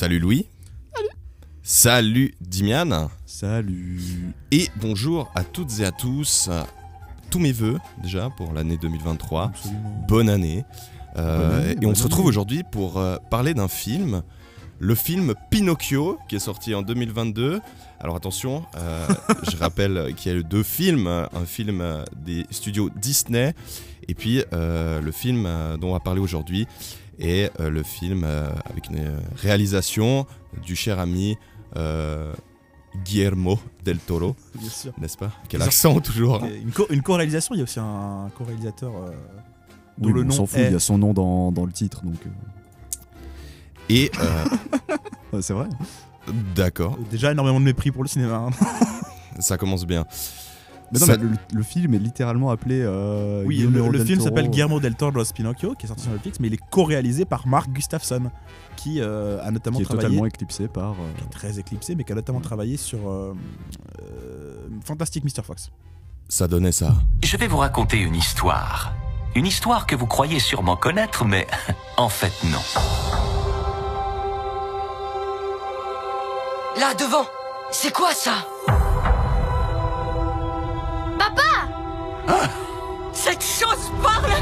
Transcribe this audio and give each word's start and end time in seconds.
Salut 0.00 0.18
Louis. 0.18 0.46
Salut 1.62 2.34
Dimian. 2.40 3.10
Salut. 3.26 4.32
Et 4.50 4.68
bonjour 4.76 5.30
à 5.34 5.44
toutes 5.44 5.80
et 5.80 5.84
à 5.84 5.92
tous. 5.92 6.48
Tous 7.30 7.38
mes 7.38 7.52
voeux 7.52 7.78
déjà 8.02 8.30
pour 8.30 8.54
l'année 8.54 8.78
2023. 8.78 9.44
Absolument. 9.44 10.04
Bonne 10.08 10.30
année. 10.30 10.64
Euh, 11.16 11.38
Bonne 11.50 11.60
année, 11.60 11.72
et 11.72 11.76
on 11.84 11.88
bonne 11.88 11.94
se 11.94 12.02
retrouve 12.04 12.24
aujourd'hui 12.24 12.62
pour 12.62 12.98
euh, 12.98 13.16
parler 13.30 13.52
d'un 13.52 13.68
film, 13.68 14.22
le 14.82 14.94
film 14.94 15.34
Pinocchio, 15.50 16.18
qui 16.28 16.36
est 16.36 16.40
sorti 16.40 16.74
en 16.74 16.80
2022. 16.82 17.60
Alors 18.00 18.16
attention, 18.16 18.64
euh, 18.76 19.06
je 19.50 19.56
rappelle 19.58 20.14
qu'il 20.16 20.32
y 20.32 20.34
a 20.34 20.38
eu 20.38 20.42
deux 20.44 20.62
films, 20.62 21.06
un 21.06 21.44
film 21.44 21.84
des 22.16 22.46
studios 22.50 22.88
Disney, 22.96 23.54
et 24.08 24.14
puis 24.14 24.42
euh, 24.52 25.00
le 25.02 25.12
film 25.12 25.44
euh, 25.46 25.76
dont 25.76 25.90
on 25.90 25.92
va 25.92 26.00
parler 26.00 26.20
aujourd'hui 26.20 26.66
est 27.18 27.52
euh, 27.60 27.68
le 27.68 27.82
film 27.82 28.22
euh, 28.24 28.48
avec 28.64 28.88
une 28.88 29.18
réalisation 29.36 30.26
du 30.64 30.74
cher 30.74 30.98
ami 30.98 31.36
euh, 31.76 32.32
Guillermo 33.04 33.58
del 33.84 33.98
Toro, 33.98 34.34
Bien 34.58 34.70
sûr. 34.70 34.92
n'est-ce 34.98 35.18
pas? 35.18 35.30
Quel 35.48 35.60
accent 35.62 36.00
toujours 36.00 36.42
hein. 36.42 36.48
Une, 36.62 36.72
co- 36.72 36.86
une 36.90 37.02
co-réalisation, 37.02 37.54
il 37.54 37.58
y 37.58 37.60
a 37.60 37.64
aussi 37.64 37.78
un 37.78 38.30
co-réalisateur 38.36 38.90
euh, 38.96 39.10
dont 39.98 40.08
Oui, 40.08 40.14
le 40.14 40.20
on 40.22 40.24
nom 40.24 40.30
s'en 40.32 40.46
fout, 40.46 40.58
est... 40.58 40.66
il 40.68 40.72
y 40.72 40.76
a 40.76 40.80
son 40.80 40.96
nom 40.98 41.12
dans, 41.12 41.52
dans 41.52 41.66
le 41.66 41.72
titre, 41.72 42.02
donc 42.02 42.16
euh, 42.26 42.30
Et 43.90 44.10
euh, 44.20 44.44
ouais, 45.32 45.42
c'est 45.42 45.52
vrai. 45.52 45.66
d'accord, 46.54 46.96
Déjà 47.10 47.32
énormément 47.32 47.58
de 47.60 47.64
mépris 47.64 47.90
pour 47.90 48.02
le 48.04 48.08
cinéma. 48.08 48.46
hein. 48.48 48.50
ça 49.40 49.58
commence 49.58 49.84
bien. 49.84 50.04
Mais 50.92 50.98
non, 50.98 51.06
Ça- 51.06 51.16
mais 51.18 51.24
le, 51.24 51.30
le 51.54 51.62
film 51.62 51.94
est 51.94 51.98
littéralement 51.98 52.50
appelé. 52.50 52.80
euh, 52.82 53.44
Oui, 53.46 53.56
Guillermo 53.58 53.90
le, 53.92 54.04
film 54.04 54.18
Toro. 54.18 54.28
s'appelle 54.28 54.48
Guillermo 54.50 54.80
del 54.80 54.94
Toro's 54.96 55.32
Pinocchio, 55.32 55.74
qui 55.74 55.86
est 55.86 55.88
sorti 55.88 56.02
sur 56.04 56.12
Netflix, 56.12 56.40
mais 56.40 56.48
il 56.48 56.54
est 56.54 56.60
co-réalisé 56.70 57.24
par 57.24 57.46
Mark 57.46 57.70
Gustafsson, 57.70 58.30
qui 58.76 59.00
euh, 59.00 59.40
a 59.42 59.50
notamment 59.52 59.76
qui 59.76 59.82
est 59.82 59.86
travaillé... 59.86 60.06
totalement 60.08 60.26
éclipsé 60.26 60.66
par. 60.68 60.92
euh, 60.92 60.94
qui 61.18 61.24
est 61.24 61.30
très 61.30 61.58
éclipsé, 61.60 61.94
mais 61.94 62.02
qui 62.04 62.10
a 62.12 62.16
notamment 62.16 62.40
travaillé 62.40 62.76
sur 62.76 63.08
euh, 63.08 63.34
euh, 64.02 64.68
Fantastic 64.84 65.22
Mr. 65.24 65.42
Fox. 65.44 65.70
Ça 66.28 66.48
donnait 66.48 66.72
ça. 66.72 66.94
Je 67.24 67.36
vais 67.36 67.46
vous 67.48 67.58
raconter 67.58 67.98
une 67.98 68.14
histoire. 68.16 68.92
Une 69.36 69.46
histoire 69.46 69.86
que 69.86 69.94
vous 69.94 70.06
croyez 70.06 70.40
sûrement 70.40 70.76
connaître, 70.76 71.24
mais 71.24 71.46
en 71.98 72.08
fait 72.08 72.32
non. 72.50 72.58
Là, 76.80 76.94
devant. 76.94 77.26
C'est 77.70 77.92
quoi 77.92 78.14
ça? 78.14 78.30
Papa! 81.18 82.40
Cette 83.12 83.44
chose 83.44 83.92
parle! 84.02 84.32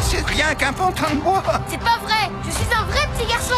C'est 0.00 0.26
rien 0.26 0.56
qu'un 0.56 0.72
pantin 0.72 1.14
de 1.14 1.20
bois. 1.20 1.40
C'est 1.68 1.78
pas 1.78 1.98
vrai! 2.02 2.32
Je 2.44 2.50
suis 2.50 2.66
un 2.74 2.82
vrai 2.82 3.08
petit 3.14 3.28
garçon! 3.28 3.54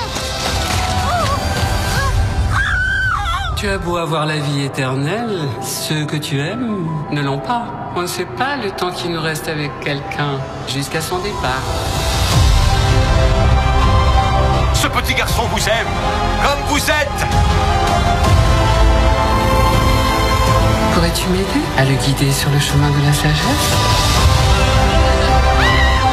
Tu 3.57 3.71
as 3.71 3.79
beau 3.79 3.97
avoir 3.97 4.27
la 4.27 4.37
vie 4.37 4.65
éternelle, 4.65 5.49
ceux 5.63 6.05
que 6.05 6.17
tu 6.17 6.41
aimes 6.41 6.87
ne 7.11 7.23
l'ont 7.23 7.39
pas. 7.39 7.69
On 7.97 8.03
ne 8.03 8.07
sait 8.07 8.27
pas 8.27 8.57
le 8.57 8.71
temps 8.71 8.91
qu'il 8.91 9.13
nous 9.13 9.23
reste 9.23 9.49
avec 9.49 9.71
quelqu'un 9.81 10.39
jusqu'à 10.69 11.01
son 11.01 11.21
départ. 11.21 11.63
Ce 14.75 14.89
petit 14.89 15.15
garçon 15.15 15.45
vous 15.45 15.69
aime, 15.71 15.89
comme 16.43 16.61
vous 16.69 16.91
êtes. 16.91 17.80
Pourrais-tu 21.01 21.31
m'aider 21.31 21.65
à 21.79 21.85
le 21.87 21.95
guider 21.95 22.31
sur 22.31 22.51
le 22.51 22.61
chemin 22.61 22.91
de 22.91 23.03
la 23.07 23.11
sagesse? 23.15 23.73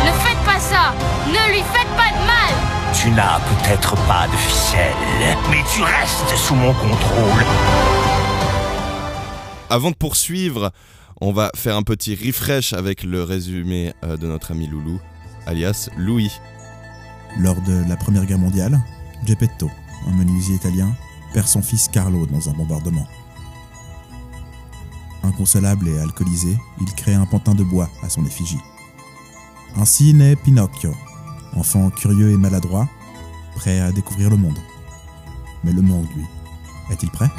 Ne 0.05 0.11
faites 0.13 0.45
pas 0.45 0.57
ça 0.61 0.95
Ne 1.27 1.51
lui 1.51 1.59
faites 1.59 1.89
pas 1.97 2.09
de 2.17 2.25
mal 2.25 2.93
Tu 2.93 3.11
n'as 3.11 3.41
peut-être 3.41 3.95
pas 4.07 4.27
de 4.27 4.37
ficelle, 4.37 4.93
mais 5.49 5.57
tu 5.75 5.81
restes 5.83 6.37
sous 6.37 6.55
mon 6.55 6.71
contrôle. 6.71 7.43
Avant 9.69 9.91
de 9.91 9.95
poursuivre, 9.97 10.71
on 11.19 11.33
va 11.33 11.51
faire 11.53 11.75
un 11.75 11.83
petit 11.83 12.15
refresh 12.15 12.71
avec 12.71 13.03
le 13.03 13.23
résumé 13.23 13.91
euh, 14.05 14.15
de 14.15 14.25
notre 14.25 14.51
ami 14.51 14.67
Loulou, 14.67 15.01
alias 15.47 15.89
Louis. 15.97 16.31
Lors 17.37 17.61
de 17.63 17.83
la 17.89 17.97
Première 17.97 18.25
Guerre 18.25 18.39
mondiale, 18.39 18.79
Geppetto, 19.25 19.69
un 20.07 20.13
menuisier 20.13 20.55
italien, 20.55 20.95
perd 21.33 21.47
son 21.47 21.61
fils 21.61 21.89
Carlo 21.89 22.25
dans 22.25 22.47
un 22.47 22.53
bombardement. 22.53 23.05
Inconsolable 25.27 25.89
et 25.89 25.99
alcoolisé, 25.99 26.57
il 26.79 26.93
crée 26.93 27.13
un 27.13 27.25
pantin 27.25 27.53
de 27.53 27.63
bois 27.63 27.89
à 28.01 28.09
son 28.09 28.25
effigie. 28.25 28.59
Ainsi 29.75 30.13
naît 30.13 30.37
Pinocchio, 30.37 30.93
enfant 31.53 31.89
curieux 31.89 32.31
et 32.31 32.37
maladroit, 32.37 32.87
prêt 33.55 33.79
à 33.79 33.91
découvrir 33.91 34.29
le 34.29 34.37
monde. 34.37 34.57
Mais 35.65 35.73
le 35.73 35.81
monde, 35.81 36.07
lui, 36.15 36.23
est-il 36.91 37.11
prêt? 37.11 37.29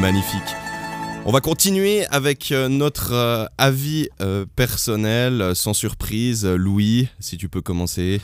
Magnifique. 0.00 0.56
On 1.26 1.32
va 1.32 1.42
continuer 1.42 2.06
avec 2.06 2.52
euh, 2.52 2.68
notre 2.68 3.12
euh, 3.12 3.44
avis 3.58 4.08
euh, 4.22 4.46
personnel, 4.56 5.54
sans 5.54 5.74
surprise. 5.74 6.46
Louis, 6.46 7.08
si 7.20 7.36
tu 7.36 7.50
peux 7.50 7.60
commencer. 7.60 8.22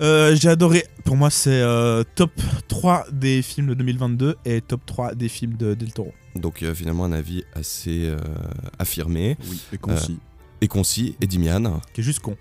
Euh, 0.00 0.34
J'ai 0.36 0.48
adoré. 0.48 0.84
Pour 1.04 1.16
moi, 1.16 1.30
c'est 1.30 1.50
euh, 1.60 2.02
top 2.14 2.32
3 2.68 3.06
des 3.12 3.42
films 3.42 3.68
de 3.68 3.74
2022 3.74 4.36
et 4.44 4.60
top 4.60 4.80
3 4.86 5.14
des 5.14 5.28
films 5.28 5.56
de 5.56 5.74
Del 5.74 5.92
Toro. 5.92 6.12
Donc 6.34 6.62
euh, 6.62 6.74
finalement 6.74 7.04
un 7.04 7.12
avis 7.12 7.44
assez 7.54 8.06
euh, 8.06 8.16
affirmé 8.78 9.36
Oui, 9.50 9.60
et 9.72 9.78
concis. 9.78 10.18
et 10.62 10.68
concis. 10.68 11.16
Et 11.20 11.26
Dimian. 11.26 11.80
Qui 11.92 12.00
est 12.00 12.04
juste 12.04 12.20
con. 12.20 12.36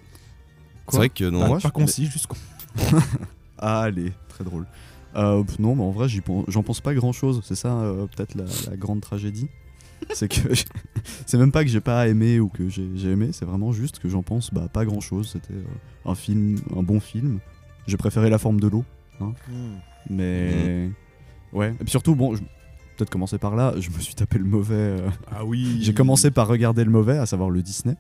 C'est 0.89 0.97
vrai 0.97 1.09
que 1.09 1.25
non. 1.25 1.41
Pas- 1.41 1.47
moi, 1.47 1.59
pas 1.59 1.67
je- 1.69 1.73
concis, 1.73 2.05
juste 2.07 2.27
con. 2.27 2.37
Allez, 3.57 4.13
très 4.29 4.43
drôle. 4.43 4.65
Euh, 5.15 5.43
non, 5.59 5.75
mais 5.75 5.83
en 5.83 5.91
vrai, 5.91 6.07
j'en 6.47 6.63
pense 6.63 6.79
pas 6.79 6.93
grand 6.93 7.11
chose. 7.11 7.41
C'est 7.43 7.55
ça, 7.55 7.73
euh, 7.73 8.05
peut-être 8.07 8.35
la, 8.35 8.45
la 8.69 8.77
grande 8.77 9.01
tragédie. 9.01 9.47
C'est 10.13 10.27
que 10.27 10.53
c'est 11.25 11.37
même 11.37 11.51
pas 11.51 11.63
que 11.63 11.69
j'ai 11.69 11.79
pas 11.81 12.07
aimé 12.07 12.39
ou 12.39 12.47
que 12.49 12.67
j'ai 12.69 13.09
aimé, 13.09 13.29
c'est 13.31 13.45
vraiment 13.45 13.71
juste 13.71 13.99
que 13.99 14.09
j'en 14.09 14.23
pense 14.23 14.53
bah, 14.53 14.67
pas 14.71 14.85
grand 14.85 14.99
chose. 15.01 15.29
C'était 15.33 15.53
euh, 15.53 15.63
un 16.11 16.15
film, 16.15 16.57
un 16.75 16.83
bon 16.83 16.99
film. 16.99 17.39
J'ai 17.87 17.97
préféré 17.97 18.29
La 18.29 18.37
forme 18.37 18.59
de 18.59 18.67
l'eau. 18.67 18.83
hein. 19.21 19.33
Mais. 20.09 20.89
Ouais. 21.53 21.71
Et 21.79 21.83
puis 21.83 21.89
surtout, 21.91 22.15
bon, 22.15 22.35
je- 22.35 22.41
peut-être 22.97 23.09
commencer 23.09 23.37
par 23.37 23.55
là, 23.55 23.73
je 23.79 23.89
me 23.89 23.99
suis 23.99 24.13
tapé 24.15 24.37
le 24.37 24.45
mauvais. 24.45 24.73
euh, 24.75 25.09
Ah 25.31 25.45
oui. 25.45 25.79
J'ai 25.81 25.93
commencé 25.93 26.31
par 26.31 26.47
regarder 26.47 26.83
le 26.83 26.91
mauvais, 26.91 27.17
à 27.17 27.25
savoir 27.25 27.49
le 27.49 27.61
Disney. 27.61 27.95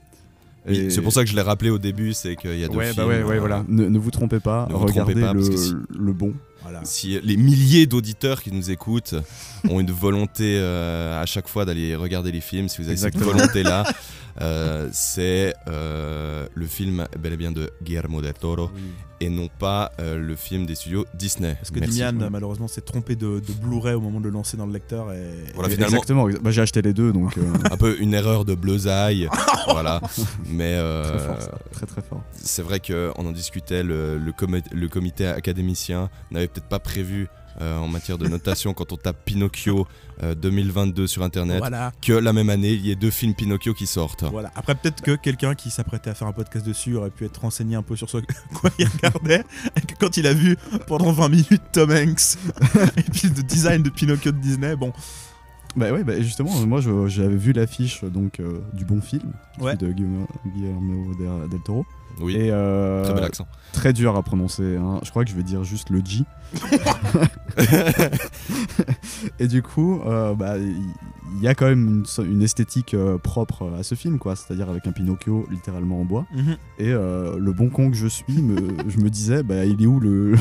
Oui, 0.67 0.91
C'est 0.91 1.01
pour 1.01 1.11
ça 1.11 1.23
que 1.23 1.29
je 1.29 1.35
l'ai 1.35 1.41
rappelé 1.41 1.71
au 1.71 1.79
début, 1.79 2.13
c'est 2.13 2.35
qu'il 2.35 2.59
y 2.59 2.63
a 2.63 2.67
deux 2.67 2.77
Ouais, 2.77 2.85
films. 2.93 2.97
bah 2.97 3.07
ouais, 3.07 3.23
ouais, 3.23 3.37
euh, 3.37 3.39
voilà. 3.39 3.65
Ne, 3.67 3.87
ne 3.87 3.97
vous 3.97 4.11
trompez 4.11 4.39
pas, 4.39 4.67
Ne 4.69 4.75
vous 4.75 4.85
regardez 4.85 5.13
trompez 5.13 5.27
pas, 5.27 5.33
le, 5.33 5.41
si- 5.57 5.73
bon. 5.97 6.33
Voilà. 6.61 6.81
Si 6.85 7.19
les 7.19 7.35
milliers 7.35 7.87
d'auditeurs 7.87 8.43
qui 8.43 8.51
nous 8.51 8.69
écoutent 8.69 9.15
ont 9.69 9.79
une 9.79 9.91
volonté 9.91 10.57
euh, 10.59 11.21
à 11.21 11.25
chaque 11.25 11.47
fois 11.47 11.65
d'aller 11.65 11.95
regarder 11.95 12.31
les 12.31 12.41
films, 12.41 12.69
si 12.69 12.77
vous 12.77 12.83
avez 12.85 12.93
Exactement. 12.93 13.25
cette 13.25 13.33
volonté-là, 13.35 13.83
euh, 14.41 14.89
c'est 14.91 15.53
euh, 15.67 16.47
le 16.53 16.65
film 16.65 17.05
bel 17.19 17.33
et 17.33 17.37
bien 17.37 17.51
de 17.51 17.69
Guillermo 17.83 18.21
del 18.21 18.33
Toro 18.33 18.69
et 19.19 19.29
non 19.29 19.49
pas 19.59 19.91
le 20.01 20.35
film 20.35 20.65
des 20.65 20.73
studios 20.73 21.05
Disney. 21.13 21.53
Parce 21.55 21.69
que. 21.69 21.79
Dimian, 21.79 22.29
malheureusement, 22.31 22.67
s'est 22.67 22.81
trompé 22.81 23.15
de, 23.15 23.39
de 23.39 23.53
Blu-ray 23.61 23.93
au 23.93 24.01
moment 24.01 24.19
de 24.19 24.25
le 24.25 24.31
lancer 24.31 24.57
dans 24.57 24.65
le 24.65 24.73
lecteur. 24.73 25.13
Et... 25.13 25.21
Voilà, 25.53 25.69
Et- 25.69 25.73
finalement- 25.75 25.97
Exactement, 25.97 26.27
exa- 26.27 26.39
bah, 26.41 26.49
j'ai 26.49 26.61
acheté 26.61 26.81
les 26.81 26.93
deux 26.93 27.13
donc. 27.13 27.35
Un 27.69 27.77
peu 27.77 27.97
une 27.99 28.15
erreur 28.15 28.45
de 28.45 28.55
bleusaille, 28.55 29.29
voilà. 29.67 30.01
Mais 30.47 30.75
très 30.75 31.19
fort, 31.19 31.41
ça. 31.41 31.51
Très 31.71 31.85
très 31.85 32.01
fort. 32.01 32.23
c'est 32.33 32.63
vrai 32.63 32.79
qu'on 32.79 33.25
en 33.27 33.31
discutait, 33.31 33.83
le, 33.83 34.17
le, 34.17 34.31
comé- 34.31 34.63
le 34.73 34.87
comité 34.87 35.27
académicien 35.27 36.09
n'avait 36.31 36.47
peut-être 36.47 36.67
pas 36.67 36.79
prévu 36.79 37.27
euh, 37.61 37.77
en 37.77 37.87
matière 37.87 38.17
de 38.17 38.27
notation 38.27 38.73
quand 38.73 38.91
on 38.91 38.97
tape 38.97 39.23
Pinocchio 39.23 39.87
euh, 40.23 40.35
2022 40.35 41.07
sur 41.07 41.23
internet 41.23 41.59
Voilà. 41.59 41.91
que 42.01 42.13
la 42.13 42.33
même 42.33 42.49
année 42.49 42.71
il 42.73 42.85
y 42.85 42.91
ait 42.91 42.95
deux 42.95 43.11
films 43.11 43.33
Pinocchio 43.35 43.73
qui 43.73 43.87
sortent. 43.87 44.23
Voilà. 44.23 44.51
Après, 44.55 44.75
peut-être 44.75 45.01
que 45.01 45.15
quelqu'un 45.15 45.55
qui 45.55 45.69
s'apprêtait 45.69 46.09
à 46.09 46.13
faire 46.15 46.27
un 46.27 46.33
podcast 46.33 46.65
dessus 46.65 46.95
aurait 46.95 47.11
pu 47.11 47.25
être 47.25 47.37
renseigné 47.41 47.75
un 47.75 47.83
peu 47.83 47.95
sur 47.95 48.09
ce 48.09 48.17
quoi 48.55 48.69
il 48.79 48.87
regardait. 48.87 49.43
Et 49.77 49.81
que 49.81 49.93
quand 49.99 50.17
il 50.17 50.27
a 50.27 50.33
vu 50.33 50.57
pendant 50.87 51.11
20 51.11 51.29
minutes 51.29 51.61
Tom 51.71 51.91
Hanks 51.91 52.37
et 52.97 53.01
puis 53.03 53.29
le 53.29 53.43
design 53.43 53.83
de 53.83 53.89
Pinocchio 53.89 54.31
de 54.31 54.37
Disney, 54.39 54.75
bon. 54.75 54.91
Bah 55.75 55.93
ouais, 55.93 56.03
bah 56.03 56.19
justement, 56.21 56.51
moi 56.65 56.81
j'avais 57.07 57.37
vu 57.37 57.53
l'affiche 57.53 58.03
donc 58.03 58.41
euh, 58.41 58.59
du 58.73 58.83
bon 58.83 58.99
film 59.01 59.31
Ouais. 59.59 59.77
de 59.77 59.87
Guillermo, 59.91 61.13
del 61.49 61.61
Toro. 61.63 61.85
Oui, 62.19 62.35
Et 62.35 62.49
euh, 62.51 63.03
très 63.03 63.13
bel 63.13 63.23
accent. 63.23 63.47
très 63.73 63.93
dur 63.93 64.15
à 64.15 64.23
prononcer. 64.23 64.75
hein. 64.77 64.99
Je 65.03 65.09
crois 65.09 65.23
que 65.23 65.31
je 65.31 65.35
vais 65.35 65.43
dire 65.43 65.63
juste 65.63 65.89
le 65.89 66.01
G. 66.05 66.23
et 69.39 69.47
du 69.47 69.61
coup, 69.63 70.01
euh, 70.05 70.33
bah, 70.35 70.57
il 70.57 71.41
y, 71.41 71.47
a 71.47 71.55
quand 71.55 71.65
même 71.67 72.03
une, 72.19 72.41
esthétique 72.41 72.93
euh, 72.93 73.17
propre 73.17 73.71
à 73.77 73.83
ce 73.83 73.95
film, 73.95 74.19
quoi. 74.19 74.35
C'est-à-dire 74.35 74.69
avec 74.69 74.85
un 74.87 74.91
Pinocchio 74.91 75.47
littéralement 75.49 76.01
en 76.01 76.05
bois. 76.05 76.25
Mhm. 76.35 76.57
Et 76.79 76.91
le 76.91 77.51
bon 77.53 77.69
con 77.69 77.89
que 77.89 77.97
je 77.97 78.07
suis, 78.07 78.41
me, 78.41 78.57
je 78.87 78.97
me 78.99 79.09
disais, 79.09 79.43
bah, 79.43 79.65
il 79.65 79.81
est 79.81 79.87
où 79.87 79.99
le, 79.99 80.35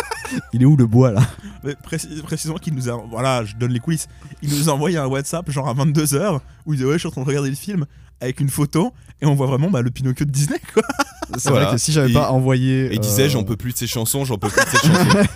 il 0.52 0.62
est 0.62 0.66
où 0.66 0.76
le 0.76 0.86
bois 0.86 1.12
là? 1.12 1.22
Mais 1.64 1.74
précis- 1.74 2.22
précisons 2.22 2.54
qu'il 2.54 2.74
nous 2.74 2.88
a. 2.88 2.96
Voilà, 3.10 3.44
je 3.44 3.56
donne 3.56 3.72
les 3.72 3.80
coulisses. 3.80 4.08
Il 4.42 4.50
nous 4.50 4.68
a 4.68 4.72
envoyé 4.72 4.98
un 4.98 5.06
WhatsApp, 5.06 5.50
genre 5.50 5.68
à 5.68 5.74
22h, 5.74 6.40
où 6.64 6.72
il 6.72 6.76
disait 6.76 6.88
Ouais, 6.88 6.94
je 6.94 6.98
suis 6.98 7.08
en 7.08 7.12
train 7.12 7.22
de 7.22 7.26
regarder 7.26 7.50
le 7.50 7.56
film, 7.56 7.86
avec 8.20 8.40
une 8.40 8.48
photo, 8.48 8.92
et 9.20 9.26
on 9.26 9.34
voit 9.34 9.46
vraiment 9.46 9.70
bah, 9.70 9.82
le 9.82 9.90
Pinocchio 9.90 10.24
de 10.24 10.30
Disney, 10.30 10.60
quoi. 10.74 10.82
C'est 11.38 11.50
Voilà. 11.50 11.66
vrai 11.66 11.74
que 11.74 11.80
si 11.80 11.90
j'avais 11.92 12.10
Et- 12.10 12.14
pas 12.14 12.30
envoyé, 12.30 12.86
Et 12.86 12.94
il 12.94 13.00
disait 13.00 13.24
euh, 13.24 13.28
j'en 13.28 13.42
peux 13.44 13.56
plus 13.56 13.72
de 13.72 13.78
ces 13.78 13.86
chansons, 13.88 14.24
j'en 14.24 14.38
peux 14.38 14.48
plus 14.48 14.64
de 14.64 14.68
ces 14.70 14.86
chansons. 14.86 15.28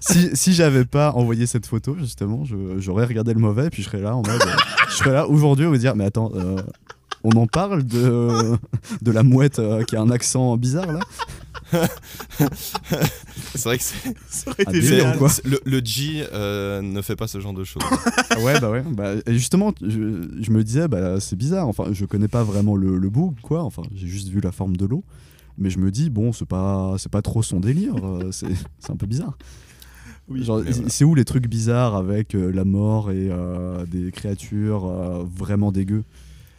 si, 0.00 0.30
si 0.36 0.54
j'avais 0.54 0.84
pas 0.84 1.12
envoyé 1.12 1.46
cette 1.46 1.66
photo, 1.66 1.96
justement, 1.98 2.44
j'aurais 2.78 3.06
regardé 3.06 3.34
le 3.34 3.40
mauvais, 3.40 3.68
puis 3.70 3.82
je 3.82 3.88
serais 3.88 4.00
là 4.00 4.14
en 4.14 4.22
mode. 4.22 4.40
euh, 4.40 4.56
je 4.88 4.94
serais 4.94 5.12
là 5.12 5.26
aujourd'hui, 5.28 5.66
va 5.66 5.76
dire, 5.78 5.96
mais 5.96 6.04
attends, 6.04 6.30
euh, 6.36 6.60
on 7.26 7.36
en 7.40 7.46
parle 7.46 7.84
de, 7.84 8.56
de 9.02 9.10
la 9.10 9.22
mouette 9.22 9.58
euh, 9.58 9.82
qui 9.84 9.96
a 9.96 10.00
un 10.00 10.10
accent 10.10 10.56
bizarre 10.56 10.92
là 10.92 11.00
C'est 13.54 13.64
vrai 13.64 13.78
que 13.78 13.82
c'est. 13.84 14.14
Ça 14.28 14.50
aurait 14.50 14.64
Ah, 14.66 14.70
été 14.70 14.82
génial. 14.82 15.18
quoi. 15.18 15.28
Le, 15.44 15.60
le 15.64 15.80
G 15.84 16.24
euh, 16.32 16.82
ne 16.82 17.02
fait 17.02 17.16
pas 17.16 17.26
ce 17.26 17.40
genre 17.40 17.52
de 17.54 17.64
choses. 17.64 17.82
Ah 18.30 18.40
Ouais, 18.40 18.58
bah 18.60 18.70
ouais. 18.70 18.82
Bah, 18.92 19.12
et 19.26 19.32
justement, 19.34 19.72
je, 19.80 20.28
je 20.40 20.50
me 20.50 20.62
disais, 20.62 20.88
bah, 20.88 21.18
c'est 21.20 21.36
bizarre. 21.36 21.66
Enfin, 21.68 21.86
je 21.92 22.04
connais 22.04 22.28
pas 22.28 22.44
vraiment 22.44 22.76
le, 22.76 22.98
le 22.98 23.10
bout, 23.10 23.34
quoi. 23.42 23.62
Enfin, 23.62 23.82
j'ai 23.94 24.06
juste 24.06 24.28
vu 24.28 24.40
la 24.40 24.52
forme 24.52 24.76
de 24.76 24.86
l'eau. 24.86 25.04
Mais 25.58 25.70
je 25.70 25.78
me 25.78 25.90
dis, 25.90 26.10
bon, 26.10 26.32
c'est 26.32 26.44
pas, 26.46 26.94
c'est 26.98 27.10
pas 27.10 27.22
trop 27.22 27.42
son 27.42 27.60
délire. 27.60 27.94
euh, 28.04 28.28
c'est 28.32 28.46
c'est 28.78 28.92
un 28.92 28.96
peu 28.96 29.06
bizarre. 29.06 29.36
Oui, 30.28 30.42
voilà. 30.44 30.70
C'est 30.88 31.04
où 31.04 31.14
les 31.14 31.24
trucs 31.24 31.48
bizarres 31.48 31.94
avec 31.94 32.34
euh, 32.34 32.50
la 32.52 32.64
mort 32.64 33.10
et 33.12 33.28
euh, 33.30 33.86
des 33.86 34.10
créatures 34.10 34.86
euh, 34.86 35.24
vraiment 35.36 35.70
dégueu 35.72 36.02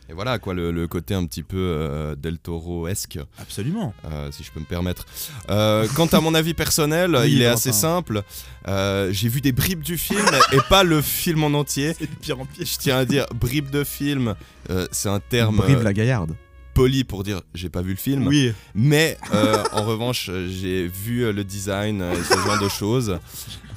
Et 0.09 0.13
voilà 0.13 0.39
quoi, 0.39 0.53
le, 0.53 0.71
le 0.71 0.87
côté 0.87 1.13
un 1.13 1.25
petit 1.25 1.43
peu 1.43 1.57
euh, 1.57 2.15
Del 2.15 2.39
Toro-esque, 2.39 3.19
Absolument. 3.41 3.93
euh, 4.05 4.31
si 4.31 4.43
je 4.43 4.51
peux 4.51 4.59
me 4.61 4.65
permettre. 4.65 5.05
Euh, 5.49 5.85
quant 5.95 6.05
à 6.07 6.21
mon 6.21 6.33
avis 6.33 6.53
personnel, 6.53 7.13
Oui, 7.15 7.33
il 7.33 7.41
est 7.41 7.47
enfin. 7.47 7.55
assez 7.55 7.73
simple. 7.73 8.23
Euh, 8.69 9.11
J'ai 9.11 9.27
vu 9.27 9.41
des 9.41 9.51
bribes 9.51 9.83
du 9.83 9.97
film 9.97 10.25
et 10.53 10.59
pas 10.69 10.83
le 10.83 11.01
film 11.01 11.43
en 11.43 11.53
entier. 11.53 11.93
C'est 11.99 12.09
de 12.09 12.15
pire 12.15 12.39
en 12.39 12.45
pire. 12.45 12.65
Je 12.65 12.77
tiens 12.77 12.97
à 12.99 13.05
dire, 13.05 13.25
bribes 13.35 13.69
de 13.69 13.83
film, 13.83 14.35
euh, 14.69 14.87
c'est 14.91 15.09
un 15.09 15.19
terme 15.19 15.57
Brive 15.57 15.79
euh, 15.79 15.83
la 15.83 15.93
gaillarde. 15.93 16.35
Poli 16.77 17.03
pour 17.03 17.23
dire 17.23 17.41
j'ai 17.53 17.69
pas 17.69 17.81
vu 17.81 17.91
le 17.91 17.97
film. 17.97 18.27
Oui, 18.27 18.53
Mais 18.75 19.17
euh, 19.33 19.63
en 19.73 19.83
revanche, 19.91 20.29
j'ai 20.47 20.87
vu 20.87 21.21
euh, 21.21 21.33
le 21.33 21.43
design 21.43 22.01
euh, 22.01 22.13
et 22.13 22.23
ce 22.23 22.33
genre 22.33 22.61
de 22.61 22.69
choses. 22.69 23.19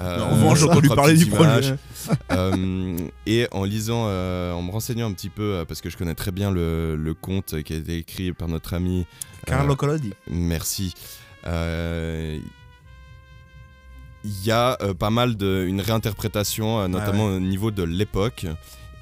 Euh, 0.00 0.20
en 0.20 0.30
revanche, 0.30 0.60
j'ai 0.60 0.64
entendu 0.66 0.88
parler 0.88 1.16
du 1.16 1.26
projet. 1.26 1.74
Euh, 2.32 2.96
et 3.26 3.46
en 3.52 3.62
lisant, 3.62 4.04
en 4.06 4.62
me 4.62 4.70
renseignant 4.70 5.06
un 5.08 5.12
petit 5.12 5.28
peu, 5.28 5.64
parce 5.68 5.82
que 5.82 5.90
je 5.90 5.98
connais 5.98 6.14
très 6.14 6.32
bien 6.32 6.50
le, 6.50 6.96
le 6.96 7.14
conte 7.14 7.62
qui 7.62 7.74
a 7.74 7.76
été 7.76 7.98
écrit 7.98 8.32
par 8.32 8.48
notre 8.48 8.72
ami. 8.72 9.06
Carlo 9.46 9.76
Collodi. 9.76 10.14
Merci. 10.26 10.94
Il 14.24 14.44
y 14.44 14.50
a 14.50 14.76
pas 14.98 15.10
mal 15.10 15.36
de 15.36 15.64
une 15.66 15.80
réinterprétation, 15.80 16.80
euh, 16.80 16.88
notamment 16.88 17.26
au 17.26 17.40
niveau 17.40 17.70
de 17.70 17.82
l'époque. 17.82 18.46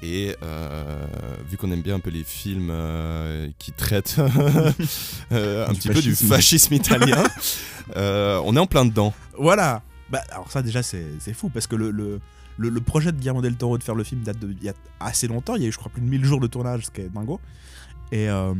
Et 0.01 0.35
euh, 0.43 1.05
vu 1.49 1.57
qu'on 1.57 1.71
aime 1.71 1.81
bien 1.81 1.95
un 1.95 1.99
peu 1.99 2.09
les 2.09 2.23
films 2.23 2.69
euh, 2.71 3.49
qui 3.59 3.71
traitent 3.73 4.15
euh, 5.31 5.67
un 5.67 5.73
Du 5.73 5.79
petit 5.79 5.89
peu 5.89 6.01
du 6.01 6.11
fascisme. 6.15 6.27
fascisme 6.27 6.73
italien, 6.75 7.23
on 7.95 8.55
est 8.55 8.59
en 8.59 8.67
plein 8.67 8.85
dedans. 8.85 9.13
Voilà. 9.37 9.81
Bah, 10.09 10.21
alors 10.31 10.49
ça 10.51 10.61
déjà 10.63 10.81
c'est 10.81 11.05
c'est 11.19 11.33
fou 11.33 11.49
parce 11.49 11.67
que 11.67 11.75
le, 11.75 11.91
le, 11.91 12.19
le, 12.57 12.69
le 12.69 12.81
projet 12.81 13.11
de 13.11 13.17
Guillermo 13.17 13.41
del 13.41 13.55
Toro 13.55 13.77
de 13.77 13.83
faire 13.83 13.93
le 13.93 14.03
film 14.03 14.21
date 14.23 14.39
de 14.39 14.51
il 14.59 14.63
y 14.63 14.69
a 14.69 14.73
assez 14.99 15.27
longtemps. 15.27 15.55
Il 15.55 15.61
y 15.61 15.65
a 15.65 15.67
eu 15.67 15.71
je 15.71 15.77
crois 15.77 15.91
plus 15.91 16.01
de 16.01 16.07
1000 16.07 16.23
jours 16.25 16.39
de 16.39 16.47
tournage, 16.47 16.85
ce 16.85 16.91
qui 16.91 17.01
est 17.01 17.09
dingo. 17.13 17.39
Et, 18.11 18.27
euh, 18.27 18.53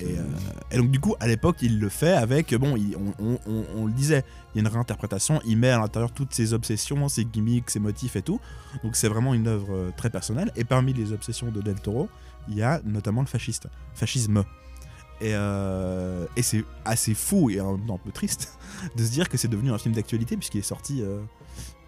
et, 0.00 0.18
euh, 0.18 0.22
et 0.70 0.78
donc 0.78 0.90
du 0.90 0.98
coup 0.98 1.14
à 1.20 1.26
l'époque 1.26 1.56
il 1.60 1.78
le 1.78 1.90
fait 1.90 2.12
avec 2.14 2.54
bon 2.54 2.74
il- 2.74 2.96
on, 2.96 3.12
on- 3.22 3.38
on- 3.46 3.64
on 3.76 3.84
le 3.86 3.92
disait 3.92 4.24
il 4.54 4.62
y 4.62 4.64
a 4.64 4.66
une 4.66 4.72
réinterprétation 4.72 5.42
il 5.44 5.58
met 5.58 5.68
à 5.68 5.78
l'intérieur 5.78 6.10
toutes 6.10 6.32
ses 6.32 6.54
obsessions 6.54 7.06
ses 7.10 7.26
gimmicks 7.26 7.68
ses 7.68 7.80
motifs 7.80 8.16
et 8.16 8.22
tout. 8.22 8.40
Donc 8.82 8.96
c'est 8.96 9.08
vraiment 9.08 9.34
une 9.34 9.46
œuvre 9.46 9.74
euh, 9.74 9.90
très 9.96 10.08
personnelle. 10.08 10.50
Et 10.56 10.64
parmi 10.64 10.94
les 10.94 11.12
obsessions 11.12 11.50
de 11.50 11.60
Del 11.60 11.78
Toro 11.80 12.08
il 12.48 12.54
y 12.56 12.62
a 12.62 12.80
notamment 12.84 13.20
le 13.20 13.26
fasciste 13.26 13.68
fascisme. 13.94 14.42
Et, 15.20 15.32
euh, 15.34 16.26
et 16.36 16.42
c'est 16.42 16.64
assez 16.84 17.12
fou 17.12 17.50
et 17.50 17.60
en 17.60 17.76
même 17.76 17.86
temps 17.86 17.96
un 17.96 17.98
peu 18.04 18.12
triste 18.12 18.56
de 18.96 19.04
se 19.04 19.10
dire 19.10 19.28
que 19.28 19.36
c'est 19.36 19.48
devenu 19.48 19.70
un 19.72 19.76
film 19.78 19.94
d'actualité 19.94 20.36
puisqu'il 20.36 20.58
est 20.58 20.62
sorti 20.62 21.02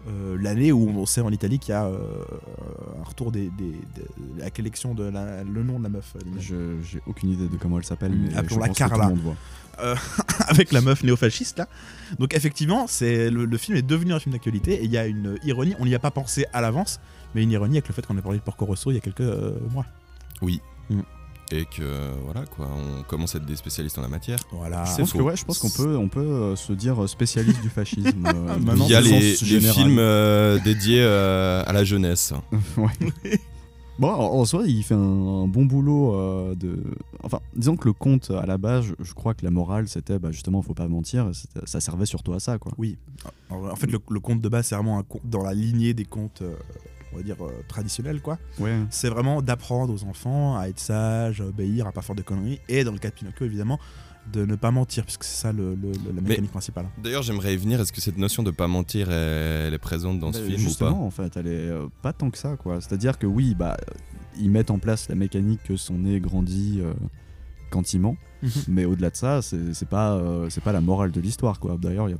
euh, 0.07 0.33
euh, 0.35 0.37
l'année 0.41 0.71
où 0.71 0.89
on 0.89 1.05
sait 1.05 1.21
en 1.21 1.31
Italie 1.31 1.59
qu'il 1.59 1.71
y 1.71 1.75
a 1.75 1.85
euh, 1.85 1.97
un 2.99 3.03
retour 3.03 3.31
des, 3.31 3.49
des- 3.57 3.71
de 3.71 4.39
la 4.39 4.49
collection 4.49 4.93
de 4.93 5.03
la- 5.03 5.43
le 5.43 5.63
nom 5.63 5.77
de 5.79 5.83
la 5.83 5.89
meuf. 5.89 6.13
euh, 6.51 6.77
j'ai 6.83 6.99
aucune 7.07 7.29
idée 7.31 7.47
de 7.47 7.55
comment 7.57 7.77
elle 7.77 7.85
s'appelle, 7.85 8.11
mais 8.13 8.33
Appelons-la 8.35 8.69
Carla. 8.69 9.11
voit. 9.15 9.35
avec 10.47 10.71
la 10.73 10.81
meuf 10.81 11.01
néofasciste 11.03 11.57
là. 11.59 11.67
Donc 12.19 12.35
effectivement, 12.35 12.85
c'est 12.87 13.29
le, 13.31 13.45
le 13.45 13.57
film 13.57 13.77
est 13.77 13.81
devenu 13.81 14.13
un 14.13 14.19
film 14.19 14.33
d'actualité 14.33 14.73
et 14.75 14.83
il 14.85 14.91
y 14.91 14.97
a 14.97 15.07
une 15.07 15.37
ironie, 15.43 15.73
on 15.79 15.85
n'y 15.85 15.95
a 15.95 15.99
pas 15.99 16.11
pensé 16.11 16.45
à 16.53 16.61
l'avance, 16.61 16.99
mais 17.33 17.41
une 17.41 17.51
ironie 17.51 17.77
avec 17.77 17.87
le 17.87 17.93
fait 17.93 18.05
qu'on 18.05 18.17
ait 18.17 18.21
parlé 18.21 18.37
de 18.37 18.43
Porco 18.43 18.65
Rosso 18.65 18.91
il 18.91 18.95
y 18.95 18.97
a 18.97 19.01
quelques 19.01 19.21
euh, 19.21 19.53
mois. 19.71 19.85
Oui. 20.41 20.61
Mm. 20.89 20.99
Et 21.53 21.65
que 21.65 21.83
voilà 22.25 22.45
quoi, 22.45 22.69
on 22.73 23.03
commence 23.03 23.35
à 23.35 23.39
être 23.39 23.45
des 23.45 23.55
spécialistes 23.57 23.97
en 23.97 24.01
la 24.01 24.07
matière. 24.07 24.39
Voilà. 24.51 24.85
Je 24.85 24.95
pense 24.97 25.11
que 25.13 25.17
ouais, 25.21 25.35
je 25.35 25.43
pense 25.43 25.59
qu'on 25.59 25.69
peut, 25.69 25.97
on 25.97 26.07
peut 26.07 26.19
euh, 26.21 26.55
se 26.55 26.71
dire 26.73 27.07
spécialiste 27.09 27.61
du 27.61 27.69
fascisme. 27.69 28.25
euh, 28.25 28.57
Maintenant, 28.65 28.85
Il 28.85 28.91
y 28.91 28.95
a 28.95 29.01
le 29.01 29.09
les, 29.09 29.59
les 29.59 29.59
films 29.61 29.97
euh, 29.99 30.59
dédiés 30.63 31.01
euh, 31.01 31.63
à 31.65 31.73
la 31.73 31.83
jeunesse. 31.83 32.33
Ouais. 32.77 33.39
Bon, 33.99 34.07
en 34.09 34.45
soi, 34.45 34.63
il 34.65 34.81
fait 34.83 34.95
un, 34.95 34.97
un 35.43 35.47
bon 35.47 35.65
boulot 35.65 36.15
euh, 36.15 36.55
de. 36.55 36.81
Enfin, 37.21 37.39
disons 37.55 37.75
que 37.75 37.87
le 37.87 37.93
conte, 37.93 38.31
à 38.31 38.45
la 38.47 38.57
base, 38.57 38.85
je, 38.85 38.93
je 39.03 39.13
crois 39.13 39.35
que 39.35 39.43
la 39.45 39.51
morale, 39.51 39.87
c'était 39.87 40.17
bah, 40.17 40.31
justement, 40.31 40.61
faut 40.63 40.73
pas 40.73 40.87
mentir, 40.87 41.29
ça 41.65 41.79
servait 41.81 42.07
surtout 42.07 42.33
à 42.33 42.39
ça, 42.39 42.57
quoi. 42.57 42.71
Oui. 42.79 42.97
En 43.51 43.63
en 43.67 43.75
fait, 43.75 43.91
le, 43.91 43.99
le 44.09 44.19
conte 44.19 44.41
de 44.41 44.49
base, 44.49 44.67
c'est 44.67 44.75
vraiment 44.75 44.97
un 44.97 45.03
conte 45.03 45.21
dans 45.25 45.43
la 45.43 45.53
lignée 45.53 45.93
des 45.93 46.05
contes, 46.05 46.41
euh, 46.41 46.55
on 47.13 47.17
va 47.17 47.23
dire, 47.23 47.35
euh, 47.43 47.51
traditionnels, 47.67 48.21
quoi. 48.21 48.37
Ouais. 48.59 48.77
C'est 48.89 49.09
vraiment 49.09 49.41
d'apprendre 49.41 49.93
aux 49.93 50.03
enfants 50.03 50.57
à 50.57 50.67
être 50.69 50.79
sages, 50.79 51.41
à 51.41 51.45
obéir, 51.45 51.87
à 51.87 51.91
pas 51.91 52.01
faire 52.01 52.15
de 52.15 52.21
conneries, 52.21 52.59
et 52.69 52.83
dans 52.83 52.91
le 52.91 52.99
cas 52.99 53.09
de 53.09 53.15
Pinocchio, 53.15 53.45
évidemment, 53.45 53.79
de 54.31 54.45
ne 54.45 54.55
pas 54.55 54.69
mentir, 54.71 55.03
puisque 55.03 55.23
c'est 55.23 55.41
ça 55.41 55.51
le, 55.51 55.73
le- 55.75 55.91
le- 55.91 55.93
la 56.15 56.21
Mais- 56.21 56.29
mécanique 56.29 56.51
principale. 56.51 56.85
D'ailleurs, 57.03 57.23
j'aimerais 57.23 57.53
y 57.55 57.57
venir. 57.57 57.81
Est-ce 57.81 57.91
que 57.91 58.01
cette 58.01 58.17
notion 58.17 58.43
de 58.43 58.51
pas 58.51 58.67
mentir, 58.67 59.11
elle, 59.11 59.67
elle 59.67 59.73
est 59.73 59.77
présente 59.79 60.19
dans 60.19 60.31
ce 60.31 60.37
Bah, 60.39 60.45
film 60.45 60.55
ou 60.59 60.63
pas? 60.63 60.67
Justement, 60.69 61.05
en 61.07 61.11
fait, 61.11 61.35
elle 61.37 61.47
est 61.47 61.69
euh, 61.69 61.87
pas 62.03 62.13
tant 62.13 62.29
que 62.29 62.37
ça, 62.37 62.55
quoi. 62.55 62.79
C'est-à-dire 62.81 63.17
que 63.17 63.25
oui, 63.25 63.55
bah, 63.55 63.77
ils 64.39 64.51
mettent 64.51 64.69
en 64.71 64.77
place 64.79 65.09
la 65.09 65.15
mécanique 65.15 65.61
que 65.63 65.75
son 65.75 65.95
nez 65.95 66.19
grandit 66.19 66.79
euh, 66.81 66.93
quand 67.71 67.93
il 67.93 67.99
ment, 68.01 68.15
Mhm. 68.43 68.49
mais 68.69 68.85
au-delà 68.85 69.09
de 69.09 69.15
ça, 69.15 69.41
c'est 69.41 69.73
c'est 69.73 69.87
pas, 69.89 70.13
euh, 70.13 70.49
c'est 70.49 70.63
pas 70.63 70.71
la 70.71 70.81
morale 70.81 71.11
de 71.11 71.19
l'histoire, 71.21 71.59
quoi. 71.59 71.77
D'ailleurs, 71.79 72.07
il 72.09 72.11
y 72.11 72.15
a 72.15 72.19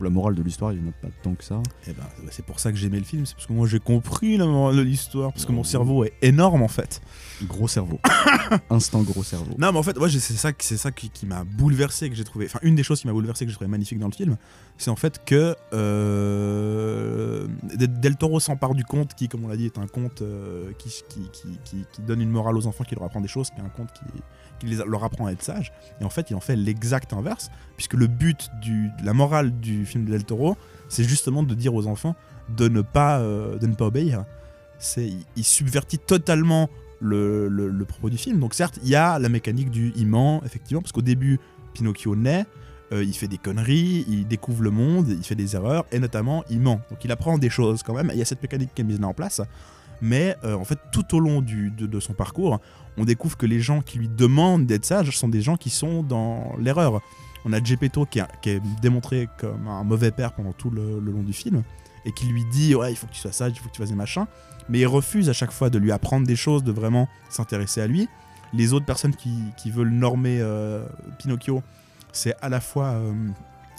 la 0.00 0.10
morale 0.10 0.34
de 0.34 0.42
l'histoire, 0.42 0.72
il 0.72 0.80
n'y 0.80 0.86
en 0.86 0.90
a 0.90 0.92
pas 0.92 1.08
tant 1.22 1.34
que 1.34 1.44
ça. 1.44 1.62
Et 1.86 1.92
ben, 1.92 2.02
c'est 2.30 2.44
pour 2.44 2.58
ça 2.60 2.72
que 2.72 2.76
j'ai 2.78 2.86
aimé 2.88 2.98
le 2.98 3.04
film, 3.04 3.24
c'est 3.26 3.34
parce 3.34 3.46
que 3.46 3.52
moi 3.52 3.66
j'ai 3.66 3.80
compris 3.80 4.36
la 4.36 4.46
morale 4.46 4.76
de 4.76 4.82
l'histoire, 4.82 5.32
parce 5.32 5.44
que 5.46 5.52
mon 5.52 5.64
cerveau 5.64 6.04
est 6.04 6.12
énorme 6.22 6.62
en 6.62 6.68
fait. 6.68 7.00
Gros 7.44 7.68
cerveau. 7.68 7.98
Instant 8.70 9.02
gros 9.02 9.22
cerveau. 9.22 9.54
Non, 9.58 9.72
mais 9.72 9.78
en 9.78 9.82
fait, 9.82 9.96
c'est 10.10 10.20
ça, 10.34 10.52
qui- 10.52 10.66
c'est 10.66 10.76
ça 10.76 10.90
qui, 10.90 11.10
qui 11.10 11.26
m'a 11.26 11.44
bouleversé, 11.44 12.08
que 12.10 12.16
j'ai 12.16 12.24
trouvé. 12.24 12.46
Enfin, 12.46 12.58
une 12.62 12.74
des 12.74 12.82
choses 12.82 13.00
qui 13.00 13.06
m'a 13.06 13.12
bouleversé, 13.12 13.44
que 13.44 13.50
j'ai 13.50 13.56
trouvé 13.56 13.70
magnifique 13.70 13.98
dans 13.98 14.08
le 14.08 14.12
film, 14.12 14.36
c'est 14.78 14.90
en 14.90 14.96
fait 14.96 15.24
que 15.24 15.54
euh, 15.72 17.46
Del 17.76 18.16
Toro 18.16 18.40
s'empare 18.40 18.74
du 18.74 18.84
conte, 18.84 19.14
qui, 19.14 19.28
comme 19.28 19.44
on 19.44 19.48
l'a 19.48 19.56
dit, 19.56 19.66
est 19.66 19.78
un 19.78 19.86
conte 19.86 20.22
euh, 20.22 20.72
qui, 20.78 20.88
qui, 21.08 21.20
qui, 21.32 21.58
qui- 21.64 21.84
qui 21.92 22.02
donne 22.02 22.20
une 22.20 22.30
morale 22.30 22.56
aux 22.56 22.66
enfants, 22.66 22.84
qui 22.84 22.94
leur 22.94 23.04
apprend 23.04 23.20
des 23.20 23.28
choses, 23.28 23.50
qui 23.50 23.56
est 23.60 23.64
un 23.64 23.68
conte 23.68 23.92
qui, 23.92 24.00
qui 24.58 24.66
leur 24.66 25.04
apprend 25.04 25.26
à 25.26 25.32
être 25.32 25.42
sages. 25.42 25.72
Et 26.00 26.04
en 26.04 26.10
fait, 26.10 26.30
il 26.30 26.36
en 26.36 26.40
fait 26.40 26.56
l'exact 26.56 27.12
inverse, 27.12 27.50
puisque 27.76 27.94
le 27.94 28.06
but 28.06 28.48
du, 28.62 28.90
de 29.00 29.06
la 29.06 29.12
morale 29.12 29.58
du 29.60 29.86
film 29.86 30.04
de 30.04 30.10
Del 30.10 30.24
Toro, 30.24 30.56
c'est 30.88 31.04
justement 31.04 31.42
de 31.42 31.54
dire 31.54 31.74
aux 31.74 31.86
enfants 31.86 32.14
de 32.56 32.68
ne 32.68 32.82
pas, 32.82 33.18
euh, 33.20 33.58
de 33.58 33.66
ne 33.66 33.74
pas 33.74 33.86
obéir. 33.86 34.24
C'est, 34.78 35.10
il, 35.36 35.44
subvertit 35.44 35.98
totalement 35.98 36.68
le, 37.00 37.48
le- 37.48 37.84
propos 37.84 38.10
du 38.10 38.18
film. 38.18 38.40
Donc 38.40 38.54
certes, 38.54 38.78
il 38.82 38.88
y 38.88 38.96
a 38.96 39.18
la 39.18 39.28
mécanique 39.28 39.70
du 39.70 39.92
il 39.96 40.06
ment, 40.06 40.42
effectivement, 40.44 40.82
parce 40.82 40.92
qu'au 40.92 41.02
début, 41.02 41.38
Pinocchio 41.72 42.16
naît, 42.16 42.44
euh, 42.92 43.02
il 43.02 43.14
fait 43.14 43.28
des 43.28 43.38
conneries, 43.38 44.04
il 44.08 44.26
découvre 44.26 44.62
le 44.62 44.70
monde, 44.70 45.08
il 45.08 45.24
fait 45.24 45.34
des 45.34 45.56
erreurs, 45.56 45.86
et 45.90 45.98
notamment, 45.98 46.44
il 46.50 46.60
ment. 46.60 46.80
Donc 46.90 47.04
il 47.04 47.12
apprend 47.12 47.38
des 47.38 47.50
choses 47.50 47.82
quand 47.82 47.94
même, 47.94 48.10
il 48.12 48.18
y 48.18 48.22
a 48.22 48.24
cette 48.24 48.42
mécanique 48.42 48.70
qui 48.74 48.82
est 48.82 48.84
mise 48.84 49.02
en 49.02 49.14
place. 49.14 49.40
Mais 50.00 50.36
euh, 50.44 50.54
en 50.54 50.64
fait, 50.64 50.78
tout 50.92 51.14
au 51.14 51.20
long 51.20 51.42
de, 51.42 52.00
son 52.00 52.12
parcours, 52.12 52.60
on 52.96 53.04
découvre 53.04 53.36
que 53.36 53.46
les 53.46 53.60
gens 53.60 53.80
qui 53.80 53.98
lui 53.98 54.08
demandent 54.08 54.66
d'être 54.66 54.84
sage 54.84 55.16
sont 55.16 55.28
des 55.28 55.40
gens 55.40 55.56
qui 55.56 55.70
sont 55.70 56.02
dans 56.02 56.54
l'erreur. 56.58 57.00
On 57.44 57.52
a 57.52 57.62
Gepetto 57.62 58.06
qui, 58.06 58.20
qui 58.42 58.50
est 58.50 58.62
démontré 58.80 59.28
comme 59.38 59.68
un 59.68 59.84
mauvais 59.84 60.10
père 60.10 60.32
pendant 60.32 60.52
tout 60.52 60.70
le, 60.70 60.98
long 61.00 61.22
du 61.22 61.32
film, 61.32 61.62
et 62.04 62.12
qui 62.12 62.26
lui 62.26 62.44
dit 62.46 62.74
Ouais, 62.74 62.92
il 62.92 62.96
faut 62.96 63.06
que 63.06 63.12
tu 63.12 63.20
sois 63.20 63.32
sage, 63.32 63.52
il 63.54 63.58
faut 63.58 63.68
que 63.68 63.74
tu 63.74 63.80
fasses 63.80 63.90
des 63.90 63.96
machins 63.96 64.26
mais 64.68 64.80
il 64.80 64.86
refuse 64.86 65.28
à 65.28 65.32
chaque 65.32 65.50
fois 65.50 65.70
de 65.70 65.78
lui 65.78 65.92
apprendre 65.92 66.26
des 66.26 66.36
choses, 66.36 66.64
de 66.64 66.72
vraiment 66.72 67.08
s'intéresser 67.28 67.80
à 67.80 67.86
lui. 67.86 68.08
Les 68.52 68.72
autres 68.72 68.86
personnes 68.86 69.14
qui, 69.14 69.70
veulent 69.70 69.90
normer 69.90 70.38
euh, 70.40 70.86
Pinocchio, 71.18 71.62
c'est 72.12 72.34
à 72.40 72.48
la 72.48 72.60
fois 72.60 72.92
euh, 72.92 73.12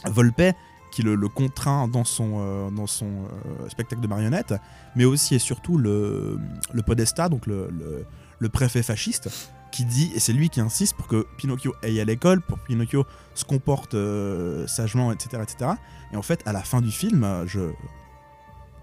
Volpe, 0.05 0.53
qui 0.95 1.01
le, 1.03 1.15
le 1.15 1.27
contraint 1.27 1.89
dans 1.89 2.05
son, 2.05 2.37
euh, 2.39 2.69
dans 2.71 2.87
son 2.87 3.05
euh, 3.05 3.67
spectacle 3.69 4.01
de 4.01 4.07
marionnettes, 4.07 4.53
mais 4.95 5.03
aussi 5.03 5.35
et 5.35 5.39
surtout 5.39 5.77
le, 5.77 6.39
le 6.71 6.81
Podesta, 6.83 7.27
donc 7.27 7.47
le, 7.47 7.67
le- 7.69 8.05
le 8.39 8.49
préfet 8.49 8.81
fasciste, 8.83 9.29
qui 9.71 9.83
dit, 9.85 10.11
et 10.15 10.19
c'est 10.19 10.31
lui 10.33 10.49
qui 10.49 10.59
insiste 10.61 10.95
pour 10.95 11.07
que 11.07 11.25
Pinocchio 11.37 11.73
aille 11.83 11.99
à 11.99 12.05
l'école, 12.05 12.41
pour 12.41 12.57
que 12.61 12.65
Pinocchio 12.67 13.05
se 13.33 13.43
comporte 13.43 13.93
euh, 13.93 14.65
sagement, 14.67 15.11
etc., 15.11 15.41
etc. 15.43 15.71
Et 16.13 16.17
en 16.17 16.21
fait, 16.21 16.41
à 16.45 16.53
la 16.53 16.61
fin 16.61 16.79
du 16.81 16.91
film, 16.91 17.25
je, 17.45 17.71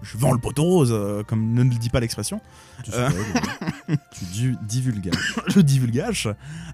je 0.03 0.17
vends 0.17 0.31
le 0.33 0.39
poteau 0.39 0.63
rose, 0.63 1.23
comme 1.27 1.53
ne 1.53 1.63
le 1.63 1.69
dit 1.69 1.89
pas 1.89 1.99
l'expression. 1.99 2.41
Tu, 2.83 2.91
tu 4.33 4.55
divulgages. 4.63 5.35
je 5.47 5.59
divulgage, 5.61 6.29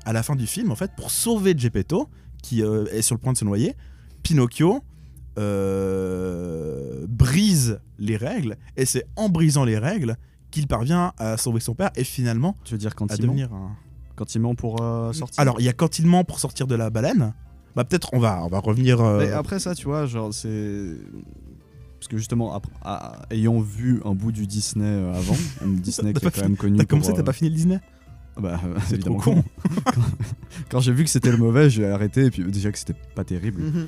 à 0.06 0.14
la 0.14 0.24
fin 0.24 0.36
du 0.36 0.48
film, 0.48 0.72
en 0.72 0.76
fait, 0.76 0.92
pour 0.96 1.12
sauver 1.12 1.54
Geppetto, 1.58 2.10
qui 2.42 2.62
est 2.62 3.02
sur 3.02 3.16
le 3.16 3.20
point 3.22 3.34
de 3.34 3.38
se 3.38 3.46
noyer, 3.46 3.76
Pinocchio 4.24 4.84
euh, 5.40 7.06
brise 7.08 7.80
les 7.98 8.18
règles, 8.18 8.58
et 8.78 8.86
c'est 8.86 9.06
en 9.16 9.30
brisant 9.30 9.66
les 9.66 9.78
règles 9.78 10.16
qu'il 10.52 10.68
parvient 10.68 11.14
à 11.18 11.38
sauver 11.38 11.60
son 11.60 11.76
père 11.76 11.92
et 11.96 12.04
finalement 12.04 12.56
Tu 12.64 12.74
veux 12.74 12.78
dire 12.80 12.96
quand 12.96 13.12
à 13.12 13.16
il 13.16 13.22
ment 13.22 13.28
devenir 13.34 13.54
un. 13.54 13.76
Quand 14.16 14.36
il 14.36 14.42
ment 14.42 14.56
pour 14.56 14.82
euh, 14.82 15.14
sortir 15.14 15.40
Alors, 15.42 15.60
il 15.60 15.66
y 15.66 15.70
a 15.70 15.74
quand 15.74 16.00
il 16.00 16.06
ment 16.08 16.24
pour 16.24 16.40
sortir 16.40 16.68
de 16.68 16.76
la 16.76 16.90
baleine. 16.90 17.34
Bah, 17.76 17.84
peut-être 17.86 18.10
on 18.14 18.20
va, 18.20 18.44
on 18.44 18.48
va 18.48 18.60
revenir. 18.60 19.00
euh, 19.00 19.20
Mais 19.20 19.32
après 19.32 19.60
ça, 19.60 19.76
tu 19.76 19.86
vois, 19.86 20.06
genre 20.08 20.34
c'est 20.34 20.96
parce 22.00 22.08
que 22.08 22.18
justement, 22.18 22.54
après- 22.54 22.72
à- 22.82 23.22
ayant 23.30 23.60
vu 23.60 24.02
un 24.06 24.16
bout 24.16 24.32
du 24.32 24.48
Disney 24.48 24.88
avant, 25.14 25.36
un 25.64 25.68
Disney 25.70 26.14
qui 26.14 26.26
est 26.26 26.30
pas 26.30 26.32
quand 26.32 26.48
même 26.48 26.58
connu. 26.58 26.78
T'as 26.78 26.86
comme 26.86 27.00
pour, 27.00 27.08
ça, 27.08 27.14
t'as 27.14 27.24
pas 27.24 27.34
fini 27.34 27.50
le 27.50 27.56
Disney? 27.56 27.80
Bah, 28.38 28.60
euh, 28.66 28.80
C'est 28.88 29.00
trop 29.00 29.18
con. 29.18 29.44
quand 30.70 30.80
j'ai 30.80 30.94
vu 30.94 31.04
que 31.04 31.10
c'était 31.10 31.32
le 31.32 31.38
mauvais, 31.38 31.70
j'ai 31.70 31.86
arrêté. 31.86 32.26
Et 32.26 32.32
puis 32.32 32.44
déjà 32.50 32.72
que 32.72 32.80
c'était 32.80 32.96
pas 33.16 33.24
terrible. 33.26 33.62
Mhm. 33.62 33.88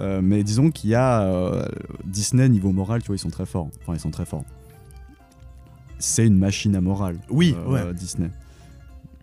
Euh, 0.00 0.20
mais 0.22 0.44
disons 0.44 0.70
qu'il 0.70 0.90
y 0.90 0.94
a 0.94 1.22
euh, 1.22 1.64
Disney 2.04 2.48
niveau 2.48 2.70
moral, 2.72 3.00
tu 3.02 3.08
vois, 3.08 3.16
ils 3.16 3.20
sont 3.20 3.30
très 3.30 3.46
forts. 3.46 3.68
Enfin, 3.82 3.94
ils 3.94 4.00
sont 4.00 4.10
très 4.10 4.24
forts. 4.26 4.44
C'est 5.98 6.26
une 6.26 6.38
machine 6.38 6.76
à 6.76 6.80
morale. 6.80 7.18
Oui, 7.28 7.56
euh, 7.58 7.86
ouais. 7.88 7.94
Disney. 7.94 8.30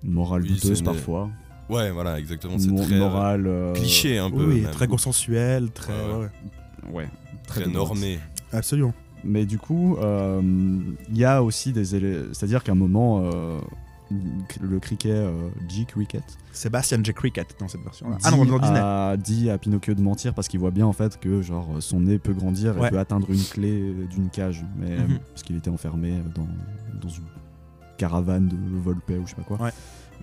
Morale 0.04 0.42
Oui, 0.44 0.50
douteuse 0.50 0.80
une- 0.80 0.86
parfois. 0.86 1.30
Ouais, 1.70 1.90
voilà, 1.92 2.20
exactement. 2.20 2.60
C'est 2.60 2.68
Mo- 2.68 2.84
très 2.84 2.96
euh, 2.96 3.00
morale. 3.00 3.48
euh, 3.48 3.74
cliché 3.74 4.18
un 4.20 4.30
peu. 4.30 4.46
oui, 4.46 4.62
même. 4.62 4.72
très 4.72 4.88
consensuel, 4.88 5.72
très. 5.72 5.94
Ouais, 5.94 6.28
ouais. 6.92 7.10
très 7.48 7.62
droite. 7.62 7.74
normé. 7.74 8.20
Absolument. 8.52 8.94
Mais 9.24 9.46
du 9.46 9.58
coup, 9.58 9.98
euh, 9.98 10.42
il 11.10 11.18
y 11.18 11.26
a 11.26 11.42
aussi 11.42 11.72
des 11.74 11.96
éléments. 11.96 12.26
C'est-à-dire 12.34 12.62
qu'à 12.64 12.74
un 12.74 12.76
moment, 12.76 13.22
euh, 13.24 13.58
le 14.12 14.80
cricket, 14.80 15.12
euh, 15.12 15.50
G 15.68 15.86
Cricket, 15.86 16.24
Sébastien 16.52 17.00
J. 17.04 17.14
Cricket 17.14 17.56
dans 17.60 17.68
cette 17.68 17.82
version-là. 17.82 18.18
Ah 18.24 18.32
non, 18.32 18.46
dans 18.46 18.60
Disney. 18.60 18.80
a 18.80 19.18
dit 19.18 19.50
à 19.50 19.58
Pinocchio 19.58 19.94
de 19.96 20.02
mentir 20.02 20.34
parce 20.34 20.48
qu'il 20.48 20.60
voit 20.60 20.72
bien 20.72 20.86
en 20.86 20.94
fait 20.94 21.20
que 21.20 21.42
genre 21.42 21.68
son 21.80 22.00
nez 22.02 22.20
peut 22.20 22.34
grandir 22.34 22.78
Ouais. 22.78 22.88
et 22.88 22.92
peut 22.92 23.00
atteindre 23.00 23.30
une 23.32 23.44
clé 23.44 23.94
d'une 24.12 24.30
cage, 24.30 24.64
mais 24.78 24.98
Mhm. 24.98 25.20
parce 25.30 25.44
qu'il 25.44 25.56
était 25.58 25.70
enfermé 25.72 26.14
dans, 26.36 26.48
dans 27.02 27.10
une 27.10 27.24
caravane 27.98 28.48
de 28.48 28.56
Volpe 28.80 29.10
ou 29.10 29.26
je 29.26 29.30
sais 29.32 29.36
pas 29.36 29.44
quoi. 29.44 29.62
Ouais. 29.62 29.72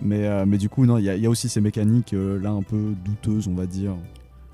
Mais, 0.01 0.27
euh, 0.27 0.45
mais 0.47 0.57
du 0.57 0.69
coup, 0.69 0.85
non, 0.85 0.97
il 0.97 1.03
y, 1.05 1.09
a- 1.09 1.15
il 1.15 1.21
y 1.21 1.25
a 1.25 1.29
aussi 1.29 1.49
ces 1.49 1.61
mécaniques 1.61 2.13
euh, 2.13 2.39
là 2.41 2.49
un 2.51 2.63
peu 2.63 2.93
douteuses, 3.05 3.47
on 3.47 3.53
va 3.53 3.65
dire. 3.65 3.93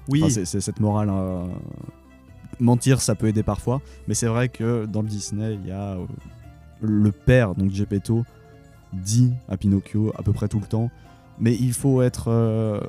Oui, 0.09 0.21
Enfin, 0.23 0.43
c'est- 0.43 0.59
cette 0.59 0.79
morale. 0.79 1.09
euh, 1.11 1.45
mentir, 2.59 3.01
ça 3.01 3.15
peut 3.15 3.27
aider 3.27 3.43
parfois, 3.43 3.81
mais 4.07 4.13
c'est 4.13 4.27
vrai 4.27 4.49
que 4.49 4.85
dans 4.85 5.01
le 5.01 5.07
Disney, 5.07 5.57
il 5.63 5.67
y 5.69 5.71
a 5.71 5.93
euh, 5.93 6.05
le 6.81 7.11
père, 7.11 7.55
donc 7.55 7.71
Geppetto, 7.71 8.25
dit 8.93 9.31
à 9.47 9.57
Pinocchio 9.57 10.11
à 10.17 10.23
peu 10.23 10.33
près 10.33 10.47
tout 10.47 10.59
le 10.59 10.65
temps. 10.67 10.89
Mais 11.41 11.55
il 11.55 11.71
faut 11.71 12.01
être, 12.01 12.25
euh, 12.29 12.81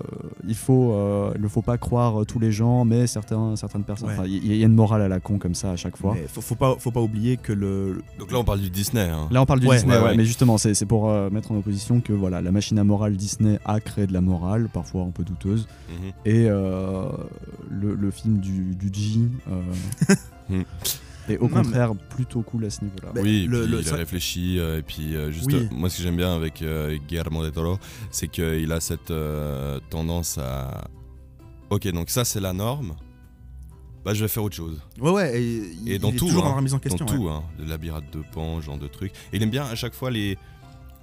il 0.48 0.56
faut, 0.56 0.90
euh, 0.92 1.30
il 1.36 1.40
ne 1.40 1.46
faut 1.46 1.62
pas 1.62 1.78
croire 1.78 2.26
tous 2.26 2.40
les 2.40 2.50
gens, 2.50 2.84
mais 2.84 3.06
certains, 3.06 3.54
certaines 3.54 3.84
personnes. 3.84 4.08
Ouais. 4.18 4.28
Il 4.28 4.52
y, 4.56 4.64
a 4.64 4.66
une 4.66 4.74
morale 4.74 5.02
à 5.02 5.08
la 5.08 5.20
con 5.20 5.38
comme 5.38 5.54
ça 5.54 5.70
à 5.70 5.76
chaque 5.76 5.96
fois. 5.96 6.14
mais 6.16 6.26
faut, 6.26 6.40
faut 6.40 6.56
pas, 6.56 6.74
faut 6.76 6.90
pas 6.90 7.00
oublier 7.00 7.36
que 7.36 7.52
le. 7.52 8.02
Donc 8.18 8.32
là, 8.32 8.40
on 8.40 8.44
parle 8.44 8.58
du 8.58 8.68
Disney. 8.68 9.02
hein. 9.08 9.28
Là, 9.30 9.40
on 9.40 9.46
parle 9.46 9.60
du 9.60 9.68
Ouais, 9.68 9.76
Disney, 9.76 9.94
ouais, 9.94 10.02
ouais, 10.02 10.08
ouais. 10.08 10.16
mais 10.16 10.24
justement, 10.24 10.58
c'est 10.58 10.74
c'est 10.74 10.84
pour 10.84 11.08
euh, 11.10 11.30
mettre 11.30 11.52
en 11.52 11.58
opposition 11.58 12.00
que 12.00 12.12
voilà, 12.12 12.40
la 12.42 12.50
machine 12.50 12.76
à 12.80 12.82
morale 12.82 13.16
Disney 13.16 13.60
a 13.64 13.78
créé 13.78 14.08
de 14.08 14.12
la 14.12 14.20
morale, 14.20 14.68
parfois 14.72 15.02
un 15.04 15.10
peu 15.10 15.22
douteuse, 15.22 15.68
Mhm. 15.88 16.10
et 16.24 16.46
euh, 16.48 17.04
le, 17.70 17.94
le 17.94 18.10
film 18.10 18.38
du, 18.40 18.74
du 18.74 18.90
G 18.92 19.20
euh, 21.30 21.34
est 21.34 21.38
au 21.38 21.48
Non, 21.48 21.56
mais- 21.56 21.62
contraire 21.62 21.94
plutôt 22.10 22.42
cool 22.42 22.64
à 22.66 22.70
ce 22.70 22.82
niveau-là. 22.84 23.12
Bah, 23.14 23.20
oui, 23.22 23.46
le- 23.48 23.62
puis 23.62 23.70
le- 23.72 23.78
il 23.80 23.84
ça- 23.84 23.94
a 23.94 23.98
réfléchi 23.98 24.58
euh, 24.58 24.78
et 24.78 24.82
puis 24.82 25.14
euh, 25.16 25.30
juste 25.30 25.52
Oui. 25.52 25.68
moi 25.70 25.88
ce 25.90 25.96
que 25.98 26.02
j'aime 26.02 26.16
bien 26.16 26.34
avec 26.34 26.62
euh, 26.62 26.96
Guillermo 27.08 27.42
del 27.42 27.52
Toro, 27.52 27.78
c'est 28.10 28.28
qu'il 28.28 28.70
a 28.72 28.80
cette 28.80 29.10
euh, 29.10 29.78
tendance 29.90 30.38
à 30.38 30.88
OK, 31.70 31.86
donc 31.88 32.10
ça 32.10 32.24
c'est 32.24 32.40
la 32.40 32.52
norme. 32.52 32.94
Bah 34.04 34.14
je 34.14 34.22
vais 34.24 34.28
faire 34.28 34.42
autre 34.42 34.56
chose. 34.56 34.80
Ouais, 34.98 35.10
ouais, 35.10 35.40
et, 35.42 35.72
il- 35.82 35.92
Et 35.92 35.98
dans 35.98 36.08
il 36.08 36.14
est 36.14 36.18
tout, 36.18 36.26
toujours 36.26 36.42
hein, 36.42 36.44
dans 36.46 36.50
la 36.52 36.56
remise 36.56 36.74
en 36.74 36.78
question. 36.78 37.04
dans 37.04 37.12
ouais. 37.12 37.18
tout 37.18 37.28
hein, 37.28 37.42
le 37.58 37.66
labyrinthe 37.66 38.10
de 38.12 38.22
Pan, 38.32 38.58
ce 38.60 38.64
genre 38.66 38.78
de 38.78 38.86
trucs. 38.86 39.12
Et 39.32 39.36
il 39.36 39.42
aime 39.42 39.50
bien 39.50 39.64
à 39.64 39.74
chaque 39.74 39.92
fois 39.94 40.10
les 40.10 40.38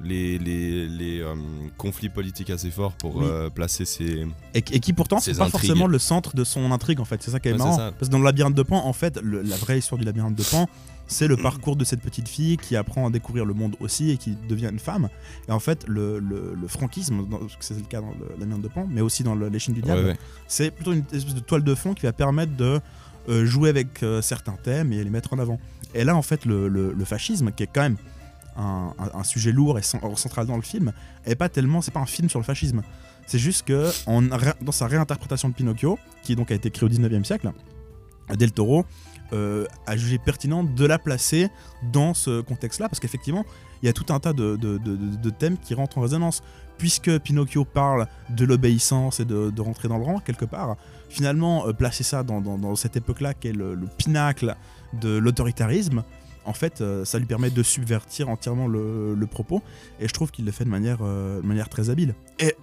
les, 0.03 0.37
les, 0.37 0.87
les, 0.87 1.21
euh, 1.21 1.33
conflits 1.77 2.09
politiques 2.09 2.49
assez 2.51 2.69
forts 2.69 2.93
pour 2.93 3.15
Oui. 3.17 3.25
euh, 3.27 3.49
placer 3.49 3.83
ses 3.85 4.27
Et, 4.53 4.57
et 4.59 4.79
qui 4.79 4.93
pourtant 4.93 5.19
c'est 5.19 5.35
pas 5.37 5.49
forcément 5.49 5.87
le 5.87 5.97
centre 5.99 6.35
de 6.35 6.43
son 6.43 6.71
intrigue 6.71 6.99
en 6.99 7.05
fait. 7.05 7.21
C'est 7.23 7.31
ça 7.31 7.39
qui 7.39 7.49
est 7.49 7.53
Ouais, 7.53 7.57
marrant. 7.57 7.77
Parce 7.77 8.07
que 8.07 8.11
dans 8.11 8.19
le 8.19 8.25
labyrinthe 8.25 8.53
de 8.55 8.63
Pan, 8.63 8.85
en 8.85 8.93
fait, 8.93 9.19
le- 9.23 9.41
la 9.41 9.55
vraie 9.55 9.79
histoire 9.79 9.97
du 9.97 10.05
labyrinthe 10.05 10.35
de 10.35 10.43
Pan, 10.43 10.67
c'est 11.07 11.27
le 11.27 11.37
parcours 11.37 11.75
de 11.77 11.83
cette 11.85 12.01
petite 12.01 12.27
fille 12.27 12.57
qui 12.57 12.75
apprend 12.75 13.07
à 13.07 13.09
découvrir 13.09 13.45
le 13.45 13.53
monde 13.53 13.75
aussi 13.79 14.11
et 14.11 14.17
qui 14.17 14.35
devient 14.47 14.69
une 14.71 14.77
femme. 14.79 15.09
Et 15.47 15.51
en 15.51 15.59
fait, 15.59 15.85
le, 15.87 16.19
le- 16.19 16.53
le 16.59 16.67
franquisme, 16.67 17.25
c'est 17.59 17.75
le 17.77 17.81
cas 17.85 18.01
dans 18.01 18.11
le 18.19 18.35
labyrinthe 18.39 18.61
de 18.61 18.67
Pan, 18.67 18.85
mais 18.89 19.01
aussi 19.01 19.23
dans 19.23 19.33
le- 19.33 19.47
l'échine 19.49 19.73
du 19.73 19.81
diable, 19.81 20.01
Ouais, 20.01 20.07
ouais. 20.11 20.17
c'est 20.47 20.69
plutôt 20.69 20.93
une 20.93 21.03
espèce 21.11 21.33
de 21.33 21.39
toile 21.39 21.63
de 21.63 21.73
fond 21.75 21.93
qui 21.93 22.03
va 22.03 22.13
permettre 22.13 22.55
de 22.55 22.79
euh, 23.29 23.45
jouer 23.45 23.69
avec 23.69 24.03
certains 24.21 24.57
thèmes 24.63 24.93
et 24.93 25.03
les 25.03 25.09
mettre 25.09 25.33
en 25.33 25.39
avant. 25.39 25.59
Et 25.95 26.03
là, 26.03 26.15
en 26.15 26.21
fait, 26.21 26.45
le 26.45 26.93
fascisme, 27.05 27.51
qui 27.51 27.63
est 27.63 27.69
quand 27.73 27.81
même 27.81 27.97
un, 28.57 28.93
un- 29.13 29.23
sujet 29.23 29.51
lourd 29.51 29.77
et 29.77 29.81
cen- 29.81 30.15
central 30.15 30.47
dans 30.47 30.55
le 30.55 30.61
film, 30.61 30.91
est 31.25 31.35
pas 31.35 31.49
tellement, 31.49 31.81
c'est 31.81 31.91
pas 31.91 31.99
un 31.99 32.05
film 32.05 32.29
sur 32.29 32.39
le 32.39 32.45
fascisme. 32.45 32.81
C'est 33.25 33.39
juste 33.39 33.65
que 33.67 33.91
dans 34.61 34.71
sa 34.71 34.87
réinterprétation 34.87 35.49
de 35.49 35.53
Pinocchio, 35.53 35.99
qui 36.23 36.35
donc 36.35 36.51
a 36.51 36.55
été 36.55 36.71
créé 36.71 36.87
au 36.87 36.91
19e 36.91 37.23
siècle, 37.23 37.51
Del 38.35 38.51
Toro 38.51 38.85
euh, 39.33 39.65
a 39.85 39.97
jugé 39.97 40.17
pertinent 40.17 40.63
de 40.63 40.85
la 40.85 40.99
placer 40.99 41.49
dans 41.91 42.13
ce 42.13 42.41
contexte-là, 42.41 42.87
parce 42.87 42.99
qu'effectivement, 42.99 43.45
il 43.81 43.85
y 43.85 43.89
a 43.89 43.93
tout 43.93 44.05
un 44.13 44.19
tas 44.19 44.33
de, 44.33 45.29
thèmes 45.37 45.57
qui 45.57 45.73
rentrent 45.73 45.97
en 45.97 46.01
résonance. 46.01 46.41
Puisque 46.77 47.17
Pinocchio 47.19 47.65
parle 47.65 48.07
de 48.29 48.45
l'obéissance 48.45 49.19
et 49.19 49.25
de, 49.25 49.61
rentrer 49.61 49.87
dans 49.87 49.97
le 49.97 50.03
rang, 50.03 50.19
quelque 50.19 50.45
part, 50.45 50.77
finalement, 51.09 51.67
euh, 51.67 51.73
placer 51.73 52.03
ça 52.03 52.23
dans, 52.23 52.75
cette 52.75 52.95
époque-là, 52.95 53.33
qui 53.33 53.47
est 53.47 53.53
le 53.53 53.77
pinacle 53.97 54.55
de 55.01 55.17
l'autoritarisme, 55.17 56.03
en 56.47 56.53
fait, 56.53 56.81
euh, 56.81 57.05
ça 57.05 57.19
lui 57.19 57.25
permet 57.27 57.49
de 57.51 57.61
subvertir 57.61 58.29
entièrement 58.29 58.67
le, 58.67 59.13
le 59.13 59.27
propos, 59.27 59.61
et 59.99 60.07
je 60.07 60.13
trouve 60.13 60.31
qu'il 60.31 60.45
le 60.45 60.51
fait 60.51 60.63
de 60.65 60.69
manière, 60.69 60.99
euh, 61.01 61.41
de 61.41 61.45
manière 61.45 61.69
très 61.69 61.89
habile. 61.91 62.15
Et 62.39 62.55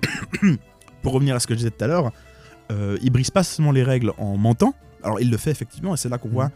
pour 1.02 1.12
revenir 1.12 1.34
à 1.36 1.40
ce 1.40 1.46
que 1.46 1.54
je 1.54 1.58
disais 1.58 1.70
tout 1.70 1.84
à 1.84 1.86
l'heure, 1.86 2.12
euh, 2.72 2.96
il 3.02 3.10
brise 3.10 3.30
pas 3.30 3.44
seulement 3.44 3.72
les 3.72 3.82
règles 3.82 4.12
en 4.18 4.36
mentant, 4.36 4.74
alors 5.02 5.20
il 5.20 5.30
le 5.30 5.36
fait 5.36 5.50
effectivement, 5.50 5.94
et 5.94 5.96
c'est 5.96 6.08
là 6.08 6.18
qu'on 6.18 6.30
voit. 6.30 6.50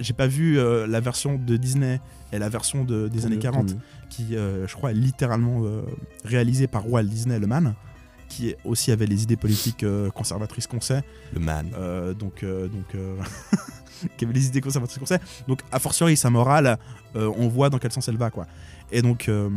J'ai 0.00 0.12
pas 0.14 0.26
vu 0.26 0.58
euh, 0.58 0.86
la 0.88 0.98
version 0.98 1.36
de 1.36 1.56
Disney 1.56 2.00
et 2.32 2.40
la 2.40 2.48
version 2.48 2.82
de- 2.84 3.06
des 3.06 3.24
années 3.26 3.36
mieux, 3.36 3.40
40 3.42 3.66
tant 3.68 3.74
mieux. 3.74 3.80
qui, 4.08 4.34
euh, 4.36 4.66
je 4.66 4.74
crois, 4.74 4.90
est 4.90 4.94
littéralement 4.94 5.60
euh, 5.64 5.82
réalisée 6.24 6.66
par 6.66 6.90
Walt 6.90 7.04
Disney 7.04 7.38
le 7.38 7.46
man, 7.46 7.74
qui 8.30 8.54
aussi 8.64 8.92
avait 8.92 9.06
les 9.06 9.24
idées 9.24 9.36
politiques 9.36 9.82
euh, 9.82 10.08
conservatrices 10.10 10.66
qu'on 10.66 10.80
sait, 10.80 11.02
Le 11.34 11.40
man. 11.40 11.70
euh, 11.76 12.14
donc, 12.14 12.42
euh, 12.42 12.68
donc 12.68 12.86
qui 14.16 14.24
avait 14.24 14.32
les 14.32 14.46
idées 14.46 14.62
conservatrices 14.62 14.98
qu'on 14.98 15.06
sait. 15.06 15.20
Donc, 15.46 15.60
a 15.70 15.78
fortiori, 15.78 16.16
sa 16.16 16.30
morale, 16.30 16.78
on 17.14 17.48
voit 17.48 17.68
dans 17.68 17.78
quel 17.78 17.92
sens 17.92 18.08
elle 18.08 18.16
va, 18.16 18.30
quoi. 18.30 18.46
Et 18.92 19.02
donc, 19.02 19.28
euh, 19.28 19.48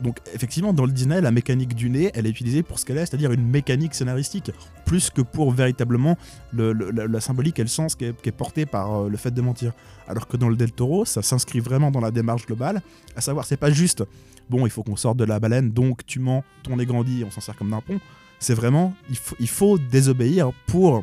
donc, 0.00 0.18
effectivement, 0.34 0.72
dans 0.72 0.86
le 0.86 0.92
Disney, 0.92 1.20
la 1.20 1.30
mécanique 1.32 1.74
du 1.74 1.90
nez, 1.90 2.10
elle 2.14 2.26
est 2.26 2.30
utilisée 2.30 2.62
pour 2.62 2.78
ce 2.78 2.84
qu'elle 2.86 2.98
est, 2.98 3.06
c'est-à-dire 3.06 3.32
une 3.32 3.46
mécanique 3.46 3.94
scénaristique, 3.94 4.50
plus 4.84 5.10
que 5.10 5.22
pour 5.22 5.50
véritablement 5.50 6.16
le- 6.52 6.72
le- 6.72 6.90
la, 6.90 7.20
symbolique 7.20 7.58
et 7.58 7.62
le 7.62 7.68
sens 7.68 7.94
qui 7.96 8.04
est, 8.04 8.32
porté 8.32 8.64
par 8.66 8.94
euh, 9.02 9.08
le 9.08 9.16
fait 9.16 9.32
de 9.32 9.40
mentir. 9.40 9.72
Alors 10.06 10.28
que 10.28 10.36
dans 10.36 10.48
le 10.48 10.56
Del 10.56 10.70
Toro, 10.72 11.04
ça 11.04 11.22
s'inscrit 11.22 11.60
vraiment 11.60 11.90
dans 11.90 12.00
la 12.00 12.10
démarche 12.12 12.46
globale, 12.46 12.80
à 13.16 13.20
savoir, 13.20 13.44
c'est 13.44 13.56
pas 13.56 13.70
juste, 13.70 14.04
bon, 14.48 14.66
il 14.66 14.70
faut 14.70 14.82
qu'on 14.84 14.96
sorte 14.96 15.16
de 15.16 15.24
la 15.24 15.40
baleine, 15.40 15.72
donc 15.72 16.06
tu 16.06 16.20
mens, 16.20 16.44
ton 16.62 16.76
nez 16.76 16.86
grandit, 16.86 17.24
on 17.26 17.30
s'en 17.30 17.40
sert 17.40 17.56
comme 17.56 17.70
d'un 17.70 17.80
pont. 17.80 17.98
C'est 18.38 18.54
vraiment, 18.54 18.94
il 19.10 19.16
faut, 19.16 19.34
il 19.40 19.48
faut 19.48 19.78
désobéir 19.78 20.50
pour 20.66 21.02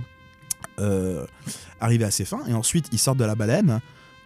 euh, 0.80 1.26
arriver 1.82 2.06
à 2.06 2.12
ses 2.12 2.26
fins. 2.26 2.44
Et 2.48 2.54
ensuite, 2.54 2.88
il 2.92 3.00
sort 3.00 3.16
de 3.16 3.26
la 3.26 3.34
baleine. 3.36 3.82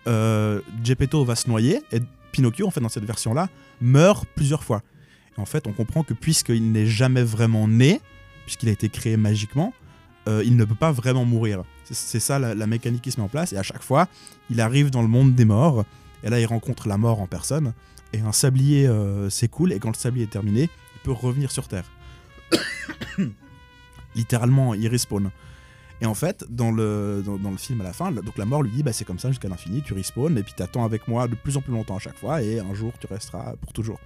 Euh, 0.07 0.61
Geppetto 0.83 1.23
va 1.25 1.35
se 1.35 1.49
noyer. 1.49 1.81
Et 1.91 1.99
Pinocchio, 2.31 2.67
en 2.67 2.71
fait, 2.71 2.79
dans 2.81 2.89
cette 2.89 3.05
version-là, 3.05 3.49
meurt 3.81 4.25
plusieurs 4.35 4.63
fois. 4.63 4.81
Et 5.37 5.41
en 5.41 5.45
fait, 5.45 5.67
on 5.67 5.73
comprend 5.73 6.03
que 6.03 6.13
puisqu'il 6.13 6.71
n'est 6.71 6.85
jamais 6.87 7.23
vraiment 7.23 7.67
né, 7.67 8.01
puisqu'il 8.45 8.69
a 8.69 8.71
été 8.71 8.89
créé 8.89 9.17
magiquement, 9.17 9.73
euh, 10.27 10.43
il 10.45 10.55
ne 10.57 10.65
peut 10.65 10.75
pas 10.75 10.91
vraiment 10.91 11.25
mourir. 11.25 11.63
C'est- 11.85 12.19
ça 12.19 12.37
la, 12.39 12.53
la 12.53 12.67
mécanique 12.67 13.01
qui 13.01 13.11
se 13.11 13.17
met 13.19 13.23
en 13.23 13.29
place. 13.29 13.53
Et 13.53 13.57
à 13.57 13.63
chaque 13.63 13.83
fois, 13.83 14.07
il 14.49 14.59
arrive 14.61 14.89
dans 14.89 15.01
le 15.01 15.07
monde 15.07 15.35
des 15.35 15.45
morts. 15.45 15.85
Et 16.23 16.29
là, 16.29 16.39
il 16.39 16.45
rencontre 16.45 16.87
la 16.87 16.97
mort 16.97 17.21
en 17.21 17.27
personne. 17.27 17.73
Et 18.13 18.19
un 18.19 18.31
sablier 18.31 18.87
euh, 18.87 19.29
s'écoule. 19.29 19.71
Et 19.73 19.79
quand 19.79 19.89
le 19.89 19.95
sablier 19.95 20.25
est 20.25 20.29
terminé, 20.29 20.63
il 20.63 20.99
peut 21.03 21.11
revenir 21.11 21.51
sur 21.51 21.67
Terre. 21.67 21.85
Littéralement, 24.15 24.73
il 24.73 24.87
respawn. 24.87 25.29
Et 26.01 26.05
en 26.05 26.13
fait, 26.13 26.45
dans 26.49 26.71
le, 26.71 27.23
dans, 27.25 27.37
dans 27.37 27.49
le 27.51 27.57
film 27.57 27.81
à 27.81 27.83
la 27.83 27.93
fin, 27.93 28.11
donc 28.11 28.37
la 28.37 28.45
mort 28.45 28.61
lui 28.61 28.69
dit 28.71 28.83
bah, 28.83 28.93
c'est 28.93 29.05
comme 29.05 29.17
ça 29.19 29.29
jusqu'à 29.29 29.47
l'infini, 29.49 29.81
tu 29.81 29.93
respawns 29.93 30.37
et 30.37 30.43
puis 30.43 30.53
t'attends 30.55 30.85
avec 30.85 31.07
moi 31.07 31.27
de 31.27 31.35
plus 31.35 31.57
en 31.57 31.61
plus 31.61 31.73
longtemps 31.73 31.95
à 31.95 31.99
chaque 31.99 32.17
fois 32.17 32.41
et 32.43 32.59
un 32.59 32.73
jour 32.75 32.93
tu 32.99 33.07
resteras 33.07 33.53
pour 33.61 33.73
toujours. 33.73 33.99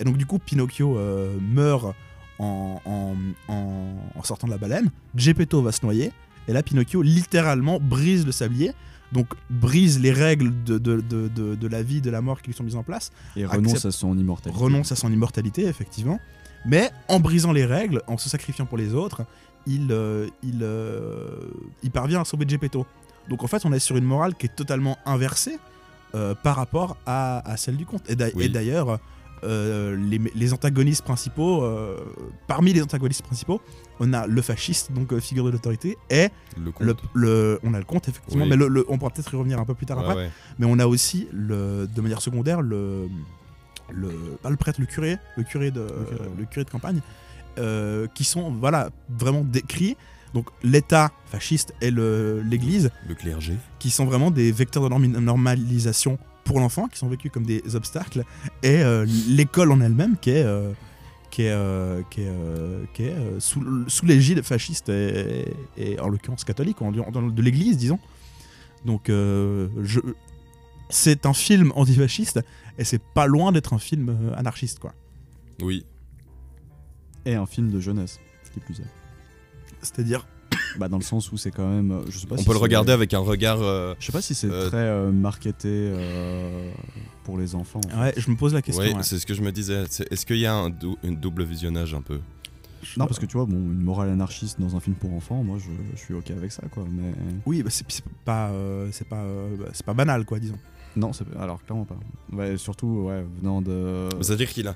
Et 0.00 0.04
donc 0.04 0.16
du 0.16 0.26
coup, 0.26 0.38
Pinocchio 0.38 0.98
euh, 0.98 1.36
meurt 1.40 1.94
en, 2.38 2.80
en, 2.84 3.14
en- 3.52 3.94
en 4.14 4.22
sortant 4.24 4.46
de 4.48 4.52
la 4.52 4.58
baleine, 4.58 4.90
Geppetto 5.14 5.62
va 5.62 5.72
se 5.72 5.84
noyer 5.84 6.10
et 6.48 6.52
là 6.52 6.62
Pinocchio 6.62 7.02
littéralement 7.02 7.78
brise 7.80 8.26
le 8.26 8.32
sablier. 8.32 8.72
Donc 9.12 9.26
brise 9.50 9.98
les 9.98 10.12
règles 10.12 10.52
de, 10.64 10.78
de, 10.78 11.00
de, 11.00 11.26
de, 11.28 11.54
de 11.56 11.66
la 11.68 11.82
vie, 11.82 12.00
de 12.00 12.10
la 12.10 12.20
mort 12.20 12.40
qui 12.42 12.46
lui 12.48 12.54
sont 12.54 12.62
mises 12.62 12.76
en 12.76 12.84
place 12.84 13.10
Et 13.34 13.44
renonce 13.44 13.84
à 13.84 13.90
son 13.90 14.16
immortalité. 14.16 14.56
renonce 14.56 14.92
à 14.92 14.96
son 14.96 15.12
immortalité, 15.12 15.64
effectivement. 15.66 16.20
Mais 16.64 16.90
en 17.08 17.18
brisant 17.18 17.50
les 17.50 17.64
règles, 17.64 18.02
en 18.06 18.18
se 18.18 18.28
sacrifiant 18.28 18.66
pour 18.66 18.78
les 18.78 18.94
autres, 18.94 19.22
il, 19.66 19.88
euh, 19.90 20.26
il, 20.42 20.60
euh, 20.62 21.28
il 21.82 21.90
parvient 21.90 22.20
à 22.20 22.24
sauver 22.24 22.46
Geppetto. 22.48 22.86
Donc 23.28 23.44
en 23.44 23.46
fait, 23.46 23.64
on 23.64 23.72
est 23.72 23.78
sur 23.78 23.96
une 23.96 24.04
morale 24.04 24.34
qui 24.34 24.46
est 24.46 24.54
totalement 24.56 24.98
inversée 25.06 25.58
euh, 26.14 26.34
par 26.34 26.56
rapport 26.56 26.96
à, 27.06 27.38
à 27.50 27.56
celle 27.56 27.76
du 27.76 27.86
conte. 27.86 28.02
Et 28.10 28.16
Oui. 28.34 28.48
d'ailleurs, 28.48 28.98
euh, 29.44 29.96
les, 29.96 30.20
les 30.34 30.52
antagonistes 30.52 31.02
principaux, 31.04 31.62
euh, 31.62 31.96
parmi 32.46 32.72
les 32.72 32.82
antagonistes 32.82 33.22
principaux, 33.22 33.60
on 34.00 34.12
a 34.12 34.26
le 34.26 34.42
fasciste, 34.42 34.92
donc 34.92 35.16
figure 35.18 35.44
de 35.44 35.50
l'autorité, 35.50 35.96
et 36.10 36.28
Le 36.62 36.72
conte. 36.72 36.86
le, 36.86 36.96
le- 37.14 37.60
on 37.62 37.72
a 37.74 37.78
le 37.78 37.84
comte, 37.84 38.08
effectivement, 38.08 38.44
Oui. 38.44 38.50
mais 38.50 38.56
le- 38.56 38.84
on 38.88 38.98
pourra 38.98 39.10
peut-être 39.10 39.32
y 39.32 39.36
revenir 39.36 39.58
un 39.60 39.64
peu 39.64 39.74
plus 39.74 39.86
tard 39.86 39.98
Ouais, 39.98 40.04
après 40.04 40.16
ouais. 40.16 40.30
mais 40.58 40.66
on 40.68 40.78
a 40.78 40.86
aussi 40.86 41.28
le, 41.32 41.86
de 41.86 42.00
manière 42.00 42.20
secondaire 42.20 42.60
le, 42.62 43.08
le 43.92 44.08
pas 44.42 44.50
le 44.50 44.56
prêtre 44.56 44.80
le 44.80 44.86
curé 44.86 45.16
le 45.36 45.42
curé 45.42 45.70
de 45.70 45.80
ouais. 45.80 45.88
le 46.38 46.44
curé 46.44 46.64
de 46.64 46.70
campagne 46.70 47.00
euh, 47.58 48.06
qui 48.14 48.24
sont 48.24 48.50
voilà 48.52 48.90
vraiment 49.08 49.42
décrits 49.44 49.96
donc 50.34 50.46
l'État 50.62 51.10
fasciste 51.26 51.74
et 51.80 51.90
le- 51.90 52.40
l'Église 52.42 52.90
Le 53.08 53.14
clergé. 53.14 53.54
qui 53.80 53.90
sont 53.90 54.04
vraiment 54.04 54.30
des 54.30 54.52
vecteurs 54.52 54.88
de 54.88 54.94
normalisation 54.94 56.18
pour 56.44 56.60
l'enfant 56.60 56.86
qui 56.88 56.98
sont 56.98 57.08
vécus 57.08 57.30
comme 57.32 57.44
des 57.44 57.62
obstacles 57.74 58.24
et 58.62 58.82
euh, 58.82 59.04
l'école 59.28 59.72
en 59.72 59.80
elle-même 59.80 60.16
qui 60.18 60.30
est 60.30 60.44
euh, 60.44 60.72
qui 61.30 61.42
est, 61.42 61.50
euh, 61.52 62.02
qui 62.10 62.22
est, 62.22 62.28
euh, 62.28 62.84
qui 62.92 63.04
est, 63.04 63.12
euh, 63.12 63.38
sous, 63.38 63.62
sous 63.88 64.04
l'égide 64.04 64.42
fasciste 64.42 64.88
et, 64.88 65.44
et 65.76 66.00
en 66.00 66.08
l'occurrence 66.08 66.42
catholique, 66.42 66.82
en- 66.82 66.92
en- 66.92 67.22
de 67.28 67.40
l'Église, 67.42 67.76
disons. 67.76 68.00
Donc, 68.84 69.08
c'est 70.88 71.26
un 71.26 71.32
film 71.32 71.72
antifasciste 71.76 72.40
et 72.78 72.84
c'est 72.84 73.00
pas 73.14 73.26
loin 73.26 73.52
d'être 73.52 73.72
un 73.74 73.78
film 73.78 74.32
anarchiste, 74.36 74.78
quoi. 74.80 74.92
Oui. 75.62 75.84
Et 77.26 77.34
un 77.34 77.46
film 77.46 77.70
de 77.70 77.80
jeunesse, 77.80 78.18
qui 78.52 78.60
plus 78.60 78.80
est. 78.80 78.84
C'est-à-dire, 79.82 80.26
Bah, 80.78 80.88
dans 80.88 80.98
le 80.98 81.02
sens 81.02 81.30
où 81.32 81.36
c'est 81.36 81.50
quand 81.50 81.68
même. 81.68 81.90
euh, 81.90 82.00
Je 82.08 82.18
sais 82.18 82.26
pas 82.26 82.34
On 82.36 82.38
si 82.38 82.44
peut 82.44 82.52
le 82.52 82.58
c'est- 82.58 82.62
regarder 82.62 82.92
avec 82.92 83.12
un 83.14 83.18
regard. 83.18 83.60
euh, 83.60 83.94
Je 83.98 84.06
sais 84.06 84.12
pas 84.12 84.20
si 84.22 84.34
c'est 84.34 84.48
Euh, 84.50 84.68
très 84.68 84.76
euh, 84.78 85.10
marketé 85.12 85.68
euh, 85.68 86.70
pour 87.24 87.38
les 87.38 87.54
enfants. 87.54 87.80
en 87.86 87.88
fait. 87.88 87.96
ouais, 88.00 88.14
je 88.16 88.30
me 88.30 88.36
pose 88.36 88.54
la 88.54 88.62
question. 88.62 88.82
ouais, 88.84 88.94
ouais. 88.94 89.02
c'est 89.02 89.18
ce 89.18 89.26
que 89.26 89.34
je 89.34 89.42
me 89.42 89.50
disais. 89.52 89.84
C'est- 89.90 90.10
Est-ce 90.12 90.24
qu'il 90.26 90.38
y 90.38 90.46
a 90.46 90.54
un, 90.54 90.70
dou- 90.70 90.96
une 91.02 91.16
double 91.16 91.42
visionnage 91.44 91.94
un 91.94 92.02
peu? 92.02 92.20
Non, 92.96 93.06
parce 93.06 93.18
que 93.18 93.26
tu 93.26 93.36
vois, 93.36 93.46
bon, 93.46 93.56
une 93.56 93.82
morale 93.82 94.10
anarchiste 94.10 94.58
dans 94.60 94.74
un 94.76 94.80
film 94.80 94.96
pour 94.96 95.12
enfants, 95.12 95.42
moi 95.42 95.58
je, 95.58 95.70
je 95.94 95.98
suis 96.00 96.14
ok 96.14 96.30
avec 96.30 96.50
ça, 96.50 96.62
quoi. 96.70 96.84
Mais 96.90 97.12
Oui, 97.46 97.62
bah, 97.62 97.68
c'est 97.70 97.84
c'est 97.90 98.04
pas, 98.24 98.48
euh, 98.50 98.88
c'est 98.92 99.06
pas, 99.06 99.22
euh, 99.22 99.56
bah, 99.58 99.66
c'est 99.72 99.84
pas 99.84 99.92
banal, 99.94 100.24
quoi, 100.24 100.38
disons. 100.38 100.58
non, 100.96 101.12
c'est 101.12 101.24
alors 101.38 101.62
clairement 101.62 101.84
pas. 101.84 101.98
Ouais, 102.32 102.56
surtout, 102.56 103.04
ouais, 103.08 103.22
venant 103.40 103.60
de. 103.60 104.08
C'est-à-dire 104.22 104.48
qu'il 104.48 104.66
a. 104.68 104.74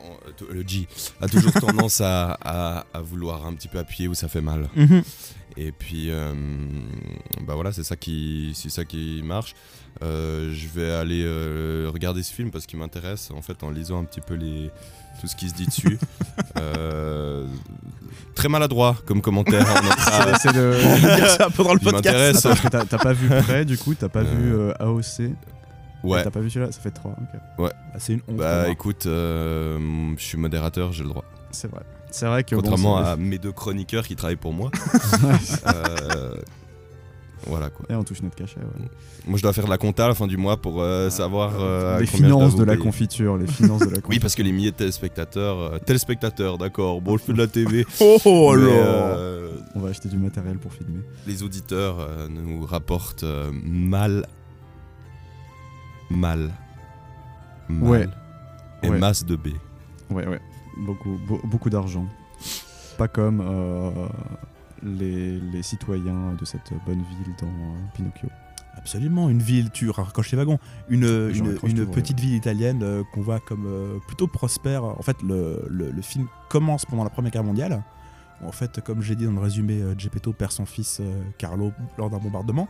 on- 0.00 0.52
Le 0.54 0.62
G 0.66 0.86
a 1.20 1.28
toujours 1.28 1.52
tendance 1.60 2.00
à, 2.00 2.38
à- 2.42 2.84
à 2.94 3.00
vouloir 3.00 3.46
un 3.46 3.54
petit 3.54 3.68
peu 3.68 3.78
appuyer 3.78 4.08
où 4.08 4.14
ça 4.14 4.28
fait 4.28 4.40
mal. 4.40 4.68
Et 5.56 5.72
puis, 5.72 6.10
euh, 6.10 6.32
bah 7.42 7.54
voilà, 7.54 7.72
c'est 7.72 7.82
ça 7.82 7.96
qui, 7.96 8.52
c'est 8.54 8.70
ça 8.70 8.84
qui 8.84 9.20
marche. 9.24 9.54
Euh, 10.02 10.52
je 10.54 10.68
vais 10.68 10.90
aller 10.92 11.22
euh, 11.24 11.90
regarder 11.92 12.22
ce 12.22 12.32
film 12.32 12.50
parce 12.52 12.64
qu'il 12.66 12.78
m'intéresse 12.78 13.30
en 13.32 13.42
fait 13.42 13.62
en 13.64 13.70
lisant 13.70 14.00
un 14.00 14.04
petit 14.04 14.20
peu 14.20 14.34
les 14.34 14.70
tout 15.20 15.26
ce 15.26 15.34
qui 15.36 15.48
se 15.48 15.54
dit 15.54 15.66
dessus. 15.66 15.98
Euh, 16.58 17.46
très 18.34 18.48
maladroit 18.48 18.96
comme 19.06 19.20
commentaire. 19.22 19.66
notera. 19.82 20.38
c'est 20.38 20.52
le. 20.52 20.74
Dire 21.16 21.28
ça 21.30 21.48
pendant 21.50 21.74
le 21.74 21.80
podcast. 21.80 22.46
t'as 22.70 22.84
t'as 22.84 22.98
pas 22.98 23.12
vu 23.12 23.28
près, 23.28 23.64
du 23.64 23.78
coup, 23.78 23.94
t'as 23.94 24.08
pas 24.08 24.20
Euh, 24.20 24.34
vu 24.34 24.54
euh, 24.54 24.72
AOC. 24.80 25.32
Ouais. 26.02 26.22
T'as 26.24 26.30
pas 26.30 26.40
vu 26.40 26.50
celui-là 26.50 26.72
Ça 26.72 26.80
fait 26.80 26.90
3, 26.90 27.12
ok. 27.58 27.68
Ah, 27.92 27.98
c'est 27.98 28.14
une 28.14 28.20
honte. 28.28 28.36
Bah 28.36 28.68
écoute, 28.68 29.06
euh, 29.06 29.78
je 30.16 30.22
suis 30.22 30.38
modérateur, 30.38 30.92
j'ai 30.92 31.02
le 31.02 31.10
droit. 31.10 31.24
C'est 31.50 31.70
vrai. 31.70 31.82
C'est 32.10 32.26
vrai 32.26 32.44
que. 32.44 32.54
Contrairement 32.54 32.98
à 32.98 33.16
mes 33.16 33.38
deux 33.38 33.52
chroniqueurs 33.52 34.06
qui 34.06 34.16
travaillent 34.16 34.36
pour 34.36 34.52
moi. 34.52 34.70
Euh, 35.66 36.34
voilà 37.46 37.70
quoi. 37.70 37.86
Et 37.88 37.94
on 37.94 38.04
touche 38.04 38.22
notre 38.22 38.36
cachet, 38.36 38.60
ouais. 38.60 38.88
Moi 39.26 39.38
je 39.38 39.42
dois 39.42 39.52
faire 39.52 39.64
de 39.64 39.70
la 39.70 39.78
compta 39.78 40.04
à 40.04 40.08
la 40.08 40.14
fin 40.14 40.26
du 40.26 40.36
mois 40.36 40.56
pour 40.60 40.82
euh, 40.82 41.10
savoir 41.10 41.52
euh, 41.58 41.96
à 41.96 42.00
les 42.00 42.06
finances 42.06 42.56
de 42.56 42.64
la 42.64 42.76
confiture, 42.76 43.36
les 43.36 43.46
finances 43.46 43.80
de 43.80 43.84
la 43.86 43.90
confiture. 44.00 44.08
Oui, 44.10 44.18
parce 44.18 44.34
que 44.34 44.42
les 44.42 44.52
milliers 44.52 44.72
de 44.72 44.76
téléspectateurs. 44.76 45.58
euh, 45.58 45.78
téléspectateurs, 45.78 46.58
d'accord. 46.58 47.00
Bon, 47.00 47.16
je 47.16 47.22
fais 47.22 47.32
de 47.32 47.38
la 47.38 47.46
TV. 47.46 47.86
Oh 48.00 48.54
mais, 48.56 48.66
là 48.66 49.16
On 49.74 49.80
va 49.80 49.90
acheter 49.90 50.08
du 50.08 50.18
matériel 50.18 50.58
pour 50.58 50.72
filmer. 50.72 51.00
les 51.26 51.42
auditeurs 51.42 52.08
nous 52.28 52.64
rapportent 52.64 53.24
mal. 53.62 54.26
Mal. 56.10 56.50
Mal. 57.68 57.88
Ouais. 57.90 58.08
Et 58.82 58.90
Ouais. 58.90 58.98
masse 58.98 59.24
de 59.24 59.36
B. 59.36 59.48
Ouais, 60.10 60.26
ouais. 60.26 60.40
Beaucoup, 60.78 61.18
beau- 61.28 61.40
beaucoup 61.44 61.70
d'argent. 61.70 62.06
Pas 62.98 63.08
comme 63.08 63.40
euh, 63.42 63.90
les, 64.82 65.38
les 65.38 65.62
citoyens 65.62 66.34
de 66.38 66.44
cette 66.44 66.72
bonne 66.86 66.98
ville 67.02 67.34
dans 67.40 67.46
euh, 67.46 67.76
Pinocchio. 67.94 68.28
Absolument, 68.76 69.28
une 69.28 69.40
ville, 69.42 69.70
tu 69.70 69.90
raccroches 69.90 70.30
les 70.32 70.38
wagons. 70.38 70.58
Une, 70.88 71.04
une, 71.64 71.86
petite 71.86 72.18
ville 72.18 72.34
italienne 72.34 72.80
euh, 72.82 73.02
qu'on 73.12 73.20
voit 73.20 73.40
comme 73.40 73.66
euh, 73.66 73.98
plutôt 74.06 74.26
prospère. 74.26 74.84
En 74.84 75.02
fait, 75.02 75.22
le, 75.22 75.64
le- 75.68 75.90
le 75.90 76.02
film 76.02 76.26
commence 76.48 76.86
pendant 76.86 77.04
la 77.04 77.10
Première 77.10 77.30
Guerre 77.32 77.44
mondiale. 77.44 77.82
En 78.42 78.52
fait, 78.52 78.80
comme 78.80 79.02
j'ai 79.02 79.16
dit 79.16 79.26
dans 79.26 79.32
le 79.32 79.40
résumé, 79.40 79.82
Geppetto 79.98 80.32
perd 80.32 80.52
son 80.52 80.64
fils 80.64 80.98
euh, 81.00 81.22
Carlo 81.36 81.72
lors 81.98 82.08
d'un 82.08 82.18
bombardement. 82.18 82.68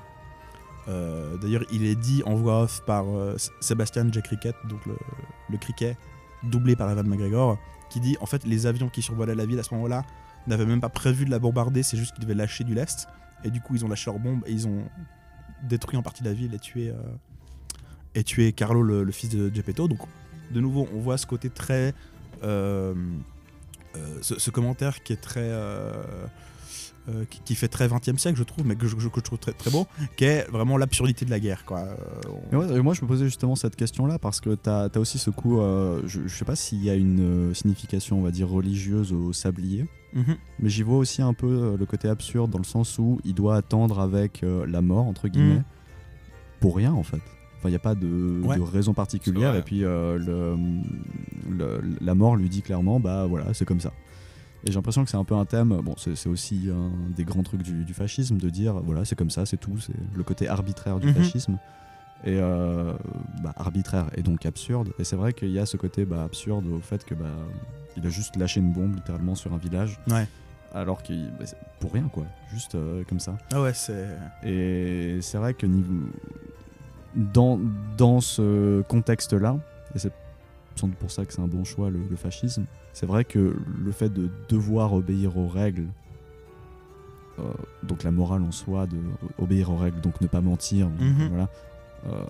Euh, 0.91 1.37
D'ailleurs, 1.37 1.63
il 1.73 1.85
est 1.85 1.95
dit 1.95 2.23
en 2.27 2.35
voix 2.35 2.63
off 2.63 2.83
par 2.85 3.05
euh, 3.09 3.37
Sébastien 3.61 4.11
J. 4.11 4.21
Cricket, 4.23 4.55
donc 4.69 4.81
le, 4.87 5.59
cricket, 5.59 5.97
doublé 6.43 6.77
par 6.77 6.91
Evan 6.91 7.07
McGregor, 7.07 7.59
qui 7.91 8.01
dit 8.01 8.17
en 8.21 8.27
fait 8.27 8.45
les 8.45 8.67
avions 8.67 8.89
qui 8.89 9.03
survolaient 9.03 9.35
la 9.35 9.47
ville 9.47 9.59
à 9.59 9.63
ce 9.63 9.75
moment-là 9.75 10.05
n'avaient 10.47 10.67
même 10.67 10.81
pas 10.81 10.89
prévu 10.89 11.25
de 11.25 11.31
la 11.31 11.39
bombarder, 11.39 11.83
c'est 11.83 11.97
juste 11.97 12.15
qu'ils 12.15 12.25
devaient 12.25 12.35
lâcher 12.35 12.65
du 12.65 12.75
lest. 12.75 13.07
Et 13.45 13.51
du 13.51 13.61
coup, 13.61 13.75
ils 13.75 13.85
ont 13.85 13.89
lâché 13.89 14.11
leurs 14.11 14.19
bombes 14.19 14.43
et 14.47 14.53
ils 14.53 14.67
ont 14.67 14.85
détruit 15.63 15.97
en 15.97 16.03
partie 16.03 16.25
la 16.25 16.33
ville 16.33 16.55
et 16.55 16.59
tué, 16.59 16.93
euh, 16.93 18.51
Carlo, 18.53 18.83
le, 18.83 19.11
fils 19.13 19.31
de 19.31 19.55
Geppetto. 19.55 19.87
Donc, 19.87 20.01
de 20.51 20.61
nouveau, 20.61 20.89
on 20.95 20.99
voit 20.99 21.19
ce 21.19 21.27
côté 21.27 21.51
très. 21.51 21.95
euh, 22.43 22.95
ce 24.23 24.51
commentaire 24.51 25.03
qui 25.03 25.13
est 25.13 25.21
très. 25.21 25.51
Euh, 27.09 27.25
qui, 27.29 27.41
qui 27.45 27.55
fait 27.55 27.69
très 27.69 27.89
20e 27.89 28.19
siècle, 28.19 28.39
je 28.39 28.43
trouve, 28.45 28.67
mais 28.67 28.77
que 28.77 28.87
je, 28.87 28.95
que 28.95 29.01
je 29.01 29.09
trouve 29.21 29.39
très, 29.39 29.53
très 29.53 29.71
beau, 29.71 29.87
qui 30.17 30.25
est 30.25 30.47
vraiment 30.51 30.77
l'absurdité 30.77 31.25
de 31.25 31.31
la 31.31 31.41
guerre. 31.41 31.65
Quoi. 31.65 31.81
Euh, 31.81 31.95
on- 32.53 32.53
Et 32.53 32.57
ouais, 32.57 32.77
et 32.77 32.81
moi, 32.83 32.95
je 32.95 33.03
me 33.03 33.07
posais 33.09 33.25
justement 33.25 33.57
cette 33.57 33.75
question-là 33.77 34.19
parce 34.19 34.41
que 34.41 34.55
t'as 34.55 34.89
as 34.95 34.99
aussi 34.99 35.19
ce 35.19 35.31
coup. 35.31 35.61
euh, 35.61 36.03
je, 36.07 36.21
je 36.27 36.35
sais 36.37 36.45
pas 36.45 36.57
s'il 36.57 36.85
y 36.85 36.91
a 36.91 36.95
une 36.95 37.21
euh, 37.51 37.55
signification, 37.55 38.19
on 38.19 38.23
va 38.23 38.31
dire, 38.31 38.49
religieuse 38.49 39.13
au 39.13 39.33
sablier. 39.33 39.87
Mhm. 40.13 40.37
Mais 40.59 40.69
j'y 40.69 40.83
vois 40.83 40.99
aussi 40.99 41.23
un 41.23 41.33
peu 41.35 41.77
le 41.79 41.87
côté 41.87 42.09
absurde 42.09 42.51
dans 42.51 42.59
le 42.59 42.65
sens 42.65 42.99
où 42.99 43.21
il 43.25 43.35
doit 43.35 43.57
attendre 43.57 44.01
avec 44.01 44.43
la 44.45 44.83
mort, 44.83 45.07
entre 45.07 45.29
guillemets, 45.29 45.55
Mhm. 45.57 45.65
pour 46.61 46.77
rien 46.77 46.93
en 46.93 47.03
fait. 47.05 47.21
Enfin, 47.59 47.69
il 47.69 47.71
n'y 47.71 47.77
a 47.77 47.81
pas 47.81 47.95
de, 47.95 48.41
Ouais. 48.45 48.57
de 48.57 48.61
raison 48.63 48.93
particulière. 48.95 49.55
Et 49.55 49.63
puis 49.63 49.81
le, 49.81 50.19
le- 51.49 51.81
la 52.01 52.15
mort 52.15 52.37
lui 52.37 52.49
dit 52.49 52.63
clairement, 52.63 53.01
bah 53.01 53.27
voilà, 53.27 53.53
c'est 53.55 53.65
comme 53.65 53.81
ça. 53.81 53.93
Et 54.65 54.71
j'ai 54.71 54.75
l'impression 54.75 55.05
que 55.05 55.11
c'est 55.11 55.17
un 55.17 55.25
peu 55.25 55.35
un 55.35 55.45
thème, 55.47 55.81
bon, 55.83 55.95
c'est 55.97 56.29
aussi 56.29 56.69
un 56.71 56.91
des 57.15 57.25
grands 57.25 57.43
trucs 57.43 57.63
du, 57.63 57.85
du 57.85 57.95
fascisme, 57.95 58.37
de 58.37 58.51
dire, 58.51 58.75
voilà, 58.75 59.05
c'est 59.05 59.17
comme 59.17 59.31
ça, 59.31 59.47
c'est 59.47 59.57
tout, 59.57 59.79
c'est 59.79 59.95
le 60.15 60.23
côté 60.23 60.49
arbitraire 60.49 60.99
du 61.01 61.07
Mhm. 61.09 61.15
fascisme. 61.15 61.59
Et 62.25 62.39
euh, 62.39 62.93
bah, 63.43 63.55
arbitraire 63.57 64.11
et 64.15 64.23
donc 64.23 64.45
absurde. 64.45 64.93
Et 64.99 65.05
c'est 65.05 65.17
vrai 65.17 65.33
qu'il 65.33 65.51
y 65.51 65.59
a 65.59 65.65
ce 65.65 65.79
côté 65.79 66.05
bah, 66.05 66.23
absurde 66.25 66.67
au 66.67 66.79
fait 66.81 67.03
que 67.07 67.15
bah, 67.15 67.25
il 67.97 68.07
a 68.07 68.11
juste 68.11 68.37
lâché 68.37 68.61
une 68.61 68.73
bombe 68.75 68.95
littéralement 68.97 69.35
sur 69.35 69.55
un 69.55 69.57
village. 69.57 69.99
Ouais. 70.11 70.29
Alors 70.75 71.03
qu'il. 71.03 71.31
bah, 71.39 71.47
pour 71.81 71.93
rien 71.95 72.09
quoi, 72.13 72.27
juste 72.53 72.75
euh, 72.75 73.03
comme 73.09 73.21
ça. 73.21 73.39
Ah 73.55 73.63
ouais, 73.63 73.73
c'est. 73.73 74.07
Et 74.45 75.19
c'est 75.23 75.39
vrai 75.39 75.55
que 75.55 75.65
niveau... 75.65 75.95
dans, 77.15 77.59
dans 77.97 78.21
ce 78.21 78.83
contexte-là, 78.83 79.57
et 79.95 79.99
c'est 79.99 80.13
sans 80.81 80.89
doute 80.89 80.99
pour 80.99 81.11
ça 81.11 81.25
que 81.27 81.33
c'est 81.33 81.41
un 81.43 81.47
bon 81.49 81.65
choix 81.65 81.91
le, 81.91 82.01
le 82.09 82.17
fascisme, 82.17 82.65
c'est 82.93 83.07
vrai 83.07 83.25
que 83.25 83.57
le 83.85 83.93
fait 83.93 84.09
de 84.13 84.29
devoir 84.49 84.93
obéir 84.95 85.37
aux 85.37 85.47
règles, 85.49 85.89
euh, 87.39 87.43
donc 87.83 88.03
la 88.03 88.11
morale 88.11 88.43
en 88.43 88.53
soi, 88.53 88.87
de 88.87 88.97
obéir 89.39 89.71
aux 89.71 89.77
règles, 89.77 90.01
donc 90.01 90.21
ne 90.21 90.27
pas 90.27 90.41
mentir, 90.41 90.89
donc, 90.89 91.01
Mhm. 91.01 91.29
voilà, 91.29 91.49
euh, 92.07 92.25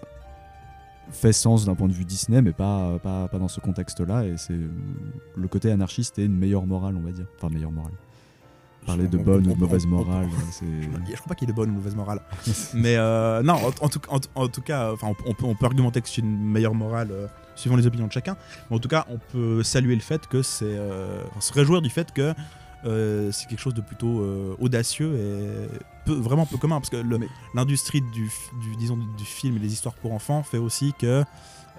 fait 1.11 1.33
sens 1.33 1.65
d'un 1.65 1.75
point 1.75 1.89
de 1.89 1.93
vue 1.93 2.05
Disney, 2.05 2.41
mais 2.43 2.53
pas, 2.53 2.99
pas, 3.01 3.27
pas 3.29 3.39
dans 3.39 3.49
ce 3.49 3.59
contexte-là, 3.61 4.27
et 4.27 4.37
c'est 4.37 4.59
le 5.37 5.49
côté 5.49 5.71
anarchiste 5.73 6.19
et 6.19 6.25
une 6.25 6.37
meilleure 6.37 6.67
morale, 6.67 6.95
on 6.97 7.01
va 7.01 7.11
dire. 7.13 7.27
Enfin, 7.37 7.49
meilleure 7.53 7.73
morale. 7.73 7.93
Parler 8.87 9.07
de 9.09 9.19
on- 9.19 9.23
bonne 9.23 9.47
on- 9.47 9.51
ou 9.51 9.55
de 9.55 9.61
mauvaise 9.61 9.87
morale, 9.87 10.29
c'est. 10.51 10.65
Je 10.83 10.89
crois 11.15 11.27
pas 11.29 11.35
qu'il 11.35 11.47
y 11.47 11.51
ait 11.51 11.53
de 11.53 11.57
bonne 11.57 11.71
ou 11.71 11.75
mauvaise 11.75 11.95
morale. 11.95 12.21
Mais 12.75 12.97
euh, 12.97 13.43
non, 13.43 13.55
en, 13.55 13.85
en 13.85 13.89
tout, 13.89 14.01
en, 14.09 14.19
en 14.35 14.49
tout 14.49 14.63
cas, 14.63 14.93
enfin, 14.93 15.09
on, 15.09 15.31
on 15.31 15.35
peut, 15.35 15.45
on 15.45 15.55
peut 15.55 15.67
argumenter 15.67 16.01
que 16.01 16.09
c'est 16.09 16.23
une 16.23 16.39
meilleure 16.39 16.75
morale 16.75 17.09
euh, 17.13 17.27
suivant 17.55 17.77
les 17.77 17.87
opinions 17.87 18.07
de 18.07 18.13
chacun. 18.13 18.37
Mais 18.71 18.77
en 18.77 18.81
tout 18.81 18.89
cas, 18.89 19.07
on 19.11 19.19
peut 19.33 19.63
saluer 19.63 19.95
le 19.95 20.01
fait 20.01 20.27
que 20.27 20.43
c'est. 20.43 20.65
euh, 20.67 21.23
enfin, 21.31 21.41
se 21.41 21.53
réjouir 21.53 21.83
du 21.83 21.91
fait 21.91 22.11
que 22.13 22.35
euh, 22.87 23.31
c'est 23.33 23.47
quelque 23.47 23.61
chose 23.61 23.75
de 23.75 23.83
plutôt 23.83 24.21
euh, 24.21 24.57
audacieux 24.59 25.15
et 25.15 25.69
peu- 26.07 26.15
vraiment 26.15 26.47
peu 26.47 26.57
commun. 26.57 26.81
Parce 26.81 26.89
que 26.91 27.03
l'industrie 27.55 28.01
du, 28.01 28.31
disons, 28.79 28.97
du, 28.97 29.07
du 29.19 29.25
film 29.25 29.57
et 29.57 29.61
des 29.61 29.73
histoires 29.73 29.95
pour 29.95 30.13
enfants 30.15 30.43
fait 30.43 30.59
aussi 30.59 30.95
que. 30.99 31.23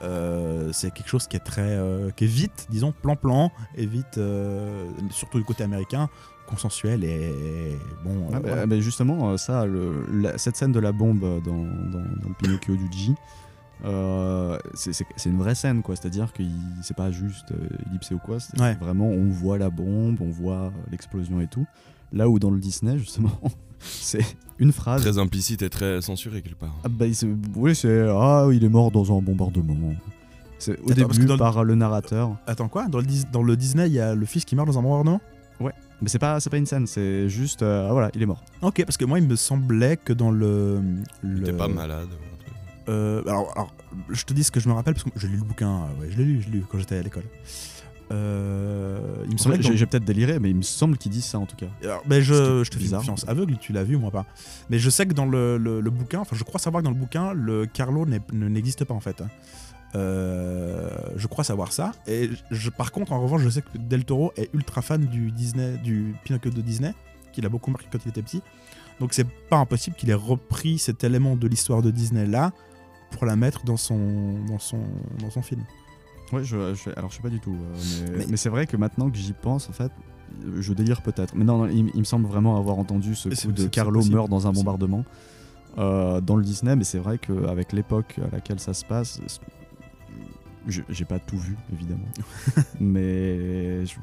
euh, 0.04 0.72
c'est 0.74 0.92
quelque 0.92 1.10
chose 1.10 1.28
qui 1.28 1.36
est 1.36 1.40
très 1.42 1.62
euh, 1.62 2.10
qui 2.12 2.24
est 2.24 2.28
vite 2.28 2.66
disons 2.72 2.92
plan 2.92 3.16
plan 3.16 3.52
et 3.76 3.86
vite 3.86 4.18
euh, 4.18 4.88
surtout 5.12 5.38
du 5.38 5.44
côté 5.46 5.64
américain 5.64 6.10
consensuel 6.52 7.04
et 7.04 7.32
bon 8.04 8.28
Ah 8.32 8.36
euh, 8.36 8.40
bah, 8.40 8.48
voilà. 8.50 8.66
bah 8.68 8.80
justement, 8.80 9.32
euh, 9.32 9.38
ça, 9.38 9.66
le- 9.66 10.06
la- 10.14 10.38
cette 10.38 10.56
scène 10.58 10.72
de 10.72 10.80
la 10.80 10.92
bombe 10.92 11.22
dans, 11.44 11.62
dans- 11.64 12.00
dans 12.22 12.30
le 12.30 12.34
Pinocchio 12.38 12.76
du 12.76 12.88
G, 12.92 13.14
euh, 13.86 14.58
c'est 14.76 14.94
c'est- 14.94 15.06
c'est 15.16 15.30
une 15.30 15.38
vraie 15.40 15.56
scène, 15.56 15.82
quoi. 15.82 15.96
C'est-à-dire 15.96 16.32
que 16.34 16.44
c'est 16.84 16.96
pas 16.96 17.10
juste 17.12 17.52
euh, 17.52 17.68
ellipsé 17.90 18.14
ou 18.14 18.20
quoi. 18.20 18.40
C'est 18.40 18.60
Ouais. 18.62 18.76
vraiment, 18.76 19.08
on 19.08 19.30
voit 19.30 19.58
la 19.58 19.70
bombe, 19.70 20.18
on 20.22 20.30
voit 20.30 20.54
euh, 20.66 20.70
l'explosion 20.92 21.42
et 21.42 21.48
tout. 21.48 21.66
Là 22.14 22.30
où 22.30 22.38
dans 22.40 22.52
le 22.52 22.60
Disney, 22.60 22.98
justement, 23.00 23.32
c'est 23.80 24.26
une 24.60 24.72
phrase. 24.72 25.02
Très 25.02 25.18
implicite 25.18 25.62
et 25.64 25.70
très 25.70 26.02
censuré 26.02 26.42
quelque 26.42 26.60
part. 26.60 26.76
Ah 26.84 26.90
bah, 26.90 27.06
oui, 27.56 27.74
c'est 27.76 28.06
ah, 28.10 28.48
il 28.52 28.64
est 28.64 28.70
mort 28.70 28.92
dans 28.92 29.18
un 29.18 29.22
bombardement. 29.22 29.76
C'est 30.60 30.78
au 30.82 30.92
Attends, 30.92 31.08
début 31.08 31.26
dans 31.26 31.34
le- 31.34 31.40
par 31.40 31.64
le 31.64 31.74
narrateur. 31.74 32.36
Attends 32.46 32.68
quoi? 32.68 32.88
Dans 32.88 33.00
le, 33.00 33.06
dans 33.32 33.42
le 33.42 33.56
Disney, 33.58 33.88
il 33.88 33.94
y 33.94 34.00
a 34.00 34.14
le 34.14 34.26
fils 34.28 34.46
qui 34.46 34.56
meurt 34.56 34.68
dans 34.68 34.78
un 34.78 34.84
bombardement? 34.84 35.20
Mais 36.02 36.10
c'est 36.10 36.20
pas 36.20 36.40
c'est 36.40 36.50
pas 36.50 36.58
une 36.58 36.66
scène, 36.66 36.88
c'est 36.88 37.30
juste 37.30 37.62
euh, 37.64 37.88
ah, 37.90 37.94
voilà, 37.94 38.10
il 38.16 38.22
est 38.22 38.26
mort. 38.26 38.44
Ok, 38.62 38.84
parce 38.86 38.98
que 38.98 39.06
moi, 39.06 39.20
il 39.20 39.28
me 39.28 39.36
semblait 39.36 39.98
que 39.98 40.14
dans 40.14 40.32
le. 40.32 40.82
Il 41.24 41.30
le 41.36 41.42
était 41.42 41.54
pas 41.54 41.68
malade. 41.68 42.08
ou 42.10 42.34
un 42.36 42.38
truc. 42.44 42.54
Euh, 42.90 43.22
alors, 43.28 43.52
alors, 43.56 43.74
je 44.10 44.24
te 44.24 44.34
dis 44.34 44.44
ce 44.44 44.52
que 44.52 44.60
je 44.60 44.68
me 44.68 44.74
rappelle, 44.74 44.94
parce 44.96 45.04
que 45.04 45.12
j'ai 45.16 45.28
lu 45.28 45.38
le 45.38 45.44
bouquin, 45.44 45.70
euh, 45.84 46.02
ouais, 46.02 46.08
je 46.12 46.18
l'ai 46.18 46.26
lu, 46.26 46.42
je 46.42 46.48
l'ai 46.52 46.58
lu 46.60 46.66
quand 46.70 46.80
j'étais 46.80 46.98
à 46.98 47.02
l'école. 47.04 47.24
Euh, 48.12 49.00
il 49.28 49.32
me 49.34 49.38
semblait 49.38 49.58
que 49.58 49.74
J'ai 49.76 49.86
peut-être 49.86 50.04
déliré, 50.04 50.38
mais 50.40 50.50
il 50.50 50.56
me 50.58 50.62
semble 50.64 50.98
qu'ils 50.98 51.12
disent 51.12 51.26
ça 51.26 51.40
en 51.40 51.46
tout 51.46 51.56
cas. 51.56 51.68
Alors, 51.84 52.02
ben 52.06 52.22
je, 52.22 52.62
je 52.64 52.70
te 52.70 52.78
fais 52.78 52.90
confiance. 52.90 53.26
Aveugle, 53.28 53.58
tu 53.58 53.72
l'as 53.72 53.84
vu, 53.86 53.96
moi 53.98 54.12
pas. 54.12 54.26
Mais 54.70 54.80
je 54.80 54.90
sais 54.90 55.06
que 55.06 55.14
dans 55.14 55.26
le, 55.26 55.58
le- 55.58 55.80
le 55.80 55.90
bouquin, 55.90 56.20
enfin, 56.20 56.36
je 56.36 56.44
crois 56.44 56.60
savoir 56.60 56.82
que 56.82 56.86
dans 56.86 56.92
le 56.92 56.98
bouquin, 57.00 57.32
le 57.34 57.66
Carlo 57.68 58.06
n'existe 58.34 58.84
pas 58.84 58.94
en 58.94 59.00
fait. 59.00 59.24
Euh, 59.96 60.90
je 61.16 61.28
crois 61.28 61.44
savoir 61.44 61.74
ça. 61.74 61.92
Et 62.08 62.30
je, 62.50 62.70
par 62.70 62.92
contre, 62.92 63.12
en 63.12 63.22
revanche, 63.22 63.42
je 63.42 63.50
sais 63.50 63.62
que 63.62 63.78
Del 63.78 64.06
Toro 64.06 64.32
est 64.38 64.50
ultra 64.54 64.82
fan 64.82 65.06
du 65.06 65.32
Disney, 65.32 65.78
du 65.84 66.16
Pinocchio 66.24 66.52
de 66.52 66.62
Disney, 66.62 66.94
qu'il 67.34 67.46
a 67.46 67.50
beaucoup 67.50 67.72
marqué 67.72 67.88
quand 67.92 68.00
il 68.06 68.10
était 68.10 68.22
petit. 68.22 68.42
Donc 69.00 69.14
c'est 69.14 69.28
pas 69.50 69.58
impossible 69.58 69.96
qu'il 69.96 70.10
ait 70.10 70.14
repris 70.14 70.78
cet 70.78 71.04
élément 71.04 71.36
de 71.36 71.48
l'histoire 71.48 71.82
de 71.82 71.92
Disney 71.92 72.26
là 72.26 72.52
pour 73.12 73.26
la 73.26 73.36
mettre 73.36 73.66
dans 73.66 73.78
son, 73.78 74.44
dans 74.48 74.60
son, 74.60 74.80
dans 75.20 75.30
son 75.30 75.42
film. 75.42 75.64
Ouais, 76.32 76.44
je, 76.44 76.74
je- 76.76 76.92
alors 76.96 77.10
je 77.10 77.18
sais 77.18 77.22
pas 77.22 77.30
du 77.30 77.40
tout. 77.42 77.54
euh, 77.56 77.76
mais 78.12 78.18
Mais- 78.20 78.26
mais 78.32 78.38
c'est 78.38 78.50
vrai 78.50 78.68
que 78.68 78.78
maintenant 78.78 79.10
que 79.10 79.18
j'y 79.18 79.34
pense, 79.34 79.68
en 79.70 79.74
fait, 79.74 79.92
je 80.60 80.72
délire 80.74 81.02
peut-être. 81.02 81.36
Mais 81.36 81.44
non, 81.44 81.58
non, 81.58 81.66
il, 81.68 81.90
il 81.94 82.00
me 82.00 82.04
semble 82.06 82.28
vraiment 82.28 82.58
avoir 82.58 82.78
entendu 82.78 83.16
ce 83.16 83.28
coup 83.28 83.52
de 83.52 83.66
Carlo 83.68 84.00
possible, 84.00 84.16
meurt 84.16 84.30
dans 84.30 84.48
un 84.48 84.54
bombardement 84.54 85.04
euh, 85.78 86.22
dans 86.22 86.36
le 86.38 86.44
Disney, 86.44 86.76
mais 86.78 86.84
c'est 86.86 87.00
vrai 87.00 87.18
qu'avec 87.18 87.74
l'époque 87.74 88.18
à 88.26 88.34
laquelle 88.34 88.60
ça 88.60 88.74
se 88.74 88.86
passe, 88.86 89.20
j'ai 90.68 91.06
pas 91.06 91.20
tout 91.20 91.38
vu 91.38 91.56
évidemment, 91.74 92.08
mais 92.80 93.86
je- 93.86 93.96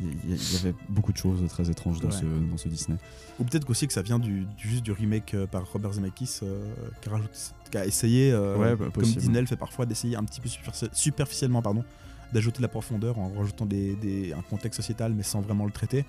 il 0.00 0.30
y, 0.34 0.56
avait 0.56 0.74
beaucoup 0.88 1.12
de 1.12 1.16
choses 1.16 1.46
très 1.48 1.70
étranges 1.70 2.00
dans, 2.00 2.08
Ouais. 2.08 2.14
ce, 2.14 2.24
dans 2.24 2.56
ce 2.56 2.68
Disney. 2.68 2.98
Ou 3.38 3.44
peut-être 3.44 3.70
aussi 3.70 3.86
que 3.86 3.92
ça 3.92 4.02
vient 4.02 4.18
du, 4.18 4.40
du- 4.44 4.68
juste 4.68 4.82
du 4.82 4.90
remake 4.90 5.34
euh, 5.34 5.46
par 5.46 5.70
Robert 5.70 5.92
Zemeckis 5.92 6.40
euh, 6.42 6.68
qui, 7.00 7.08
rajoute- 7.08 7.54
qui 7.70 7.78
a 7.78 7.86
essayé, 7.86 8.32
euh, 8.32 8.56
Ouais, 8.56 8.74
bah, 8.74 8.86
comme. 8.92 9.04
Disney 9.04 9.40
le 9.40 9.46
fait 9.46 9.54
parfois, 9.56 9.86
d'essayer 9.86 10.16
un 10.16 10.24
petit 10.24 10.40
peu 10.40 10.48
superfici- 10.48 10.88
superficiellement 10.92 11.62
pardon, 11.62 11.84
d'ajouter 12.32 12.56
de 12.56 12.62
la 12.62 12.68
profondeur 12.68 13.20
en 13.20 13.32
rajoutant 13.34 13.66
des, 13.66 13.94
des- 13.94 14.32
un 14.32 14.42
contexte 14.42 14.78
sociétal 14.80 15.14
mais 15.14 15.22
sans 15.22 15.40
vraiment 15.42 15.64
le 15.64 15.70
traiter. 15.72 16.04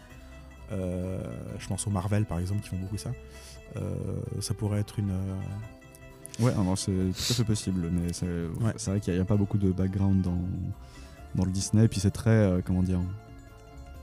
Euh, 0.72 1.22
je 1.60 1.68
pense 1.68 1.86
aux 1.86 1.92
Marvel 1.92 2.26
par 2.26 2.40
exemple 2.40 2.62
qui 2.64 2.70
font 2.70 2.78
beaucoup 2.80 2.98
ça. 2.98 3.12
Ça 4.40 4.54
pourrait 4.56 4.80
être 4.80 4.98
une. 4.98 5.12
Ouais, 6.40 6.52
alors 6.52 6.78
c'est 6.78 6.92
tout 6.92 7.32
à 7.32 7.34
fait 7.34 7.44
possible, 7.44 7.90
mais 7.92 8.12
c'est 8.14 8.90
vrai 8.90 9.00
qu'il 9.00 9.14
n'y 9.14 9.20
a, 9.20 9.26
pas 9.26 9.38
beaucoup 9.38 9.58
de 9.58 9.72
background 9.72 10.22
dans, 10.22 10.38
dans 11.36 11.46
le 11.46 11.52
Disney, 11.52 11.86
et 11.86 11.88
puis 11.88 12.00
c'est 12.00 12.12
très, 12.12 12.30
euh, 12.30 12.62
comment 12.64 12.84
dire, 12.84 13.00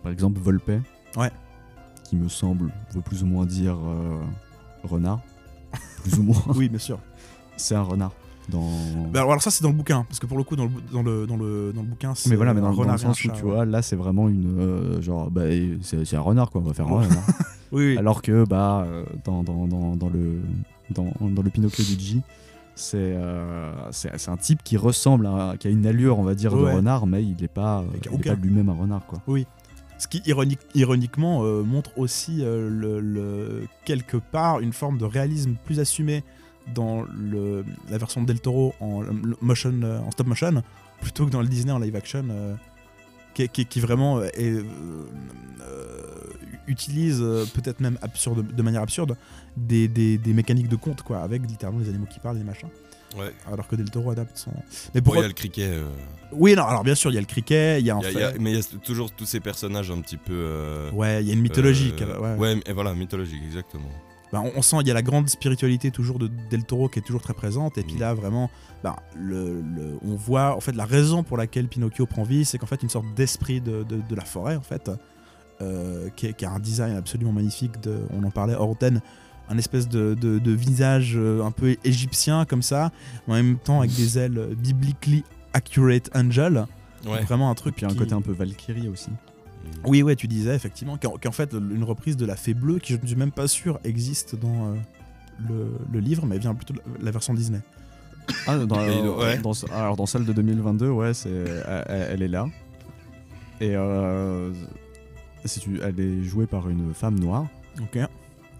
par 0.03 0.13
exemple 0.13 0.41
Volpe, 0.41 0.71
Ouais. 1.17 1.31
qui 2.05 2.17
me 2.17 2.29
semble 2.29 2.71
veut 2.95 3.03
plus 3.03 3.23
ou 3.23 3.27
moins 3.27 3.45
dire 3.45 3.77
euh, 3.77 4.21
renard, 4.85 5.21
plus 6.03 6.19
ou 6.19 6.23
moins. 6.23 6.43
Oui, 6.55 6.69
bien 6.69 6.79
sûr. 6.79 6.99
C'est 7.57 7.75
un 7.75 7.83
renard 7.83 8.13
dans. 8.49 8.71
Bah, 9.13 9.21
alors, 9.21 9.41
ça 9.43 9.51
c'est 9.51 9.63
dans 9.63 9.71
le 9.71 9.77
bouquin 9.77 10.05
parce 10.09 10.19
que 10.19 10.27
pour 10.27 10.39
le 10.39 10.43
coup 10.43 10.57
dans 10.57 10.65
le, 10.65 10.71
dans 10.91 11.03
le, 11.03 11.27
dans 11.27 11.37
le, 11.37 11.73
dans 11.73 11.83
le 11.83 11.87
bouquin 11.87 12.15
c'est 12.15 12.31
mais 12.31 12.37
voilà, 12.37 12.55
mais 12.55 12.61
dans, 12.61 12.71
le 12.71 12.99
sens 12.99 13.25
où 13.25 13.31
tu 13.31 13.43
vois, 13.43 13.65
là 13.67 13.83
c'est 13.83 13.95
vraiment 13.95 14.29
une 14.29 14.59
euh, 14.59 15.03
genre, 15.03 15.31
bah, 15.31 15.43
c'est 15.83 16.15
un 16.15 16.21
renard 16.21 16.51
quoi, 16.51 16.61
on 16.61 16.65
va 16.65 16.73
faire 16.73 16.87
un 16.89 17.01
renard. 17.01 17.27
Oui, 17.75 17.93
oui. 17.93 17.97
Alors 17.97 18.21
que 18.21 18.45
bah 18.45 18.87
dans, 19.25 19.43
dans, 19.43 19.67
dans, 19.67 19.97
dans 19.97 20.11
le 20.11 20.43
dans, 20.93 21.13
dans 21.21 21.43
le 21.43 21.51
Pinocchio 21.51 21.85
du 21.85 21.99
G, 22.01 22.21
c'est 22.75 22.97
euh, 22.99 23.73
c'est 23.91 24.29
un 24.29 24.37
type 24.37 24.63
qui 24.63 24.77
ressemble 24.77 25.27
à 25.27 25.55
qui 25.59 25.67
a 25.69 25.71
une 25.71 25.87
allure 25.87 26.19
on 26.19 26.23
va 26.23 26.35
dire 26.35 26.53
de 26.53 26.63
renard, 26.77 27.07
mais 27.07 27.23
il 27.23 27.37
n'est 27.41 27.49
pas 27.49 27.85
pas 28.25 28.35
lui-même 28.35 28.69
un 28.69 28.75
renard 28.75 29.05
quoi. 29.07 29.21
Oui. 29.27 29.47
Ce 29.99 30.09
qui 30.09 30.21
ironique, 30.27 30.59
ironiquement 30.75 31.45
euh, 31.45 31.63
montre 31.63 31.91
aussi 31.97 32.39
euh, 32.41 32.69
le, 32.69 32.99
le- 32.99 33.67
quelque 33.85 34.17
part 34.17 34.59
une 34.61 34.73
forme 34.73 34.99
de 34.99 35.05
réalisme 35.05 35.55
plus 35.65 35.79
assumé 35.79 36.25
dans 36.75 37.03
le, 37.17 37.65
la 37.91 37.99
version 37.99 38.21
de 38.23 38.27
Del 38.27 38.41
Toro 38.41 38.75
en, 38.81 39.03
motion, 39.41 39.73
en 40.05 40.11
stop 40.11 40.27
motion 40.27 40.63
plutôt 41.01 41.27
que 41.27 41.31
dans 41.31 41.41
le 41.43 41.47
Disney 41.49 41.73
en 41.73 41.79
live 41.79 41.95
action 41.95 42.25
qui, 43.35 43.49
qui- 43.49 43.67
qui 43.67 43.81
vraiment 43.81 44.19
euh, 44.19 44.29
est, 44.35 44.51
euh, 44.53 44.63
euh, 45.63 46.03
utilise 46.67 47.19
peut-être 47.55 47.81
même 47.81 47.99
absurde, 48.03 48.47
de 48.55 48.63
manière 48.63 48.83
absurde 48.83 49.17
des, 49.57 49.89
des- 49.89 50.19
des 50.19 50.33
mécaniques 50.33 50.69
de 50.69 50.77
conte 50.77 51.03
quoi 51.03 51.19
avec 51.21 51.43
littéralement 51.49 51.81
les 51.81 51.89
animaux 51.89 52.07
qui 52.13 52.21
parlent 52.21 52.37
et 52.37 52.41
les 52.41 52.45
machins 52.45 52.69
Ouais. 53.19 53.31
alors 53.47 53.69
que 53.69 53.77
Del 53.77 53.91
Toro 53.91 54.11
adapte 54.11 54.39
son 54.39 54.53
mais 54.95 55.03
pour 55.03 55.15
il 55.17 55.21
y 55.21 55.25
a 55.25 55.29
le 55.29 55.35
criquet. 55.35 55.69
euh, 55.69 55.85
oui 56.33 56.55
non 56.55 56.65
alors 56.65 56.83
bien 56.83 56.95
sûr 56.95 57.11
il 57.11 57.15
y 57.15 57.19
a 57.19 57.21
le 57.21 57.27
criquet 57.27 57.79
il 57.79 57.85
y 57.87 57.91
a 57.91 57.99
y 58.11 58.15
y 58.15 58.23
a- 58.23 58.33
mais 58.41 58.53
il 58.53 58.57
y 58.57 58.59
a 58.59 58.79
toujours 58.83 59.11
tous 59.11 59.27
ces 59.27 59.39
personnages 59.41 59.91
un 59.91 60.01
petit 60.01 60.17
peu. 60.17 60.33
euh, 60.33 60.91
Ouais, 60.93 61.23
il 61.23 61.29
y 61.29 61.31
a 61.31 61.35
une 61.35 61.43
mythologie, 61.43 61.93
euh, 62.01 62.19
ouais. 62.19 62.37
ouais, 62.55 62.61
et 62.65 62.73
voilà, 62.73 62.95
mythologique, 62.95 63.43
exactement. 63.45 63.91
Bah, 64.33 64.41
on, 64.43 64.51
on 64.57 64.63
sent 64.63 64.77
il 64.81 64.89
y 64.89 64.91
a 64.91 64.95
la 64.95 65.03
grande 65.03 65.29
spiritualité 65.29 65.91
toujours 65.91 66.19
de 66.19 66.31
Del 66.51 66.65
Toro 66.65 66.89
qui 66.89 66.99
est 66.99 67.03
toujours 67.03 67.21
très 67.21 67.35
présente 67.35 67.77
et 67.77 67.83
puis 67.83 67.99
là 67.99 68.15
vraiment 68.15 68.51
bah, 68.83 68.97
le, 69.15 69.61
le- 69.61 69.99
on 70.03 70.15
voit 70.17 70.57
en 70.57 70.61
fait 70.61 70.73
la 70.75 70.87
raison 70.87 71.23
pour 71.23 71.37
laquelle 71.37 71.69
Pinocchio 71.69 72.07
prend 72.07 72.23
vie 72.23 72.45
c'est 72.47 72.57
qu'en 72.57 72.67
fait 72.67 72.83
une 72.83 72.89
sorte 72.89 73.05
d'esprit 73.15 73.61
de, 73.61 73.83
de- 73.83 74.01
de 74.09 74.15
la 74.15 74.25
forêt 74.25 74.57
en 74.57 74.63
fait 74.63 74.91
euh, 75.61 76.09
qui, 76.17 76.27
est- 76.29 76.33
qui 76.33 76.45
a 76.47 76.51
un 76.51 76.59
design 76.61 76.97
absolument 76.97 77.33
magnifique 77.33 77.79
de, 77.83 77.99
on 78.11 78.23
en 78.25 78.31
parlait 78.31 78.55
hors 78.55 78.71
antenne 78.71 79.01
un 79.51 79.59
espèce 79.59 79.87
de, 79.89 80.15
de- 80.15 80.39
de 80.39 80.53
visage 80.53 81.13
euh, 81.17 81.45
un 81.45 81.51
peu 81.51 81.77
égyptien 81.85 82.47
comme 82.47 82.63
ça 82.63 82.91
mais 83.29 83.35
en 83.35 83.37
même 83.37 83.59
temps 83.59 83.81
avec 83.81 83.95
des 83.95 84.19
ailes 84.19 84.49
biblically 84.57 85.25
accurate 85.53 86.09
angel 86.15 86.65
Ouais. 87.05 87.21
vraiment 87.25 87.51
un 87.51 87.55
truc 87.57 87.75
Puis 87.75 87.85
il 87.85 87.89
y 87.89 87.93
a 87.93 87.95
un 87.95 87.99
côté 87.99 88.15
un 88.15 88.21
peu 88.23 88.31
Valkyrie 88.31 88.89
aussi. 88.89 89.11
Oui, 89.85 90.03
ouais, 90.03 90.17
tu 90.17 90.29
disais 90.29 90.55
effectivement 90.55 90.97
qu'en 90.97 91.17
qu'en 91.19 91.33
fait 91.33 91.53
une 91.53 91.85
reprise 91.85 92.17
de 92.17 92.27
la 92.27 92.37
Fée 92.37 92.55
Bleue 92.55 92.79
qui 92.79 92.95
je 92.95 92.99
ne 93.01 93.07
suis 93.07 93.17
même 93.17 93.33
pas 93.33 93.49
sûr 93.49 93.79
existe 93.85 94.37
dans 94.37 94.73
euh, 94.73 94.75
le, 95.49 95.73
le 95.93 96.01
livre, 96.01 96.27
mais 96.27 96.39
vient 96.39 96.55
plutôt 96.55 96.75
de 96.75 96.81
la 97.05 97.11
version 97.11 97.35
Disney. 97.35 97.61
Ah, 98.47 98.57
dans, 98.59 98.77
ouais. 99.19 99.41
alors 99.73 99.97
dans 99.97 100.07
celle 100.07 100.25
de 100.25 100.33
2022, 100.33 100.89
ouais, 100.91 101.13
c'est 101.15 101.31
elle, 101.89 102.09
elle 102.13 102.23
est 102.23 102.29
là. 102.29 102.47
Et 103.61 103.75
euh, 103.77 104.53
si 105.45 105.59
tu, 105.61 105.81
elle 105.83 105.99
est 105.99 106.23
jouée 106.23 106.47
par 106.47 106.69
une 106.69 106.95
femme 106.95 107.19
noire. 107.19 107.47
Ok. 107.81 107.99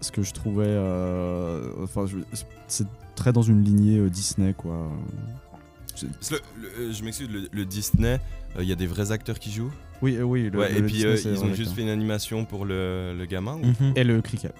Ce 0.01 0.11
que 0.11 0.21
je 0.21 0.33
trouvais, 0.33 0.65
euh, 0.67 1.69
enfin, 1.81 2.05
c'est 2.67 2.87
très 3.15 3.31
dans 3.31 3.41
une 3.41 3.63
lignée 3.63 3.99
euh, 3.99 4.09
Disney, 4.09 4.53
quoi. 4.53 4.91
Le- 6.29 6.39
le- 6.61 6.91
je 6.91 7.03
m'excuse, 7.03 7.29
le, 7.29 7.47
le 7.51 7.65
Disney, 7.65 8.19
euh, 8.57 8.63
il 8.63 8.67
y 8.67 8.71
a 8.71 8.75
des 8.75 8.87
vrais 8.87 9.11
acteurs 9.11 9.39
qui 9.39 9.51
jouent? 9.51 9.71
Oui, 10.03 10.15
euh, 10.17 10.23
oui. 10.23 10.49
le- 10.51 10.59
Ouais, 10.59 10.69
le 10.71 10.77
et 10.79 10.81
puis 10.83 10.93
Disney, 10.95 11.11
euh, 11.13 11.17
ils 11.33 11.43
ont 11.43 11.47
juste 11.47 11.59
d'accord. 11.61 11.75
fait 11.75 11.81
une 11.81 11.89
animation 11.89 12.45
pour 12.45 12.65
le, 12.65 13.15
le 13.17 13.25
gamin 13.25 13.55
ou- 13.55 13.65
Mhm. 13.65 13.93
Et 13.95 14.03
le 14.03 14.21
cricket. 14.21 14.53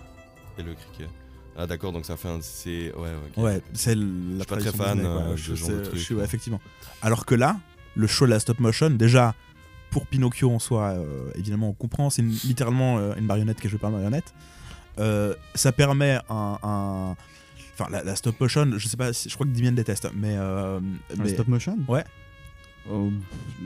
et 0.57 0.63
le 0.63 0.73
cricket. 0.73 1.09
Ah 1.55 1.67
d'accord, 1.67 1.91
donc 1.91 2.05
ça 2.05 2.17
fait 2.17 2.29
un... 2.29 2.39
C'est... 2.41 2.91
Ouais, 2.95 3.09
ok. 3.37 3.43
Ouais, 3.43 3.61
c'est 3.73 3.93
la 3.93 4.01
Je 4.01 4.37
suis 4.39 4.45
pas 4.47 4.55
très 4.57 4.71
fan 4.71 4.97
Disney, 4.97 5.05
euh, 5.13 5.31
de 5.31 5.35
Je 5.35 5.43
ce 5.53 5.55
genre 5.55 5.69
de 5.69 5.79
truc. 5.81 5.95
je 5.97 6.03
suis- 6.03 6.15
ouais, 6.15 6.23
effectivement. 6.23 6.59
Alors 7.03 7.25
que 7.27 7.35
là, 7.35 7.57
le 7.95 8.07
show 8.07 8.25
de 8.25 8.31
la 8.31 8.39
stop 8.39 8.59
motion, 8.59 8.89
déjà 8.89 9.35
pour 9.91 10.07
Pinocchio 10.07 10.49
en 10.49 10.57
soi, 10.57 10.91
euh, 10.97 11.29
évidemment 11.35 11.69
on 11.69 11.73
comprend, 11.73 12.09
c'est 12.09 12.23
littéralement 12.23 12.97
euh, 12.97 13.13
une 13.19 13.25
marionnette 13.25 13.59
qui 13.61 13.67
est 13.67 13.69
jouée 13.69 13.77
par 13.79 13.89
une 13.91 13.97
marionnette. 13.97 14.33
Euh, 14.99 15.35
ça 15.53 15.71
permet 15.71 16.17
un, 16.29 16.57
un- 16.63 17.15
Enfin, 17.75 17.89
la, 17.91 18.03
la 18.03 18.15
stop 18.15 18.39
motion, 18.39 18.69
je 18.77 18.87
sais 18.87 18.97
pas, 18.97 19.13
si, 19.13 19.29
je 19.29 19.33
crois 19.33 19.47
que 19.47 19.51
Damien 19.51 19.71
déteste, 19.71 20.07
mais. 20.15 20.35
euh, 20.37 20.79
mais- 21.17 21.29
stop 21.29 21.47
motion? 21.47 21.77
Ouais. 21.87 22.03
Oh, 22.91 23.09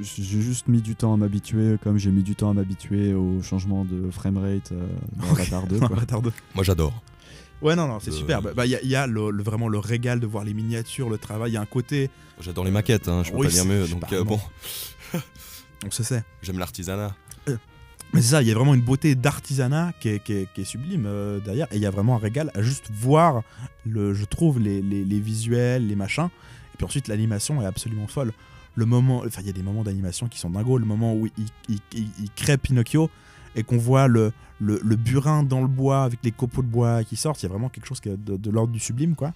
j'ai 0.01 0.23
juste 0.41 0.67
mis 0.67 0.81
du 0.81 0.95
temps 0.95 1.13
à 1.13 1.17
m'habituer, 1.17 1.77
comme 1.83 1.97
j'ai 1.97 2.11
mis 2.11 2.21
du 2.21 2.35
temps 2.35 2.51
à 2.51 2.53
m'habituer 2.53 3.13
au 3.15 3.41
changement 3.41 3.83
de 3.83 4.11
framerate 4.11 4.71
euh, 4.71 4.87
dans 5.15 5.27
Avatar 5.31 5.65
2. 5.67 5.79
quoi. 5.79 5.97
Avatar 5.97 6.21
2. 6.21 6.31
Moi 6.53 6.63
j'adore. 6.63 7.01
Ouais, 7.63 7.75
non, 7.75 7.87
non, 7.87 7.99
c'est 7.99 8.11
Euh. 8.11 8.13
superbe. 8.13 8.53
Bah, 8.55 8.67
il 8.67 8.71
y 8.71 8.75
a, 8.75 8.81
il 8.83 8.89
y 8.89 8.95
a 8.95 9.07
le- 9.07 9.31
le- 9.31 9.41
vraiment 9.43 9.67
le 9.67 9.79
régal 9.79 10.19
de 10.19 10.27
voir 10.27 10.43
les 10.43 10.53
miniatures, 10.53 11.09
le 11.09 11.17
travail. 11.17 11.51
Il 11.51 11.53
y 11.55 11.57
a 11.57 11.61
un 11.61 11.65
côté. 11.65 12.11
J'adore 12.39 12.63
les 12.65 12.69
maquettes, 12.71 13.07
hein, 13.07 13.23
je 13.25 13.31
peux 13.31 13.37
Oui, 13.37 13.47
pas 13.47 13.53
dire 13.53 13.65
mieux. 13.65 13.87
Donc 13.87 14.03
sais 14.07 14.15
euh, 14.17 14.23
bon, 14.23 14.39
On 15.85 15.89
se 15.91 16.03
sait. 16.03 16.23
j'aime 16.43 16.59
l'artisanat. 16.59 17.15
Mais 18.13 18.21
c'est 18.21 18.29
ça, 18.29 18.41
il 18.41 18.47
y 18.47 18.51
a 18.51 18.53
vraiment 18.55 18.73
une 18.73 18.81
beauté 18.81 19.15
d'artisanat 19.15 19.91
qui 19.99 20.07
est, 20.09 20.19
qui 20.23 20.31
est- 20.33 20.53
qui 20.53 20.61
est 20.61 20.65
sublime 20.65 21.05
euh, 21.07 21.39
derrière. 21.39 21.67
Et 21.71 21.75
il 21.75 21.81
y 21.81 21.85
a 21.85 21.91
vraiment 21.91 22.15
un 22.15 22.19
régal 22.19 22.51
à 22.53 22.61
juste 22.61 22.85
voir, 22.91 23.41
le, 23.85 24.13
je 24.13 24.23
trouve, 24.23 24.59
les, 24.59 24.81
les- 24.81 25.03
les 25.03 25.19
visuels, 25.19 25.85
les 25.87 25.95
machins. 25.95 26.29
Et 26.73 26.77
puis 26.77 26.85
ensuite, 26.85 27.07
l'animation 27.09 27.61
est 27.61 27.65
absolument 27.65 28.07
folle. 28.07 28.31
Le 28.77 28.85
moment, 28.85 29.23
enfin, 29.25 29.41
il 29.41 29.47
y 29.47 29.49
a 29.49 29.53
des 29.53 29.63
moments 29.63 29.83
d'animation 29.83 30.27
qui 30.27 30.39
sont 30.39 30.49
dingos. 30.51 30.77
Le 30.77 30.85
moment 30.85 31.13
où 31.15 31.27
il, 31.37 31.45
il- 31.67 31.79
il- 31.93 32.31
crée 32.35 32.57
Pinocchio 32.57 33.09
et 33.55 33.63
qu'on 33.63 33.77
voit 33.77 34.07
le, 34.07 34.31
le, 34.61 34.79
le 34.83 34.95
burin 34.95 35.41
dans 35.43 35.61
le 35.61 35.67
bois 35.67 36.03
avec 36.03 36.19
les 36.23 36.31
copeaux 36.31 36.61
de 36.61 36.67
bois 36.67 37.03
qui 37.03 37.15
sortent, 37.15 37.41
il 37.41 37.47
y 37.47 37.49
a 37.49 37.49
vraiment 37.49 37.69
quelque 37.69 37.87
chose 37.87 37.99
qui 37.99 38.09
de, 38.09 38.37
de 38.37 38.49
l'ordre 38.51 38.71
du 38.71 38.79
sublime, 38.79 39.15
quoi. 39.15 39.33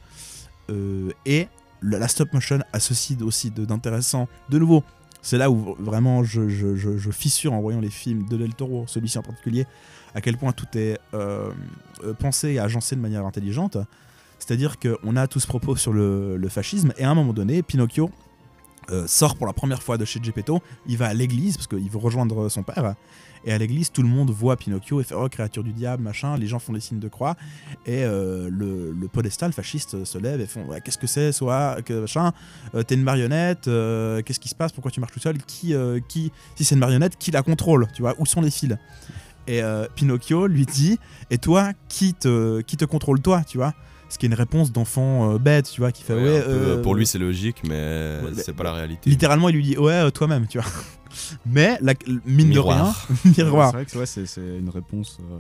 Euh, 0.70 1.10
et 1.26 1.48
la 1.82 2.08
stop 2.08 2.32
motion 2.34 2.60
associe 2.72 3.20
aussi 3.24 3.50
de- 3.50 3.66
d'intéressant. 3.66 4.28
De 4.50 4.60
nouveau, 4.60 4.84
c'est 5.24 5.40
là 5.40 5.50
où 5.50 5.76
vraiment 5.80 6.24
je, 6.24 6.48
je- 6.48 6.76
je- 6.76 6.98
je 6.98 7.12
fissure 7.12 7.54
en 7.54 7.62
voyant 7.62 7.80
les 7.82 7.90
films 7.90 8.28
de 8.30 8.38
Del 8.38 8.54
Toro, 8.54 8.86
celui-ci 8.88 9.18
en 9.18 9.24
particulier, 9.24 9.66
à 10.14 10.22
quel 10.22 10.38
point 10.38 10.52
tout 10.52 10.68
est 10.76 11.00
euh, 11.16 11.50
euh, 12.04 12.14
pensé 12.14 12.50
et 12.52 12.60
agencé 12.60 12.96
de 12.96 13.02
manière 13.02 13.26
intelligente. 13.26 13.78
C'est-à-dire 14.38 14.78
qu'on 14.80 15.16
a 15.16 15.26
tout 15.28 15.40
ce 15.40 15.48
propos 15.48 15.76
sur 15.76 15.94
le, 15.94 16.38
le 16.38 16.50
fascisme, 16.50 16.94
et 16.98 17.04
à 17.04 17.10
un 17.10 17.16
moment 17.16 17.34
donné, 17.34 17.64
Pinocchio 17.64 18.12
euh, 18.92 19.08
sort 19.08 19.36
pour 19.36 19.48
la 19.48 19.54
première 19.54 19.82
fois 19.82 19.98
de 19.98 20.06
chez 20.06 20.20
Geppetto, 20.22 20.60
il 20.88 20.98
va 20.98 21.08
à 21.08 21.14
l'église, 21.14 21.58
parce 21.58 21.68
qu'il 21.68 21.90
veut 21.90 21.98
rejoindre 21.98 22.50
son 22.50 22.64
père, 22.64 22.96
et 23.44 23.52
à 23.52 23.58
l'église, 23.58 23.92
tout 23.92 24.04
le 24.04 24.08
monde 24.08 24.30
voit 24.30 24.56
Pinocchio 24.56 25.02
et 25.02 25.04
fait 25.04 25.16
Oh, 25.16 25.28
créature 25.30 25.64
du 25.64 25.74
diable, 25.74 26.04
machin, 26.04 26.38
les 26.38 26.48
gens 26.48 26.60
font 26.60 26.74
des 26.74 26.80
signes 26.80 27.00
de 27.00 27.08
croix, 27.08 27.36
et 27.86 28.04
euh, 28.04 28.50
le, 28.52 28.92
le 28.92 29.08
podestal 29.08 29.54
fasciste 29.54 30.04
se 30.04 30.18
lève 30.18 30.42
et 30.42 30.46
font 30.46 30.68
Qu'est-ce 30.84 30.98
que 30.98 31.08
c'est, 31.08 31.32
soit, 31.32 31.82
que 31.84 32.02
machin, 32.02 32.34
euh, 32.76 32.84
t'es 32.84 32.96
une 32.96 33.04
marionnette, 33.04 33.66
qu'est-ce 33.66 34.40
qui 34.40 34.50
se 34.50 34.56
passe, 34.56 34.72
pourquoi 34.72 34.92
tu 34.92 35.00
marches 35.00 35.14
tout 35.14 35.20
seul, 35.20 35.38
qui, 35.44 35.74
qui, 36.08 36.32
si 36.56 36.64
c'est 36.64 36.76
une 36.76 36.80
marionnette, 36.80 37.18
qui 37.18 37.32
la 37.32 37.44
contrôle, 37.44 37.88
tu 37.94 38.02
vois, 38.02 38.16
où 38.20 38.26
sont 38.26 38.42
les 38.42 38.52
fils? 38.52 38.76
Et 39.48 39.62
Pinocchio 39.96 40.48
lui 40.48 40.66
dit 40.66 41.00
Et 41.32 41.38
toi, 41.38 41.72
qui 41.90 42.14
te, 42.14 42.62
qui 42.62 42.78
te 42.78 42.86
contrôle 42.86 43.22
toi, 43.22 43.44
tu 43.44 43.58
vois? 43.58 43.74
Ce 44.12 44.18
qui 44.18 44.26
est 44.26 44.30
une 44.30 44.36
réponse 44.36 44.72
d'enfant 44.74 45.32
euh, 45.34 45.38
bête, 45.38 45.72
tu 45.72 45.80
vois, 45.80 45.92
qui 45.94 46.04
fait 46.04 46.14
Ouais, 46.14 46.22
Ouais, 46.24 46.38
un 46.40 46.42
peu, 46.42 46.50
euh, 46.52 46.82
pour 46.82 46.96
lui 46.96 47.08
c'est 47.08 47.18
logique, 47.18 47.62
mais 47.68 48.20
Ouais, 48.24 48.32
c'est 48.36 48.54
pas 48.54 48.64
la 48.66 48.74
réalité. 48.74 49.10
Littéralement, 49.10 49.48
il 49.50 49.56
lui 49.56 49.64
dit 49.64 49.78
Ouais, 49.78 49.94
euh, 49.94 50.10
toi-même, 50.12 50.48
tu 50.48 50.60
vois. 50.60 50.68
Mais, 51.46 51.78
la, 51.82 51.94
mine 52.26 52.48
Miroir. 52.50 53.08
de 53.10 53.30
rien, 53.36 53.46
miroir. 53.46 53.70
C'est 53.72 53.76
vrai 53.78 53.86
que 53.86 53.98
ouais, 53.98 54.06
c'est 54.06 54.26
c'est 54.26 54.58
une 54.60 54.70
réponse. 54.70 55.18
euh, 55.22 55.38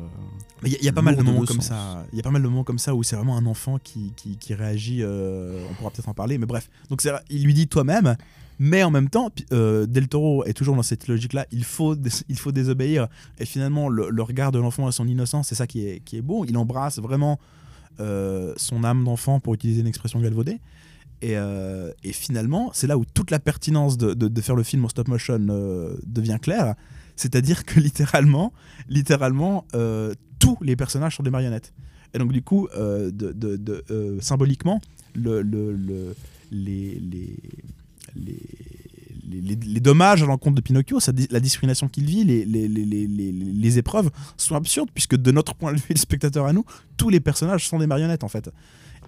Mais 0.64 0.70
il 0.70 0.84
y, 0.86 0.90
a- 0.90 0.94
pas 0.94 1.02
mal 1.02 1.16
de 1.16 1.22
moments 1.22 1.46
comme 1.46 1.62
ça. 1.62 2.06
Il 2.12 2.18
y 2.18 2.20
a 2.20 2.24
pas 2.24 2.30
mal 2.32 2.42
de 2.42 2.48
moments 2.48 2.64
comme 2.66 2.80
ça 2.80 2.94
où 2.96 3.04
c'est 3.04 3.16
vraiment 3.16 3.38
un 3.38 3.46
enfant 3.46 3.78
qui, 3.82 4.12
qui, 4.18 4.38
qui 4.38 4.54
réagit. 4.54 5.00
euh, 5.02 5.66
on 5.70 5.74
pourra 5.76 5.92
peut-être 5.92 6.10
en 6.10 6.14
parler, 6.14 6.38
mais 6.38 6.46
bref. 6.46 6.70
Donc 6.90 7.02
il 7.30 7.44
lui 7.46 7.54
dit 7.54 7.68
toi-même, 7.68 8.16
mais 8.60 8.84
en 8.84 8.92
même 8.92 9.10
temps, 9.10 9.32
euh, 9.54 9.86
Del 9.86 10.08
Toro 10.10 10.44
est 10.46 10.54
toujours 10.54 10.76
dans 10.76 10.84
cette 10.84 11.08
logique-là. 11.08 11.46
Il 11.52 11.64
faut, 11.64 11.96
il 12.30 12.38
faut 12.38 12.52
désobéir. 12.52 13.08
Et 13.40 13.46
finalement, 13.46 13.88
le, 13.90 14.10
le 14.10 14.24
regard 14.24 14.52
de 14.52 14.60
l'enfant 14.60 14.88
à 14.88 14.92
son 14.92 15.08
innocence, 15.08 15.48
c'est 15.50 15.56
ça 15.56 15.68
qui 15.68 15.86
est, 15.88 16.02
qui 16.04 16.18
est 16.18 16.22
beau. 16.22 16.44
Il 16.48 16.58
embrasse 16.58 17.00
vraiment 17.00 17.34
euh, 17.34 17.36
son 17.97 18.84
âme 18.84 19.04
d'enfant, 19.04 19.39
pour 19.39 19.54
utiliser 19.54 19.82
une 19.82 19.88
expression 19.88 20.19
galvaudée. 20.19 20.60
Et, 21.21 21.38
euh, 21.38 21.91
et 22.04 22.13
finalement, 22.13 22.71
c'est 22.73 22.88
là 22.88 22.97
où 22.97 23.06
toute 23.06 23.30
la 23.30 23.39
pertinence 23.39 23.95
de, 23.97 24.41
faire 24.41 24.56
le 24.56 24.63
film 24.63 24.86
en 24.86 24.89
stop 24.89 25.08
motion 25.08 25.38
euh, 25.49 25.95
devient 26.06 26.39
claire. 26.41 26.73
C'est-à-dire 27.15 27.63
que 27.65 27.80
littéralement, 27.80 28.54
littéralement, 28.89 29.65
euh, 29.75 30.13
tous 30.39 30.58
les 30.62 30.75
personnages 30.75 31.17
sont 31.17 31.23
des 31.23 31.30
marionnettes. 31.30 31.73
Et 32.15 32.17
donc 32.17 32.32
du 32.32 32.41
coup, 32.41 32.67
euh, 32.75 33.12
euh, 33.91 34.19
symboliquement, 34.19 34.82
le, 35.13 35.41
le- 35.43 35.73
le- 35.75 36.15
les, 36.49 36.99
les, 36.99 37.38
les, 38.15 38.39
les- 39.39 39.80
dommages 39.80 40.22
à 40.24 40.26
l'encontre 40.26 40.56
de 40.56 40.62
Pinocchio, 40.62 41.00
sa 41.00 41.12
la 41.30 41.39
discrimination 41.39 41.88
qu'il 41.88 42.06
vit, 42.06 42.24
les, 42.24 42.44
les, 42.44 42.67
les- 42.67 42.86
les- 42.86 43.08
les- 43.08 43.32
les 43.32 43.78
épreuves 43.78 44.10
sont 44.36 44.56
absurdes, 44.56 44.89
puisque 44.94 45.15
de 45.15 45.32
notre 45.32 45.56
point 45.56 45.72
de 45.72 45.78
vue, 45.78 45.86
le 45.91 45.96
spectateur 45.98 46.46
à 46.46 46.54
nous, 46.54 46.65
tous 46.98 47.10
les 47.10 47.20
personnages 47.20 47.67
sont 47.67 47.80
des 47.80 47.88
marionnettes 47.88 48.24
en 48.24 48.28
fait. 48.28 48.50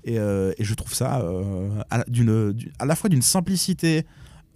Et, 0.05 0.19
euh, 0.19 0.53
et 0.57 0.63
je 0.63 0.73
trouve 0.73 0.93
ça 0.93 1.21
euh, 1.21 1.81
à, 1.89 2.03
d'une- 2.07 2.55
à 2.79 2.85
la 2.85 2.95
fois 2.95 3.09
d'une 3.09 3.21
simplicité 3.21 4.05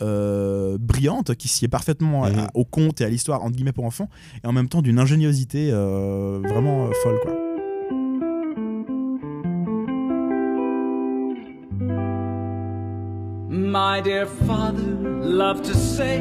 euh, 0.02 0.78
brillante 0.80 1.34
qui 1.36 1.48
sied 1.48 1.68
parfaitement 1.68 2.24
à- 2.24 2.30
Mhm. 2.32 2.48
au 2.54 2.66
conte 2.66 3.02
et 3.02 3.04
à 3.06 3.10
l'histoire 3.10 3.44
entre 3.44 3.56
guillemets 3.56 3.72
pour 3.72 3.86
enfants 3.86 4.10
et 4.44 4.48
en 4.48 4.54
même 4.54 4.70
temps 4.70 4.84
d'une 4.84 5.00
ingéniosité 5.00 5.72
vraiment 5.72 6.90
folle 7.02 7.18
quoi. 7.24 7.34
My 13.78 14.02
dear 14.02 14.26
father 14.26 14.82
loved 15.42 15.66
to 15.66 15.76
say, 15.76 16.18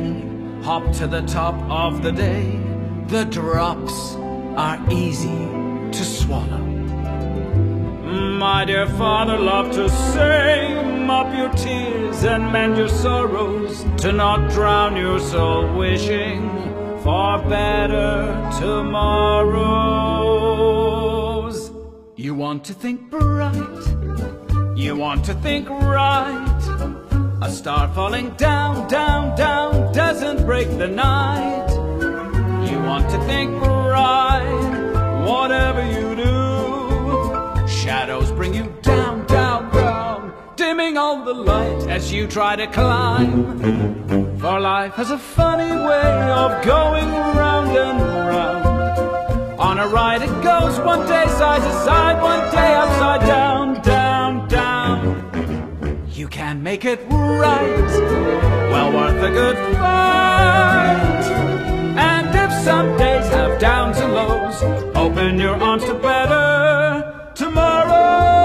hop 0.62 0.92
to 0.96 1.06
the 1.06 1.22
top 1.22 1.54
of 1.70 2.02
the 2.02 2.12
day. 2.12 2.60
The 3.06 3.24
drops 3.24 4.14
are 4.66 4.78
easy 4.90 5.38
to 5.96 6.04
swallow. 6.04 6.66
My 8.44 8.66
dear 8.66 8.86
father 8.86 9.38
loved 9.38 9.72
to 9.72 9.88
say, 9.88 10.74
mop 11.06 11.34
your 11.34 11.48
tears 11.54 12.24
and 12.24 12.52
mend 12.52 12.76
your 12.76 12.90
sorrows, 12.90 13.86
to 14.02 14.12
not 14.12 14.50
drown 14.50 14.94
your 14.94 15.18
soul 15.18 15.78
wishing 15.78 16.50
for 17.02 17.38
better 17.48 18.50
tomorrows. 18.60 19.56
You 22.16 22.34
want 22.34 22.64
to 22.64 22.74
think 22.74 23.08
bright, 23.08 23.86
you 24.76 24.94
want 24.94 25.24
to 25.24 25.32
think 25.32 25.70
right. 25.70 27.05
A 27.42 27.50
star 27.50 27.86
falling 27.92 28.30
down, 28.36 28.88
down, 28.88 29.36
down 29.36 29.92
doesn't 29.92 30.46
break 30.46 30.68
the 30.78 30.88
night. 30.88 31.68
You 32.70 32.78
want 32.80 33.10
to 33.10 33.18
think 33.26 33.60
right, 33.60 35.22
whatever 35.28 35.84
you 35.84 36.16
do. 36.16 37.68
Shadows 37.68 38.32
bring 38.32 38.54
you 38.54 38.74
down, 38.80 39.26
down, 39.26 39.70
down, 39.70 40.32
dimming 40.56 40.96
all 40.96 41.24
the 41.26 41.34
light 41.34 41.88
as 41.90 42.10
you 42.10 42.26
try 42.26 42.56
to 42.56 42.66
climb. 42.68 44.38
For 44.38 44.58
life 44.58 44.94
has 44.94 45.10
a 45.10 45.18
funny 45.18 45.72
way 45.72 46.30
of 46.30 46.64
going 46.64 47.10
round 47.36 47.76
and 47.76 48.00
round. 48.00 49.60
On 49.60 49.78
a 49.78 49.86
ride 49.88 50.22
it 50.22 50.42
goes 50.42 50.80
one 50.80 51.06
day 51.06 51.26
side 51.28 51.60
to 51.60 51.72
side, 51.84 52.22
one 52.22 52.50
day 52.50 52.74
upside 52.76 53.20
down, 53.20 53.82
down. 53.82 54.25
You 56.16 56.28
can 56.28 56.62
make 56.62 56.86
it 56.86 56.98
right, 57.10 57.90
well 58.70 58.90
worth 58.90 59.22
a 59.22 59.30
good 59.30 59.56
fight. 59.74 61.24
And 61.98 62.34
if 62.34 62.64
some 62.64 62.96
days 62.96 63.28
have 63.28 63.60
downs 63.60 63.98
and 63.98 64.14
lows, 64.14 64.62
open 64.96 65.38
your 65.38 65.56
arms 65.56 65.84
to 65.84 65.92
better 65.92 67.30
tomorrows. 67.34 68.35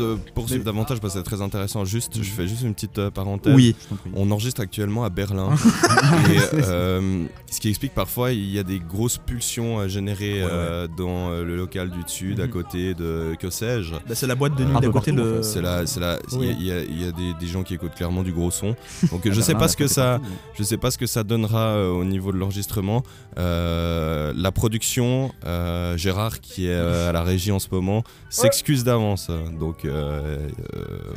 De 0.00 0.16
poursuivre 0.34 0.64
davantage, 0.64 0.98
parce 1.00 1.14
que 1.14 1.20
c'est 1.20 1.24
très 1.24 1.40
intéressant, 1.42 1.84
juste, 1.84 2.22
je 2.22 2.30
fais 2.30 2.48
juste 2.48 2.62
une 2.62 2.74
petite 2.74 2.98
euh, 2.98 3.10
parenthèse. 3.10 3.54
Oui. 3.54 3.76
On 4.14 4.30
enregistre 4.30 4.60
actuellement 4.60 5.04
à 5.04 5.10
Berlin. 5.10 5.50
et 6.30 6.38
euh, 6.54 7.24
ce 7.50 7.60
qui 7.60 7.68
explique 7.68 7.94
parfois 7.94 8.32
il 8.32 8.50
y 8.50 8.58
a 8.58 8.62
des 8.62 8.78
grosses 8.80 9.18
pulsions 9.18 9.86
générées 9.88 10.40
euh, 10.42 10.88
dans 10.96 11.30
euh, 11.30 11.44
le 11.44 11.56
local 11.56 11.90
du 11.90 12.02
dessus, 12.02 12.34
d'à 12.34 12.44
Mhm. 12.46 12.50
côté 12.50 12.94
de 12.94 13.36
que 13.38 13.50
sais-je. 13.50 13.92
Bah, 13.92 14.14
c'est 14.14 14.26
la 14.26 14.34
boîte 14.34 14.56
de 14.56 14.64
nuit 14.64 14.72
Un 14.76 14.80
d'à 14.80 14.88
peu 14.88 14.92
côté 14.92 15.12
partout, 15.12 15.28
fait. 15.28 15.42
C'est 15.42 15.62
là, 15.62 15.86
c'est 15.86 16.00
là. 16.00 16.18
Il 16.32 16.38
Oui. 16.38 16.46
y 16.46 16.50
a- 16.50 16.54
il 16.60 16.66
y 16.66 16.72
a, 16.72 16.80
il 16.82 17.02
y 17.02 17.08
a 17.08 17.12
des, 17.12 17.34
des 17.38 17.46
gens 17.46 17.62
qui 17.62 17.74
écoutent 17.74 17.94
clairement 17.94 18.22
du 18.22 18.32
gros 18.32 18.50
son. 18.50 18.74
Donc 19.10 19.26
À 19.26 19.30
je 19.30 19.40
sais 19.40 19.52
Berlin, 19.52 19.58
pas 19.58 19.64
à 19.64 19.68
ce 19.68 19.76
que 19.76 19.86
ça, 19.86 20.18
partout, 20.18 20.24
ouais. 20.26 20.38
je 20.58 20.62
sais 20.62 20.76
pas 20.78 20.90
ce 20.90 20.98
que 20.98 21.06
ça 21.06 21.22
donnera 21.22 21.68
euh, 21.74 21.90
au 21.90 22.04
niveau 22.04 22.32
de 22.32 22.38
l'enregistrement. 22.38 23.02
Euh, 23.38 24.32
la 24.36 24.52
production, 24.52 25.32
euh, 25.44 25.96
Gérard 25.96 26.40
qui 26.40 26.66
est 26.66 26.70
euh, 26.70 27.08
à 27.08 27.12
la 27.12 27.22
régie 27.22 27.52
en 27.52 27.58
ce 27.58 27.68
moment, 27.70 28.02
s'excuse 28.28 28.84
d'avance. 28.84 29.30
Donc 29.58 29.84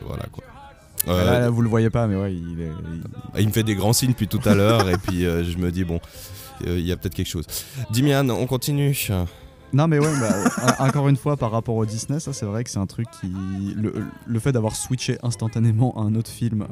voilà 0.08 0.26
quoi. 0.32 0.44
Euh, 1.08 1.26
Là, 1.26 1.40
là, 1.42 1.50
vous 1.50 1.62
le 1.62 1.68
voyez 1.70 1.90
pas, 1.90 2.08
mais 2.08 2.16
ouais, 2.16 2.34
il 2.34 2.62
est. 2.62 2.72
il- 3.36 3.42
il 3.42 3.48
me 3.48 3.52
fait 3.52 3.64
des 3.64 3.76
grands 3.76 3.92
signes 3.94 4.12
depuis 4.12 4.28
tout 4.30 4.40
à 4.46 4.56
l'heure 4.56 4.90
et 4.90 4.98
puis 4.98 5.26
euh, 5.26 5.44
je 5.44 5.58
me 5.58 5.70
dis 5.72 5.84
bon, 5.84 6.00
euh, 6.66 6.80
il 6.80 6.86
y 6.86 6.92
a 6.94 6.98
peut-être 6.98 7.14
quelque 7.16 7.28
chose. 7.28 7.46
Dimian, 7.92 8.30
on 8.30 8.46
continue. 8.46 8.96
Non, 9.74 9.88
mais 9.88 9.98
ouais, 10.00 10.14
bah, 10.20 10.76
en- 10.80 10.88
encore 10.88 11.10
une 11.10 11.18
fois, 11.18 11.36
par 11.36 11.52
rapport 11.52 11.76
au 11.76 11.86
Disney, 11.86 12.20
ça 12.22 12.32
c'est 12.32 12.46
vrai 12.46 12.64
que 12.64 12.70
c'est 12.70 12.80
un 12.80 12.86
truc 12.86 13.08
qui. 13.20 13.28
Le, 13.76 13.94
le 14.26 14.40
fait 14.40 14.52
d'avoir 14.54 14.76
switché 14.78 15.18
instantanément 15.24 15.94
à 15.98 16.04
un 16.04 16.16
autre 16.16 16.30
film 16.32 16.62
euh, 16.62 16.66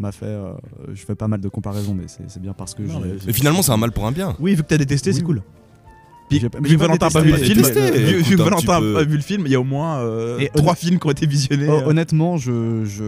m'a 0.00 0.10
fait. 0.12 0.24
euh, 0.26 0.54
je 0.92 1.04
fais 1.04 1.14
pas 1.14 1.28
mal 1.28 1.40
de 1.40 1.48
comparaisons, 1.48 1.94
mais 1.94 2.04
c'est 2.08 2.28
c'est 2.28 2.40
bien 2.42 2.54
parce 2.54 2.74
que 2.74 2.82
Non, 2.82 3.00
mais 3.00 3.32
finalement 3.32 3.62
c'est 3.62 3.70
un 3.72 3.76
mal 3.76 3.92
pour 3.92 4.06
un 4.06 4.12
bien. 4.12 4.34
Oui, 4.40 4.54
vu 4.56 4.62
que 4.64 4.68
t'as 4.68 4.78
détesté, 4.78 5.12
c'est 5.12 5.22
cool. 5.22 5.42
Puis, 6.28 6.40
J'ai 6.40 6.48
pas- 6.48 6.58
vu 6.60 6.74
que 6.76 6.80
Valentin 6.80 7.06
n'a 7.06 7.10
pas 7.12 7.20
vu 7.22 7.30
le 7.30 7.36
film, 7.38 7.62
détesté. 7.62 7.90
vu- 8.22 8.36
que 8.36 8.42
Valentin 8.42 8.80
pas 8.80 9.02
vu 9.04 9.16
le 9.16 9.22
film, 9.22 9.44
il 9.46 9.52
y 9.52 9.54
a 9.54 9.60
au 9.60 9.64
moins 9.64 9.98
euh, 10.00 10.38
Et 10.38 10.50
trois 10.54 10.74
films 10.74 10.98
qui 10.98 11.06
ont 11.06 11.10
été 11.10 11.26
visionnés. 11.26 11.66
Oh, 11.68 11.80
euh. 11.82 11.86
honnêtement, 11.86 12.36
je, 12.36 12.84
je, 12.84 13.02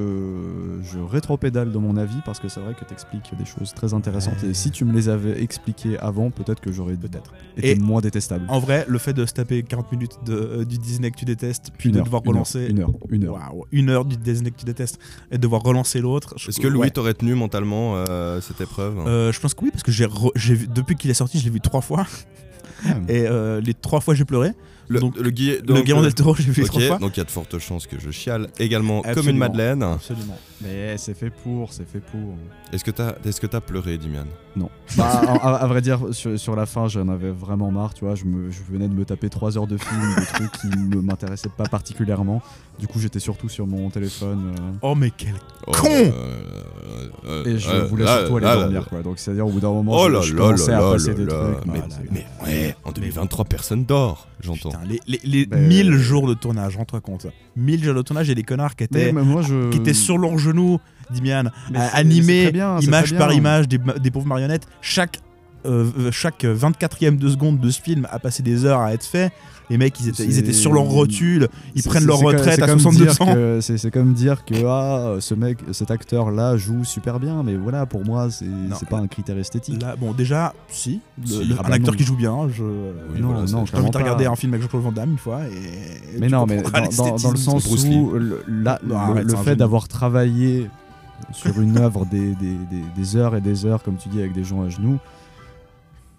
je 0.83 0.99
rétropédale 1.01 1.71
dans 1.73 1.81
mon 1.81 1.97
avis 1.97 2.17
parce 2.25 2.39
que 2.41 2.49
c'est 2.49 2.61
vrai 2.61 2.75
que 2.75 2.85
tu 2.85 2.93
expliques 2.93 3.31
des 3.39 3.45
choses 3.45 3.73
très 3.75 3.93
intéressantes. 3.95 4.43
Et 4.45 4.55
si 4.55 4.71
tu 4.71 4.85
me 4.85 4.93
les 4.93 5.09
avais 5.09 5.43
expliquées 5.43 5.99
avant, 5.99 6.31
peut-être 6.31 6.61
que 6.61 6.73
j'aurais 6.73 6.95
Peut-être. 6.95 7.33
été 7.57 7.71
Et- 7.73 7.75
moins 7.77 8.01
détestable. 8.01 8.45
En 8.49 8.59
vrai, 8.59 8.85
le 8.89 8.99
fait 8.99 9.13
de 9.13 9.25
se 9.27 9.33
taper 9.33 9.63
40 9.63 9.91
minutes 9.93 10.17
de, 10.27 10.33
euh, 10.35 10.65
du 10.65 10.79
Disney 10.79 11.11
que 11.11 11.17
tu 11.17 11.25
détestes, 11.25 11.71
puis 11.79 11.89
Une 11.89 11.95
de 11.95 11.99
heure, 12.01 12.05
devoir 12.05 12.23
une 12.25 12.29
heure, 12.31 12.35
relancer. 12.35 12.67
Une 12.69 12.79
heure, 12.81 12.91
une 13.11 13.25
heure. 13.25 13.35
Waouh, 13.35 13.65
une 13.73 13.91
heure 13.91 14.05
du 14.05 14.17
Disney 14.17 14.51
que 14.51 14.57
tu 14.59 14.65
détestes 14.65 14.99
et 15.31 15.37
de 15.37 15.43
devoir 15.43 15.63
relancer 15.63 16.01
l'autre. 16.01 16.35
je- 16.37 16.49
Est-ce 16.49 16.61
que 16.61 16.67
Louis 16.69 16.81
ouais. 16.83 16.91
t'aurait 16.91 17.15
tenu 17.15 17.35
mentalement 17.35 17.95
euh, 17.97 18.41
cette 18.41 18.61
épreuve? 18.61 18.99
Euh, 19.07 19.31
Je 19.33 19.41
pense 19.41 19.55
que 19.55 19.65
oui, 19.65 19.71
parce 19.71 19.83
que 19.83 19.93
j'ai 19.93 20.07
re- 20.07 20.33
j'ai 20.37 20.55
vu 20.55 20.67
depuis 20.69 20.97
qu'il 20.97 21.11
est 21.11 21.15
sorti, 21.15 21.39
je 21.39 21.45
l'ai 21.45 21.51
vu 21.51 21.61
trois 21.61 21.81
fois. 21.81 22.07
Et 23.09 23.27
euh, 23.27 23.61
les 23.61 23.75
trois 23.75 24.01
fois, 24.01 24.15
j'ai 24.15 24.25
pleuré. 24.25 24.53
Le, 24.89 24.99
donc, 24.99 25.17
le, 25.17 25.23
le 25.23 25.31
donc, 25.63 25.89
euh, 25.89 26.03
del 26.03 26.15
Toro, 26.15 26.35
j'ai 26.35 26.51
vu 26.51 26.63
Ok, 26.65 26.69
trois 26.69 26.81
fois. 26.81 26.99
donc 26.99 27.17
il 27.17 27.19
y 27.19 27.21
a 27.21 27.25
de 27.25 27.31
fortes 27.31 27.57
chances 27.61 27.87
que 27.87 28.01
je 28.01 28.11
chiale 28.11 28.49
également 28.59 29.03
comme 29.03 29.29
une 29.29 29.37
madeleine. 29.37 29.85
Absolument. 29.85 30.37
Mais 30.63 30.99
c'est 30.99 31.15
fait 31.15 31.31
pour, 31.31 31.73
c'est 31.73 31.89
fait 31.89 32.01
pour. 32.01 32.35
Est-ce 32.73 32.83
que 32.83 32.91
t'as 32.91 33.15
est-ce 33.25 33.41
que 33.41 33.47
t'as 33.47 33.61
pleuré, 33.61 33.99
Dimian? 33.99 34.25
Non. 34.57 34.69
Bah, 34.97 35.05
à, 35.09 35.49
à- 35.49 35.55
à 35.63 35.67
vrai 35.69 35.81
dire, 35.81 36.01
sur, 36.11 36.37
sur 36.41 36.57
la 36.57 36.67
fin, 36.67 36.89
j'en 36.89 37.07
avais 37.09 37.31
vraiment 37.31 37.71
marre, 37.71 37.95
tu 37.95 38.05
vois. 38.05 38.17
Je, 38.17 38.25
me, 38.25 38.51
je 38.51 38.59
venais 38.69 38.89
de 38.89 38.93
me 38.95 39.05
taper 39.05 39.29
3 39.29 39.57
heures 39.57 39.69
de 39.69 39.77
film, 39.77 40.15
des 40.19 40.27
trucs 40.27 40.53
qui 40.61 40.67
ne 40.67 41.01
m'intéressaient 41.01 41.53
pas 41.57 41.69
particulièrement. 41.69 42.43
Du 42.81 42.89
coup, 42.89 42.99
j'étais 42.99 43.21
surtout 43.21 43.49
sur 43.49 43.69
mon 43.69 43.91
téléphone. 43.91 44.55
euh, 44.59 44.73
Oh, 44.83 44.97
mais 44.97 45.13
quel. 45.17 45.35
Oh, 45.69 45.73
Con 45.73 45.89
euh, 45.89 46.11
euh, 47.27 47.45
et 47.45 47.59
je 47.59 47.71
euh, 47.71 47.85
voulais 47.85 48.05
là, 48.05 48.19
surtout 48.19 48.37
aller 48.39 48.47
là, 48.47 48.57
dormir, 48.57 48.81
là, 48.81 48.87
quoi. 48.89 49.03
Donc, 49.03 49.19
c'est-à-dire, 49.21 49.47
au 49.47 49.51
bout 49.51 49.61
d'un 49.61 49.71
moment, 49.71 49.93
Oh 49.95 50.07
je, 50.09 50.13
là 50.13 50.21
je 50.23 50.35
commençais 50.35 50.73
à 50.73 50.81
passer 50.81 51.09
là 51.11 51.15
des 51.15 51.25
là. 51.27 51.33
trucs. 51.33 51.67
Mais, 51.67 51.79
voilà. 51.79 51.95
mais 52.11 52.27
ouais, 52.45 52.70
en 52.85 52.93
2023, 52.93 53.45
personne 53.45 53.85
dort, 53.85 54.29
j'entends. 54.41 54.71
Putain, 54.71 54.85
les, 54.85 55.01
les, 55.07 55.21
les 55.25 55.47
Ben- 55.47 55.67
1000 55.67 55.93
jours 55.93 56.29
de 56.29 56.35
tournage, 56.35 56.77
rends-toi 56.77 57.01
compte. 57.01 57.27
1000 57.57 57.85
jours 57.85 57.95
de 57.95 58.03
tournage 58.03 58.31
et 58.31 58.35
les 58.35 58.43
connards 58.43 58.77
qui 58.77 58.85
étaient, 58.85 59.13
mais 59.13 59.23
moi, 59.23 59.43
je. 59.43 59.71
qui 59.71 59.79
étaient 59.79 59.95
sur 59.95 60.19
leurs 60.19 60.39
genoux, 60.39 60.79
Dimian, 61.11 61.45
c'est 62.81 62.87
image 62.87 63.11
par 63.19 63.33
image 63.33 63.69
des, 63.69 63.79
des 64.01 64.11
pauvres 64.11 64.27
marionnettes. 64.27 64.67
Chaque, 64.81 65.19
euh, 65.67 66.11
chaque 66.11 66.45
24e 66.45 67.17
de 67.19 67.29
seconde 67.29 67.61
de 67.61 67.71
ce 67.71 67.81
film 67.81 68.07
a 68.11 68.19
passé 68.19 68.43
des 68.43 68.65
heures 68.65 68.81
à 68.81 68.93
être 68.95 69.05
fait. 69.05 69.33
Les 69.69 69.79
mecs, 69.79 70.01
ils 70.01 70.09
étaient, 70.09 70.25
ils 70.25 70.33
C'est- 70.35 70.41
étaient 70.41 70.53
sur 70.53 70.73
leur 70.73 70.83
rotule, 70.83 71.47
ils 71.77 71.83
prennent 71.85 72.05
leur 72.05 72.19
retraite 72.19 72.61
à 72.61 72.67
comme 72.67 72.81
62 72.81 73.07
dire 73.07 73.23
ans. 73.23 73.61
C'est 73.61 73.91
comme 73.93 74.15
dire 74.15 74.45
que 74.45 74.55
ah, 74.67 75.17
ce 75.21 75.33
mec, 75.35 75.59
cet 75.71 75.93
acteur-là 75.93 76.57
joue 76.57 76.83
super 76.83 77.21
bien, 77.21 77.45
mais 77.45 77.55
voilà, 77.55 77.87
pour 77.87 78.05
moi, 78.05 78.29
c'est 78.31 78.89
pas 78.89 78.99
un 78.99 79.07
critère 79.07 79.39
esthétique. 79.39 79.81
Là, 79.81 79.95
bon, 79.95 80.13
déjà, 80.13 80.55
si, 80.69 81.01
le- 81.21 81.27
Si. 81.27 81.45
le- 81.45 81.55
Ah 81.57 81.67
un 81.67 81.69
bah 81.69 81.75
acteur 81.77 81.93
non. 81.93 81.97
qui 81.99 82.03
joue 82.05 82.17
bien, 82.17 82.49
je. 82.53 82.65
Oui, 82.65 83.21
non, 83.21 83.29
voilà, 83.29 83.47
c'est- 83.47 83.53
non, 83.53 83.65
Je 83.65 83.71
t'invite 83.71 83.87
à 83.89 83.91
clairement 83.91 84.05
regarder 84.07 84.27
un 84.27 84.35
film 84.35 84.53
avec 84.55 84.63
Jean-Claude 84.63 84.83
Van 84.83 84.93
Damme 84.93 85.11
une 85.13 85.19
fois. 85.19 85.43
Et, 85.47 86.19
Mais 86.19 86.29
non, 86.29 86.47
mais 86.47 86.63
dans, 86.63 87.31
le 87.31 87.37
sens 87.37 87.65
où 87.67 88.11
le, 88.19 88.43
Non, 88.49 89.15
le- 89.15 89.37
fait 89.45 89.55
d'avoir 89.55 89.87
travaillé 89.87 90.69
sur 91.33 91.61
une 91.61 91.79
œuvre 91.79 92.07
des, 92.07 92.35
des- 92.35 92.59
des- 92.71 92.85
des 92.97 93.17
heures 93.17 93.37
et 93.37 93.41
des 93.41 93.67
heures, 93.67 93.85
comme 93.85 93.97
tu 93.99 94.09
dis, 94.09 94.19
avec 94.19 94.33
des 94.33 94.43
gens 94.43 94.63
à 94.63 94.69
genoux, 94.69 94.99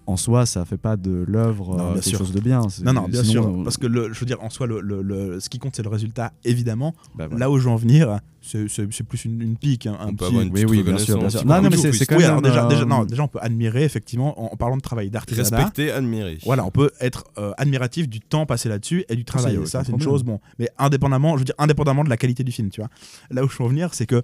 en 0.08 0.18
soi, 0.18 0.46
ça 0.46 0.66
fait 0.66 0.78
pas 0.78 0.98
de 0.98 1.24
l'œuvre 1.28 1.80
euh, 1.80 1.94
quelque 1.94 2.04
sûr. 2.10 2.18
chose 2.20 2.32
de 2.34 2.40
bien. 2.40 2.62
Non, 2.84 2.92
non, 2.94 3.08
bien 3.08 3.24
sinon, 3.24 3.44
sûr. 3.44 3.60
euh, 3.60 3.64
Parce 3.64 3.78
que, 3.78 3.88
le, 3.88 4.12
je 4.14 4.20
veux 4.20 4.26
dire, 4.26 4.42
en 4.44 4.50
soi, 4.50 4.68
le, 4.68 4.82
le- 4.82 5.02
le- 5.02 5.40
ce 5.40 5.48
qui 5.50 5.60
compte, 5.60 5.76
c'est 5.76 5.84
le 5.84 5.90
résultat, 5.90 6.34
évidemment. 6.44 6.94
bah, 7.16 7.28
voilà. 7.28 7.46
Là 7.46 7.52
où 7.52 7.58
je 7.60 7.64
veux 7.66 7.70
en 7.70 7.76
venir, 7.76 8.20
c'est 8.42 8.68
plus 9.08 9.26
une, 9.26 9.42
une 9.42 9.56
pique. 9.58 9.86
Un, 9.86 10.14
peut 10.16 10.26
avoir 10.26 10.42
une 10.42 10.52
Oui, 10.52 10.66
oui, 10.68 10.84
bien 10.84 10.98
sûr, 10.98 11.18
bien 11.20 11.28
Non, 11.46 11.62
non, 11.62 11.70
mais 11.70 11.78
c'est- 11.78 12.06
quand 12.06 12.16
Oui, 12.16 12.22
même, 12.24 12.32
alors 12.32 12.42
déjà, 12.42 12.66
déjà, 12.68 12.86
non, 12.86 13.06
déjà, 13.06 13.24
on 13.24 13.28
peut 13.28 13.40
admirer, 13.42 13.84
effectivement, 13.84 14.42
en, 14.42 14.54
en 14.54 14.58
parlant 14.58 14.78
de 14.78 14.82
travail 14.82 15.10
d'artisanat. 15.10 15.56
Respecter, 15.58 15.92
admirer. 15.92 16.40
Voilà, 16.46 16.66
on 16.66 16.72
peut 16.72 16.92
être 17.00 17.26
euh, 17.38 17.54
admiratif 17.58 18.10
du 18.10 18.20
temps 18.20 18.46
passé 18.46 18.70
là-dessus 18.70 19.06
et 19.08 19.16
du 19.16 19.24
travail. 19.24 19.58
ça, 19.66 19.84
c'est 19.84 19.92
une 19.92 20.02
chose, 20.02 20.24
bon. 20.24 20.40
Mais 20.60 20.70
indépendamment, 20.78 21.34
je 21.34 21.40
veux 21.40 21.46
dire, 21.46 21.56
indépendamment 21.58 22.04
de 22.04 22.10
la 22.10 22.18
qualité 22.18 22.44
du 22.44 22.52
film, 22.52 22.70
tu 22.70 22.82
vois. 22.82 22.90
Là 23.30 23.44
où 23.44 23.50
je 23.50 23.58
veux 23.58 23.64
en 23.64 23.68
venir, 23.70 23.94
c'est 23.94 24.06
que. 24.08 24.22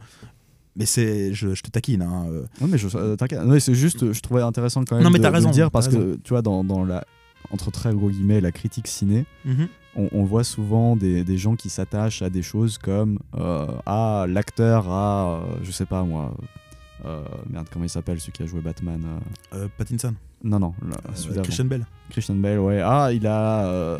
Mais 0.77 0.85
c'est. 0.85 1.33
Je, 1.33 1.53
je 1.53 1.63
te 1.63 1.69
taquine, 1.69 2.01
hein. 2.01 2.27
euh, 2.31 2.43
Non, 2.61 2.67
mais 2.67 2.77
je, 2.77 2.87
euh, 2.95 3.15
t'inquiète. 3.15 3.39
C'est 3.59 3.73
juste, 3.73 4.13
je 4.13 4.21
trouvais 4.21 4.41
intéressant 4.41 4.83
quand 4.85 4.95
même 4.95 5.03
Non, 5.03 5.09
mais 5.09 5.19
de, 5.19 5.27
raison, 5.27 5.49
le 5.49 5.53
dire 5.53 5.71
parce 5.71 5.87
que 5.87 6.17
tu 6.23 6.29
vois, 6.29 6.41
dans, 6.41 6.63
dans 6.63 6.85
la 6.85 7.03
entre 7.51 7.71
très 7.71 7.93
gros 7.93 8.09
guillemets, 8.09 8.41
la 8.41 8.51
critique 8.51 8.87
ciné, 8.87 9.25
mhm. 9.45 9.67
on, 9.95 10.09
on 10.11 10.23
voit 10.23 10.43
souvent 10.43 10.95
des, 10.95 11.23
des 11.23 11.37
gens 11.37 11.55
qui 11.55 11.69
s'attachent 11.69 12.21
à 12.21 12.29
des 12.29 12.41
choses 12.41 12.77
comme 12.77 13.19
euh, 13.37 13.67
ah 13.85 14.25
l'acteur 14.27 14.89
a 14.89 15.41
euh, 15.41 15.55
je 15.63 15.71
sais 15.71 15.85
pas 15.85 16.03
moi 16.03 16.35
euh, 17.05 17.23
merde 17.49 17.67
comment 17.71 17.85
il 17.85 17.89
s'appelle 17.89 18.19
celui 18.19 18.31
qui 18.33 18.43
a 18.43 18.45
joué 18.45 18.61
Batman 18.61 19.01
euh, 19.53 19.57
Euh, 19.63 19.67
Pattinson, 19.77 20.13
non 20.43 20.59
non 20.59 20.73
là, 20.89 20.97
celui. 21.15 21.41
Christian 21.41 21.65
Bell. 21.65 21.85
Christian 22.09 22.35
Bale 22.35 22.59
ouais 22.59 22.81
ah 22.83 23.09
il 23.11 23.27
a 23.27 23.99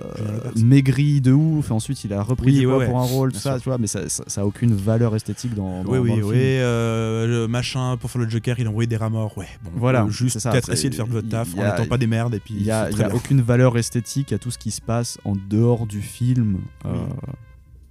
maigri 0.55 1.19
de 1.21 1.31
ouf 1.31 1.69
et 1.69 1.73
ensuite 1.73 2.03
il 2.05 2.13
a 2.13 2.21
repris 2.23 2.47
Oui, 2.47 2.59
du 2.59 2.65
poids 2.65 2.77
ouais, 2.77 2.85
pour 2.87 2.99
un 2.99 3.03
rôle 3.03 3.31
tout 3.33 3.39
ça 3.39 3.53
sûr. 3.53 3.61
tu 3.63 3.69
vois 3.69 3.77
mais 3.77 3.87
ça, 3.87 4.07
ça, 4.09 4.23
ça 4.27 4.41
a 4.41 4.45
aucune 4.45 4.73
valeur 4.73 5.15
esthétique 5.15 5.53
dans, 5.55 5.83
dans 5.83 5.89
Oui, 5.91 5.97
dans 5.97 6.03
oui, 6.03 6.19
le 6.19 6.25
oui. 6.25 6.33
film. 6.35 6.41
euh, 6.43 7.27
le 7.27 7.47
machin, 7.47 7.97
pour 7.97 8.09
faire 8.09 8.21
le 8.21 8.29
Joker, 8.29 8.57
il 8.59 8.67
a 8.67 8.69
envoyé 8.69 8.87
des 8.87 8.97
rats 8.97 9.09
morts. 9.09 9.37
Ouais, 9.37 9.47
bon. 9.63 9.71
Voilà, 9.75 10.07
juste 10.09 10.41
peut-être 10.41 10.69
essayer 10.71 10.89
de 10.89 10.95
faire 10.95 11.07
de 11.07 11.11
votre 11.13 11.29
taf 11.29 11.53
en 11.57 11.61
a- 11.61 11.71
n'étant 11.71 11.85
pas 11.87 11.97
des 11.97 12.07
merdes 12.07 12.33
et 12.35 12.39
puis. 12.39 12.55
Il 12.57 12.63
y 12.63 12.71
a, 12.71 12.89
y 12.89 13.03
a 13.03 13.13
aucune 13.13 13.41
valeur 13.41 13.77
esthétique 13.77 14.31
à 14.33 14.37
tout 14.37 14.51
ce 14.51 14.57
qui 14.57 14.71
se 14.71 14.81
passe 14.81 15.17
en 15.25 15.33
dehors 15.49 15.85
du 15.85 16.01
film, 16.01 16.59
Oui. 16.85 16.91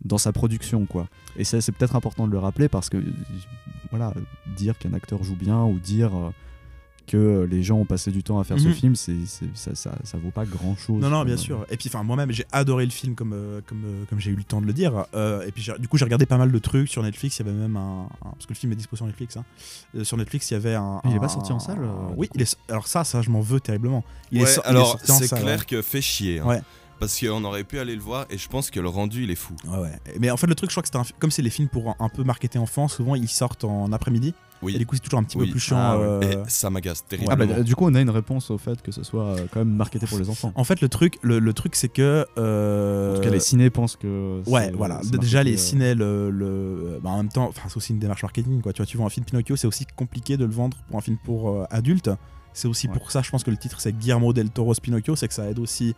Dans 0.07 0.19
sa 0.19 0.33
production, 0.33 0.87
quoi. 0.87 1.09
Et 1.37 1.45
ça, 1.45 1.61
c'est 1.61 1.73
peut-être 1.73 1.97
important 1.97 2.27
de 2.27 2.33
le 2.33 2.39
rappeler 2.39 2.69
parce 2.69 2.89
que, 2.89 2.97
voilà, 3.91 4.13
dire 4.57 4.79
qu'un 4.79 4.95
acteur 4.95 5.23
joue 5.23 5.37
bien 5.37 5.63
ou 5.65 5.79
dire 5.79 6.17
euh, 6.17 6.31
que 7.07 7.47
les 7.49 7.63
gens 7.63 7.77
ont 7.77 7.85
passé 7.85 8.11
du 8.11 8.25
temps 8.25 8.41
à 8.41 8.45
faire 8.45 8.59
ce 8.59 8.67
Mhm. 8.67 8.75
film, 8.75 8.97
c'est, 8.97 9.15
ça, 9.55 9.77
ça, 9.77 9.93
ça 10.03 10.19
vaut 10.19 10.33
pas 10.33 10.45
grand-chose. 10.45 11.01
Non, 11.01 11.09
non, 11.09 11.25
bien 11.25 11.35
Euh, 11.35 11.39
sûr. 11.39 11.65
Et 11.71 11.77
puis, 11.77 11.89
enfin, 11.89 12.03
moi-même, 12.03 12.33
j'ai 12.33 12.45
adoré 12.51 12.85
le 12.85 12.91
film 12.91 13.15
comme, 13.15 13.33
euh, 13.33 13.61
comme, 13.65 13.83
euh, 13.85 14.05
comme 14.11 14.19
j'ai 14.19 14.33
eu 14.33 14.35
le 14.35 14.43
temps 14.43 14.61
de 14.61 14.67
le 14.67 14.73
dire. 14.73 15.07
Euh, 15.15 15.47
et 15.47 15.53
puis, 15.53 15.69
du 15.79 15.87
coup, 15.87 15.99
j'ai 15.99 16.05
regardé 16.05 16.27
pas 16.27 16.37
mal 16.37 16.51
de 16.51 16.59
trucs 16.59 16.89
sur 16.89 17.05
Netflix. 17.05 17.39
Il 17.39 17.47
y 17.47 17.49
avait 17.49 17.57
même 17.57 17.77
un. 17.77 18.09
un- 18.25 18.31
parce 18.33 18.47
que 18.47 18.53
le 18.55 18.59
film 18.59 18.73
est 18.73 18.77
dispo 18.77 18.97
sur 18.97 19.07
Netflix. 19.07 19.37
hein. 19.37 19.45
Euh, 19.95 20.03
sur 20.03 20.17
Netflix, 20.17 20.51
il 20.51 20.55
y 20.55 20.57
avait 20.57 20.75
un. 20.75 21.01
Il 21.05 21.13
est 21.13 21.15
un- 21.15 21.19
pas 21.21 21.29
sorti 21.29 21.53
en 21.53 21.61
salle, 21.61 21.79
Oui, 22.17 22.29
il 22.35 22.43
est. 22.43 22.57
Alors, 22.69 22.89
ça, 22.89 23.05
ça, 23.05 23.23
je 23.23 23.31
m'en 23.31 23.41
veux 23.41 23.61
terriblement. 23.61 24.03
Il 24.33 24.39
est 24.41 24.45
Ouais, 24.45 24.51
est 24.51 24.67
alors 24.67 24.89
sorti 25.01 25.13
en 25.13 25.19
c'est 25.19 25.29
clair 25.29 25.59
ouais. 25.61 25.65
que 25.65 25.83
fait 25.83 26.01
chier. 26.03 26.41
hein. 26.41 26.47
Ouais. 26.47 26.61
Parce 26.99 27.21
qu'on 27.21 27.45
aurait 27.45 27.65
pu 27.65 27.79
aller 27.79 27.95
le 27.95 28.01
voir 28.01 28.27
et 28.31 28.39
je 28.39 28.49
pense 28.49 28.71
que 28.71 28.81
le 28.81 28.89
rendu 28.89 29.25
il 29.25 29.31
est 29.31 29.35
fou. 29.35 29.55
Ouais, 29.69 29.79
ouais. 29.79 29.93
Mais 30.19 30.31
en 30.31 30.37
fait, 30.37 30.47
le 30.47 30.55
truc, 30.55 30.71
je 30.71 30.75
crois 30.75 30.83
que 30.83 30.89
c'est 30.91 30.97
un 30.97 31.05
fi- 31.05 31.13
comme 31.19 31.31
c'est 31.31 31.43
les 31.43 31.51
films 31.51 31.69
pour 31.69 31.91
un, 31.91 31.97
un 32.01 32.09
peu 32.09 32.25
marketer 32.25 32.59
enfants, 32.59 32.89
souvent 32.89 33.15
ils 33.15 33.29
sortent 33.29 33.65
en 33.65 33.93
après-midi. 33.93 34.35
Oui. 34.63 34.75
Et 34.75 34.79
du 34.79 34.87
coup, 34.87 34.95
c'est 34.97 35.03
toujours 35.03 35.21
un 35.21 35.23
petit 35.25 35.37
Oui. 35.37 35.45
peu 35.49 35.51
plus 35.53 35.61
chiant. 35.61 35.77
Ah 35.79 35.99
ouais. 35.99 36.05
euh, 36.05 36.45
Et 36.47 36.49
ça 36.49 36.71
m'agace 36.71 37.03
Ah 37.05 37.11
terriblement. 37.11 37.37
bah, 37.57 37.63
du 37.63 37.77
coup, 37.77 37.85
on 37.87 37.95
a 37.95 38.01
une 38.01 38.09
réponse 38.09 38.51
au 38.51 38.57
fait 38.57 38.81
que 38.81 38.91
ce 38.91 39.03
soit 39.03 39.25
euh, 39.25 39.47
quand 39.53 39.59
même 39.61 39.75
marketé 39.77 40.07
pour 40.07 40.19
les 40.19 40.31
enfants. 40.31 40.53
En 40.55 40.65
fait, 40.65 40.81
le 40.81 40.89
truc, 40.89 41.19
le, 41.21 41.39
le 41.39 41.53
truc, 41.53 41.77
c'est 41.77 41.91
que. 41.91 42.25
euh, 42.39 43.13
En 43.13 43.17
tout 43.17 43.23
cas, 43.25 43.31
les 43.31 43.41
ciné 43.41 43.69
pensent 43.69 43.97
que. 43.97 44.41
Ouais, 44.47 44.71
voilà. 44.73 45.03
Déjà, 45.21 45.43
les 45.43 45.55
euh, 45.55 45.59
ciné, 45.59 45.95
le, 45.95 46.31
le- 46.31 46.99
bah, 47.03 47.11
en 47.11 47.19
même 47.19 47.29
temps, 47.29 47.47
enfin, 47.49 47.69
c'est 47.69 47.77
aussi 47.77 47.93
une 47.93 47.99
démarche 47.99 48.23
marketing. 48.23 48.63
Quoi. 48.63 48.73
Tu 48.73 48.79
vois, 48.79 48.87
tu 48.87 48.97
vois 48.97 49.05
un 49.05 49.11
film 49.11 49.27
Pinocchio, 49.27 49.57
c'est 49.57 49.67
aussi 49.67 49.85
compliqué 49.95 50.39
de 50.39 50.47
le 50.47 50.53
vendre 50.53 50.79
pour 50.89 50.97
un 50.97 51.03
film 51.03 51.19
pour 51.23 51.51
euh, 51.51 51.65
adultes. 51.71 52.11
C'est 52.55 52.69
aussi 52.69 52.89
Ouais. 52.89 52.95
pour 52.95 53.11
ça, 53.11 53.21
je 53.21 53.31
pense 53.31 53.45
que 53.45 53.51
le 53.51 53.59
titre 53.59 53.79
c'est 53.83 53.93
Guillermo 53.93 54.33
del 54.33 54.49
Toro's 54.49 54.81
Pinocchio, 54.81 55.15
c'est 55.17 55.29
que 55.29 55.35
ça 55.35 55.45
aide 55.51 55.59
aussi 55.59 55.95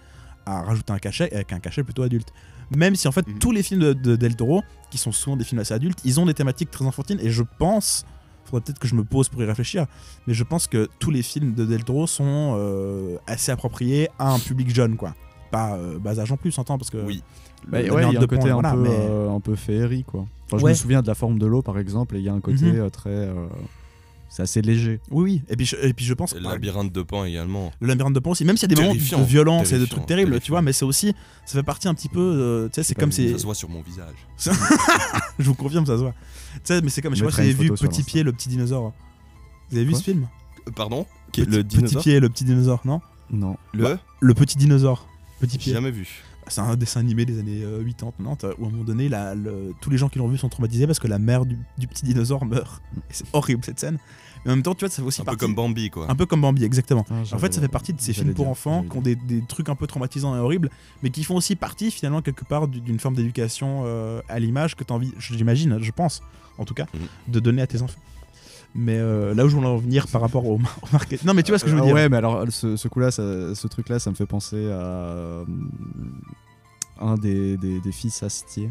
à 0.49 0.63
rajouter 0.63 0.93
un 0.93 0.99
cachet, 0.99 1.33
avec 1.33 1.53
un 1.53 1.61
cachet 1.61 1.83
plutôt 1.85 2.03
adulte. 2.03 2.33
Même 2.77 2.95
si 2.97 3.09
en 3.09 3.13
fait, 3.13 3.27
Mhm. 3.27 3.39
tous 3.39 3.53
les 3.53 3.63
films 3.63 3.81
de, 3.81 3.93
de 3.93 4.17
del 4.17 4.37
Toro, 4.37 4.63
qui 4.91 4.99
sont 4.99 5.13
souvent 5.13 5.37
des 5.37 5.45
films 5.45 5.61
assez 5.61 5.75
adultes, 5.75 6.01
ils 6.05 6.19
ont 6.21 6.27
des 6.27 6.35
thématiques 6.35 6.71
très 6.71 6.85
enfantines. 6.85 7.19
Et 7.23 7.31
je 7.31 7.43
pense, 7.59 8.05
faudrait 8.45 8.63
peut-être 8.65 8.79
que 8.79 8.89
je 8.89 8.95
me 8.95 9.05
pose 9.05 9.29
pour 9.29 9.43
y 9.43 9.47
réfléchir, 9.47 9.87
mais 10.27 10.35
je 10.35 10.45
pense 10.45 10.67
que 10.67 10.89
tous 10.99 11.11
les 11.11 11.23
films 11.23 11.55
de 11.55 11.65
del 11.65 11.85
Toro 11.85 12.07
sont 12.07 12.55
euh, 12.59 13.17
assez 13.27 13.53
appropriés 13.53 14.09
à 14.19 14.33
un 14.33 14.39
public 14.39 14.75
jeune, 14.75 14.97
quoi. 14.97 15.15
Pas 15.51 15.77
euh, 15.77 15.99
bas 15.99 16.19
âge 16.21 16.31
en 16.33 16.37
plus, 16.37 16.59
entends, 16.59 16.77
parce 16.79 16.91
que. 16.91 16.99
Oui. 16.99 17.23
Bah, 17.67 17.79
ouais, 17.79 17.87
il 17.87 17.91
y 18.13 18.17
a 18.17 18.21
un 18.21 18.27
côté 18.27 18.51
un, 18.51 18.55
voilà, 18.55 18.73
peu, 18.73 18.79
mais- 18.83 18.89
euh, 18.93 19.31
un 19.31 19.41
peu 19.41 19.57
féerie, 19.57 20.05
quoi. 20.05 20.27
Enfin, 20.47 20.59
je 20.59 20.65
Ouais. 20.65 20.71
me 20.71 20.75
souviens 20.77 21.03
de 21.03 21.07
la 21.07 21.15
forme 21.15 21.39
de 21.39 21.47
l'eau, 21.47 21.61
par 21.63 21.79
exemple, 21.79 22.17
et 22.17 22.19
il 22.21 22.25
y 22.25 22.29
a 22.29 22.33
un 22.35 22.41
côté 22.41 22.67
Mhm. 22.73 22.81
euh, 22.81 22.89
très. 22.91 23.29
C'est 24.29 24.43
assez 24.43 24.63
léger. 24.63 25.01
Oui, 25.11 25.25
oui. 25.25 25.43
Et 25.49 25.57
puis 25.57 25.67
je, 25.67 25.77
et 25.77 25.93
puis 25.93 26.05
je 26.05 26.15
pense 26.15 26.35
le 26.35 26.41
labyrinthe 26.41 26.93
de 26.93 27.03
Pan 27.03 27.25
également. 27.25 27.73
le 27.81 27.89
labyrinthe 27.89 28.15
de 28.15 28.21
Pan 28.21 28.31
aussi, 28.31 28.45
même 28.45 28.57
s'il 28.57 28.71
y 28.71 28.73
a 28.73 28.75
des 28.75 28.81
moments 28.83 28.95
de 28.95 29.25
violence 29.25 29.73
et 29.73 29.79
de 29.79 29.87
trucs 29.87 30.07
terribles, 30.07 30.39
tu 30.41 30.51
vois, 30.51 30.63
mais 30.63 30.73
c'est 30.73 30.85
aussi, 30.85 31.15
ça 31.47 31.59
fait 31.59 31.63
partie 31.63 31.89
un 31.89 31.95
petit 31.95 32.09
peu, 32.09 32.21
euh, 32.21 32.67
tu 32.69 32.75
sais, 32.75 32.83
c'est 32.83 32.95
comme 32.95 33.13
c'est, 33.13 33.33
Ça 33.33 33.39
se 33.39 33.45
voit 33.45 33.55
sur 33.55 33.69
mon 33.69 33.81
visage. 33.83 34.15
je 35.39 35.45
vous 35.45 35.55
confirme, 35.55 35.87
ça 35.87 35.97
se 35.97 36.03
voit. 36.03 36.15
Tu 36.55 36.61
sais, 36.65 36.81
mais 36.83 36.91
c'est 36.91 37.03
comme, 37.03 37.15
je 37.15 37.21
sais 37.21 37.25
pas 37.25 37.31
si 37.31 37.37
vous 37.53 37.61
avez 37.61 37.69
vu 37.69 37.71
Petit. 37.73 38.03
Pied, 38.03 38.23
le 38.23 38.33
petit 38.33 38.49
dinosaure. 38.49 38.93
Vous 39.71 39.77
avez 39.77 39.85
vu 39.85 39.91
Quoi 39.93 39.99
ce 40.01 40.05
film 40.05 40.29
Euh, 40.67 40.71
Pardon 40.75 41.07
Petit- 41.33 41.45
Le 41.45 41.63
Petit 41.63 41.97
Pied, 41.97 42.21
le 42.21 42.29
petit 42.29 42.45
dinosaure, 42.45 42.81
non 42.85 43.01
Non. 43.31 43.57
Le 43.73 43.99
Le 44.21 44.35
petit 44.35 44.57
dinosaure. 44.57 45.07
Petit 45.41 45.59
Pied. 45.59 45.73
jamais 45.73 45.91
vu. 45.91 46.23
C'est 46.51 46.61
un 46.61 46.77
dessin 46.77 47.01
animé 47.01 47.25
des 47.25 47.39
années 47.39 47.63
euh, 47.63 47.83
80, 47.85 48.13
90, 48.37 48.55
où 48.59 48.65
à 48.65 48.69
un 48.69 48.71
moment 48.71 48.85
donné, 48.85 49.09
la- 49.09 49.35
le- 49.35 49.73
tous 49.81 49.91
les 49.91 49.99
gens 49.99 50.09
qui 50.09 50.19
l'ont 50.19 50.29
vu 50.29 50.39
sont 50.39 50.49
traumatisés 50.49 50.87
parce 50.87 50.99
que 50.99 51.09
la 51.09 51.19
mère 51.19 51.45
du, 51.47 51.59
du 51.79 51.87
petit 51.87 52.05
dinosaure 52.05 52.45
meurt. 52.45 52.83
Et 52.97 53.01
c'est 53.13 53.27
horrible 53.33 53.65
cette 53.65 53.79
scène. 53.81 53.99
Mais 54.45 54.53
en 54.53 54.55
même 54.55 54.63
temps, 54.63 54.75
tu 54.75 54.85
vois, 54.85 54.89
ça 54.91 55.03
fait 55.03 55.07
aussi 55.09 55.21
Un 55.21 55.25
peu 55.25 55.37
comme 55.37 55.55
Bambi 55.55 55.91
quoi. 55.91 56.09
Un 56.11 56.15
peu 56.15 56.25
comme 56.25 56.41
Bambi, 56.41 56.65
exactement. 56.65 57.05
Ah, 57.11 57.23
En 57.33 57.39
fait, 57.39 57.53
ça 57.53 57.61
fait 57.61 57.67
partie 57.69 57.93
de 57.93 58.01
ces 58.01 58.13
films 58.13 58.35
pour 58.35 58.45
dire, 58.45 58.51
enfants 58.53 58.85
qui 58.89 58.97
ont 58.97 59.01
des, 59.01 59.17
des 59.17 59.43
trucs 59.43 59.69
un 59.69 59.75
peu 59.75 59.87
traumatisants 59.89 60.37
et 60.37 60.39
horribles, 60.39 60.71
mais 61.03 61.11
qui 61.11 61.25
font 61.25 61.35
aussi 61.35 61.57
partie 61.57 61.91
finalement 61.91 62.23
quelque 62.23 62.45
part 62.45 62.69
du- 62.69 62.81
d'une 62.81 63.01
forme 63.01 63.15
d'éducation 63.17 63.83
euh, 63.85 64.21
à 64.29 64.39
l'image 64.39 64.77
que 64.77 64.85
tu 64.85 64.93
as 64.93 64.97
envie, 64.97 65.13
j'imagine, 65.19 65.79
je 65.83 65.91
pense, 65.91 66.21
en 66.57 66.65
tout 66.65 66.75
cas, 66.75 66.87
Mhm. 66.95 67.33
de 67.33 67.41
donner 67.41 67.63
à 67.63 67.67
tes 67.67 67.83
enfants. 67.83 67.99
Mais 68.75 68.97
euh, 68.99 69.35
là 69.35 69.45
où 69.45 69.49
je 69.49 69.57
voulais 69.57 69.67
en 69.69 69.77
venir 69.79 70.07
par 70.09 70.21
rapport 70.21 70.45
au, 70.47 70.55
au 70.57 70.87
marketing. 70.93 71.27
Non, 71.27 71.35
mais 71.35 71.43
tu 71.43 71.51
vois 71.53 71.59
ce 71.59 71.65
que 71.65 71.71
je 71.71 71.75
veux 71.77 71.83
Euh, 71.83 71.87
dire. 71.87 71.95
Ouais, 71.95 72.09
mais 72.09 72.17
alors 72.19 72.45
ce, 72.51 72.77
ce 72.77 72.89
coup-là, 72.89 73.11
ça- 73.11 73.55
ce 73.55 73.67
truc-là, 73.67 73.99
ça 73.99 74.11
me 74.11 74.15
fait 74.15 74.27
penser 74.27 74.71
à 74.71 74.77
euh, 74.77 75.45
un 77.01 77.15
des, 77.17 77.57
des, 77.57 77.81
des 77.81 77.93
fils 77.93 78.23
Astier. 78.23 78.71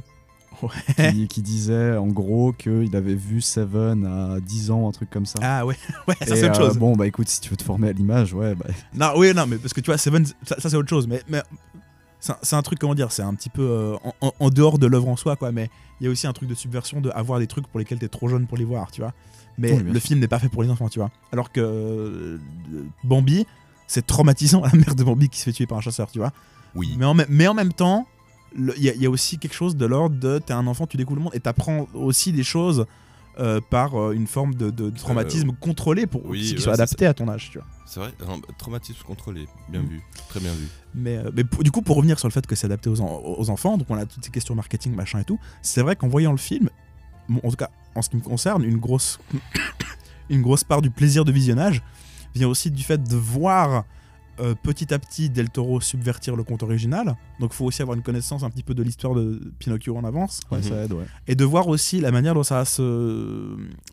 Ouais. 0.64 1.12
Qui, 1.12 1.28
qui 1.28 1.42
disait 1.44 1.98
en 1.98 2.08
gros 2.08 2.52
qu'il 2.52 2.96
avait 2.96 3.14
vu 3.14 3.42
Seven 3.42 4.06
à 4.06 4.40
10 4.40 4.72
ans, 4.72 4.88
un 4.88 4.92
truc 4.92 5.10
comme 5.12 5.26
ça. 5.28 5.38
Ah 5.42 5.66
ouais, 5.66 5.76
ouais, 6.08 6.16
c'est 6.22 6.50
autre 6.50 6.60
euh, 6.62 6.68
chose. 6.70 6.78
bon, 6.78 6.96
bah 6.96 7.06
écoute, 7.06 7.28
si 7.28 7.42
tu 7.42 7.50
veux 7.50 7.58
te 7.58 7.64
former 7.64 7.90
à 7.90 7.92
l'image, 7.92 8.34
ouais, 8.34 8.56
bah. 8.56 8.66
Non, 8.96 9.12
oui, 9.20 9.34
non, 9.36 9.46
mais 9.46 9.58
parce 9.58 9.74
que 9.74 9.82
tu 9.82 9.92
vois, 9.92 10.00
Seven, 10.00 10.26
ça, 10.26 10.56
ça, 10.58 10.70
c'est 10.70 10.76
autre 10.76 10.90
chose. 10.90 11.06
Mais, 11.08 11.22
mais 11.30 11.44
c'est 12.20 12.32
un, 12.56 12.58
un 12.58 12.62
truc, 12.64 12.80
comment 12.80 12.96
dire, 12.96 13.12
c'est 13.12 13.22
un 13.22 13.36
petit 13.36 13.50
peu 13.50 13.62
euh, 13.62 13.96
en, 14.04 14.14
en- 14.28 14.34
en 14.40 14.50
dehors 14.50 14.80
de 14.80 14.88
l'œuvre 14.88 15.10
en 15.10 15.16
soi, 15.16 15.36
quoi. 15.36 15.52
Mais 15.52 15.70
il 16.00 16.06
y 16.06 16.08
a 16.08 16.10
aussi 16.12 16.26
un 16.26 16.34
truc 16.34 16.50
de 16.50 16.56
subversion 16.56 17.02
de 17.02 17.12
avoir 17.12 17.38
des 17.38 17.48
trucs 17.48 17.68
pour 17.68 17.78
lesquels 17.78 18.00
t'es 18.00 18.08
trop 18.08 18.28
jeune 18.28 18.48
pour 18.48 18.58
les 18.58 18.66
voir, 18.66 18.90
tu 18.90 19.02
vois. 19.02 19.14
Mais 19.58 19.72
Oui, 19.74 19.84
le 19.84 20.00
film 20.00 20.20
n'est 20.20 20.28
pas 20.28 20.40
fait 20.40 20.50
pour 20.50 20.64
les 20.64 20.70
enfants, 20.70 20.88
tu 20.90 21.00
vois. 21.00 21.10
Alors 21.32 21.52
que 21.52 21.60
euh, 21.62 22.38
Bambi, 23.04 23.46
c'est 23.88 24.06
traumatisant 24.06 24.62
la 24.62 24.72
mère 24.74 24.96
de 24.96 25.04
Bambi 25.04 25.30
qui 25.30 25.40
se 25.40 25.46
fait 25.46 25.54
tuer 25.54 25.66
par 25.68 25.78
un 25.78 25.82
chasseur, 25.82 26.12
tu 26.12 26.20
vois. 26.20 26.32
Oui. 26.76 26.96
Mais 26.98 27.06
en, 27.06 27.14
même- 27.14 27.28
mais 27.30 27.48
en 27.48 27.54
même 27.54 27.74
temps, 27.74 28.08
il 28.56 28.84
y, 28.84 28.90
a- 28.90 28.94
il 28.94 29.02
y 29.02 29.06
a 29.06 29.10
aussi 29.10 29.38
quelque 29.40 29.54
chose 29.56 29.76
de 29.76 29.86
l'ordre 29.86 30.16
de 30.18 30.40
t'es 30.40 30.54
un 30.54 30.68
enfant, 30.68 30.86
tu 30.88 30.98
découvres 30.98 31.18
le 31.18 31.24
monde 31.24 31.36
et 31.36 31.40
t'apprends 31.40 31.88
aussi 31.94 32.32
des 32.32 32.44
choses 32.44 32.86
euh, 33.40 33.62
par 33.70 33.96
euh, 34.00 34.14
une 34.14 34.26
forme 34.26 34.56
de, 34.56 34.70
de 34.72 34.90
traumatisme 34.90 35.52
contrôlé 35.60 36.08
pour 36.08 36.26
oui, 36.26 36.42
qui 36.42 36.54
ouais, 36.56 36.60
soit 36.60 36.74
adapté 36.74 37.06
à 37.06 37.14
ton 37.14 37.28
âge, 37.28 37.50
tu 37.52 37.60
vois. 37.60 37.68
C'est 37.86 38.00
vrai, 38.00 38.12
un 38.28 38.40
traumatisme 38.58 39.00
contrôlé, 39.06 39.48
bien 39.70 39.82
Mm. 39.82 39.88
vu, 39.88 40.02
très 40.28 40.40
bien 40.40 40.52
vu. 40.54 40.68
Mais, 40.96 41.20
mais 41.36 41.44
du 41.64 41.72
coup, 41.72 41.82
pour 41.84 41.98
revenir 41.98 42.18
sur 42.20 42.28
le 42.28 42.34
fait 42.34 42.46
que 42.48 42.56
c'est 42.56 42.66
adapté 42.66 42.90
aux, 42.90 43.00
en- 43.02 43.22
aux 43.38 43.50
enfants, 43.50 43.78
donc 43.78 43.88
on 43.92 43.96
a 43.98 44.06
toutes 44.06 44.26
ces 44.26 44.32
questions 44.32 44.56
marketing, 44.56 44.94
machin 44.96 45.20
et 45.20 45.24
tout, 45.24 45.40
c'est 45.62 45.82
vrai 45.84 45.96
qu'en 45.96 46.08
voyant 46.08 46.32
le 46.32 46.38
film, 46.38 46.70
bon, 47.30 47.40
en 47.44 47.50
tout 47.50 47.56
cas 47.58 47.70
en 47.96 48.02
ce 48.02 48.10
qui 48.10 48.16
me 48.18 48.22
concerne, 48.22 48.64
une 48.64 48.78
grosse, 48.78 49.20
une 50.30 50.42
grosse 50.42 50.64
part 50.64 50.82
du 50.82 50.90
plaisir 50.92 51.26
de 51.26 51.32
visionnage 51.32 51.82
vient 52.36 52.48
aussi 52.48 52.70
du 52.72 52.84
fait 52.84 53.02
de 53.04 53.16
voir 53.16 53.86
euh, 54.40 54.54
petit 54.62 54.94
à 54.94 55.00
petit 55.00 55.30
Del 55.32 55.50
Toro 55.50 55.82
subvertir 55.82 56.36
le 56.36 56.44
conte 56.44 56.62
original. 56.62 57.16
Donc 57.40 57.52
il 57.54 57.56
faut 57.56 57.66
aussi 57.66 57.82
avoir 57.82 57.98
une 57.98 58.04
connaissance 58.04 58.44
un 58.44 58.50
petit 58.52 58.62
peu 58.62 58.76
de 58.76 58.84
l'histoire 58.84 59.16
de 59.16 59.52
Pinocchio 59.58 59.98
en 59.98 60.04
avance. 60.04 60.42
Ouais, 60.52 60.60
Mhm. 60.60 60.64
ça 60.64 60.76
aide, 60.84 60.94
ouais. 60.94 61.06
Et 61.28 61.34
de 61.36 61.44
voir 61.44 61.68
aussi 61.68 62.00
la 62.00 62.12
manière 62.12 62.36
dont 62.36 62.44
ça 62.44 62.64
se 62.66 62.82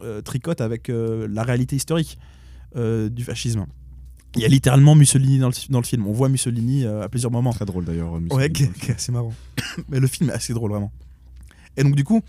euh, 0.02 0.20
tricote 0.22 0.60
avec 0.60 0.90
euh, 0.90 1.26
la 1.30 1.42
réalité 1.44 1.76
historique 1.76 2.18
euh, 2.76 3.08
du 3.08 3.24
fascisme. 3.24 3.64
Il 4.36 4.42
y 4.42 4.44
a 4.44 4.48
littéralement 4.48 4.96
Mussolini 4.96 5.38
dans 5.38 5.48
le, 5.48 5.54
dans 5.70 5.78
le 5.78 5.84
film. 5.86 6.06
On 6.08 6.12
voit 6.12 6.28
Mussolini 6.28 6.84
euh, 6.84 7.02
à 7.04 7.08
plusieurs 7.08 7.30
moments. 7.30 7.52
Très 7.52 7.64
drôle 7.64 7.84
d'ailleurs. 7.84 8.12
Ouais, 8.12 8.20
Mussolini, 8.20 8.52
qui, 8.52 8.64
dans 8.64 8.70
le 8.70 8.74
qui 8.74 8.90
est 8.90 8.94
assez 8.94 9.12
marrant. 9.12 9.32
Mais 9.88 10.00
le 10.00 10.08
film 10.08 10.28
est 10.28 10.32
assez 10.34 10.52
drôle, 10.52 10.72
vraiment. 10.72 10.92
Et 11.76 11.84
donc, 11.84 11.94
du 11.94 12.02
coup, 12.04 12.20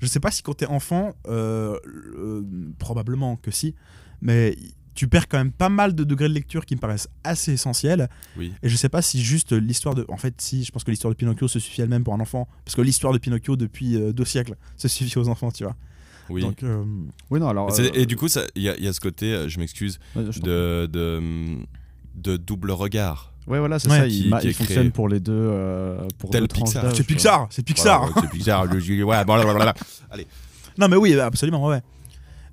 je 0.00 0.06
sais 0.06 0.20
pas 0.20 0.30
si 0.30 0.42
quand 0.42 0.54
t'es 0.54 0.66
enfant, 0.66 1.14
euh, 1.28 1.76
euh, 2.16 2.42
probablement 2.78 3.36
que 3.36 3.50
si, 3.50 3.74
mais 4.20 4.56
tu 4.94 5.06
perds 5.06 5.28
quand 5.28 5.38
même 5.38 5.52
pas 5.52 5.68
mal 5.68 5.94
de 5.94 6.02
degrés 6.02 6.28
de 6.28 6.34
lecture 6.34 6.66
qui 6.66 6.74
me 6.74 6.80
paraissent 6.80 7.08
assez 7.22 7.52
essentiels. 7.52 8.08
Oui. 8.36 8.52
Et 8.64 8.68
je 8.68 8.74
sais 8.76 8.88
pas 8.88 9.00
si 9.00 9.22
juste 9.22 9.52
l'histoire 9.52 9.94
de. 9.94 10.04
En 10.08 10.16
fait, 10.16 10.34
si, 10.40 10.64
je 10.64 10.72
pense 10.72 10.82
que 10.82 10.90
l'histoire 10.90 11.12
de 11.12 11.16
Pinocchio 11.16 11.46
se 11.46 11.60
suffit 11.60 11.82
elle-même 11.82 12.02
pour 12.02 12.14
un 12.14 12.20
enfant. 12.20 12.48
Parce 12.64 12.74
que 12.74 12.82
l'histoire 12.82 13.12
de 13.12 13.18
Pinocchio, 13.18 13.54
depuis 13.54 13.94
euh, 13.96 14.12
deux 14.12 14.24
siècles, 14.24 14.56
se 14.76 14.88
suffit 14.88 15.16
aux 15.18 15.28
enfants, 15.28 15.52
tu 15.52 15.62
vois. 15.62 15.76
Oui. 16.30 16.42
Donc, 16.42 16.62
euh, 16.64 16.84
Oui, 17.30 17.38
non, 17.38 17.48
alors. 17.48 17.70
Et 17.80 18.00
euh, 18.02 18.04
du 18.06 18.16
coup, 18.16 18.26
il 18.56 18.62
y, 18.62 18.68
a- 18.68 18.76
il 18.76 18.84
y 18.84 18.88
a 18.88 18.92
ce 18.92 18.98
côté, 19.00 19.48
je 19.48 19.58
m'excuse, 19.60 20.00
ouais, 20.16 20.24
je 20.32 20.40
t'en 20.40 20.46
de, 20.46 20.88
de, 20.92 21.22
de 22.16 22.36
double 22.36 22.72
regard. 22.72 23.32
Ouais, 23.48 23.58
voilà, 23.58 23.78
c'est 23.78 23.88
Ouais. 23.90 23.98
ça. 24.00 24.06
Qui- 24.08 24.18
il, 24.20 24.24
qui 24.24 24.38
créé. 24.40 24.52
fonctionne 24.52 24.90
pour 24.92 25.08
les 25.08 25.20
deux. 25.20 25.32
euh, 25.32 25.98
pour 26.18 26.30
Tel 26.30 26.42
deux 26.42 26.46
Pixar. 26.48 26.94
c'est. 26.94 27.02
Pixar, 27.04 27.46
c'est 27.50 27.62
Pixar. 27.64 28.06
Voilà, 28.06 28.14
c'est 28.22 28.30
Pixar. 28.36 28.64
le- 28.66 28.78
je- 28.80 29.02
ouais, 29.02 29.24
blablabla. 29.24 29.74
Non, 30.78 30.88
mais 30.88 30.96
oui, 30.96 31.18
absolument, 31.18 31.66
ouais. 31.66 31.80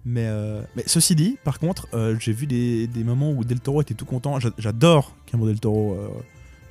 Mais, 0.06 0.26
euh, 0.28 0.62
mais 0.76 0.84
ceci 0.86 1.16
dit, 1.16 1.38
par 1.44 1.60
contre, 1.60 1.88
euh, 1.94 2.16
j'ai 2.20 2.32
vu 2.32 2.46
des, 2.48 2.88
des 2.88 3.04
moments 3.04 3.32
où 3.32 3.44
Del 3.44 3.60
Toro 3.60 3.82
était 3.82 3.94
tout 3.96 4.06
content. 4.06 4.40
J'a- 4.40 4.52
J'adore 4.58 5.16
Guillermo 5.26 5.48
Del 5.48 5.60
Toro. 5.60 5.98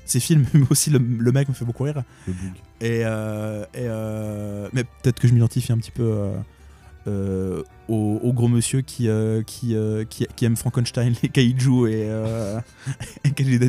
ses 0.06 0.20
films, 0.20 0.46
mais 0.54 0.66
aussi 0.70 0.90
le, 0.90 0.98
le 0.98 1.32
mec 1.32 1.48
me 1.48 1.54
fait 1.54 1.64
beaucoup 1.64 1.82
rire. 1.84 2.02
Le 2.26 2.32
boug. 2.32 2.52
Et, 2.80 3.00
et, 3.80 4.68
mais 4.72 4.84
peut-être 5.02 5.18
que 5.20 5.26
je 5.28 5.32
m'identifie 5.34 5.72
un 5.72 5.78
petit 5.78 5.90
peu 5.90 6.30
euh, 7.06 7.58
euh, 7.58 7.62
au, 7.88 8.18
au 8.22 8.32
gros 8.32 8.48
monsieur 8.48 8.80
qui, 8.80 9.08
euh, 9.08 9.42
qui, 9.42 9.74
euh, 9.76 10.04
qui, 10.04 10.26
qui 10.34 10.44
aime 10.46 10.56
Frankenstein, 10.56 11.14
les 11.22 11.28
kaiju 11.28 11.86
et, 11.88 12.06
euh, 12.08 12.58
et 13.24 13.28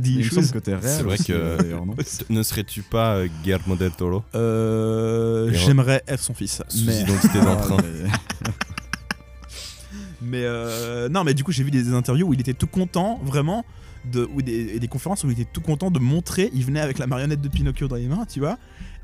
issues. 0.09 0.61
t'es 0.61 0.75
réel. 0.75 0.81
C'est 0.83 1.03
vrai 1.03 1.17
que- 1.17 1.73
non 1.73 1.95
Ne 2.29 2.43
serais-tu 2.43 2.81
pas 2.81 3.15
euh, 3.17 3.27
Guillermo 3.43 3.75
del 3.75 3.91
Toro? 3.91 4.23
Euh, 4.35 5.51
J'aimerais 5.53 6.01
être 6.07 6.21
son 6.23 6.33
fils. 6.33 6.61
Sous 6.69 6.85
Mais... 6.85 7.01
identité 7.01 7.39
d'emprunt. 7.43 7.77
mais- 7.83 8.09
Mais 10.21 10.43
euh, 10.43 11.07
non, 11.09 11.23
mais 11.23 11.33
du 11.33 11.43
coup, 11.43 11.51
j'ai 11.51 11.63
vu 11.63 11.71
des, 11.71 11.83
des 11.83 11.93
interviews 11.93 12.27
où 12.27 12.33
il 12.33 12.39
était 12.39 12.53
tout 12.53 12.67
content, 12.67 13.19
vraiment, 13.23 13.63
de, 14.11 14.27
ou 14.33 14.41
des, 14.41 14.75
et 14.75 14.79
des 14.79 14.87
conférences 14.87 15.23
où 15.23 15.27
il 15.29 15.33
était 15.39 15.49
tout 15.51 15.61
content 15.61 15.91
de 15.91 15.99
montrer. 15.99 16.49
Il 16.53 16.65
venait 16.65 16.79
avec 16.79 16.97
la 16.97 17.05
marionnette 17.05 17.41
de 17.41 17.49
Pinocchio 17.49 17.87
dans 17.87 17.95
les 17.97 18.07
mains, 18.07 18.25
tu 18.27 18.39
vois. 18.39 18.57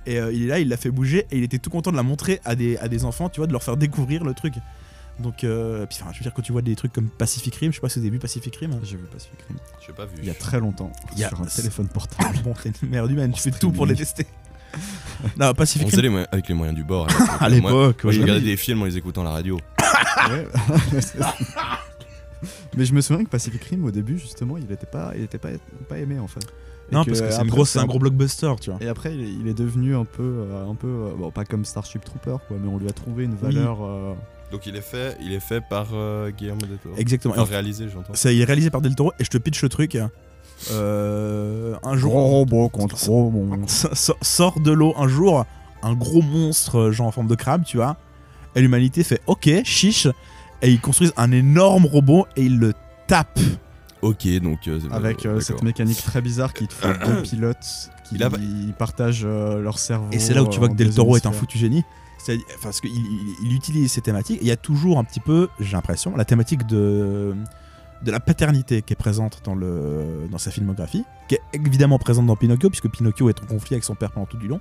Et 0.05 0.19
euh, 0.19 0.31
il 0.33 0.43
est 0.43 0.47
là, 0.47 0.59
il 0.59 0.67
l'a 0.69 0.77
fait 0.77 0.89
bouger, 0.91 1.27
et 1.31 1.37
il 1.37 1.43
était 1.43 1.59
tout 1.59 1.69
content 1.69 1.91
de 1.91 1.95
la 1.95 2.03
montrer 2.03 2.39
à 2.43 2.55
des, 2.55 2.77
à 2.77 2.87
des 2.87 3.05
enfants, 3.05 3.29
tu 3.29 3.39
vois, 3.39 3.47
de 3.47 3.51
leur 3.51 3.63
faire 3.63 3.77
découvrir 3.77 4.23
le 4.23 4.33
truc. 4.33 4.53
Donc, 5.19 5.43
euh, 5.43 5.85
puis, 5.85 5.99
enfin, 6.01 6.11
je 6.13 6.17
veux 6.19 6.23
dire, 6.23 6.33
quand 6.33 6.41
tu 6.41 6.51
vois 6.51 6.63
des 6.63 6.75
trucs 6.75 6.91
comme 6.93 7.07
Pacific 7.09 7.53
Rim, 7.55 7.71
je 7.71 7.75
sais 7.75 7.81
pas 7.81 7.89
si 7.89 7.99
avez 7.99 8.09
vu 8.09 8.17
Pacific 8.17 8.55
Rim. 8.55 8.71
J'ai 8.83 8.97
vu 8.97 9.03
Pacific 9.03 9.39
Rim. 9.47 9.57
Je 9.85 9.91
pas 9.91 10.05
vu. 10.05 10.13
Il 10.19 10.25
y 10.25 10.31
a 10.31 10.33
très 10.33 10.59
longtemps. 10.59 10.91
Il 11.13 11.19
y 11.19 11.23
a- 11.23 11.29
Sur 11.29 11.41
un 11.41 11.45
téléphone 11.45 11.87
portable. 11.89 12.39
Bon, 12.43 12.53
t'es 12.53 12.71
une 12.81 12.89
merde 12.89 13.11
humaine, 13.11 13.31
tu 13.31 13.41
fais 13.41 13.51
tout 13.51 13.71
pour 13.71 13.85
les 13.85 13.93
tester. 13.95 14.25
non, 15.37 15.53
Pacific 15.53 15.85
On 15.87 15.91
faisait 15.91 16.01
Rim. 16.01 16.17
les 16.17 16.25
avec 16.31 16.47
les 16.47 16.55
moyens 16.55 16.75
du 16.75 16.83
bord. 16.83 17.07
À 17.39 17.41
Moi- 17.41 17.49
l'époque, 17.49 18.03
Moi, 18.05 18.13
je 18.13 18.17
oui. 18.17 18.23
regardais 18.23 18.41
des 18.41 18.57
films 18.57 18.81
en 18.81 18.85
les 18.85 18.97
écoutant 18.97 19.21
à 19.21 19.25
la 19.25 19.31
radio. 19.31 19.59
Ouais. 20.29 20.47
Mais 22.75 22.85
je 22.85 22.93
me 22.93 23.01
souviens 23.01 23.23
que 23.23 23.29
Pacific 23.29 23.63
Rim 23.65 23.83
au 23.85 23.91
début 23.91 24.17
justement 24.17 24.57
il 24.57 24.71
était 24.71 24.85
pas 24.87 25.11
il 25.15 25.23
était 25.23 25.37
pas, 25.37 25.49
pas 25.87 25.97
aimé 25.99 26.17
en 26.19 26.27
fait. 26.27 26.39
Non, 26.91 27.05
parce 27.05 27.21
que 27.21 27.31
c'est 27.31 27.45
grosse- 27.47 27.75
un 27.77 27.85
gros 27.85 27.99
blockbuster, 27.99 28.51
tu 28.59 28.69
vois. 28.71 28.79
Et 28.81 28.87
après 28.87 29.13
il 29.15 29.21
est, 29.21 29.29
il 29.41 29.47
est 29.47 29.53
devenu 29.57 29.95
un 29.95 30.05
peu 30.05 30.23
euh, 30.23 30.69
un 30.69 30.75
peu 30.75 30.87
euh, 30.87 31.11
bon 31.17 31.31
pas 31.31 31.45
comme 31.45 31.63
Starship 31.65 32.03
Trooper 32.03 32.37
quoi 32.47 32.57
mais 32.61 32.67
on 32.69 32.77
lui 32.77 32.87
a 32.87 32.91
trouvé 32.91 33.23
une 33.25 33.31
Oui. 33.31 33.37
valeur 33.41 33.79
euh, 33.83 34.13
Donc 34.51 34.65
il 34.65 34.75
est 34.75 34.81
fait, 34.81 35.17
il 35.21 35.31
est 35.33 35.39
fait 35.39 35.61
par 35.61 35.87
euh, 35.93 36.29
Guillermo 36.31 36.61
del 36.65 36.77
Toro. 36.77 36.95
Exactement. 36.97 37.33
Enfin, 37.37 37.45
réalisé, 37.51 37.87
j'entends. 37.87 38.11
C'est 38.13 38.29
réalisé 38.43 38.69
par 38.69 38.81
Del 38.81 38.95
Toro, 38.95 39.13
et 39.19 39.23
je 39.23 39.29
te 39.29 39.37
pitch 39.37 39.61
le 39.63 39.69
truc. 39.69 39.97
Euh, 40.71 41.75
un 41.83 41.95
jour. 41.97 42.11
gros 42.11 42.27
robot 42.27 42.69
contre 42.69 42.95
gros 42.95 43.31
sort 44.21 44.59
de 44.59 44.71
l'eau 44.71 44.93
un 44.95 45.07
jour 45.07 45.45
un 45.81 45.93
gros 45.93 46.21
monstre 46.21 46.91
genre 46.91 47.07
en 47.07 47.11
forme 47.11 47.27
de 47.27 47.33
crabe, 47.35 47.63
tu 47.65 47.77
vois. 47.77 47.97
Et 48.55 48.61
l'humanité 48.61 49.03
fait 49.03 49.21
OK, 49.27 49.49
chiche. 49.63 50.07
Et 50.61 50.69
ils 50.69 50.79
construisent 50.79 51.13
un 51.17 51.31
énorme 51.31 51.85
robot 51.87 52.27
et 52.35 52.43
ils 52.43 52.59
le 52.59 52.73
tapent. 53.07 53.39
Ok, 54.01 54.27
donc. 54.41 54.67
euh, 54.67 54.79
avec 54.91 55.25
euh, 55.25 55.39
cette 55.39 55.63
mécanique 55.63 56.01
très 56.03 56.21
bizarre 56.21 56.53
qui 56.53 56.67
te 56.67 56.73
fait 56.73 56.93
deux 57.05 57.21
pilotes 57.23 57.89
qui 58.05 58.15
Il 58.15 58.23
a- 58.23 58.29
partagent 58.77 59.23
euh, 59.25 59.61
leur 59.61 59.77
cerveau. 59.79 60.07
Et 60.11 60.19
c'est 60.19 60.33
là 60.33 60.43
où 60.43 60.47
tu 60.47 60.59
vois 60.59 60.67
en 60.69 60.71
que 60.71 60.77
Del 60.77 60.93
Toro 60.93 61.15
est 61.17 61.25
un 61.25 61.31
foutu 61.31 61.57
génie. 61.57 61.83
Parce 62.61 62.81
qu'il 62.81 62.91
il, 62.91 63.35
il 63.45 63.53
utilise 63.53 63.91
ces 63.91 64.01
thématiques. 64.01 64.37
Et 64.41 64.43
il 64.43 64.47
y 64.47 64.51
a 64.51 64.55
toujours 64.57 64.99
un 64.99 65.03
petit 65.03 65.19
peu, 65.19 65.47
j'ai 65.59 65.71
l'impression, 65.73 66.15
la 66.15 66.25
thématique 66.25 66.67
de, 66.67 67.33
de 68.03 68.11
la 68.11 68.19
paternité 68.19 68.81
qui 68.83 68.93
est 68.93 68.95
présente 68.95 69.41
dans, 69.43 69.55
le, 69.55 70.27
dans 70.31 70.37
sa 70.37 70.51
filmographie, 70.51 71.03
qui 71.27 71.35
est 71.35 71.41
évidemment 71.53 71.97
présente 71.97 72.27
dans 72.27 72.35
Pinocchio, 72.35 72.69
puisque 72.69 72.89
Pinocchio 72.89 73.29
est 73.29 73.41
en 73.41 73.45
conflit 73.47 73.73
avec 73.75 73.83
son 73.83 73.95
père 73.95 74.11
pendant 74.11 74.27
tout 74.27 74.37
du 74.37 74.47
long. 74.47 74.59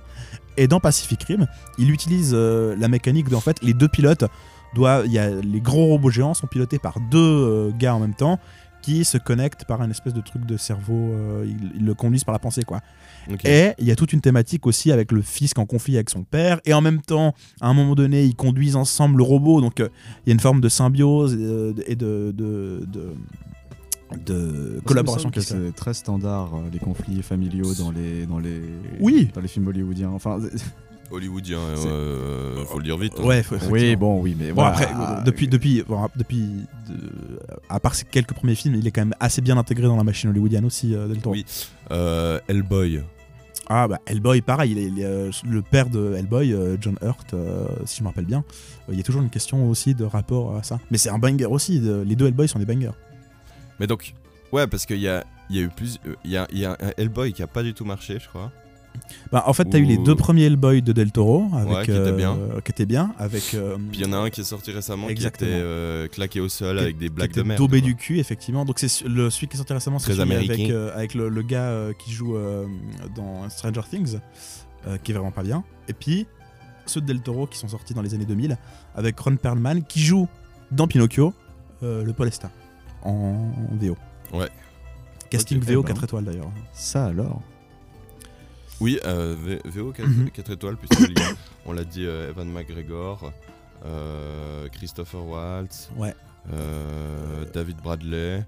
Et 0.57 0.67
dans 0.67 0.79
Pacific 0.79 1.21
Rim, 1.23 1.45
il 1.77 1.91
utilise 1.91 2.31
euh, 2.33 2.75
la 2.79 2.87
mécanique 2.87 3.29
de, 3.29 3.35
en 3.35 3.41
fait, 3.41 3.57
les 3.61 3.73
deux 3.75 3.87
pilotes 3.87 4.25
doivent. 4.73 5.05
Il 5.05 5.11
y 5.11 5.19
a, 5.19 5.29
les 5.29 5.61
gros 5.61 5.85
robots 5.85 6.09
géants 6.09 6.33
sont 6.33 6.47
pilotés 6.47 6.79
par 6.79 6.95
deux 7.11 7.19
euh, 7.19 7.71
gars 7.77 7.93
en 7.93 7.99
même 7.99 8.15
temps 8.15 8.39
qui 8.81 9.05
se 9.05 9.17
connectent 9.17 9.65
par 9.65 9.81
un 9.81 9.89
espèce 9.89 10.13
de 10.13 10.21
truc 10.21 10.45
de 10.45 10.57
cerveau. 10.57 10.93
euh, 11.13 11.45
ils, 11.47 11.71
ils 11.75 11.85
le 11.85 11.93
conduisent 11.93 12.23
par 12.23 12.33
la 12.33 12.39
pensée, 12.39 12.63
quoi. 12.63 12.81
Et 13.43 13.71
il 13.77 13.85
y 13.85 13.91
a 13.91 13.95
toute 13.95 14.13
une 14.13 14.21
thématique 14.21 14.65
aussi 14.65 14.91
avec 14.91 15.11
le 15.11 15.21
fils 15.21 15.53
qui 15.53 15.59
est 15.59 15.63
en 15.63 15.67
conflit 15.67 15.95
avec 15.95 16.09
son 16.09 16.23
père. 16.23 16.59
Et 16.65 16.73
en 16.73 16.81
même 16.81 17.01
temps, 17.01 17.33
à 17.59 17.67
un 17.67 17.73
moment 17.73 17.93
donné, 17.95 18.25
ils 18.25 18.35
conduisent 18.35 18.75
ensemble 18.75 19.17
le 19.17 19.23
robot. 19.23 19.61
Donc 19.61 19.79
euh, 19.79 19.89
il 20.25 20.29
y 20.29 20.31
a 20.31 20.33
une 20.33 20.39
forme 20.39 20.59
de 20.61 20.69
symbiose 20.69 21.37
euh, 21.39 21.73
et 21.85 21.95
de, 21.95 22.33
de, 22.35 22.85
de, 22.91 23.13
de 24.25 24.81
collaboration 24.85 25.29
que 25.29 25.39
c'est 25.41 25.71
très 25.75 25.93
standard 25.93 26.51
les 26.73 26.79
conflits 26.79 27.21
familiaux 27.21 27.73
dans 27.75 27.91
les 27.91 28.25
dans 28.25 28.39
les 28.39 28.61
Oui. 28.99 29.29
dans 29.33 29.39
les 29.41 29.47
films 29.47 29.67
hollywoodiens 29.67 30.09
enfin 30.09 30.39
Hollywoodien, 31.11 31.59
euh, 31.59 32.63
faut 32.65 32.77
le 32.77 32.83
dire 32.83 32.97
vite. 32.97 33.13
hein. 33.19 33.23
Ouais, 33.23 33.43
faut- 33.43 33.55
oui 33.69 33.95
bon 33.95 34.21
oui 34.21 34.35
mais 34.39 34.49
Bon, 34.49 34.61
voilà. 34.61 34.69
après, 34.69 34.85
euh, 34.87 35.21
depuis, 35.23 35.47
depuis, 35.47 35.83
bon, 35.87 36.07
depuis 36.15 36.41
de- 36.89 37.39
à 37.69 37.79
part 37.79 37.95
ces 37.95 38.05
quelques 38.05 38.33
premiers 38.33 38.55
films, 38.55 38.75
il 38.75 38.87
est 38.87 38.91
quand 38.91 39.01
même 39.01 39.15
assez 39.19 39.41
bien 39.41 39.57
intégré 39.57 39.83
dans 39.87 39.95
la 39.97 40.03
machine 40.03 40.29
hollywoodienne 40.29 40.65
aussi, 40.65 40.95
euh, 40.95 41.07
Del 41.07 41.17
Toro. 41.19 41.35
Oui. 41.35 41.45
Euh, 41.91 42.39
Hellboy. 42.47 43.01
Ah 43.67 43.87
bah 43.87 43.99
Hellboy, 44.05 44.41
pareil, 44.41 44.71
il 44.71 44.77
est, 44.77 44.85
il 44.87 44.99
est, 44.99 45.05
euh, 45.05 45.31
le 45.47 45.61
père 45.61 45.89
de 45.89 46.15
Hellboy, 46.17 46.55
John 46.81 46.97
Hurt, 47.01 47.33
euh, 47.33 47.67
si 47.85 47.97
je 47.99 48.03
me 48.03 48.07
rappelle 48.09 48.25
bien. 48.25 48.43
Il 48.91 48.97
y 48.97 48.99
a 48.99 49.03
toujours 49.03 49.21
une 49.21 49.29
question 49.29 49.69
aussi 49.69 49.95
de 49.95 50.03
rapport 50.03 50.55
à 50.57 50.63
ça. 50.63 50.79
Mais 50.91 50.97
c'est 50.97 51.09
un 51.09 51.19
banger 51.19 51.45
aussi, 51.45 51.79
de- 51.79 52.03
les 52.05 52.15
deux 52.15 52.27
Hellboy 52.27 52.47
sont 52.47 52.59
des 52.59 52.65
bangers. 52.65 52.91
Mais 53.79 53.87
donc, 53.87 54.13
ouais, 54.51 54.67
parce 54.67 54.85
qu'il 54.85 54.99
y 54.99 55.07
a, 55.07 55.23
il 55.49 55.55
y 55.55 55.59
a 55.59 55.63
eu 55.63 55.69
plus. 55.69 55.99
Il 56.25 56.31
y, 56.31 56.37
a, 56.37 56.47
il 56.51 56.59
y 56.59 56.65
a 56.65 56.71
un 56.73 56.91
Hellboy 56.97 57.31
qui 57.33 57.43
a 57.43 57.47
pas 57.47 57.63
du 57.63 57.73
tout 57.73 57.85
marché, 57.85 58.17
je 58.21 58.27
crois. 58.27 58.51
Bah, 59.31 59.43
en 59.47 59.53
fait, 59.53 59.65
t'as 59.65 59.77
eu 59.79 59.83
les 59.85 59.97
deux 59.97 60.15
premiers 60.15 60.43
Hellboy 60.45 60.81
de 60.81 60.91
Del 60.91 61.11
Toro, 61.11 61.47
avec, 61.53 61.73
Ouais, 61.73 61.85
qui 61.85 61.91
étaient 61.91 62.11
bien. 62.11 62.37
qui 62.65 62.71
étaient 62.71 62.85
bien, 62.85 63.13
avec 63.17 63.53
euh, 63.53 63.77
Puis 63.91 64.01
il 64.01 64.05
y 64.05 64.09
en 64.09 64.13
a 64.13 64.17
un 64.17 64.29
qui 64.29 64.41
est 64.41 64.43
sorti 64.45 64.71
récemment 64.71 65.07
Exactement. 65.07 65.49
qui 65.49 65.55
était 65.55 65.63
euh, 65.63 66.07
claqué 66.07 66.39
au 66.41 66.49
sol 66.49 66.77
avec 66.79 66.97
des 66.97 67.09
blagues 67.09 67.33
de 67.33 67.41
merde. 67.43 67.57
daubé 67.57 67.79
du 67.81 67.95
cul, 67.95 68.19
effectivement. 68.19 68.65
Donc 68.65 68.79
c'est 68.79 69.05
le 69.07 69.29
celui 69.29 69.47
qui 69.47 69.53
est 69.55 69.57
sorti 69.57 69.71
récemment, 69.73 69.99
c'est 69.99 70.19
avec, 70.19 70.69
euh, 70.69 70.93
avec 70.95 71.13
le, 71.13 71.29
le 71.29 71.41
gars 71.43 71.69
euh, 71.69 71.93
qui 71.97 72.11
joue 72.11 72.35
euh, 72.35 72.65
dans 73.15 73.47
Stranger 73.49 73.81
Things, 73.89 74.17
euh, 74.87 74.97
qui 75.01 75.11
est 75.11 75.15
vraiment 75.15 75.31
pas 75.31 75.43
bien. 75.43 75.63
Et 75.87 75.93
puis 75.93 76.27
ceux 76.85 76.99
de 76.99 77.05
Del 77.05 77.21
Toro 77.21 77.47
qui 77.47 77.57
sont 77.57 77.67
sortis 77.69 77.93
dans 77.93 78.01
les 78.01 78.13
années 78.13 78.25
2000, 78.25 78.57
avec 78.95 79.17
Ron 79.19 79.37
Perlman 79.37 79.81
qui 79.87 80.01
joue 80.01 80.27
dans 80.71 80.87
Pinocchio, 80.87 81.33
euh, 81.83 82.03
le 82.03 82.11
Polesta, 82.11 82.49
en, 83.03 83.11
en 83.11 83.75
VO. 83.79 83.95
Ouais. 84.33 84.49
Casting 85.29 85.59
VO 85.59 85.71
eh 85.71 85.75
ben. 85.75 85.93
4 85.93 86.03
étoiles 86.03 86.23
d'ailleurs. 86.25 86.51
Ça 86.73 87.05
alors. 87.05 87.41
Oui, 88.81 88.99
euh, 89.05 89.35
VO 89.65 89.91
4, 89.95 90.07
Mhm. 90.07 90.29
étoiles, 90.51 90.75
puisque 90.75 91.07
il 91.09 91.17
y 91.17 91.23
a- 91.23 91.33
on 91.65 91.71
l'a 91.73 91.83
dit, 91.83 92.05
euh, 92.05 92.29
Evan 92.31 92.49
McGregor, 92.51 93.31
euh, 93.85 94.67
Christopher 94.69 95.23
Waltz, 95.25 95.89
Ouais. 95.97 96.13
euh, 96.51 97.45
David 97.53 97.77
Bradley. 97.77 98.43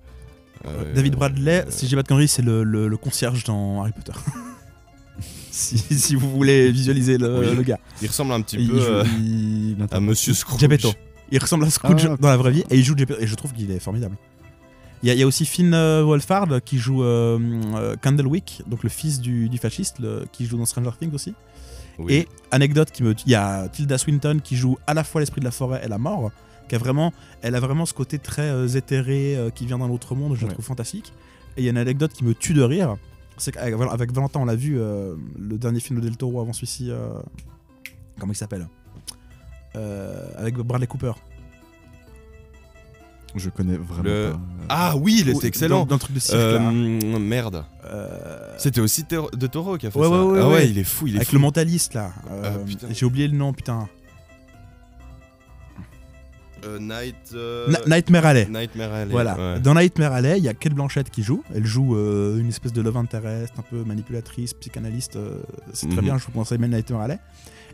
euh, 0.65 0.93
David 0.93 1.15
Bradley, 1.15 1.65
euh, 1.65 1.69
si 1.69 1.87
j'ai 1.87 1.95
pas 1.95 2.03
de 2.03 2.07
conneries, 2.07 2.27
c'est 2.27 2.41
le, 2.41 2.63
le- 2.63 2.87
le 2.87 2.97
concierge 2.97 3.43
dans 3.43 3.81
Harry 3.81 3.91
Potter. 3.91 4.13
si, 5.51 5.77
si 5.77 6.15
vous 6.15 6.29
voulez 6.31 6.71
visualiser 6.71 7.17
le, 7.17 7.39
Oui. 7.39 7.55
le 7.55 7.61
gars. 7.63 7.79
Il 8.01 8.07
ressemble 8.07 8.31
un 8.33 8.41
petit 8.41 8.57
Il 8.57 8.69
peu 8.69 8.79
joue- 8.79 8.85
euh, 8.85 9.03
il 9.19 9.77
à 9.91 9.99
Monsieur 9.99 10.33
Scrooge. 10.33 10.61
Il 11.31 11.39
ressemble 11.39 11.65
à 11.65 11.69
Scrooge 11.69 12.07
Ah, 12.11 12.17
dans 12.19 12.27
la 12.29 12.37
vraie 12.37 12.51
vie 12.51 12.63
et 12.69 12.77
il 12.77 12.83
joue 12.83 12.95
Geppetto 12.97 13.19
et 13.19 13.27
je 13.27 13.35
trouve 13.35 13.53
qu'il 13.53 13.69
est 13.71 13.79
formidable. 13.79 14.15
Il 15.03 15.07
y, 15.07 15.09
a- 15.11 15.13
il 15.15 15.19
y 15.19 15.23
a 15.23 15.27
aussi 15.27 15.45
Finn 15.45 15.73
euh, 15.73 16.01
Wolfhard 16.03 16.61
qui 16.63 16.77
joue 16.77 17.03
euh, 17.03 17.37
euh, 17.75 17.95
Candlewick, 18.01 18.61
donc 18.67 18.83
le 18.83 18.89
fils 18.89 19.19
du, 19.19 19.49
du 19.49 19.57
fasciste, 19.57 19.99
le- 19.99 20.25
qui 20.31 20.45
joue 20.45 20.57
dans 20.57 20.65
Stranger 20.65 20.91
Things 20.97 21.13
aussi. 21.13 21.33
Oui. 21.99 22.13
Et 22.13 22.27
anecdote 22.51 22.89
qui 22.89 23.03
me, 23.03 23.13
il 23.25 23.31
y 23.31 23.35
a 23.35 23.67
Tilda 23.67 23.97
Swinton 23.97 24.39
qui 24.43 24.55
joue 24.55 24.77
à 24.87 24.93
la 24.93 25.03
fois 25.03 25.19
l'esprit 25.21 25.41
de 25.41 25.45
la 25.45 25.51
forêt 25.51 25.81
et 25.83 25.87
la 25.89 25.97
mort, 25.97 26.31
qui 26.69 26.75
a 26.75 26.77
vraiment, 26.77 27.11
elle 27.41 27.53
a 27.55 27.59
vraiment 27.59 27.85
ce 27.85 27.93
côté 27.93 28.17
très 28.17 28.49
euh, 28.49 28.67
éthéré 28.67 29.35
euh, 29.35 29.49
qui 29.49 29.65
vient 29.65 29.77
d'un 29.77 29.89
autre 29.89 30.15
monde, 30.15 30.35
je 30.35 30.41
la 30.41 30.47
Ouais. 30.47 30.53
trouve 30.53 30.65
fantastique. 30.65 31.11
Et 31.57 31.61
il 31.61 31.65
y 31.65 31.67
a 31.67 31.71
une 31.71 31.77
anecdote 31.77 32.13
qui 32.13 32.23
me 32.23 32.33
tue 32.33 32.53
de 32.53 32.63
rire, 32.63 32.95
c'est 33.37 33.51
qu'avec 33.51 33.75
avec 33.91 34.11
Valentin 34.13 34.39
on 34.39 34.45
l'a 34.45 34.55
vu 34.55 34.79
euh, 34.79 35.15
le 35.37 35.57
dernier 35.57 35.81
film 35.81 35.99
de 35.99 36.05
Del 36.05 36.15
Toro 36.17 36.39
avant 36.39 36.53
celui-ci, 36.53 36.89
comment 38.19 38.31
il 38.31 38.35
s'appelle? 38.37 38.67
Avec 39.75 40.55
Bradley 40.55 40.87
Cooper. 40.87 41.11
Je 43.35 43.49
connais 43.49 43.77
vraiment 43.77 44.03
Le- 44.03 44.31
pas. 44.33 44.39
Ah 44.69 44.95
oui, 44.97 45.17
il 45.21 45.29
était 45.29 45.47
excellent. 45.47 45.79
Dans, 45.81 45.85
dans 45.87 45.95
le 45.95 45.99
truc 45.99 46.13
de 46.15 46.19
cirque 46.19 46.37
Euh, 46.39 46.59
merde. 47.19 47.65
Euh, 47.85 48.53
C'était 48.57 48.79
aussi 48.81 49.03
de 49.03 49.47
Toro 49.47 49.77
qui 49.77 49.87
a 49.87 49.91
fait 49.91 49.97
Ouais, 49.99 50.05
ça. 50.07 50.11
ouais, 50.11 50.31
ouais, 50.33 50.39
ah 50.43 50.49
ouais, 50.49 50.69
il 50.69 50.77
est 50.77 50.83
fou, 50.83 51.07
il 51.07 51.13
est 51.13 51.17
avec 51.17 51.29
fou. 51.29 51.35
le 51.35 51.41
mentaliste 51.41 51.93
là. 51.95 52.11
Ah, 52.27 52.33
Euh. 52.45 52.65
J'ai 52.91 53.05
oublié 53.05 53.27
le 53.27 53.35
nom, 53.35 53.51
putain. 53.53 53.87
Night. 56.79 57.35
Nightmare 57.87 58.25
Alley. 58.25 58.45
Nightmare 58.49 58.93
Alley. 58.93 59.11
Voilà. 59.11 59.59
Dans 59.59 59.73
Nightmare 59.73 60.13
Alley, 60.13 60.37
il 60.37 60.43
y 60.45 60.47
a 60.47 60.53
Kate 60.53 60.73
Blanchett 60.73 61.09
qui 61.09 61.21
joue. 61.21 61.43
Elle 61.53 61.65
joue 61.65 61.95
une 62.37 62.47
espèce 62.47 62.71
de 62.71 62.81
love 62.81 62.95
interest, 62.95 63.53
un 63.57 63.63
peu 63.63 63.83
manipulatrice, 63.83 64.53
psychanalyste. 64.53 65.17
c'est 65.73 65.87
très 65.87 65.97
Mhm. 65.97 66.03
bien, 66.03 66.17
je 66.17 66.25
vous 66.25 66.31
conseille 66.31 66.59
même 66.59 66.71
Nightmare 66.71 67.01
Alley. 67.01 67.19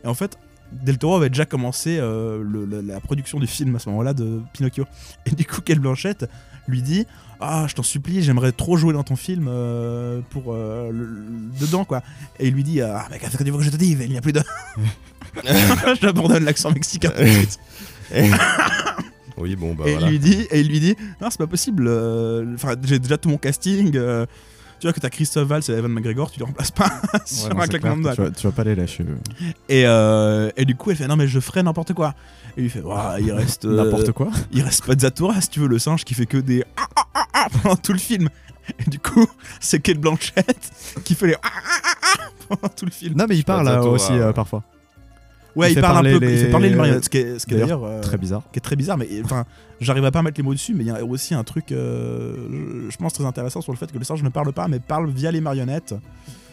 Et 0.02 0.08
en 0.08 0.14
fait, 0.14 0.36
Del 0.72 0.98
Toro 0.98 1.16
avait 1.16 1.28
déjà 1.30 1.44
commencé 1.46 1.98
euh, 1.98 2.42
le- 2.42 2.80
la 2.80 3.00
production 3.00 3.38
du 3.40 3.46
film 3.46 3.74
à 3.76 3.78
ce 3.78 3.88
moment-là 3.90 4.14
de 4.14 4.40
Pinocchio. 4.52 4.84
Et 5.26 5.30
du 5.30 5.44
coup, 5.44 5.60
Kate 5.60 5.78
Blanchett 5.78 6.28
lui 6.68 6.82
dit 6.82 7.06
Ah, 7.40 7.66
je 7.68 7.74
t'en 7.74 7.82
supplie, 7.82 8.22
j'aimerais 8.22 8.52
trop 8.52 8.76
jouer 8.76 8.92
dans 8.92 9.02
ton 9.02 9.16
film 9.16 9.46
euh, 9.48 10.20
pour 10.30 10.52
euh, 10.54 10.90
le- 10.92 11.04
le- 11.06 11.58
dedans, 11.60 11.84
quoi. 11.84 12.02
Et 12.38 12.48
il 12.48 12.54
lui 12.54 12.62
dit 12.64 12.80
Ah, 12.82 13.06
mec, 13.10 13.24
à 13.24 13.30
faire 13.30 13.42
du 13.44 13.52
que 13.52 13.60
je 13.62 13.70
te 13.70 13.76
dis, 13.76 13.92
il 14.00 14.10
n'y 14.10 14.18
a 14.18 14.20
plus 14.20 14.32
de. 14.32 14.42
J'abandonne 16.00 16.44
l'accent 16.44 16.70
mexicain. 16.72 17.10
tout 17.10 17.22
de 17.22 17.28
suite. 17.28 17.58
oui, 19.36 19.56
bon, 19.56 19.74
bah 19.74 19.84
et, 19.86 19.92
voilà. 19.92 20.06
il 20.06 20.10
lui 20.12 20.18
dit, 20.18 20.46
et 20.50 20.60
il 20.60 20.68
lui 20.68 20.80
dit 20.80 20.96
Non, 21.20 21.28
c'est 21.30 21.38
pas 21.38 21.46
possible. 21.46 21.88
Enfin, 22.54 22.74
j'ai 22.84 22.98
déjà 22.98 23.16
tout 23.18 23.28
mon 23.28 23.38
casting. 23.38 23.96
Euh, 24.80 24.82
tu 24.82 24.86
vois 24.86 24.92
que 24.92 25.00
t'as 25.00 25.10
Christophe 25.10 25.46
Valls 25.48 25.62
et 25.68 25.72
Evan 25.72 25.92
McGregor, 25.92 26.30
tu 26.30 26.38
les 26.40 26.44
remplaces 26.46 26.70
pas 26.70 26.90
sur 27.24 27.48
Ouais, 27.48 27.54
non, 27.54 27.60
un 27.60 27.66
claquement 27.66 27.96
de 27.96 28.14
tu, 28.14 28.20
vas, 28.22 28.30
tu 28.30 28.46
vas 28.46 28.52
pas 28.52 28.64
les 28.64 28.74
lâcher. 28.74 29.04
eux. 29.04 29.18
Et, 29.68 29.84
euh, 29.86 30.50
et 30.56 30.64
du 30.64 30.74
coup, 30.74 30.90
elle 30.90 30.96
fait 30.96 31.06
Non, 31.08 31.16
mais 31.16 31.28
je 31.28 31.40
ferai 31.40 31.62
n'importe 31.62 31.92
quoi. 31.92 32.14
Et 32.56 32.62
il 32.64 32.70
fait 32.70 32.82
Il 33.20 33.32
reste. 33.32 33.64
euh, 33.64 33.84
N'importe 33.84 34.12
quoi. 34.12 34.28
Il 34.52 34.62
reste 34.62 34.84
pas 34.84 34.94
de 34.94 35.00
Zatora, 35.00 35.40
si 35.40 35.48
tu 35.50 35.60
veux, 35.60 35.68
le 35.68 35.78
singe 35.78 36.04
qui 36.04 36.14
fait 36.14 36.26
que 36.26 36.38
des. 36.38 36.64
ah, 36.76 36.86
ah, 36.96 37.02
ah, 37.14 37.26
ah 37.34 37.46
pendant 37.62 37.76
tout 37.76 37.92
le 37.92 37.98
film. 37.98 38.28
Et 38.78 38.88
du 38.90 38.98
coup, 38.98 39.26
c'est 39.60 39.80
Kate 39.80 39.98
Blanchett 39.98 40.70
qui 41.04 41.14
fait 41.14 41.28
les. 41.28 41.34
ah, 41.34 41.38
ah, 41.44 41.78
ah, 41.84 41.94
ah 42.02 42.28
pendant 42.48 42.74
tout 42.74 42.84
le 42.84 42.90
film. 42.90 43.14
Non, 43.16 43.26
mais 43.28 43.36
il 43.36 43.44
parle 43.44 43.64
là, 43.66 43.74
Zatora, 43.74 43.90
aussi 43.94 44.12
euh, 44.12 44.32
parfois. 44.32 44.62
Ouais, 45.56 45.72
il 45.72 45.78
il, 45.78 45.80
parle 45.80 45.98
un 45.98 46.02
peu. 46.02 46.16
Il 46.24 46.28
les- 46.28 46.36
fait 46.38 46.50
parler 46.50 46.68
les 46.70 46.76
marionnettes. 46.76 47.04
Ce 47.04 47.08
qui 47.10 47.18
est, 47.18 47.48
D'ailleurs, 47.50 47.84
euh, 47.84 48.00
Très 48.00 48.18
bizarre. 48.18 48.42
qui 48.52 48.58
est 48.58 48.62
très 48.62 48.76
bizarre, 48.76 48.96
mais 48.98 49.08
enfin, 49.24 49.44
j'arriverai 49.80 50.10
pas 50.10 50.20
à 50.20 50.22
mettre 50.22 50.38
les 50.38 50.44
mots 50.44 50.54
dessus, 50.54 50.74
mais 50.74 50.84
il 50.84 50.86
y 50.86 50.90
a 50.90 51.04
aussi 51.04 51.34
un 51.34 51.42
truc, 51.44 51.72
euh, 51.72 52.86
je, 52.88 52.96
pense, 52.96 53.12
très 53.14 53.24
intéressant 53.24 53.60
sur 53.60 53.72
le 53.72 53.78
fait 53.78 53.90
que 53.90 53.98
le 53.98 54.04
singe 54.04 54.22
ne 54.22 54.28
parle 54.28 54.52
pas, 54.52 54.68
mais 54.68 54.78
parle 54.78 55.10
via 55.10 55.30
les 55.30 55.40
marionnettes. 55.40 55.94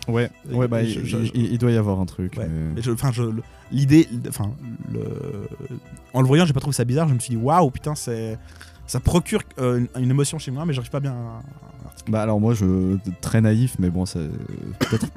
Ouais, 0.08 0.30
ouais 0.52 0.68
bah, 0.68 0.84
je- 0.86 1.00
il, 1.00 1.06
je- 1.06 1.18
il- 1.34 1.52
il 1.54 1.58
doit 1.58 1.72
y 1.72 1.78
avoir 1.78 2.00
un 2.00 2.06
truc. 2.06 2.34
Ouais. 2.38 2.48
mais- 2.48 2.82
l'idée, 3.72 4.08
enfin, 4.30 4.52
le, 4.92 5.02
en 6.14 6.22
le 6.22 6.28
voyant, 6.28 6.46
j'ai 6.46 6.54
pas 6.54 6.62
trouvé 6.62 6.74
ça 6.76 6.86
bizarre. 6.86 7.08
Je 7.10 7.14
me 7.14 7.20
suis 7.20 7.36
dit, 7.36 7.42
waouh, 7.42 7.70
putain, 7.70 7.94
c'est, 7.96 8.38
ça 8.88 9.00
procure 9.02 9.42
euh, 9.60 9.80
une, 9.96 10.04
une 10.04 10.10
émotion 10.12 10.40
chez 10.40 10.52
moi, 10.52 10.66
mais 10.66 10.74
j'arrive 10.74 10.92
pas 10.92 11.02
bien. 11.02 11.12
à- 11.12 11.42
Bah 12.10 12.22
alors 12.22 12.40
moi 12.40 12.54
je 12.54 12.98
très 13.20 13.42
naïf 13.42 13.76
mais 13.80 13.90
bon 13.90 14.06
c'est 14.06 14.30
peut-être 14.80 15.08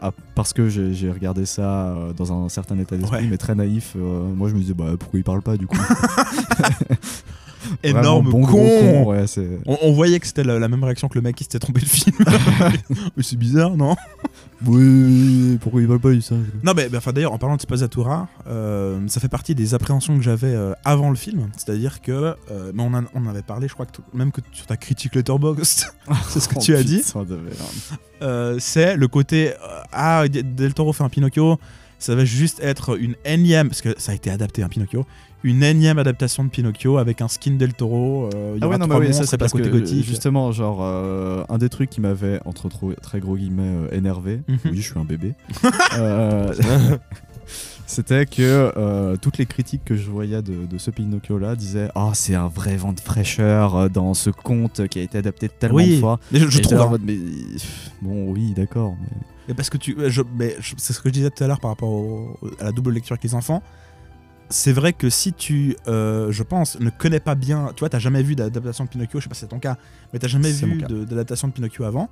ah, 0.00 0.10
parce 0.34 0.52
que 0.52 0.68
j'ai 0.68 1.10
regardé 1.10 1.46
ça 1.46 1.88
euh, 1.88 2.12
dans 2.12 2.32
un 2.44 2.48
certain 2.48 2.78
état 2.78 2.96
d'esprit 2.96 3.22
Ouais. 3.22 3.26
mais 3.30 3.38
très 3.38 3.54
naïf 3.54 3.94
euh, 3.96 4.22
moi 4.34 4.48
je 4.48 4.54
me 4.54 4.60
disais 4.60 4.74
bah 4.74 4.92
pourquoi 4.98 5.18
il 5.18 5.24
parle 5.24 5.42
pas 5.42 5.56
du 5.56 5.66
coup? 5.66 5.76
Énorme 7.82 8.30
bon 8.30 8.46
con. 8.46 9.04
ouais 9.06 9.24
On, 9.66 9.76
on 9.82 9.92
voyait 9.92 10.20
que 10.20 10.26
c'était 10.26 10.44
la, 10.44 10.58
la 10.58 10.68
même 10.68 10.84
réaction 10.84 11.08
que 11.08 11.14
le 11.16 11.22
mec 11.22 11.36
qui 11.36 11.44
s'était 11.44 11.58
trompé 11.58 11.80
le 11.80 11.86
film. 11.86 12.16
mais 13.16 13.22
c'est 13.22 13.36
bizarre, 13.36 13.76
non? 13.76 13.96
Oui 14.64 15.58
pourquoi 15.60 15.80
il 15.82 15.86
parle 15.88 16.00
pas 16.00 16.20
ça 16.20 16.34
Non, 16.62 16.72
mais 16.74 16.88
mais 16.90 16.98
enfin, 16.98 17.12
d'ailleurs, 17.12 17.32
en 17.32 17.38
parlant 17.38 17.56
de 17.56 17.60
Spazatura, 17.60 18.28
euh, 18.46 19.00
ça 19.08 19.20
fait 19.20 19.28
partie 19.28 19.54
des 19.54 19.74
appréhensions 19.74 20.16
que 20.16 20.22
j'avais 20.22 20.54
euh, 20.54 20.72
avant 20.84 21.10
le 21.10 21.16
film. 21.16 21.48
C'est-à-dire 21.56 22.00
que, 22.00 22.34
euh, 22.50 22.72
mais 22.74 22.82
on, 22.82 22.94
en- 22.94 23.04
on 23.14 23.26
avait 23.26 23.42
parlé, 23.42 23.68
je 23.68 23.74
crois 23.74 23.86
que 23.86 23.98
même 24.14 24.32
que 24.32 24.40
sur 24.52 24.66
ta 24.66 24.76
critique 24.76 25.14
Letterboxd, 25.14 25.86
c'est 26.28 26.40
ce 26.40 26.48
que 26.48 26.54
Oh, 26.56 26.60
tu 26.62 26.74
as 26.74 26.82
dit. 26.82 27.02
c'est 28.58 28.96
le 28.96 29.08
côté 29.08 29.52
ah 29.92 30.26
Del 30.28 30.74
Toro 30.74 30.92
fait 30.92 31.04
un 31.04 31.08
Pinocchio 31.08 31.58
ça 31.98 32.14
va 32.14 32.24
juste 32.26 32.60
être 32.62 32.98
une 33.00 33.14
énième 33.24 33.68
parce 33.68 33.80
que 33.80 33.94
ça 33.98 34.12
a 34.12 34.14
été 34.14 34.30
adapté 34.30 34.62
un 34.62 34.68
Pinocchio 34.68 35.06
une 35.46 35.62
énième 35.62 35.98
adaptation 35.98 36.42
de 36.44 36.48
Pinocchio 36.50 36.98
avec 36.98 37.20
un 37.22 37.28
skin 37.28 37.52
Del 37.52 37.72
Toro 37.72 38.28
euh, 38.34 38.58
ah 38.60 38.68
ouais 38.68 38.78
non 38.78 38.86
mais 38.86 38.96
oui 38.96 39.14
ça 39.14 39.24
c'est 39.26 39.38
parce 39.38 39.52
que 39.52 39.58
côté 39.58 39.70
gothique 39.70 40.04
justement 40.04 40.50
genre 40.52 40.78
euh, 40.82 41.44
un 41.48 41.58
des 41.58 41.68
trucs 41.68 41.88
qui 41.90 42.00
m'avait 42.00 42.40
entre 42.44 42.68
trop, 42.68 42.92
très 42.94 43.20
gros 43.20 43.36
guillemets 43.36 43.62
euh, 43.62 43.88
énervé 43.96 44.40
Mhm. 44.48 44.58
oui 44.66 44.76
je 44.76 44.90
suis 44.90 44.98
un 44.98 45.04
bébé 45.04 45.34
euh, 45.98 46.52
c'était 47.86 48.26
que 48.26 48.72
euh, 48.76 49.16
toutes 49.16 49.38
les 49.38 49.46
critiques 49.46 49.84
que 49.84 49.94
je 49.94 50.10
voyais 50.10 50.42
de, 50.42 50.66
de 50.66 50.78
ce 50.78 50.90
Pinocchio 50.90 51.38
là 51.38 51.54
disaient 51.54 51.88
ah 51.94 52.10
c'est 52.14 52.34
un 52.34 52.48
vrai 52.48 52.76
vent 52.76 52.92
de 52.92 53.00
fraîcheur 53.00 53.88
dans 53.90 54.14
ce 54.14 54.30
conte 54.30 54.88
qui 54.88 54.98
a 54.98 55.02
été 55.02 55.18
adapté 55.18 55.48
tellement 55.48 55.76
oui 55.76 55.96
de 55.96 56.00
fois 56.00 56.18
mais 56.32 56.40
je, 56.40 56.44
trouve 56.46 56.52
j'étais 56.62 56.74
en 56.76 56.86
hein. 56.86 56.90
mode, 56.90 57.02
mais 57.04 57.16
bon 58.02 58.30
oui 58.32 58.52
d'accord 58.56 58.94
mais 59.48 59.54
parce 59.54 59.70
que 59.70 59.76
tu 59.78 59.96
je, 60.08 60.22
mais 60.36 60.56
c'est 60.76 60.92
ce 60.92 60.98
que 61.00 61.08
je 61.08 61.14
disais 61.14 61.30
tout 61.30 61.44
à 61.44 61.46
l'heure 61.46 61.60
par 61.60 61.70
rapport 61.70 61.90
au- 61.90 62.36
à 62.58 62.64
la 62.64 62.72
double 62.72 62.90
lecture 62.90 63.12
avec 63.14 63.22
les 63.22 63.34
enfants 63.36 63.62
c'est 64.48 64.72
vrai 64.72 64.92
que 64.92 65.10
si 65.10 65.32
tu, 65.32 65.76
euh, 65.88 66.30
je 66.32 66.42
pense, 66.42 66.78
ne 66.80 66.90
connais 66.90 67.20
pas 67.20 67.34
bien, 67.34 67.70
tu 67.74 67.80
vois, 67.80 67.88
t'as 67.88 67.98
jamais 67.98 68.22
vu 68.22 68.34
d'adaptation 68.36 68.84
de 68.84 68.88
Pinocchio, 68.90 69.18
je 69.20 69.24
sais 69.24 69.28
pas 69.28 69.34
si 69.34 69.40
c'est 69.40 69.46
ton 69.48 69.58
cas, 69.58 69.76
mais 70.12 70.18
t'as 70.18 70.28
jamais 70.28 70.52
vu 70.52 70.82
de- 70.82 71.04
d'adaptation 71.04 71.48
de 71.48 71.52
Pinocchio 71.52 71.84
avant. 71.84 72.08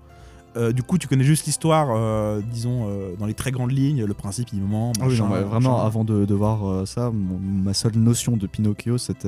Euh, 0.57 0.71
du 0.71 0.85
coup, 0.85 0.99
tu 0.99 1.09
connais 1.09 1.25
juste 1.25 1.47
l'histoire, 1.47 1.89
euh, 1.91 2.41
disons, 2.53 2.87
euh, 2.89 3.15
dans 3.19 3.27
les 3.27 3.35
très 3.35 3.51
grandes 3.51 3.73
lignes, 3.73 4.05
le 4.05 4.15
principe, 4.15 4.51
il 4.53 4.61
ment, 4.63 4.93
Ah 5.01 5.07
oui, 5.09 5.17
vraiment, 5.17 5.49
machin. 5.79 5.85
avant 5.85 6.05
de, 6.05 6.25
de 6.27 6.35
voir 6.35 6.87
ça, 6.87 7.11
mon- 7.11 7.41
ma 7.41 7.75
seule 7.75 7.97
notion 7.97 8.37
de 8.37 8.47
Pinocchio, 8.47 8.97
c'était 8.97 9.27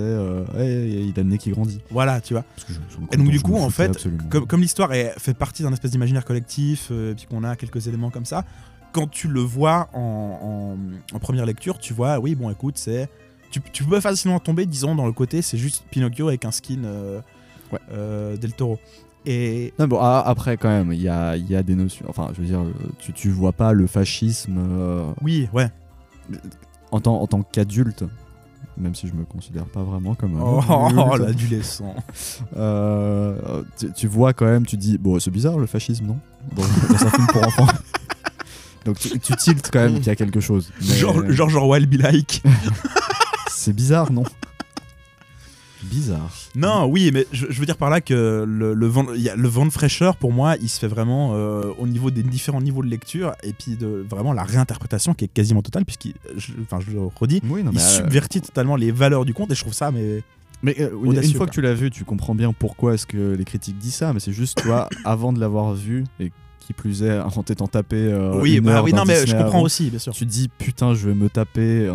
Hey, 0.56 1.08
il 1.08 1.14
a 1.18 1.22
le 1.24 1.28
nez 1.30 1.38
qui 1.38 1.50
grandit. 1.50 1.80
Voilà, 1.90 2.20
tu 2.20 2.34
vois. 2.34 2.44
Je- 2.68 2.74
je- 2.74 2.78
Et 3.12 3.16
donc 3.16 3.28
du 3.30 3.40
coup, 3.40 3.56
en 3.56 3.70
fait, 3.70 3.86
absolument. 3.90 4.22
comme, 4.30 4.46
comme 4.46 4.60
l'histoire 4.60 4.90
fait 5.18 5.34
partie 5.34 5.64
d'un 5.64 5.72
espèce 5.72 5.90
d'imaginaire 5.90 6.24
collectif, 6.24 6.92
et 6.92 7.14
puis 7.16 7.26
qu'on 7.28 7.42
a 7.42 7.56
quelques 7.56 7.88
éléments 7.88 8.10
comme 8.10 8.24
ça, 8.24 8.44
quand 8.96 9.10
tu 9.10 9.28
le 9.28 9.40
vois 9.40 9.88
en, 9.92 10.74
en- 10.74 11.16
en 11.16 11.18
première 11.18 11.44
lecture, 11.44 11.78
tu 11.78 11.92
vois, 11.92 12.18
oui, 12.18 12.34
bon, 12.34 12.48
écoute, 12.50 12.78
c'est... 12.78 13.08
Tu, 13.50 13.60
tu 13.72 13.84
peux 13.84 14.00
facilement 14.00 14.38
tomber, 14.40 14.64
disons, 14.66 14.94
dans 14.94 15.04
le 15.06 15.12
côté, 15.12 15.42
c'est 15.42 15.58
juste 15.58 15.84
Pinocchio 15.90 16.28
avec 16.28 16.44
un 16.46 16.50
skin 16.50 16.84
euh, 16.84 17.20
Ouais. 17.72 17.78
euh, 17.92 18.36
Del 18.36 18.52
Toro. 18.54 18.78
Et 19.26 19.74
Non, 19.78 19.86
bon, 19.86 19.98
a- 20.00 20.22
après, 20.26 20.56
quand 20.56 20.68
même, 20.68 20.92
il 20.92 21.02
y 21.02 21.08
a, 21.08 21.36
y 21.36 21.54
a 21.54 21.62
des 21.62 21.74
notions. 21.74 22.06
Enfin, 22.08 22.30
je 22.34 22.40
veux 22.40 22.46
dire, 22.46 22.62
tu, 22.98 23.12
tu 23.12 23.28
vois 23.30 23.52
pas 23.52 23.72
le 23.74 23.86
fascisme 23.86 24.56
euh, 24.58 25.12
oui, 25.22 25.48
ouais. 25.52 25.68
en 26.90 27.00
tant, 27.00 27.20
en 27.20 27.26
tant 27.26 27.42
qu'adulte. 27.42 28.04
Même 28.78 28.94
si 28.94 29.08
je 29.08 29.14
me 29.14 29.24
considère 29.24 29.64
pas 29.64 29.82
vraiment 29.82 30.14
comme 30.14 30.36
un 30.36 30.42
Oh, 30.42 30.60
adulte. 31.04 31.26
l'adolescent. 31.26 31.94
Tu, 33.78 33.92
tu 33.92 34.06
vois 34.06 34.32
quand 34.32 34.46
même, 34.46 34.64
tu 34.66 34.76
dis, 34.76 34.96
bon, 34.98 35.18
c'est 35.18 35.30
bizarre 35.30 35.58
le 35.58 35.66
fascisme, 35.66 36.06
non? 36.06 36.18
Dans, 36.54 36.62
dans 36.62 37.06
un 37.06 37.10
film 37.10 37.26
pour 37.32 37.42
enfants. 37.46 37.66
Donc 38.86 38.98
tu, 38.98 39.18
tu 39.18 39.36
tiltes 39.36 39.68
quand 39.70 39.80
même 39.80 39.96
qu'il 39.96 40.06
y 40.06 40.10
a 40.10 40.16
quelque 40.16 40.40
chose. 40.40 40.70
Mais 40.80 40.94
Genre, 40.96 41.30
genre, 41.30 41.50
genre 41.50 41.68
Wild 41.68 41.90
Be 41.90 42.00
Like. 42.00 42.42
C'est 43.50 43.74
bizarre, 43.74 44.10
non? 44.12 44.22
Bizarre. 45.82 46.32
Non, 46.56 46.86
oui, 46.86 47.10
mais 47.12 47.26
je, 47.32 47.46
je 47.50 47.60
veux 47.60 47.66
dire 47.66 47.76
par 47.76 47.90
là 47.90 48.00
que 48.00 48.44
le, 48.48 48.74
le, 48.74 48.86
vent, 48.86 49.12
y 49.14 49.28
a 49.28 49.36
le 49.36 49.46
vent 49.46 49.66
de 49.66 49.70
fraîcheur, 49.70 50.16
pour 50.16 50.32
moi, 50.32 50.56
il 50.60 50.68
se 50.68 50.78
fait 50.80 50.88
vraiment 50.88 51.32
euh, 51.34 51.70
au 51.78 51.86
niveau 51.86 52.10
des 52.10 52.22
différents 52.22 52.60
niveaux 52.62 52.82
de 52.82 52.88
lecture 52.88 53.34
et 53.42 53.52
puis 53.52 53.76
de 53.76 54.04
vraiment 54.08 54.32
la 54.32 54.42
réinterprétation 54.42 55.14
qui 55.14 55.26
est 55.26 55.28
quasiment 55.28 55.62
totale, 55.62 55.84
puisqu'il, 55.84 56.14
je- 56.36 56.52
enfin, 56.62 56.80
je 56.84 56.92
le 56.92 57.00
redis, 57.14 57.40
Oui, 57.48 57.62
non, 57.62 57.70
il 57.72 57.78
euh, 57.78 57.82
subvertit 57.82 58.40
totalement 58.40 58.74
les 58.76 58.90
valeurs 58.90 59.24
du 59.24 59.34
conte 59.34 59.50
et 59.52 59.54
je 59.54 59.60
trouve 59.60 59.74
ça, 59.74 59.90
mais 59.92 60.22
Mais 60.62 60.74
euh, 60.80 60.90
une 61.04 61.22
fois 61.32 61.38
quoi. 61.40 61.46
que 61.48 61.52
tu 61.52 61.60
l'as 61.60 61.74
vu, 61.74 61.90
tu 61.90 62.04
comprends 62.04 62.34
bien 62.34 62.52
pourquoi 62.52 62.94
est-ce 62.94 63.06
que 63.06 63.34
les 63.36 63.44
critiques 63.44 63.78
disent 63.78 63.96
ça, 63.96 64.12
mais 64.12 64.20
c'est 64.20 64.32
juste 64.32 64.62
toi, 64.62 64.88
avant 65.04 65.32
de 65.32 65.38
l'avoir 65.40 65.74
vu, 65.74 66.04
et 66.18 66.32
qui 66.66 66.72
plus 66.72 67.02
est, 67.02 67.20
en 67.20 67.42
t'étant 67.42 67.68
tapé 67.68 67.96
euh, 67.96 68.40
oui, 68.40 68.60
bah 68.60 68.82
oui, 68.82 68.92
non, 68.92 69.04
mais 69.06 69.26
je 69.26 69.32
comprends 69.32 69.48
avant, 69.48 69.62
aussi, 69.62 69.90
bien 69.90 69.98
sûr. 69.98 70.12
Tu 70.12 70.26
te 70.26 70.30
dis, 70.30 70.48
putain, 70.48 70.94
je 70.94 71.08
vais 71.08 71.14
me 71.14 71.28
taper 71.28 71.88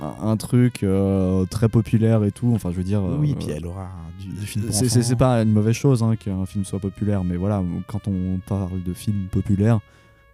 un, 0.00 0.36
truc 0.36 0.82
euh, 0.82 1.44
très 1.46 1.68
populaire 1.68 2.24
et 2.24 2.32
tout. 2.32 2.52
Enfin, 2.54 2.70
je 2.70 2.76
veux 2.76 2.84
dire. 2.84 3.02
Oui, 3.02 3.32
euh, 3.32 3.34
puis 3.38 3.50
elle 3.50 3.66
aura 3.66 3.90
du, 4.18 4.46
film 4.46 4.66
c'est 4.70 5.16
pas 5.16 5.42
une 5.42 5.52
mauvaise 5.52 5.74
chose 5.74 6.02
hein, 6.02 6.16
qu'un 6.16 6.46
film 6.46 6.64
soit 6.64 6.78
populaire, 6.78 7.24
mais 7.24 7.36
voilà, 7.36 7.62
quand 7.86 8.08
on 8.08 8.38
parle 8.46 8.82
de 8.82 8.94
films 8.94 9.26
populaires, 9.30 9.80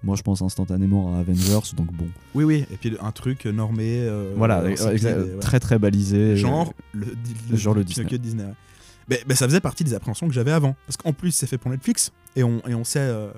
moi 0.03 0.17
je 0.17 0.23
pense 0.23 0.43
instantanément 0.43 1.17
à 1.17 1.21
Avengers, 1.21 1.75
donc 1.77 1.93
bon. 1.93 2.07
Oui, 2.35 2.45
oui, 2.45 2.65
et 2.71 2.77
puis 2.77 2.97
un 3.01 3.13
truc 3.13 3.47
normé. 3.47 4.01
euh, 4.01 4.33
voilà, 4.37 4.63
très 5.41 5.61
très 5.61 5.79
balisé. 5.79 6.37
Genre 6.37 6.73
le, 6.93 7.07
le, 7.51 7.57
genre 7.57 7.75
le 7.75 7.85
Disney. 7.85 8.09
de 8.09 8.17
Disney. 8.17 8.45
ouais. 8.45 8.55
Mais, 9.11 9.21
mais 9.29 9.35
ça 9.35 9.47
faisait 9.47 9.61
partie 9.61 9.85
des 9.85 9.93
appréhensions 9.95 10.29
que 10.29 10.33
j'avais 10.35 10.53
avant. 10.53 10.77
Parce 10.87 10.97
qu'en 10.97 11.13
plus, 11.13 11.33
c'est 11.33 11.47
fait 11.47 11.59
pour 11.59 11.71
Netflix. 11.71 12.13
Et 12.37 12.45
on, 12.45 12.63
et 12.69 12.75
on 12.75 12.85
sait. 12.85 13.01
euh, 13.01 13.31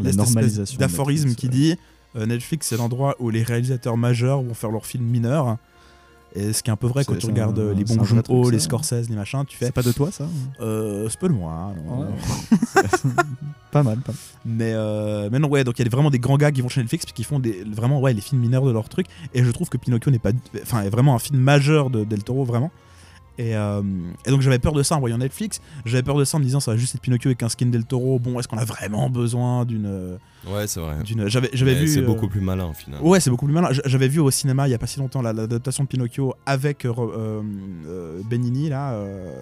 La 0.00 0.12
normalisation 0.12 0.78
D'aphorisme 0.78 1.34
qui 1.34 1.48
dit 1.48 1.76
euh, 2.16 2.26
Netflix, 2.26 2.66
c'est 2.68 2.76
l'endroit 2.76 3.16
où 3.18 3.30
les 3.30 3.42
réalisateurs 3.42 3.96
majeurs 3.96 4.42
vont 4.42 4.54
faire 4.54 4.70
leurs 4.70 4.86
films 4.86 5.04
mineurs. 5.06 5.56
Et 6.34 6.52
ce 6.52 6.62
qui 6.62 6.68
est 6.68 6.72
un 6.72 6.76
peu 6.76 6.86
vrai 6.86 7.06
quand 7.06 7.16
tu 7.16 7.24
regardes 7.26 7.58
un- 7.58 7.62
euh, 7.62 7.74
les 7.74 7.84
bons 7.84 8.04
Joon-ho, 8.04 8.50
les. 8.50 8.58
Scorsese, 8.58 9.08
les 9.08 9.16
machins, 9.16 9.44
tu 9.48 9.56
fais. 9.56 9.66
C'est 9.66 9.72
pas 9.72 9.82
de 9.82 9.92
toi 9.92 10.10
ça 10.12 10.26
Euh, 10.60 11.08
c'est 11.08 11.18
pas 11.18 11.28
de 11.28 11.32
moi. 11.32 11.72
non. 11.86 12.00
Ouais. 12.02 12.06
Pas 13.70 13.82
mal, 13.82 13.98
pas 13.98 14.12
mal. 14.12 14.16
Mais, 14.46 14.72
euh, 14.74 15.28
mais 15.30 15.38
non, 15.38 15.48
ouais, 15.48 15.62
donc 15.62 15.78
il 15.78 15.84
y 15.84 15.86
a 15.86 15.90
vraiment 15.90 16.08
des 16.10 16.18
grands 16.18 16.38
gars 16.38 16.50
qui 16.50 16.62
vont 16.62 16.70
chez 16.70 16.80
Netflix 16.80 17.04
puis 17.04 17.12
qui 17.12 17.22
font 17.24 17.38
des, 17.38 17.64
vraiment 17.64 18.00
ouais, 18.00 18.14
les 18.14 18.22
films 18.22 18.40
mineurs 18.40 18.64
de 18.64 18.70
leur 18.70 18.88
truc. 18.88 19.06
Et 19.34 19.44
je 19.44 19.50
trouve 19.50 19.68
que 19.68 19.76
Pinocchio 19.76 20.10
n'est 20.10 20.18
pas. 20.18 20.30
Enfin, 20.62 20.82
est 20.82 20.88
vraiment 20.90 21.14
un 21.14 21.18
film 21.18 21.38
majeur 21.38 21.90
de 21.90 22.04
Del 22.04 22.24
Toro, 22.24 22.44
vraiment. 22.44 22.70
Et, 23.38 23.56
euh, 23.56 23.82
et 24.26 24.30
donc 24.30 24.40
j'avais 24.40 24.58
peur 24.58 24.72
de 24.72 24.82
ça 24.82 24.96
en 24.96 25.00
voyant 25.00 25.18
Netflix. 25.18 25.60
J'avais 25.84 26.02
peur 26.02 26.16
de 26.16 26.24
ça 26.24 26.36
en 26.36 26.40
me 26.40 26.44
disant 26.44 26.58
ça 26.58 26.72
va 26.72 26.76
juste 26.76 26.96
être 26.96 27.00
Pinocchio 27.00 27.28
avec 27.28 27.42
un 27.44 27.48
skin 27.48 27.66
Del 27.66 27.84
Toro. 27.84 28.18
Bon, 28.18 28.38
est-ce 28.40 28.48
qu'on 28.48 28.58
a 28.58 28.64
vraiment 28.64 29.08
besoin 29.10 29.64
d'une. 29.64 29.86
euh, 29.86 30.16
Ouais, 30.48 30.66
c'est 30.66 30.80
vrai. 30.80 31.02
d'une 31.04 31.28
J'avais 31.28 31.48
vu. 31.74 31.86
C'est 31.88 32.00
euh, 32.00 32.06
beaucoup 32.06 32.26
plus 32.28 32.40
malin 32.40 32.66
au 32.66 32.72
final. 32.72 33.00
Ouais, 33.00 33.20
c'est 33.20 33.30
beaucoup 33.30 33.44
plus 33.46 33.54
malin. 33.54 33.68
J'avais 33.84 34.08
vu 34.08 34.18
au 34.20 34.30
cinéma 34.32 34.66
il 34.66 34.72
y 34.72 34.74
a 34.74 34.78
pas 34.78 34.86
si 34.88 34.98
longtemps 34.98 35.22
la- 35.22 35.32
l'adaptation 35.32 35.84
de 35.84 35.88
Pinocchio 35.88 36.34
avec 36.46 36.84
euh, 36.84 36.92
euh, 36.98 37.42
euh, 37.86 38.20
Benigni, 38.28 38.68
là, 38.68 38.92
euh, 38.94 39.32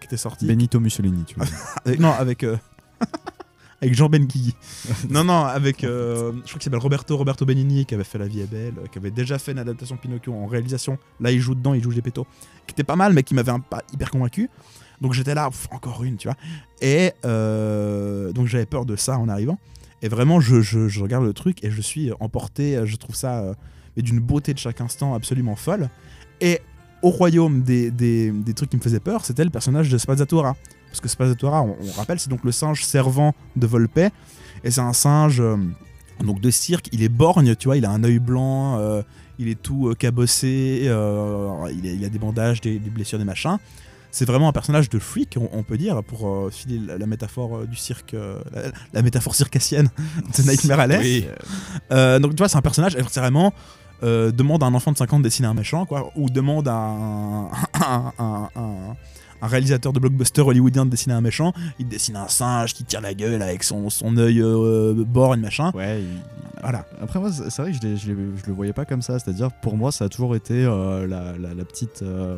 qui 0.00 0.06
était 0.06 0.16
sorti. 0.16 0.46
Benito 0.46 0.80
Mussolini, 0.80 1.24
tu 1.24 1.36
vois. 1.36 1.46
Avec- 1.86 2.00
non, 2.00 2.10
avec. 2.12 2.44
avec 3.80 3.94
Jean 3.94 4.08
Benguigui. 4.08 4.54
non, 5.10 5.24
non, 5.24 5.44
avec. 5.44 5.84
euh, 5.84 6.32
je 6.32 6.38
crois 6.40 6.52
qu'il 6.54 6.62
s'appelle 6.62 6.78
Roberto 6.80 7.16
Roberto 7.16 7.44
Benigni, 7.46 7.86
qui 7.86 7.94
avait 7.94 8.04
fait 8.04 8.18
La 8.18 8.26
vie 8.26 8.40
est 8.40 8.50
belle, 8.50 8.74
euh, 8.78 8.86
qui 8.90 8.98
avait 8.98 9.10
déjà 9.10 9.38
fait 9.38 9.52
une 9.52 9.58
adaptation 9.58 9.94
de 9.96 10.00
Pinocchio 10.00 10.32
en 10.34 10.46
réalisation. 10.46 10.98
Là, 11.20 11.30
il 11.30 11.40
joue 11.40 11.54
dedans, 11.54 11.74
il 11.74 11.82
joue 11.82 11.90
Gepetto. 11.92 12.26
Qui 12.66 12.72
était 12.72 12.84
pas 12.84 12.96
mal, 12.96 13.12
mais 13.12 13.22
qui 13.22 13.34
m'avait 13.34 13.52
pas 13.70 13.82
hyper 13.92 14.10
convaincu. 14.10 14.50
Donc 15.00 15.12
j'étais 15.12 15.34
là, 15.34 15.48
pff, 15.48 15.68
encore 15.70 16.02
une, 16.02 16.16
tu 16.16 16.26
vois. 16.28 16.36
Et 16.80 17.12
euh, 17.24 18.32
donc 18.32 18.46
j'avais 18.48 18.66
peur 18.66 18.84
de 18.84 18.96
ça 18.96 19.18
en 19.18 19.28
arrivant. 19.28 19.58
Et 20.02 20.08
vraiment, 20.08 20.40
je, 20.40 20.60
je- 20.60 20.88
je 20.88 21.00
regarde 21.02 21.24
le 21.24 21.32
truc 21.32 21.62
et 21.64 21.70
je 21.70 21.80
suis 21.80 22.10
emporté. 22.20 22.80
Je 22.84 22.96
trouve 22.96 23.14
ça 23.14 23.40
euh, 23.40 23.54
mais 23.96 24.02
d'une 24.02 24.20
beauté 24.20 24.54
de 24.54 24.58
chaque 24.58 24.80
instant 24.80 25.14
absolument 25.14 25.56
folle. 25.56 25.88
Et 26.40 26.60
au 27.02 27.10
royaume 27.10 27.62
des, 27.62 27.90
des- 27.92 28.30
des 28.32 28.54
trucs 28.54 28.70
qui 28.70 28.76
me 28.76 28.82
faisaient 28.82 29.00
peur, 29.00 29.24
c'était 29.24 29.44
le 29.44 29.50
personnage 29.50 29.88
de 29.88 29.98
Spazzatura. 29.98 30.56
Parce 30.98 31.04
que 31.04 31.08
Spazzatura, 31.08 31.62
on, 31.62 31.76
on 31.80 31.92
rappelle, 31.92 32.18
c'est 32.18 32.28
donc 32.28 32.42
le 32.42 32.50
singe 32.50 32.82
servant 32.84 33.32
de 33.54 33.66
Volpe. 33.68 33.98
Et 34.64 34.70
c'est 34.72 34.80
un 34.80 34.92
singe 34.92 35.40
euh, 35.40 35.56
donc 36.24 36.40
de 36.40 36.50
cirque. 36.50 36.88
Il 36.90 37.04
est 37.04 37.08
borgne, 37.08 37.54
tu 37.54 37.68
vois, 37.68 37.76
il 37.76 37.84
a 37.84 37.90
un 37.90 38.02
œil 38.02 38.18
blanc, 38.18 38.78
euh, 38.80 39.02
il 39.38 39.46
est 39.48 39.62
tout 39.62 39.86
euh, 39.88 39.94
cabossé, 39.94 40.80
il, 40.86 40.88
a, 40.90 41.70
il 41.70 42.04
a 42.04 42.08
des 42.08 42.18
bandages, 42.18 42.60
des, 42.60 42.80
des 42.80 42.90
blessures, 42.90 43.18
des 43.20 43.24
machins. 43.24 43.58
C'est 44.10 44.24
vraiment 44.24 44.48
un 44.48 44.52
personnage 44.52 44.88
de 44.88 44.98
freak, 44.98 45.36
on, 45.38 45.48
on 45.52 45.62
peut 45.62 45.78
dire, 45.78 46.02
pour 46.02 46.26
euh, 46.28 46.50
filer 46.50 46.80
la, 46.84 46.98
la 46.98 47.06
métaphore 47.06 47.58
euh, 47.58 47.66
du 47.66 47.76
cirque, 47.76 48.14
euh, 48.14 48.40
la, 48.52 48.62
la 48.94 49.02
métaphore 49.02 49.36
circassienne 49.36 49.88
de 50.36 50.42
Nightmare. 50.42 50.88
Oui. 50.98 51.26
Euh, 51.92 52.18
donc 52.18 52.32
tu 52.32 52.38
vois, 52.38 52.48
c'est 52.48 52.58
un 52.58 52.62
personnage, 52.62 52.96
c'est 53.08 53.20
vraiment 53.20 53.52
demande 54.02 54.62
à 54.62 54.66
un 54.66 54.74
enfant 54.74 54.92
de 54.92 54.96
5 54.96 55.12
ans 55.12 55.18
de 55.18 55.24
dessiner 55.24 55.48
un 55.48 55.54
méchant, 55.54 55.84
quoi, 55.86 56.12
ou 56.16 56.30
demande 56.30 56.66
à 56.68 56.74
un, 56.74 57.46
un- 58.18 58.48
un- 58.56 58.96
un- 59.42 59.46
réalisateur 59.46 59.92
de 59.92 60.00
blockbuster 60.00 60.42
hollywoodien 60.42 60.84
de 60.86 60.90
dessiner 60.90 61.14
un 61.14 61.20
méchant, 61.20 61.52
il 61.78 61.88
dessine 61.88 62.16
un 62.16 62.28
singe 62.28 62.74
qui 62.74 62.84
tire 62.84 63.00
la 63.00 63.14
gueule 63.14 63.42
avec 63.42 63.62
son, 63.64 63.90
son 63.90 64.16
œil 64.16 64.40
euh, 64.42 64.94
borgne, 65.06 65.40
machin. 65.40 65.70
Ouais, 65.74 66.02
Voilà. 66.62 66.84
Après, 67.02 67.18
moi, 67.20 67.30
c'est 67.32 67.62
vrai 67.62 67.70
que 67.72 67.76
je, 67.80 67.86
l'ai- 67.86 67.96
je, 67.96 68.08
l'ai- 68.12 68.16
je 68.42 68.46
le 68.48 68.52
voyais 68.52 68.72
pas 68.72 68.84
comme 68.84 69.02
ça. 69.02 69.18
C'est-à-dire, 69.18 69.50
pour 69.52 69.76
moi, 69.76 69.92
ça 69.92 70.06
a 70.06 70.08
toujours 70.08 70.34
été 70.36 70.64
euh, 70.64 71.06
la, 71.06 71.38
la- 71.38 71.54
la 71.54 71.64
petite. 71.64 72.02
euh, 72.02 72.36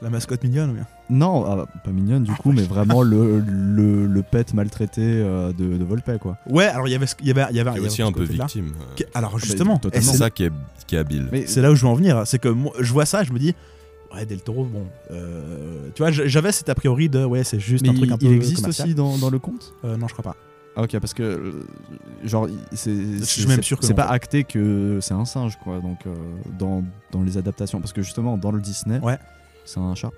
La 0.00 0.10
mascotte 0.10 0.44
mignonne 0.44 0.70
ou 0.70 0.74
bien? 0.74 0.86
Non, 1.10 1.44
ah, 1.44 1.66
pas 1.84 1.90
mignonne 1.90 2.22
du 2.22 2.30
coup, 2.32 2.52
mais 2.52 2.62
vraiment 2.62 3.02
le, 3.14 3.40
le, 3.40 4.06
le 4.06 4.22
pet 4.22 4.54
maltraité 4.54 5.00
euh, 5.02 5.52
de, 5.52 5.76
de 5.76 5.84
Volpe, 5.84 6.18
quoi. 6.20 6.36
Ouais, 6.48 6.66
alors 6.66 6.86
il 6.86 6.92
y 6.92 6.94
avait, 6.94 7.06
il 7.20 7.26
y 7.26 7.30
avait, 7.32 7.46
il 7.50 7.56
y 7.56 7.60
avait, 7.60 7.76
y 7.80 7.80
aussi 7.80 8.02
avait 8.02 8.10
un 8.10 8.12
peu 8.12 8.22
victime. 8.22 8.74
euh. 9.00 9.04
Alors 9.14 9.32
bah, 9.32 9.38
justement, 9.42 9.78
totalement. 9.78 10.06
C'est 10.06 10.12
c'est 10.12 10.18
ça 10.18 10.30
qui 10.30 10.44
est, 10.44 10.52
qui 10.86 10.94
est 10.94 10.98
habile. 10.98 11.26
Mais 11.32 11.46
c'est 11.48 11.62
là 11.62 11.72
où 11.72 11.74
je 11.74 11.82
veux 11.82 11.88
en 11.90 11.94
venir, 11.94 12.22
c'est 12.26 12.38
que 12.38 12.48
moi, 12.48 12.72
je 12.78 12.92
vois 12.92 13.06
ça, 13.06 13.24
je 13.24 13.32
me 13.32 13.38
dis, 13.40 13.54
ouais, 14.14 14.26
Del 14.26 14.40
Toro, 14.42 14.64
bon, 14.64 14.86
euh, 15.10 15.88
tu 15.94 16.02
vois, 16.02 16.10
j'avais 16.10 16.52
cet 16.52 16.68
a 16.68 16.74
priori 16.74 17.08
de, 17.08 17.24
ouais, 17.24 17.44
c'est 17.44 17.60
juste 17.60 17.82
mais 17.84 17.90
un 17.90 17.94
truc 17.94 18.06
il, 18.08 18.12
un 18.12 18.18
peu 18.18 18.26
il 18.26 18.32
existe 18.32 18.60
commercial. 18.62 18.86
aussi 18.88 18.94
dans, 18.94 19.18
dans 19.18 19.30
le 19.30 19.38
conte? 19.38 19.74
Euh, 19.84 19.96
non, 19.96 20.08
je 20.08 20.12
crois 20.14 20.22
pas. 20.32 20.36
Ah, 20.76 20.82
ok, 20.82 20.98
parce 21.00 21.12
que. 21.14 21.22
euh, 21.24 21.66
genre, 22.24 22.46
c'est. 22.72 22.94
suis 23.24 23.42
c'est- 23.42 23.48
même 23.48 23.62
sûr 23.62 23.78
que 23.80 23.84
C'est 23.86 23.94
pas 23.94 24.04
acté 24.06 24.44
que 24.44 24.98
c'est 25.02 25.14
un 25.14 25.24
singe, 25.24 25.58
quoi. 25.64 25.80
Donc, 25.80 26.06
euh, 26.06 26.14
dans, 26.58 26.84
dans 27.10 27.22
les 27.22 27.36
adaptations. 27.36 27.80
Parce 27.80 27.92
que 27.92 28.02
justement, 28.02 28.36
dans 28.38 28.52
le 28.52 28.60
Disney, 28.60 29.00
Ouais. 29.00 29.18
c'est 29.64 29.80
un 29.80 29.94
chat. 29.96 30.10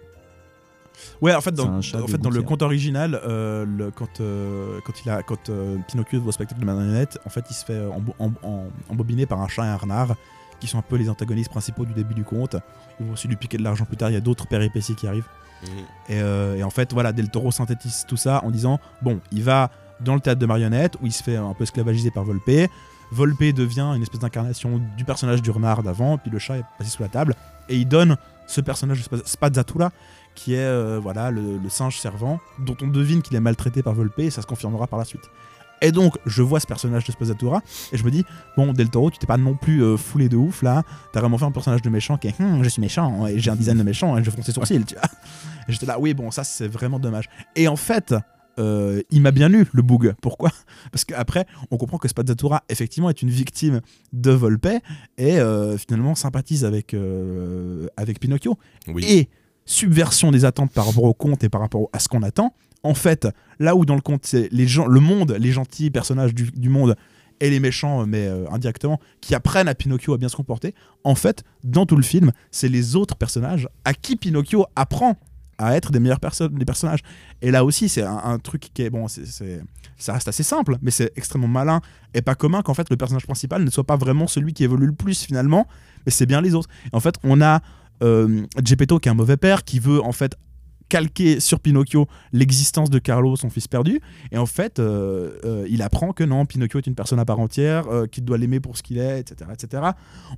Ouais, 1.23 1.35
en 1.35 1.41
fait, 1.41 1.53
dans, 1.53 1.79
en 1.79 1.81
fait, 1.83 1.97
dans 1.97 2.29
le 2.29 2.41
gouttière. 2.41 2.45
conte 2.45 2.61
original, 2.63 3.19
euh, 3.27 3.65
le- 3.65 3.91
quand, 3.91 4.21
euh, 4.21 4.81
quand, 4.85 4.93
il 5.03 5.09
a, 5.11 5.23
quand 5.23 5.49
euh, 5.49 5.77
Pinocchio 5.89 6.21
voit 6.21 6.29
au 6.29 6.33
spectacle 6.33 6.61
de 6.61 6.67
marionnette, 6.67 7.19
en 7.25 7.31
fait, 7.31 7.45
il 7.49 7.55
se 7.55 7.65
fait 7.65 7.79
embo- 7.87 8.15
em- 8.21 8.35
em- 8.43 8.69
embobiner 8.91 9.25
par 9.25 9.41
un 9.41 9.49
chat 9.49 9.65
et 9.65 9.69
un 9.69 9.77
renard, 9.77 10.15
qui 10.61 10.67
sont 10.67 10.79
un 10.79 10.83
peu 10.83 10.97
les 10.97 11.09
antagonistes 11.09 11.51
principaux 11.51 11.85
du 11.85 11.93
début 11.93 12.15
du 12.15 12.25
conte. 12.25 12.57
Ils 12.99 13.07
vont 13.07 13.13
aussi 13.13 13.29
lui 13.29 13.37
piquer 13.37 13.59
de 13.59 13.63
l'argent 13.63 13.85
plus 13.85 13.97
tard, 13.97 14.11
il 14.11 14.15
y 14.15 14.17
a 14.17 14.21
d'autres 14.21 14.47
péripéties 14.47 14.95
qui 14.95 15.07
arrivent. 15.07 15.29
Mhm. 15.63 15.69
Et, 16.09 16.21
euh, 16.21 16.57
et 16.57 16.63
en 16.63 16.71
fait, 16.71 16.93
voilà, 16.93 17.13
Del 17.13 17.29
Toro 17.31 17.51
synthétise 17.51 18.05
tout 18.07 18.17
ça 18.17 18.43
en 18.45 18.51
disant 18.51 18.79
bon, 19.03 19.21
il 19.33 19.43
va 19.43 19.71
dans 20.01 20.15
le 20.15 20.21
théâtre 20.21 20.41
de 20.41 20.47
marionnettes 20.47 20.97
où 21.03 21.07
il 21.07 21.13
se 21.13 21.23
fait 21.23 21.37
un 21.37 21.55
peu 21.55 21.65
esclavagiser 21.65 22.11
par 22.11 22.25
Volpe. 22.25 22.71
Volpe 23.13 23.53
devient 23.55 23.93
une 23.97 24.03
espèce 24.03 24.21
d'incarnation 24.21 24.81
du 24.97 25.05
personnage 25.05 25.43
du 25.43 25.51
renard 25.51 25.83
d'avant, 25.83 26.17
puis 26.17 26.31
le 26.31 26.39
chat 26.39 26.59
est 26.59 26.65
passé 26.79 26.91
sous 26.91 27.03
la 27.03 27.09
table 27.09 27.35
et 27.69 27.77
il 27.77 27.87
donne 27.87 28.17
ce 28.47 28.61
personnage 28.61 29.05
Spazzatura 29.25 29.93
qui 30.35 30.55
est 30.55 30.59
euh, 30.59 30.99
voilà 31.03 31.31
le, 31.31 31.59
le 31.59 31.69
singe 31.69 31.99
servant 31.99 32.41
dont 32.59 32.77
on 32.83 32.87
devine 32.87 33.21
qu'il 33.21 33.37
est 33.37 33.41
maltraité 33.41 33.83
par 33.83 33.95
Volpe 33.95 34.21
et 34.21 34.31
ça 34.31 34.43
se 34.43 34.47
confirmera 34.47 34.87
par 34.87 34.99
la 34.99 35.05
suite. 35.05 35.29
Et 35.83 35.93
donc, 35.93 36.19
je 36.27 36.43
vois 36.43 36.61
ce 36.61 36.67
personnage 36.67 37.05
de 37.05 37.13
Spazzatura 37.13 37.63
et 37.93 37.97
je 37.97 38.05
me 38.05 38.11
dis, 38.11 38.25
bon, 38.57 38.73
Del 38.73 38.91
Toro, 38.91 39.11
tu 39.11 39.19
t'es 39.19 39.27
pas 39.27 39.37
non 39.37 39.55
plus 39.55 39.83
euh, 39.83 39.97
foulé 39.97 40.29
de 40.29 40.37
ouf 40.37 40.63
là. 40.63 40.83
T'as 41.13 41.21
vraiment 41.21 41.39
fait 41.39 41.45
un 41.45 41.53
personnage 41.53 41.83
de 41.83 41.91
méchant 41.91 42.17
qui 42.17 42.29
est, 42.29 42.41
Hum, 42.41 42.63
je 42.63 42.69
suis 42.69 42.81
méchant 42.81 43.27
et 43.27 43.39
j'ai 43.39 43.51
un 43.51 43.57
design 43.57 43.79
de 43.79 43.83
méchant 43.83 44.17
et 44.17 44.25
je 44.25 44.31
fronce 44.31 44.47
les 44.47 44.53
sourcils, 44.53 44.85
tu 44.85 44.95
vois. 44.95 45.05
Et 45.69 45.73
j'étais 45.73 45.87
là, 45.87 46.01
oui, 46.01 46.15
bon, 46.15 46.31
ça 46.31 46.43
c'est 46.43 46.67
vraiment 46.67 46.99
dommage. 46.99 47.29
Et 47.55 47.69
en 47.69 47.77
fait, 47.77 48.15
euh, 48.59 49.03
il 49.11 49.23
m'a 49.23 49.31
bien 49.31 49.53
eu 49.53 49.67
le 49.73 49.83
bug. 49.83 50.15
Pourquoi? 50.21 50.51
Parce 50.93 51.05
qu'après, 51.05 51.47
on 51.71 51.77
comprend 51.77 51.99
que 51.99 52.09
Spazzatura, 52.09 52.63
effectivement, 52.69 53.09
est 53.11 53.23
une 53.23 53.31
victime 53.31 53.81
de 54.13 54.31
Volpe 54.31 54.69
et 55.19 55.39
euh, 55.39 55.79
finalement 55.79 56.15
sympathise 56.15 56.65
avec, 56.65 56.95
euh, 56.95 57.89
avec 57.97 58.21
Pinocchio. 58.21 58.59
Oui. 58.89 59.05
Et 59.07 59.29
subversion 59.65 60.33
des 60.33 60.45
attentes 60.45 60.73
par 60.73 60.87
rapport 60.87 61.05
au 61.05 61.15
conte 61.15 61.45
et 61.45 61.49
par 61.49 61.61
rapport 61.61 61.89
à 61.93 61.99
ce 61.99 62.09
qu'on 62.09 62.23
attend. 62.23 62.55
En 62.83 62.95
fait, 62.95 63.29
là 63.59 63.77
où 63.77 63.85
dans 63.85 63.95
le 63.95 64.01
conte, 64.01 64.25
c'est 64.25 64.49
le 64.53 65.01
monde, 65.01 65.37
les 65.39 65.53
gentils 65.53 65.91
personnages 65.91 66.35
du, 66.35 66.69
monde 66.69 66.97
et 67.41 67.51
les 67.51 67.61
méchants, 67.61 68.07
mais 68.07 68.27
euh, 68.27 68.51
indirectement, 68.51 69.01
qui 69.21 69.35
apprennent 69.35 69.69
à 69.69 69.75
Pinocchio 69.75 70.15
à 70.15 70.19
bien 70.19 70.29
se 70.29 70.37
comporter, 70.37 70.75
en 71.05 71.15
fait, 71.15 71.45
dans 71.65 71.87
tout 71.87 71.97
le 71.97 72.03
film, 72.03 72.33
c'est 72.51 72.69
les 72.69 72.97
autres 72.97 73.17
personnages 73.17 73.69
à 73.85 73.95
qui 73.95 74.17
Pinocchio 74.17 74.67
apprend 74.77 75.19
à 75.61 75.77
être 75.77 75.93
des 75.93 76.01
meilleures 76.01 76.21
personnes, 76.21 76.55
des 76.55 76.65
personnages. 76.65 77.01
Et 77.43 77.51
là 77.51 77.65
aussi, 77.65 77.89
c'est 77.89 78.03
un, 78.03 78.39
truc 78.39 78.71
qui 78.73 78.83
est 78.83 78.91
bon, 78.91 79.09
c'est, 79.09 79.27
ça 79.99 80.15
reste 80.15 80.27
assez 80.27 80.43
simple, 80.43 80.77
mais 80.81 80.91
c'est 80.91 81.13
extrêmement 81.17 81.49
malin 81.49 81.81
et 82.15 82.23
pas 82.23 82.35
commun 82.35 82.63
qu'en 82.63 82.75
fait 82.75 82.89
le 82.89 82.97
personnage 82.97 83.25
principal 83.25 83.63
ne 83.63 83.71
soit 83.71 83.85
pas 83.85 83.97
vraiment 83.97 84.27
celui 84.27 84.55
qui 84.55 84.65
évolue 84.65 84.87
le 84.87 84.95
plus 84.95 85.23
finalement, 85.23 85.67
mais 86.07 86.13
c'est 86.13 86.27
bien 86.27 86.41
les 86.41 86.55
autres. 86.55 86.71
Et 86.87 86.97
en 86.97 87.01
fait, 87.01 87.17
on 87.23 87.43
a 87.43 87.61
euh, 88.03 88.47
Geppetto 88.65 88.99
qui 88.99 89.09
est 89.09 89.13
un 89.13 89.15
mauvais 89.15 89.37
père, 89.37 89.65
qui 89.65 89.79
veut 89.79 90.03
en 90.03 90.13
fait 90.13 90.37
calquer 90.91 91.41
sur 91.41 91.61
Pinocchio 91.61 92.07
l'existence 92.33 92.91
de 92.91 92.99
Carlo, 92.99 93.37
son 93.37 93.49
fils 93.49 93.69
perdu. 93.69 94.01
Et 94.33 94.37
en 94.37 94.45
fait, 94.45 94.79
euh, 94.79 95.39
euh, 95.45 95.67
il 95.71 95.81
apprend 95.81 96.13
que 96.13 96.25
non, 96.25 96.45
Pinocchio 96.45 96.81
est 96.81 96.87
une 96.87 96.95
personne 96.95 97.19
à 97.19 97.25
part 97.25 97.41
entière, 97.41 97.87
euh, 97.89 98.07
qu'il 98.07 98.25
doit 98.25 98.37
l'aimer 98.37 98.61
pour 98.61 98.77
ce 98.77 98.83
qu'il 98.83 98.99
est, 98.99 99.21
etc., 99.21 99.51
etc. 99.55 99.83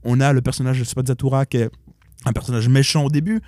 On 0.04 0.20
a 0.20 0.32
le 0.32 0.42
personnage 0.42 0.78
de 0.78 0.84
Spazzatura 0.84 1.46
qui 1.46 1.56
est 1.56 1.70
un 2.24 2.32
personnage 2.32 2.68
méchant 2.68 3.04
au 3.04 3.08
début, 3.08 3.40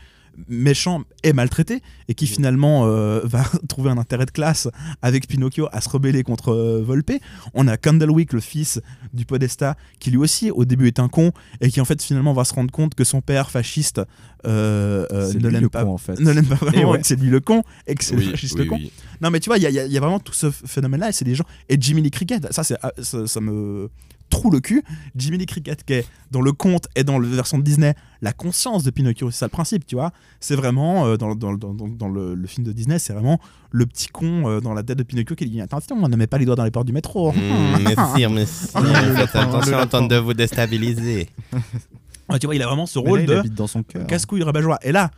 méchant 0.49 1.03
et 1.22 1.32
maltraité, 1.32 1.80
et 2.09 2.14
qui 2.14 2.26
finalement 2.26 2.87
euh, 2.87 3.20
va 3.24 3.45
trouver 3.68 3.91
un 3.91 3.99
intérêt 3.99 4.26
de 4.26 4.30
classe 4.30 4.68
avec 5.03 5.26
Pinocchio 5.28 5.68
à 5.72 5.80
se 5.80 5.89
rebeller 5.89 6.22
contre 6.22 6.51
euh, 6.53 6.82
Volpe. 6.85 7.12
On 7.55 7.66
a 7.68 7.76
Candlewick, 7.76 8.32
le 8.32 8.41
fils 8.41 8.80
du 9.12 9.24
Podesta, 9.24 9.76
qui 9.99 10.11
lui 10.11 10.18
aussi 10.18 10.51
au 10.51 10.64
début 10.64 10.87
est 10.89 10.99
un 10.99 11.09
con, 11.09 11.32
et 11.61 11.70
qui 11.70 11.80
en 11.80 11.85
fait 11.85 12.03
finalement 12.03 12.32
va 12.32 12.45
se 12.45 12.55
rendre 12.55 12.70
compte 12.72 12.95
que 12.95 13.05
son 13.05 13.20
père 13.20 13.51
fasciste 13.51 14.01
euh, 14.47 15.07
euh, 15.12 15.32
ne 15.35 15.49
l'aime 15.49 15.62
le 15.62 15.68
pas, 15.70 15.85
con, 15.85 15.93
en 15.93 15.99
fait. 15.99 16.20
ne 16.20 16.30
l'aime 16.30 16.47
pas 16.47 16.55
vraiment, 16.57 16.91
ouais. 16.91 17.01
que 17.01 17.07
c'est 17.07 17.16
lui 17.18 17.30
le 17.30 17.41
con, 17.41 17.62
et 17.87 17.95
que 17.95 18.05
c'est 18.05 18.14
Oui, 18.14 18.26
le 18.26 18.30
fasciste 18.32 18.59
oui, 18.59 18.66
con. 18.66 18.76
oui. 18.76 18.93
Non 19.20 19.30
mais 19.30 19.41
tu 19.41 19.49
vois, 19.49 19.57
il 19.59 19.62
y, 19.62 19.66
a- 19.66 19.70
y 19.87 19.91
y 19.91 19.99
vraiment 19.99 20.18
tout 20.20 20.35
ce 20.35 20.51
phénomène-là, 20.51 21.09
et 21.09 21.12
c'est 21.12 21.24
des 21.24 21.35
gens... 21.35 21.45
Et 21.68 21.76
Jimmy 21.80 22.03
Lee 22.03 22.11
Cricket, 22.11 22.53
ça, 22.53 22.62
ah, 22.82 22.93
ça, 23.01 23.26
ça 23.26 23.41
me 23.41 23.89
troue 24.31 24.51
le 24.51 24.61
cul. 24.61 24.83
Jimmy 25.16 25.39
Lee 25.39 25.47
Cricket, 25.47 25.85
qui 25.85 25.93
est 25.95 26.07
dans 26.31 26.41
le 26.41 26.53
conte 26.53 26.87
et 26.97 27.05
dans 27.05 27.18
la 27.18 27.29
version 27.29 27.59
de 27.59 27.62
Disney, 27.62 27.95
la 28.22 28.33
conscience 28.33 28.83
de 28.83 28.91
Pinocchio, 28.91 29.31
c'est 29.31 29.39
ça 29.39 29.47
le 29.47 29.51
principe, 29.51 29.87
tu 29.87 29.95
vois. 29.95 30.11
C'est 30.41 30.57
vraiment, 30.57 31.07
euh, 31.07 31.16
dans, 31.16 31.35
dans, 31.35 31.53
dans, 31.55 31.72
dans- 31.75 31.89
dans 31.89 32.09
le, 32.09 32.35
le 32.35 32.47
film 32.47 32.66
de 32.66 32.72
Disney, 32.72 32.99
c'est 32.99 33.12
vraiment 33.12 33.39
le 33.70 33.87
petit 33.87 34.09
con 34.09 34.49
euh, 34.49 34.61
dans 34.61 34.75
la 34.75 34.83
tête 34.83 34.99
de 34.99 35.03
Pinocchio 35.03 35.37
qui 35.37 35.47
dit 35.47 35.61
Attention, 35.61 36.09
ne 36.09 36.16
mets 36.16 36.27
pas 36.27 36.39
les 36.39 36.45
doigts 36.47 36.57
dans 36.57 36.64
les 36.64 36.70
portes 36.70 36.87
du 36.87 36.93
métro. 36.93 37.33
Mmh, 37.33 37.39
merci, 37.85 38.27
merci. 38.29 38.66
Faites 39.16 39.37
attention 39.37 39.79
à 39.79 39.87
tente 39.87 40.09
de 40.11 40.16
vous 40.16 40.35
déstabiliser. 40.35 41.29
Ouais, 42.31 42.39
tu 42.39 42.47
vois, 42.47 42.55
il 42.55 42.62
a 42.62 42.66
vraiment 42.66 42.87
ce 42.87 42.99
rôle 42.99 43.20
là, 43.25 43.43
de 43.43 44.05
casse-couille 44.09 44.43
rabat-joie. 44.43 44.79
Et 44.83 44.93
là, 44.93 45.11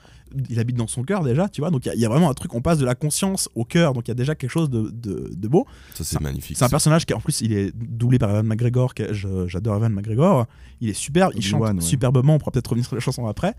il 0.51 0.59
habite 0.61 0.77
dans 0.77 0.87
son 0.87 1.03
cœur 1.03 1.22
déjà, 1.22 1.49
tu 1.49 1.61
vois. 1.61 1.70
Donc 1.70 1.85
il 1.87 1.89
y 1.89 1.93
a- 1.93 1.95
il 1.95 2.01
y, 2.01 2.05
a 2.05 2.09
vraiment 2.09 2.29
un 2.31 2.35
truc, 2.35 2.55
on 2.55 2.61
passe 2.61 2.79
de 2.79 2.85
la 2.85 2.95
conscience 2.95 3.49
au 3.55 3.64
cœur. 3.64 3.93
Donc 3.95 4.07
il 4.09 4.11
y 4.11 4.12
a 4.12 4.14
déjà 4.14 4.35
quelque 4.35 4.51
chose 4.51 4.68
de, 4.70 4.91
de, 4.91 5.31
de 5.35 5.49
beau. 5.49 5.66
Ça, 5.95 6.05
c'est 6.05 6.20
magnifique. 6.20 6.57
C'est 6.57 6.64
un 6.64 6.68
personnage 6.68 7.07
qui, 7.07 7.14
en 7.14 7.20
plus, 7.20 7.41
il 7.41 7.53
est 7.53 7.72
doublé 7.77 8.18
par 8.18 8.31
Evan 8.31 8.47
McGregor. 8.47 8.95
que 8.95 9.12
je- 9.12 9.47
J'adore 9.49 9.77
Evan 9.77 9.93
McGregor. 9.93 10.47
Il 10.81 10.89
est 10.91 10.95
superbe, 10.95 11.33
il 11.37 11.43
chante 11.43 11.62
ouais. 11.62 11.72
superbement. 11.81 12.35
On 12.35 12.39
pourra 12.39 12.51
peut-être 12.51 12.68
revenir 12.68 12.87
sur 12.87 12.95
la 12.97 13.01
chanson 13.01 13.27
après. 13.27 13.55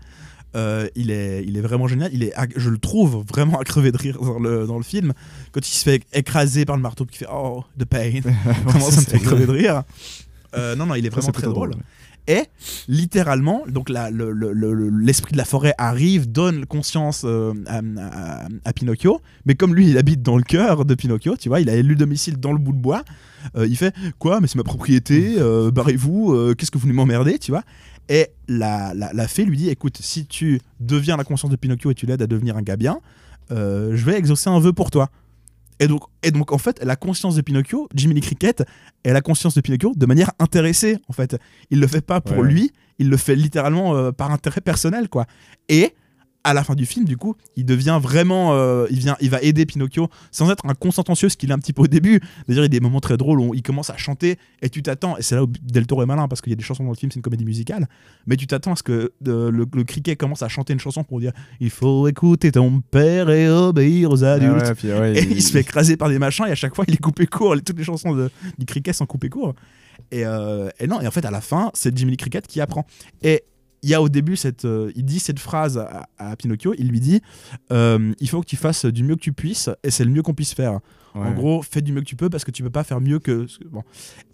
Euh, 0.56 0.88
il, 0.96 1.10
est, 1.10 1.44
il 1.46 1.56
est 1.58 1.60
vraiment 1.60 1.88
génial. 1.88 2.10
Il 2.12 2.22
est, 2.22 2.32
je 2.56 2.70
le 2.70 2.78
trouve 2.78 3.22
vraiment 3.28 3.58
à 3.60 3.64
crever 3.64 3.92
de 3.92 3.98
rire 3.98 4.18
dans 4.22 4.38
le, 4.38 4.66
dans 4.66 4.78
le 4.78 4.82
film. 4.84 5.12
Quand 5.52 5.60
il 5.66 5.70
se 5.72 5.82
fait 5.84 6.02
écraser 6.14 6.64
par 6.64 6.76
le 6.76 6.82
marteau, 6.82 7.04
qu'il 7.04 7.18
fait 7.18 7.26
Oh, 7.30 7.64
the 7.78 7.84
pain. 7.84 8.20
vraiment, 8.64 8.90
ça 8.90 9.00
me 9.00 9.06
fait 9.06 9.18
crever 9.18 9.44
de 9.46 9.50
rire. 9.52 9.82
Euh, 10.56 10.74
non, 10.74 10.86
non, 10.86 10.94
il 10.94 11.04
est 11.04 11.10
vraiment 11.10 11.26
c'est 11.26 11.32
très 11.32 11.46
drôle, 11.46 11.74
Et 12.28 12.42
littéralement, 12.88 13.62
donc 13.68 13.88
l'esprit 13.88 15.32
de 15.32 15.38
la 15.38 15.46
forêt 15.46 15.74
arrive, 15.78 16.30
donne 16.30 16.66
conscience 16.66 17.22
euh, 17.24 17.54
à, 17.66 18.72
Pinocchio, 18.74 19.22
mais 19.46 19.54
comme 19.54 19.74
lui, 19.74 19.88
il 19.88 19.96
habite 19.96 20.20
dans 20.20 20.36
le 20.36 20.42
cœur 20.42 20.84
de 20.84 20.94
Pinocchio, 20.94 21.36
tu 21.38 21.48
vois, 21.48 21.60
il 21.60 21.70
a 21.70 21.74
élu 21.74 21.96
domicile 21.96 22.38
dans 22.38 22.52
le 22.52 22.58
bout 22.58 22.72
de 22.72 22.78
bois. 22.78 23.02
euh, 23.56 23.66
il 23.66 23.78
fait 23.78 23.94
quoi 24.18 24.40
Mais 24.40 24.46
c'est 24.46 24.56
ma 24.56 24.62
propriété. 24.62 25.36
euh, 25.38 25.70
Barrez-vous. 25.70 26.54
Qu'est-ce 26.54 26.70
que 26.70 26.76
vous 26.76 26.82
venez 26.82 26.94
m'emmerder, 26.94 27.38
tu 27.38 27.50
vois 27.50 27.62
Et 28.10 28.28
la, 28.46 28.92
fée 29.26 29.46
lui 29.46 29.56
dit 29.56 29.70
écoute, 29.70 29.96
si 29.98 30.26
tu 30.26 30.60
deviens 30.80 31.16
la 31.16 31.24
conscience 31.24 31.50
de 31.50 31.56
Pinocchio 31.56 31.90
et 31.90 31.94
tu 31.94 32.04
l'aides 32.04 32.22
à 32.22 32.26
devenir 32.26 32.58
un 32.58 32.62
gars 32.62 32.76
bien, 32.76 33.00
je 33.50 34.04
vais 34.04 34.18
exaucer 34.18 34.50
un 34.50 34.60
vœu 34.60 34.74
pour 34.74 34.90
toi. 34.90 35.08
Et 35.80 35.86
donc, 35.86 36.02
et 36.22 36.30
donc, 36.30 36.52
en 36.52 36.58
fait, 36.58 36.82
la 36.82 36.96
conscience 36.96 37.36
de 37.36 37.40
Pinocchio, 37.40 37.88
Jimmy 37.94 38.14
Lee 38.14 38.20
Cricket, 38.20 38.64
est 39.04 39.12
la 39.12 39.20
conscience 39.20 39.54
de 39.54 39.60
Pinocchio 39.60 39.92
de 39.94 40.06
manière 40.06 40.32
intéressée, 40.38 40.98
en 41.08 41.12
fait. 41.12 41.36
Il 41.70 41.80
le 41.80 41.86
fait 41.86 42.00
pas 42.00 42.20
pour 42.20 42.38
ouais. 42.38 42.48
lui, 42.48 42.72
il 42.98 43.08
le 43.08 43.16
fait 43.16 43.36
littéralement 43.36 43.94
euh, 43.94 44.10
par 44.12 44.32
intérêt 44.32 44.60
personnel, 44.60 45.08
quoi. 45.08 45.26
Et 45.68 45.94
à 46.48 46.54
la 46.54 46.64
fin 46.64 46.74
du 46.74 46.86
film, 46.86 47.04
du 47.04 47.16
coup, 47.16 47.34
il 47.56 47.64
devient 47.64 47.98
vraiment, 48.02 48.52
euh, 48.54 48.86
il 48.90 48.98
vient, 48.98 49.16
il 49.20 49.30
va 49.30 49.40
aider 49.42 49.66
Pinocchio 49.66 50.08
sans 50.30 50.50
être 50.50 50.64
un 50.66 50.74
consententieux, 50.74 51.28
ce 51.28 51.36
qu'il 51.36 51.50
est 51.50 51.52
un 51.52 51.58
petit 51.58 51.72
peu 51.72 51.82
au 51.82 51.86
début. 51.86 52.20
D'ailleurs, 52.48 52.64
il 52.64 52.66
y 52.72 52.76
a 52.76 52.78
des 52.78 52.80
moments 52.80 53.00
très 53.00 53.16
drôles 53.16 53.40
où 53.40 53.54
il 53.54 53.62
commence 53.62 53.90
à 53.90 53.96
chanter 53.96 54.38
et 54.62 54.68
tu 54.70 54.82
t'attends, 54.82 55.16
et 55.16 55.22
c'est 55.22 55.34
là 55.34 55.44
où 55.44 55.46
Del 55.62 55.86
Toro 55.86 56.02
est 56.02 56.06
malin 56.06 56.28
parce 56.28 56.40
qu'il 56.40 56.50
y 56.50 56.54
a 56.54 56.56
des 56.56 56.62
chansons 56.62 56.84
dans 56.84 56.90
le 56.90 56.96
film, 56.96 57.10
c'est 57.12 57.16
une 57.16 57.22
comédie 57.22 57.44
musicale, 57.44 57.86
mais 58.26 58.36
tu 58.36 58.46
t'attends 58.46 58.72
à 58.72 58.76
ce 58.76 58.82
que 58.82 59.12
euh, 59.26 59.50
le, 59.50 59.66
le 59.72 59.84
criquet 59.84 60.16
commence 60.16 60.42
à 60.42 60.48
chanter 60.48 60.72
une 60.72 60.80
chanson 60.80 61.04
pour 61.04 61.20
dire 61.20 61.32
il 61.60 61.70
faut 61.70 62.08
écouter 62.08 62.50
ton 62.52 62.80
père 62.80 63.30
et 63.30 63.48
obéir 63.48 64.10
aux 64.10 64.24
adultes. 64.24 64.62
ouais, 64.64 64.74
puis 64.74 64.88
ouais, 64.92 65.18
et 65.18 65.22
il- 65.22 65.32
il 65.32 65.42
se 65.42 65.52
fait 65.52 65.60
écraser 65.60 65.96
par 65.96 66.08
des 66.08 66.18
machins 66.18 66.46
et 66.46 66.50
à 66.50 66.54
chaque 66.54 66.74
fois 66.74 66.84
il 66.88 66.94
est 66.94 66.98
coupé 67.02 67.26
court. 67.26 67.54
Toutes 67.64 67.78
les 67.78 67.84
chansons 67.84 68.14
de, 68.14 68.30
du 68.58 68.66
cricket 68.66 68.94
sont 68.94 69.06
coupées 69.06 69.28
court. 69.28 69.54
Et, 70.10 70.24
euh, 70.24 70.68
et 70.80 70.86
non, 70.86 71.00
et 71.00 71.06
en 71.06 71.10
fait 71.10 71.24
à 71.24 71.30
la 71.30 71.40
fin, 71.40 71.70
c'est 71.74 71.96
Jimmy 71.96 72.16
Cricket 72.16 72.46
qui 72.46 72.60
apprend. 72.60 72.86
Et 73.22 73.42
il 73.82 73.90
y 73.90 73.94
a 73.94 74.02
au 74.02 74.08
début 74.08 74.36
cette, 74.36 74.64
euh, 74.64 74.92
dit 74.96 75.20
cette 75.20 75.38
phrase 75.38 75.78
à, 75.78 76.08
à 76.18 76.36
Pinocchio. 76.36 76.74
Il 76.78 76.88
lui 76.88 77.00
dit, 77.00 77.20
euh, 77.72 78.12
il 78.20 78.28
faut 78.28 78.40
que 78.40 78.46
tu 78.46 78.56
fasses 78.56 78.84
du 78.84 79.04
mieux 79.04 79.16
que 79.16 79.20
tu 79.20 79.32
puisses 79.32 79.70
et 79.82 79.90
c'est 79.90 80.04
le 80.04 80.10
mieux 80.10 80.22
qu'on 80.22 80.34
puisse 80.34 80.54
faire. 80.54 80.80
En 81.14 81.32
gros, 81.32 81.62
fais 81.62 81.80
du 81.82 81.92
mieux 81.92 82.00
que 82.00 82.06
tu 82.06 82.16
peux 82.16 82.30
parce 82.30 82.44
que 82.44 82.50
tu 82.50 82.62
peux 82.62 82.70
pas 82.70 82.84
faire 82.84 83.00
mieux 83.00 83.18
que 83.18 83.46
bon. 83.70 83.82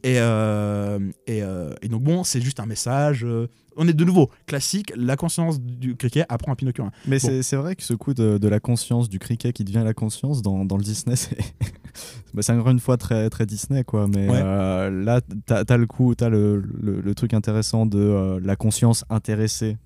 Et, 0.02 0.16
euh, 0.18 0.98
et, 1.26 1.42
euh, 1.42 1.72
et 1.82 1.88
donc 1.88 2.02
bon, 2.02 2.24
c'est 2.24 2.40
juste 2.40 2.60
un 2.60 2.66
message. 2.66 3.24
euh, 3.24 3.48
on 3.76 3.88
est 3.88 3.92
de 3.92 4.04
nouveau 4.04 4.30
classique. 4.46 4.92
La 4.96 5.16
conscience 5.16 5.60
du 5.60 5.96
cricket 5.96 6.26
apprend 6.28 6.52
à 6.52 6.56
Pinocchio. 6.56 6.84
Mais 7.06 7.18
Bon. 7.18 7.42
c'est- 7.42 7.56
vrai 7.56 7.74
que 7.74 7.82
ce 7.82 7.94
coup 7.94 8.14
de, 8.14 8.38
de 8.38 8.48
la 8.48 8.60
conscience 8.60 9.08
du 9.08 9.18
cricket 9.18 9.52
qui 9.52 9.64
devient 9.64 9.82
la 9.84 9.94
conscience 9.94 10.42
dans, 10.42 10.64
dans 10.64 10.76
le 10.76 10.84
Disney, 10.84 11.16
c'est 11.16 11.36
bah, 12.34 12.42
c'est 12.42 12.52
encore 12.52 12.70
une 12.70 12.78
fois 12.80 12.96
très, 12.96 13.28
très 13.30 13.46
Disney, 13.46 13.82
quoi. 13.82 14.06
Mais 14.06 14.28
Ouais. 14.28 14.40
euh, 14.42 14.90
là, 14.90 15.20
t'as 15.46 15.64
as 15.68 15.76
le 15.76 15.86
coup, 15.86 16.14
t'as 16.14 16.28
le, 16.28 16.60
le, 16.60 17.00
le 17.00 17.14
truc 17.14 17.34
intéressant 17.34 17.84
de 17.86 18.38
la 18.44 18.54
conscience 18.56 19.04
intéressée 19.10 19.76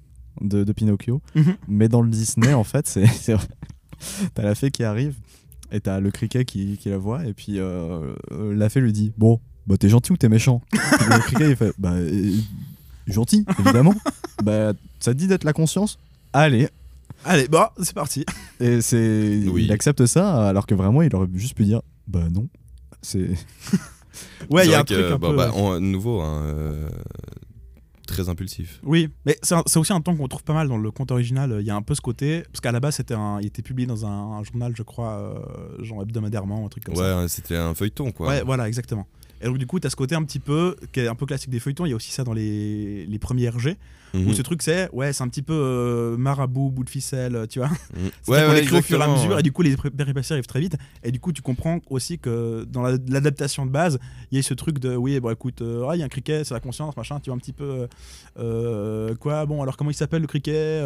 de, 0.43 0.64
de 0.64 0.72
Pinocchio. 0.72 1.22
Mhm. 1.34 1.57
Mais 1.68 1.89
dans 1.89 2.03
le 2.03 2.11
Disney, 2.11 2.53
en 2.53 2.64
fait, 2.64 2.86
c'est. 2.86 3.05
T'as 4.34 4.43
la 4.43 4.55
fée 4.55 4.70
qui 4.70 4.84
arrive 4.84 5.16
et 5.73 5.81
t'as 5.81 6.01
le 6.01 6.11
cricket 6.11 6.47
qui, 6.47 6.77
qui 6.79 6.89
la 6.89 6.99
voit. 6.99 7.25
Et 7.27 7.33
puis 7.35 7.59
euh, 7.59 8.14
euh, 8.33 8.55
la 8.55 8.69
fée 8.69 8.81
lui 8.81 8.93
dit 8.93 9.12
Bon, 9.19 9.41
bah 9.66 9.77
t'es 9.77 9.89
gentil 9.89 10.12
ou 10.12 10.16
t'es 10.16 10.29
méchant? 10.29 10.62
Et 10.75 11.05
Le 11.14 11.21
cricket 11.21 11.51
il 11.51 11.57
fait 11.57 11.73
Bah 11.79 11.93
euh, 11.93 12.33
gentil, 13.07 13.45
évidemment. 13.61 13.95
bah 14.43 14.73
ça 15.01 15.12
te 15.12 15.19
dit 15.19 15.27
d'être 15.27 15.45
la 15.45 15.53
conscience? 15.53 15.99
Allez, 16.33 16.69
Allez, 17.25 17.49
bon, 17.49 17.64
c'est 17.83 17.95
parti. 17.95 18.25
et 18.61 18.81
c'est, 18.81 19.43
Oui. 19.49 19.64
il 19.64 19.73
accepte 19.73 20.07
ça 20.07 20.47
alors 20.49 20.66
que 20.66 20.75
vraiment 20.75 21.03
il 21.03 21.14
aurait 21.16 21.29
juste 21.35 21.55
pu 21.57 21.64
dire 21.64 21.83
bah 22.07 22.29
non. 22.33 22.49
C'est 23.03 23.31
Ouais, 24.51 24.66
il 24.66 24.71
y 24.71 24.75
a 24.75 24.81
un 24.81 24.85
truc 24.85 24.99
un 24.99 25.19
bah, 25.19 25.29
peu. 25.31 25.37
bah, 25.37 25.53
on- 25.55 25.79
nouveau, 25.81 26.21
hein, 26.21 26.43
euh, 26.47 26.89
très 28.09 28.29
impulsif. 28.29 28.81
Oui, 28.83 29.11
mais 29.25 29.39
c'est 29.43 29.77
aussi 29.77 29.93
un 29.93 30.01
ton 30.01 30.17
qu'on 30.17 30.27
trouve 30.27 30.43
pas 30.43 30.55
mal 30.55 30.67
dans 30.67 30.79
le 30.79 30.91
conte 30.91 31.13
original. 31.13 31.59
Il 31.61 31.67
y 31.67 31.71
a 31.71 31.77
un 31.77 31.83
peu 31.83 31.95
ce 31.95 32.01
côté, 32.01 32.43
parce 32.51 32.61
qu'à 32.61 32.73
la 32.73 32.81
base, 32.81 32.97
c'était 32.97 33.15
un, 33.15 33.39
il 33.41 33.47
était 33.47 33.63
publié 33.63 33.87
dans 33.87 34.05
un, 34.07 34.39
un 34.39 34.43
journal, 34.43 34.73
je 34.77 34.83
crois, 34.83 35.13
euh, 35.13 35.85
genre 35.85 36.03
hebdomadairement, 36.03 36.67
un 36.67 36.69
truc 36.69 36.85
comme 36.85 36.97
ça. 36.97 37.21
Ouais, 37.23 37.29
c'était 37.29 37.57
un 37.57 37.75
feuilleton, 37.75 38.11
quoi. 38.11 38.29
Ouais, 38.29 38.43
voilà, 38.43 38.67
exactement. 38.67 39.07
Et 39.41 39.47
donc, 39.47 39.59
du 39.59 39.66
coup, 39.66 39.78
tu 39.80 39.86
as 39.86 39.91
ce 39.91 39.97
côté 39.97 40.14
un 40.14 40.24
petit 40.24 40.41
peu, 40.41 40.74
qui 40.93 41.01
est 41.01 41.09
un 41.09 41.14
peu 41.14 41.26
classique 41.26 41.51
des 41.51 41.61
feuilletons. 41.61 41.86
Il 41.86 41.91
y 41.91 41.93
a 41.93 41.97
aussi 41.97 42.11
ça 42.11 42.24
dans 42.24 42.32
les, 42.32 43.07
les 43.07 43.18
premiers 43.18 43.49
RG, 43.49 43.76
Mhm. 44.14 44.26
où 44.26 44.32
ce 44.32 44.41
truc, 44.41 44.62
c'est, 44.62 44.89
ouais, 44.95 45.12
c'est 45.12 45.22
un 45.22 45.28
petit 45.28 45.43
peu 45.43 45.53
euh, 45.53 46.16
marabout, 46.16 46.70
bout 46.70 46.82
de 46.82 46.89
ficelle, 46.89 47.47
tu 47.51 47.59
vois. 47.59 47.68
Mhm. 47.68 47.76
C'est 48.22 48.30
Ouais, 48.32 48.72
au 48.72 48.80
fur 48.82 48.99
et 49.01 49.05
à 49.05 49.07
mesure, 49.09 49.32
ouais. 49.32 49.41
et 49.41 49.43
du 49.43 49.53
coup, 49.53 49.61
les 49.61 49.76
péripéties 49.76 50.32
arrivent 50.32 50.47
très 50.47 50.61
vite. 50.61 50.76
Et 51.05 51.12
du 51.12 51.20
coup, 51.20 51.30
tu 51.32 51.43
comprends 51.43 51.80
aussi 51.91 52.18
que 52.18 52.64
dans 52.70 52.80
la- 52.82 52.97
l'adaptation 53.07 53.66
de 53.66 53.70
base, 53.70 53.99
il 54.32 54.36
y 54.36 54.39
a 54.39 54.43
ce 54.43 54.55
truc 54.55 54.78
de, 54.78 54.97
oui, 54.97 55.20
bon, 55.20 55.30
écoute, 55.30 55.61
euh, 55.61 55.86
ah, 55.91 55.95
il 55.95 55.99
y 55.99 56.03
a 56.03 56.07
un 56.07 56.09
cricket, 56.09 56.45
c'est 56.47 56.55
la 56.55 56.61
conscience, 56.61 56.97
machin, 56.97 57.20
tu 57.20 57.28
vois, 57.28 57.36
un 57.36 57.39
petit 57.39 57.53
peu. 57.53 57.86
euh, 58.39 59.14
quoi, 59.16 59.45
bon, 59.47 59.62
alors 59.62 59.76
comment 59.76 59.91
il 59.91 59.95
s'appelle 59.95 60.22
le 60.22 60.26
cricket 60.26 60.82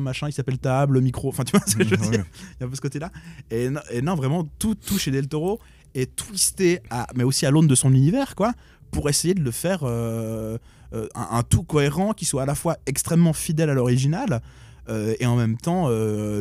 Machin, 0.00 0.28
il 0.28 0.32
s'appelle 0.32 0.58
table, 0.58 1.00
micro, 1.00 1.28
enfin, 1.28 1.44
tu 1.44 1.56
vois 1.56 1.60
ce 1.66 1.76
que 1.76 1.84
je 1.84 1.90
veux 1.94 2.00
Ouais. 2.04 2.10
dire 2.10 2.24
Il 2.58 2.60
y 2.60 2.64
a 2.64 2.66
un 2.66 2.68
peu 2.70 2.76
ce 2.76 2.80
côté-là. 2.80 3.10
Et, 3.50 3.70
non- 3.70 3.80
et 3.90 4.02
non, 4.02 4.14
vraiment, 4.16 4.48
tout, 4.58 4.74
tout 4.74 4.98
chez 4.98 5.10
Del 5.10 5.28
Toro 5.28 5.60
est 5.94 6.14
twisté, 6.16 6.80
à, 6.90 7.06
mais 7.14 7.24
aussi 7.24 7.46
à 7.46 7.50
l'aune 7.50 7.66
de 7.66 7.74
son 7.74 7.92
univers, 7.92 8.34
quoi, 8.34 8.52
pour 8.90 9.08
essayer 9.08 9.34
de 9.34 9.42
le 9.42 9.50
faire 9.50 9.80
euh, 9.82 10.58
euh, 10.92 11.06
un, 11.14 11.38
un 11.38 11.42
tout 11.42 11.62
cohérent 11.64 12.12
qui 12.12 12.24
soit 12.24 12.42
à 12.42 12.46
la 12.46 12.54
fois 12.54 12.76
extrêmement 12.86 13.32
fidèle 13.32 13.70
à 13.70 13.74
l'original 13.74 14.40
euh, 14.88 15.14
et 15.18 15.24
en 15.26 15.34
même 15.36 15.56
temps 15.56 15.88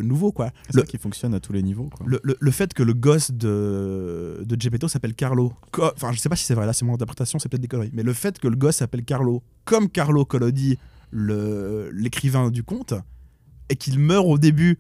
nouveau, 0.02 0.32
quoi. 0.32 0.52
Le, 0.74 0.82
ça 0.82 0.86
qui 0.86 0.98
fonctionne 0.98 1.34
à 1.34 1.40
tous 1.40 1.54
les 1.54 1.64
niveaux. 1.64 1.90
Quoi. 1.96 2.06
le, 2.08 2.20
le- 2.24 2.38
le 2.40 2.52
fait 2.52 2.74
que 2.74 2.84
le 2.84 2.94
gosse 2.94 3.32
de, 3.32 4.44
de 4.46 4.62
Geppetto 4.62 4.88
s'appelle 4.88 5.14
Carlo, 5.16 5.54
enfin 5.96 6.12
je 6.12 6.20
sais 6.20 6.30
pas 6.30 6.36
si 6.36 6.44
c'est 6.46 6.54
vrai, 6.56 6.66
là 6.66 6.74
c'est 6.74 6.84
mon 6.86 6.94
interprétation, 6.94 7.40
c'est 7.40 7.48
peut-être 7.50 7.62
des 7.62 7.68
conneries, 7.70 7.92
mais 7.94 8.04
le 8.04 8.14
fait 8.14 8.38
que 8.40 8.48
le 8.48 8.56
gosse 8.56 8.78
s'appelle 8.78 9.06
Carlo, 9.06 9.42
comme 9.66 9.88
Carlo 9.90 10.26
Collodi, 10.26 10.78
le- 11.12 11.90
l'écrivain 11.94 12.50
du 12.52 12.64
conte, 12.64 12.94
et 13.70 13.76
qu'il 13.78 13.98
meurt 13.98 14.26
au 14.28 14.38
début, 14.38 14.78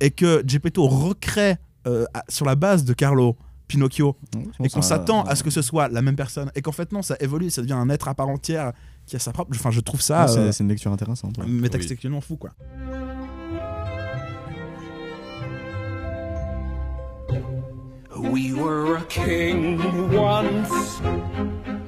et 0.00 0.10
que 0.10 0.42
Geppetto 0.46 0.86
recrée 0.86 1.56
sur 2.28 2.44
la 2.44 2.56
base 2.56 2.84
de 2.84 2.92
Carlo 2.92 3.36
Pinocchio, 3.70 4.16
et 4.62 4.68
qu'on 4.68 4.82
s'attend 4.82 5.22
à 5.22 5.36
ce 5.36 5.44
que 5.44 5.50
ce 5.50 5.62
soit 5.62 5.88
la 5.88 6.02
même 6.02 6.16
personne, 6.16 6.50
et 6.56 6.62
qu'en 6.62 6.72
fait 6.72 6.90
non, 6.92 7.02
ça 7.02 7.16
évolue, 7.20 7.50
ça 7.50 7.62
devient 7.62 7.74
un 7.74 7.88
être 7.88 8.08
à 8.08 8.14
part 8.14 8.28
entière 8.28 8.72
qui 9.06 9.14
a 9.14 9.18
sa 9.18 9.32
propre... 9.32 9.52
Enfin 9.54 9.70
je 9.70 9.80
trouve 9.80 10.00
ça... 10.00 10.22
Ah, 10.22 10.28
c'est 10.28 10.38
euh, 10.38 10.52
c'est 10.52 10.64
une 10.64 10.70
lecture 10.70 10.92
intéressante. 10.92 11.38
ouais. 11.38 12.20
fou 12.20 12.36
quoi. 12.36 12.50
We 18.18 18.52
were 18.52 18.96
a 18.96 19.02
king 19.08 19.78
once. 20.12 21.00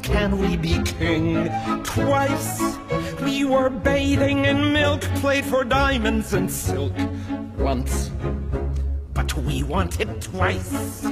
Can 0.02 0.38
we 0.38 0.56
be 0.56 0.82
king 0.84 1.50
twice? 1.82 2.78
We 3.22 3.44
were 3.44 3.68
bathing 3.68 4.46
in 4.46 4.72
milk, 4.72 5.02
played 5.20 5.44
for 5.44 5.64
diamonds 5.64 6.32
and 6.32 6.48
silk 6.48 6.94
once. 7.58 8.10
but 9.14 9.36
we 9.44 9.62
want 9.62 10.00
it 10.00 10.20
twice. 10.20 11.06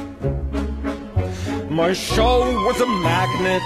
My 1.71 1.95
show 1.95 2.41
was 2.67 2.81
a 2.81 2.87
magnet 2.87 3.63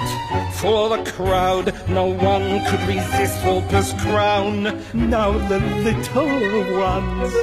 for 0.55 0.89
the 0.89 1.11
crowd. 1.11 1.75
No 1.89 2.07
one 2.07 2.65
could 2.67 2.81
resist 2.87 3.45
Walter's 3.45 3.93
crown. 3.95 4.63
Now 4.93 5.33
the 5.33 5.59
little 5.59 6.79
ones, 6.79 7.35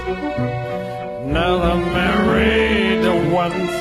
now 1.28 1.57
the 1.57 1.76
married 1.76 3.32
ones. 3.32 3.72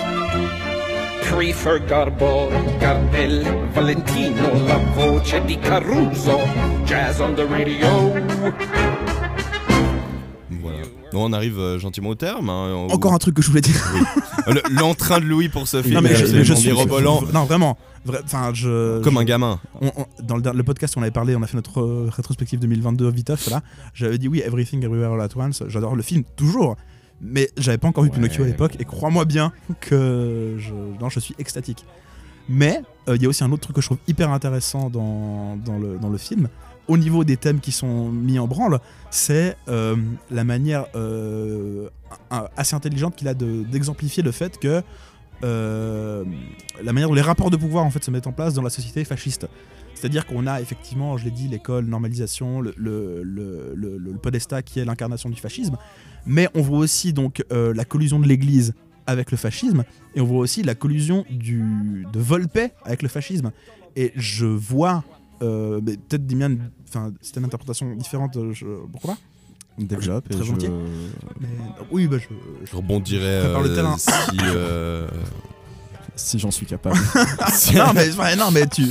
Creefer, 1.24 1.78
Garbo, 1.86 2.50
Gardel, 2.80 3.44
Valentino, 3.70 4.52
la 4.66 4.78
voce 4.94 5.40
di 5.46 5.56
Caruso, 5.56 6.38
jazz 6.86 7.20
on 7.20 7.36
the 7.36 7.46
radio. 7.46 9.09
Voilà. 11.12 11.24
Donc 11.26 11.30
on 11.30 11.32
arrive 11.32 11.58
euh, 11.58 11.78
gentiment 11.78 12.10
au 12.10 12.14
terme. 12.14 12.48
hein, 12.50 12.72
on- 12.74 12.88
Encore 12.92 13.12
un 13.14 13.18
truc 13.18 13.34
que 13.34 13.42
je 13.42 13.48
voulais 13.48 13.60
dire. 13.60 13.74
Oui. 13.94 14.00
Le- 14.54 14.62
L'entrain 14.74 15.20
de 15.20 15.24
Louis 15.26 15.48
pour 15.48 15.68
ce 15.68 15.82
film 15.82 15.94
non, 15.94 16.00
mais 16.02 16.14
je, 16.14 16.26
mais 16.34 16.44
je 16.44 16.54
suis 16.54 16.70
mirobolant. 16.70 17.22
Non, 17.32 17.44
vraiment. 17.44 17.76
Enfin, 18.24 18.50
je. 18.54 19.00
Comme 19.02 19.14
je- 19.14 19.18
un 19.20 19.24
gamin. 19.24 19.60
on- 19.80 19.88
on- 19.96 20.06
dans 20.22 20.36
le, 20.36 20.42
le 20.56 20.62
podcast, 20.62 20.94
on 20.96 21.02
avait 21.02 21.10
parlé, 21.10 21.36
on 21.36 21.42
a 21.42 21.46
fait 21.46 21.56
notre 21.56 21.80
euh, 21.82 22.10
rétrospective 22.10 22.58
2022 22.60 23.10
Viteuf, 23.10 23.48
là. 23.50 23.60
J'avais 23.94 24.18
dit 24.18 24.28
oui, 24.28 24.40
Everything 24.44 24.82
Everywhere 24.84 25.12
All 25.12 25.20
At 25.20 25.36
Once. 25.36 25.62
J'adore 25.68 25.94
le 25.96 26.02
film, 26.02 26.22
toujours. 26.36 26.76
Mais 27.20 27.50
j'avais 27.58 27.76
pas 27.76 27.88
encore 27.88 28.02
vu 28.04 28.08
Pinocchio 28.10 28.44
à 28.44 28.46
l'époque, 28.46 28.76
et 28.80 28.84
crois-moi 28.86 29.26
bien 29.26 29.52
que 29.80 30.54
je, 30.58 30.72
non, 31.00 31.10
je 31.10 31.20
suis 31.20 31.34
extatique. 31.38 31.84
Mais 32.48 32.80
euh, 33.08 33.16
il 33.16 33.22
y 33.22 33.26
a 33.26 33.28
aussi 33.28 33.44
un 33.44 33.52
autre 33.52 33.60
truc 33.60 33.76
que 33.76 33.82
je 33.82 33.86
trouve 33.88 33.98
hyper 34.08 34.30
intéressant 34.30 34.88
dans, 34.88 35.56
dans, 35.64 35.78
le, 35.78 35.98
dans 35.98 36.08
le 36.08 36.16
film, 36.16 36.48
au 36.90 36.98
niveau 36.98 37.22
des 37.22 37.36
thèmes 37.36 37.60
qui 37.60 37.70
sont 37.70 38.10
mis 38.10 38.40
en 38.40 38.48
branle, 38.48 38.80
c'est 39.10 39.56
euh, 39.68 39.94
la 40.28 40.42
manière 40.42 40.86
euh, 40.96 41.88
assez 42.56 42.74
intelligente 42.74 43.14
qu'il 43.14 43.28
a 43.28 43.34
de- 43.34 43.62
d'exemplifier 43.62 44.24
le 44.24 44.32
fait 44.32 44.58
que 44.58 44.82
euh, 45.44 46.24
la 46.82 46.92
manière 46.92 47.08
dont 47.08 47.14
les 47.14 47.22
rapports 47.22 47.50
de 47.50 47.56
pouvoir 47.56 47.84
en 47.84 47.90
fait 47.90 48.02
se 48.02 48.10
mettent 48.10 48.26
en 48.26 48.32
place 48.32 48.54
dans 48.54 48.62
la 48.62 48.70
société 48.70 49.04
fasciste. 49.04 49.46
C'est-à-dire 49.94 50.26
qu'on 50.26 50.48
a 50.48 50.60
effectivement, 50.60 51.16
je 51.16 51.26
l'ai 51.26 51.30
dit, 51.30 51.46
l'école, 51.46 51.84
normalisation, 51.84 52.60
le, 52.60 54.18
podestat 54.20 54.62
qui 54.62 54.80
est 54.80 54.84
l'incarnation 54.84 55.30
du 55.30 55.40
fascisme, 55.40 55.76
mais 56.26 56.48
on 56.54 56.60
voit 56.60 56.78
aussi 56.78 57.12
donc 57.12 57.44
la 57.50 57.84
collusion 57.84 58.18
de 58.18 58.26
l'Église 58.26 58.74
avec 59.06 59.30
le 59.30 59.36
fascisme, 59.36 59.84
et 60.14 60.20
on 60.20 60.24
voit 60.24 60.38
aussi 60.38 60.62
la 60.62 60.74
collusion 60.74 61.24
du, 61.30 62.06
de 62.12 62.20
Volpe 62.20 62.58
avec 62.84 63.02
le 63.02 63.08
fascisme. 63.08 63.52
Et 63.96 64.12
je 64.14 64.46
vois, 64.46 65.04
euh, 65.42 65.80
mais 65.84 65.96
peut-être 65.96 66.26
des 66.26 66.34
miennes, 66.34 66.70
enfin 66.88 67.12
c'était 67.20 67.40
une 67.40 67.46
interprétation 67.46 67.94
différente, 67.96 68.36
euh, 68.36 68.52
je, 68.52 68.66
pourquoi 68.92 69.14
pas? 69.14 69.18
Développe 69.78 70.26
et 70.30 70.34
Très 70.34 70.44
je-. 70.44 70.52
Mais- 71.40 71.48
oui, 71.90 72.06
bah 72.06 72.18
je, 72.18 72.26
prépare 73.40 73.62
le 73.62 73.70
euh, 73.70 73.74
terrain. 73.74 73.96
si. 73.96 74.10
euh, 74.44 75.08
Si 76.16 76.38
j'en 76.38 76.50
suis 76.50 76.66
capable. 76.66 76.98
non 77.74 77.92
mais 77.94 78.12
ouais, 78.14 78.36
non 78.36 78.50
mais 78.50 78.66
tu 78.66 78.84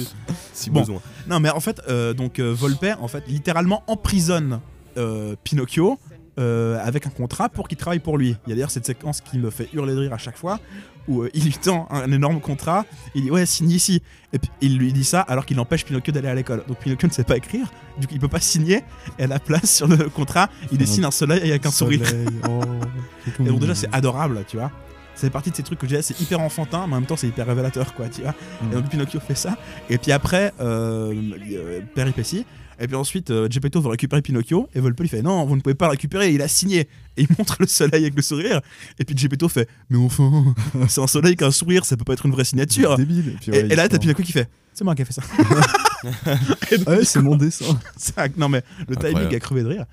si 0.53 0.69
Bon. 0.71 0.79
besoin. 0.79 0.99
non 1.27 1.39
mais 1.39 1.49
en 1.51 1.59
fait 1.59 1.79
euh, 1.89 2.13
donc 2.13 2.39
euh, 2.39 2.51
Volpe 2.53 2.85
en 2.99 3.07
fait 3.07 3.23
littéralement 3.27 3.83
emprisonne 3.87 4.61
euh, 4.97 5.35
Pinocchio 5.43 5.99
euh, 6.39 6.79
avec 6.83 7.05
un 7.05 7.09
contrat 7.09 7.49
pour 7.49 7.67
qu'il 7.67 7.77
travaille 7.77 7.99
pour 7.99 8.17
lui. 8.17 8.37
Il 8.45 8.49
y 8.49 8.53
a 8.53 8.55
d'ailleurs 8.55 8.71
cette 8.71 8.85
séquence 8.85 9.21
qui 9.21 9.37
me 9.37 9.49
fait 9.49 9.69
hurler 9.73 9.93
de 9.93 9.99
rire 9.99 10.13
à 10.13 10.17
chaque 10.17 10.37
fois 10.37 10.59
où 11.07 11.23
euh, 11.23 11.29
il 11.33 11.43
lui 11.43 11.53
tend 11.53 11.87
un 11.89 12.11
énorme 12.11 12.39
contrat, 12.39 12.85
il 13.15 13.23
dit 13.23 13.31
ouais 13.31 13.45
signe 13.45 13.71
ici 13.71 14.01
et 14.31 14.39
puis 14.39 14.49
il 14.61 14.77
lui 14.77 14.93
dit 14.93 15.03
ça 15.03 15.21
alors 15.21 15.45
qu'il 15.45 15.59
empêche 15.59 15.85
Pinocchio 15.85 16.13
d'aller 16.13 16.29
à 16.29 16.35
l'école. 16.35 16.63
Donc 16.67 16.79
Pinocchio 16.79 17.07
ne 17.07 17.13
sait 17.13 17.23
pas 17.23 17.37
écrire, 17.37 17.71
du 17.97 18.07
coup 18.07 18.13
il 18.13 18.19
peut 18.19 18.27
pas 18.27 18.39
signer 18.39 18.83
et 19.17 19.23
à 19.23 19.27
la 19.27 19.39
place 19.39 19.75
sur 19.75 19.87
le 19.87 20.09
contrat 20.09 20.49
il 20.71 20.77
dessine 20.77 21.05
un 21.05 21.11
soleil 21.11 21.49
avec 21.49 21.65
un 21.65 21.71
sourire. 21.71 22.05
Soleil, 22.07 22.27
oh, 22.47 22.61
tout 23.35 23.43
Et 23.43 23.47
donc 23.49 23.59
déjà 23.59 23.75
c'est 23.75 23.93
adorable, 23.93 24.43
tu 24.47 24.57
vois. 24.57 24.71
C'est 25.19 25.29
partie 25.29 25.51
de 25.51 25.55
ces 25.57 25.63
trucs 25.63 25.79
que 25.79 25.85
disais, 25.85 26.01
c'est 26.01 26.21
hyper 26.21 26.39
enfantin, 26.39 26.87
mais 26.87 26.93
en 26.93 26.99
même 27.01 27.05
temps 27.05 27.17
c'est 27.17 27.27
hyper 27.27 27.45
révélateur, 27.45 27.93
quoi, 27.93 28.07
tu 28.07 28.21
vois. 28.21 28.31
Mm. 28.61 28.71
Et 28.71 28.75
donc 28.75 28.89
Pinocchio 28.89 29.19
fait 29.19 29.35
ça. 29.35 29.57
Et 29.89 29.97
puis 29.97 30.13
après, 30.13 30.53
euh, 30.61 31.13
euh, 31.51 31.81
péripétie. 31.93 32.45
Et 32.81 32.87
puis 32.87 32.95
ensuite, 32.95 33.29
euh, 33.29 33.47
Geppetto 33.49 33.81
veut 33.81 33.89
récupérer 33.89 34.21
Pinocchio. 34.21 34.69
Et 34.73 34.79
Volpe 34.79 34.99
lui 35.01 35.09
fait 35.09 35.21
Non, 35.21 35.45
vous 35.45 35.55
ne 35.55 35.61
pouvez 35.61 35.75
pas 35.75 35.85
le 35.85 35.91
récupérer, 35.91 36.33
il 36.33 36.41
a 36.41 36.47
signé. 36.47 36.87
Et 37.17 37.23
il 37.23 37.27
montre 37.37 37.57
le 37.59 37.67
soleil 37.67 38.03
avec 38.03 38.15
le 38.15 38.21
sourire. 38.21 38.61
Et 38.97 39.05
puis 39.05 39.17
Geppetto 39.17 39.49
fait 39.49 39.67
Mais 39.89 39.97
enfin, 39.97 40.53
c'est 40.87 41.01
un 41.01 41.07
soleil 41.07 41.35
qu'un 41.35 41.51
sourire, 41.51 41.85
ça 41.85 41.97
peut 41.97 42.05
pas 42.05 42.13
être 42.13 42.25
une 42.25 42.31
vraie 42.31 42.45
signature. 42.45 42.95
Débile. 42.97 43.29
Et, 43.29 43.31
puis, 43.31 43.51
Et, 43.51 43.51
ouais, 43.63 43.67
et 43.71 43.75
là, 43.75 43.85
il 43.85 43.89
t'as. 43.89 43.97
Pinocchio 43.99 44.23
qui 44.23 44.31
fait 44.31 44.49
C'est 44.73 44.83
moi 44.83 44.95
qui 44.95 45.01
ai 45.01 45.05
fait 45.05 45.13
ça. 45.13 45.21
Et 46.71 46.77
donc, 46.77 46.87
Ah 46.87 46.91
ouais, 46.91 47.03
c'est 47.03 47.21
mon 47.21 47.35
dessin. 47.35 47.65
non 48.37 48.47
mais 48.47 48.63
le 48.87 48.95
timing 48.95 49.09
Incroyable. 49.09 49.35
a 49.35 49.39
crevé 49.39 49.63
de 49.63 49.67
rire. 49.67 49.85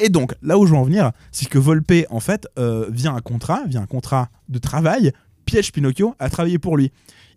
Et 0.00 0.08
donc 0.08 0.34
là 0.42 0.58
où 0.58 0.66
je 0.66 0.72
veux 0.72 0.78
en 0.78 0.82
venir, 0.82 1.12
c'est 1.30 1.48
que 1.48 1.58
Volpe 1.58 1.92
en 2.10 2.18
fait 2.18 2.48
euh, 2.58 2.86
vient 2.90 3.14
un 3.14 3.20
contrat, 3.20 3.62
vient 3.68 3.82
un 3.82 3.86
contrat 3.86 4.28
de 4.48 4.58
travail, 4.58 5.12
piège 5.44 5.70
Pinocchio 5.70 6.16
à 6.18 6.28
travailler 6.30 6.58
pour 6.58 6.76
lui. 6.76 6.90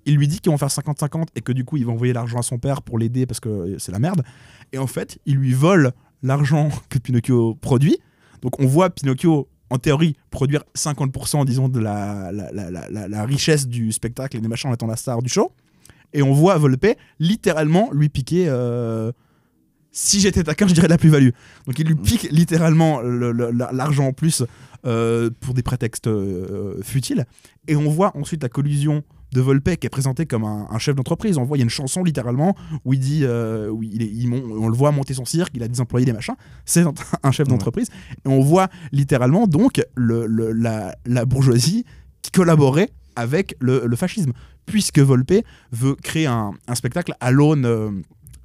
Il 0.08 0.16
lui 0.16 0.28
dit 0.28 0.40
qu'ils 0.40 0.52
vont 0.52 0.58
faire 0.58 0.70
50-50 0.70 1.26
et 1.36 1.42
que 1.42 1.52
du 1.52 1.64
coup 1.66 1.78
il 1.78 1.86
va 1.86 1.92
envoyer 1.92 2.14
l'argent 2.14 2.40
à 2.40 2.42
son 2.42 2.58
père 2.58 2.82
pour 2.82 2.98
l'aider 2.98 3.26
parce 3.28 3.40
que 3.40 3.76
c'est 3.78 3.92
la 3.92 4.00
merde. 4.00 4.24
Et 4.72 4.78
en 4.80 4.88
fait, 4.88 5.20
il 5.26 5.36
lui 5.36 5.54
vole 5.54 5.92
l'argent 6.24 6.70
que 6.90 6.98
Pinocchio 6.98 7.56
produit. 7.56 7.98
Donc 8.42 8.60
on 8.60 8.66
voit 8.68 8.90
Pinocchio 8.90 9.48
en 9.70 9.78
théorie 9.80 10.16
produire 10.32 10.64
50% 10.78 11.46
disons 11.46 11.68
de 11.68 11.80
la, 11.80 12.32
la, 12.32 13.26
richesse 13.26 13.68
du 13.68 13.92
spectacle 13.92 14.38
et 14.38 14.40
des 14.40 14.48
machins 14.48 14.70
en 14.70 14.74
étant 14.74 14.88
la 14.88 14.96
star 14.96 15.22
du 15.22 15.30
show. 15.30 15.52
Et 16.14 16.22
on 16.22 16.32
voit 16.34 16.58
Volpe 16.58 16.88
littéralement 17.20 17.90
lui 17.92 18.08
piquer 18.08 18.46
euh, 18.48 19.12
si 19.92 20.22
j'étais 20.22 20.44
taquin, 20.44 20.68
je 20.68 20.74
dirais 20.74 20.88
la 20.88 20.98
plus-value. 20.98 21.32
Donc 21.66 21.78
il 21.80 21.86
lui 21.88 21.96
pique 21.96 22.30
littéralement 22.32 23.02
le- 23.02 23.34
le- 23.34 23.52
la- 23.52 23.72
l'argent 23.74 24.06
en 24.08 24.14
plus 24.14 24.44
euh, 24.86 25.30
pour 25.42 25.54
des 25.54 25.64
prétextes 25.64 26.08
euh, 26.08 26.82
futiles. 26.82 27.26
Et 27.68 27.76
on 27.76 27.90
voit 27.90 28.16
ensuite 28.16 28.42
la 28.44 28.50
collusion 28.50 29.04
de 29.34 29.42
Volpe 29.42 29.76
qui 29.78 29.86
est 29.88 29.90
présenté 29.90 30.26
comme 30.26 30.44
un, 30.46 30.68
un 30.70 30.78
chef 30.80 30.96
d'entreprise. 30.96 31.38
On 31.38 31.44
voit, 31.44 31.58
il 31.58 31.60
y 31.60 31.64
a 31.64 31.66
une 31.66 31.70
chanson 31.70 32.04
littéralement 32.04 32.56
où 32.86 32.94
il 32.94 33.00
dit, 33.00 33.22
euh, 33.24 33.70
où 33.70 33.84
il 33.84 34.02
est- 34.02 34.12
il 34.12 34.28
mon- 34.30 34.64
on 34.64 34.68
le 34.70 34.76
voit 34.76 34.92
monter 34.92 35.14
son 35.14 35.26
cirque, 35.26 35.52
il 35.56 35.64
a 35.64 35.68
des 35.68 35.82
employés, 35.82 36.06
des 36.06 36.14
machins. 36.14 36.36
C'est 36.66 36.82
un, 36.84 36.94
un 37.24 37.32
chef 37.32 37.48
d'entreprise. 37.48 37.90
Et 38.26 38.30
on 38.30 38.42
voit 38.42 38.70
littéralement 38.92 39.48
donc 39.48 39.82
le- 39.96 40.26
le- 40.28 40.52
la, 40.54 40.96
la 41.06 41.26
bourgeoisie 41.26 41.84
qui 42.22 42.32
collaborait 42.32 42.90
avec 43.16 43.56
le, 43.60 43.84
le 43.86 43.96
fascisme. 43.96 44.32
Puisque 44.66 45.00
Volpe 45.00 45.34
veut 45.72 45.96
créer 45.96 46.26
un, 46.28 46.52
un 46.68 46.76
spectacle 46.76 47.14
à 47.20 47.32
l'aune. 47.32 47.66
euh, 47.66 47.90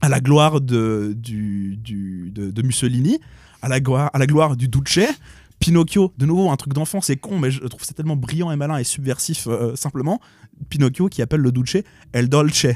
à 0.05 0.09
la 0.09 0.19
gloire 0.19 0.61
de, 0.61 1.15
du, 1.17 1.77
du- 1.77 2.33
de, 2.33 2.51
de 2.51 2.63
Mussolini, 2.63 3.21
à 3.63 3.69
la, 3.69 3.79
gloire, 3.79 4.11
à 4.13 4.19
la 4.19 4.27
gloire 4.27 4.57
du 4.57 4.67
Duce. 4.67 4.99
Pinocchio, 5.63 6.13
de 6.19 6.27
nouveau 6.27 6.51
un 6.51 6.57
truc 6.57 6.73
d'enfant, 6.73 7.01
c'est 7.01 7.17
con, 7.17 7.39
mais 7.39 7.51
je 7.51 7.61
trouve 7.61 7.83
ça 7.85 7.95
tellement 7.95 8.17
brillant 8.17 8.51
et 8.51 8.57
malin 8.57 8.77
et 8.79 8.85
subversif 8.85 9.47
euh, 9.47 9.77
simplement. 9.77 10.21
Pinocchio 10.69 11.09
qui 11.09 11.23
appelle 11.23 11.41
le 11.41 11.53
Duce 11.53 11.77
El 12.13 12.29
Dolce, 12.29 12.67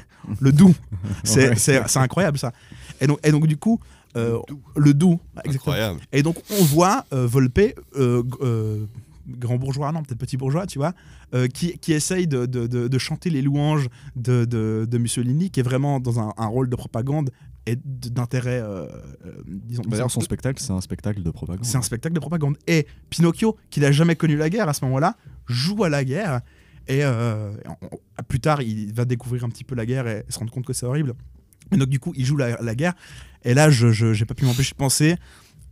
le 0.40 0.52
doux. 0.52 0.74
C'est 1.24 1.50
Ouais. 1.50 1.56
c'est- 1.56 1.82
c'est 1.88 1.98
incroyable 1.98 2.38
ça. 2.38 2.52
Et 3.00 3.06
donc, 3.06 3.18
et 3.24 3.30
donc 3.30 3.46
du 3.46 3.56
coup, 3.56 3.80
euh, 4.16 4.38
le 4.76 4.94
doux, 4.94 5.20
exactement. 5.44 5.54
Incroyable. 5.74 6.00
Et 6.12 6.22
donc 6.22 6.36
on 6.58 6.64
voit 6.64 7.04
euh, 7.12 7.26
Volpe, 7.26 7.58
euh, 7.96 8.22
euh, 8.40 8.86
grand 9.28 9.56
bourgeois, 9.56 9.90
non 9.92 10.02
peut-être 10.02 10.18
petit 10.18 10.36
bourgeois, 10.36 10.66
tu 10.66 10.78
vois, 10.78 10.94
euh, 11.34 11.48
qui, 11.48 11.78
qui 11.78 11.92
essaye 11.92 12.26
de, 12.26 12.46
de- 12.46 12.66
de- 12.66 12.86
de 12.88 12.98
chanter 12.98 13.28
les 13.30 13.42
louanges 13.42 13.88
de, 14.14 14.44
de- 14.44 14.86
de 14.88 14.98
Mussolini, 14.98 15.50
qui 15.50 15.60
est 15.60 15.64
vraiment 15.64 15.98
dans 16.00 16.18
un, 16.20 16.32
un 16.38 16.46
rôle 16.46 16.68
de 16.70 16.76
propagande 16.76 17.30
et 17.66 17.76
d'intérêt, 17.84 18.60
euh, 18.60 18.86
euh, 19.26 19.32
disons. 19.46 19.82
D'ailleurs, 19.86 20.10
son 20.10 20.20
spectacle, 20.20 20.62
c'est 20.62 20.72
un 20.72 20.80
spectacle 20.80 21.22
de 21.22 21.30
propagande. 21.30 21.64
c'est 21.64 21.76
un 21.76 21.82
spectacle 21.82 22.14
de 22.14 22.20
propagande. 22.20 22.56
Et 22.66 22.86
Pinocchio, 23.10 23.56
qui 23.70 23.80
n'a 23.80 23.90
jamais 23.92 24.14
connu 24.16 24.36
la 24.36 24.48
guerre 24.50 24.68
à 24.68 24.72
ce 24.74 24.84
moment-là, 24.84 25.16
joue 25.46 25.82
à 25.84 25.88
la 25.88 26.04
guerre. 26.04 26.40
Et 26.88 27.00
euh, 27.04 27.52
plus 28.28 28.38
tard, 28.40 28.62
il 28.62 28.92
va 28.94 29.04
découvrir 29.04 29.44
un 29.44 29.48
petit 29.48 29.64
peu 29.64 29.74
la 29.74 29.84
guerre 29.86 30.06
et 30.06 30.24
se 30.28 30.38
rendre 30.38 30.52
compte 30.52 30.64
que 30.64 30.72
c'est 30.72 30.86
horrible. 30.86 31.14
Et 31.72 31.76
donc, 31.76 31.88
du 31.88 31.98
coup, 31.98 32.12
il 32.16 32.24
joue 32.24 32.36
la, 32.36 32.62
la 32.62 32.74
guerre. 32.76 32.94
Et 33.44 33.54
là, 33.54 33.70
je 33.70 33.86
n'ai 34.18 34.24
pas 34.24 34.34
pu 34.34 34.44
m'empêcher 34.44 34.72
de 34.72 34.76
penser, 34.76 35.16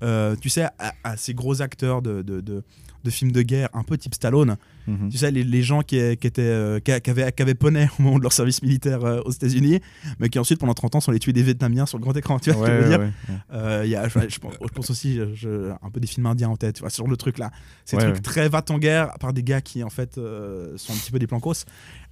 euh, 0.03 0.35
tu 0.35 0.49
sais, 0.49 0.65
à, 0.81 0.95
à 1.05 1.17
ces 1.17 1.33
gros 1.35 1.63
acteurs 1.63 2.03
de, 2.03 2.23
de, 2.23 2.41
de- 2.41 2.65
de 3.05 3.11
films 3.11 3.31
de 3.33 3.43
guerre, 3.43 3.69
un 3.75 3.83
peu 3.83 3.97
type 3.99 4.15
Stallone. 4.15 4.57
Mhm. 4.87 5.11
Tu 5.11 5.19
sais, 5.19 5.31
les, 5.31 5.45
les 5.45 5.63
gens 5.63 5.83
qui, 5.83 5.97
qui, 6.17 6.27
étaient, 6.27 6.43
euh, 6.43 6.81
qui, 6.81 6.93
qui 7.01 7.11
avaient, 7.11 7.31
qui 7.33 7.43
avaient 7.43 7.55
poney 7.55 7.89
au 7.99 8.03
moment 8.03 8.19
de 8.19 8.23
leur 8.23 8.33
service 8.33 8.63
militaire 8.63 9.05
euh, 9.05 9.21
aux 9.25 9.31
États-Unis, 9.31 9.81
mais 10.19 10.29
qui 10.31 10.39
ensuite, 10.39 10.59
pendant 10.59 10.75
30 10.75 10.97
ans, 10.97 11.01
sont 11.01 11.13
les 11.13 11.19
tués 11.19 11.33
des 11.33 11.43
Vietnamiens 11.43 11.87
sur 11.87 11.99
le 11.99 12.03
grand 12.03 12.17
écran. 12.17 12.39
Tu 12.39 12.51
vois 12.51 12.65
ce 12.67 12.71
que 12.71 12.77
je 12.77 12.83
veux 12.83 12.89
dire? 12.89 12.99
ouais, 13.01 13.13
ouais. 13.29 13.35
euh, 13.53 13.87
y 13.87 13.95
a, 13.95 14.09
je, 14.09 14.19
je 14.29 14.39
pense, 14.39 14.55
je 14.61 14.69
pense 14.69 14.91
aussi 14.91 15.21
je- 15.35 15.71
un 15.71 15.91
peu 15.93 16.01
des 16.01 16.07
films 16.07 16.27
indiens 16.27 16.49
en 16.49 16.57
tête, 16.57 16.77
tu 16.77 16.81
vois, 16.81 16.91
sur 16.91 17.07
le 17.07 17.17
truc 17.17 17.39
là. 17.39 17.51
Ces 17.85 17.97
trucs 18.05 18.23
très 18.23 18.49
va 18.49 18.63
en 18.71 18.79
guerre 18.79 19.13
par 19.21 19.33
des 19.33 19.43
gars 19.43 19.61
qui 19.61 19.83
en 19.85 19.91
fait 19.91 20.15
sont 20.15 20.93
un 20.93 20.97
petit 20.97 21.11
peu 21.13 21.19
des 21.19 21.27
plancos. 21.27 21.65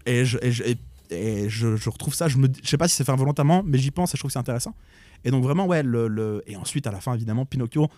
Et 0.07 0.24
je, 0.24 0.38
et 0.43 0.53
je, 0.53 0.62
et- 0.64 0.76
et 1.11 1.49
je- 1.51 1.76
je 1.76 1.90
retrouve 1.90 2.14
ça, 2.14 2.28
je, 2.28 2.38
je 2.62 2.68
sais 2.68 2.78
pas 2.78 2.88
si 2.88 2.97
c'est 2.97 3.05
fait 3.05 3.12
involontairement, 3.12 3.62
mais 3.66 3.76
j'y 3.78 3.90
pense 3.90 4.14
et 4.14 4.16
je 4.16 4.20
trouve 4.20 4.30
que 4.30 4.32
c'est 4.32 4.38
intéressant. 4.38 4.74
Et 5.24 5.30
donc 5.30 5.43
vraiment, 5.45 5.66
ouais, 5.66 5.82
le, 5.82 6.09
le- 6.09 6.43
et 6.47 6.57
ensuite 6.57 6.86
à 6.86 6.90
la 6.90 7.01
fin, 7.01 7.14
évidemment, 7.14 7.45
Pinocchio 7.45 7.88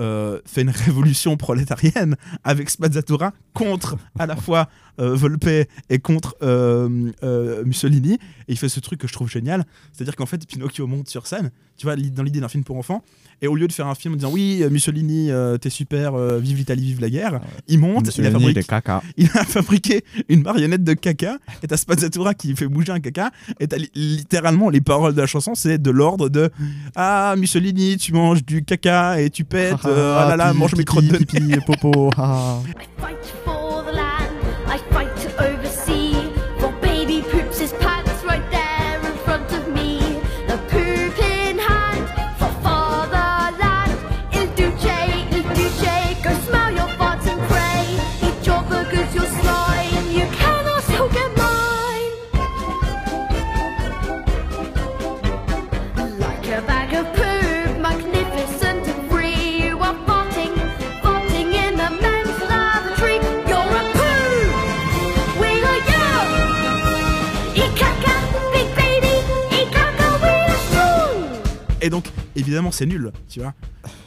euh, 0.00 0.40
fait 0.44 0.62
une 0.62 0.70
révolution 0.70 1.36
prolétarienne 1.36 2.16
avec 2.44 2.70
Spazzatura 2.70 3.32
contre 3.54 3.96
à 4.18 4.26
la 4.26 4.36
fois 4.36 4.68
euh, 5.00 5.14
Volpe 5.14 5.48
et 5.88 5.98
contre 5.98 6.36
euh, 6.42 7.64
Mussolini. 7.64 8.14
Et 8.14 8.52
il 8.52 8.58
fait 8.58 8.68
ce 8.68 8.80
truc 8.80 9.00
que 9.00 9.08
je 9.08 9.12
trouve 9.12 9.30
génial, 9.30 9.64
c'est-à-dire 9.92 10.16
qu'en 10.16 10.26
fait 10.26 10.46
Pinocchio 10.46 10.86
monte 10.86 11.08
sur 11.08 11.26
scène, 11.26 11.50
tu 11.76 11.86
vois, 11.86 11.96
dans 11.96 12.22
l'idée 12.22 12.40
d'un 12.40 12.48
film 12.48 12.64
pour 12.64 12.76
enfants, 12.76 13.02
et 13.42 13.48
au 13.48 13.54
lieu 13.54 13.68
de 13.68 13.72
faire 13.72 13.86
un 13.86 13.94
film 13.94 14.14
en 14.14 14.16
disant 14.16 14.30
oui 14.32 14.60
euh, 14.62 14.70
Mussolini, 14.70 15.30
euh, 15.30 15.58
t'es 15.58 15.68
super, 15.70 16.14
euh, 16.14 16.38
vive 16.38 16.56
l'Italie, 16.56 16.82
vive 16.82 17.00
la 17.00 17.10
guerre, 17.10 17.40
il 17.68 17.78
monte, 17.78 18.16
il 18.16 18.26
a, 18.26 18.30
fabriqué, 18.30 18.50
il 18.52 18.58
est 18.58 18.66
caca. 18.66 19.02
il 19.16 19.26
a 19.34 19.44
fabriqué 19.44 20.04
une 20.28 20.42
marionnette 20.42 20.84
de 20.84 20.94
caca, 20.94 21.38
et 21.62 21.66
t'as 21.66 21.76
Spazzatura 21.76 22.34
qui 22.34 22.54
fait 22.56 22.66
bouger 22.66 22.92
un 22.92 23.00
caca, 23.00 23.30
et 23.60 23.68
t'as 23.68 23.76
li- 23.76 23.90
littéralement 23.94 24.70
les 24.70 24.80
paroles 24.80 25.14
de 25.14 25.20
la 25.20 25.26
chanson, 25.26 25.54
c'est 25.54 25.78
de 25.78 25.90
l'ordre 25.90 26.28
de 26.28 26.50
ah 26.94 27.34
Mussolini, 27.36 27.96
tu 27.98 28.12
manges 28.12 28.44
du 28.44 28.64
caca 28.64 29.20
et 29.20 29.30
tu 29.30 29.44
pètes, 29.44 29.84
euh, 29.84 30.16
ah 30.18 30.28
là 30.28 30.36
là, 30.36 30.48
Pipi, 30.48 30.58
mange 30.58 30.74
mes 30.76 30.84
crottes 30.84 31.04
de 31.06 31.18
pipi 31.18 31.52
et 31.52 31.60
popo. 31.60 32.10
Et 71.86 71.90
donc, 71.90 72.06
évidemment, 72.34 72.72
c'est 72.72 72.84
nul, 72.86 73.12
tu 73.28 73.38
vois. 73.40 73.54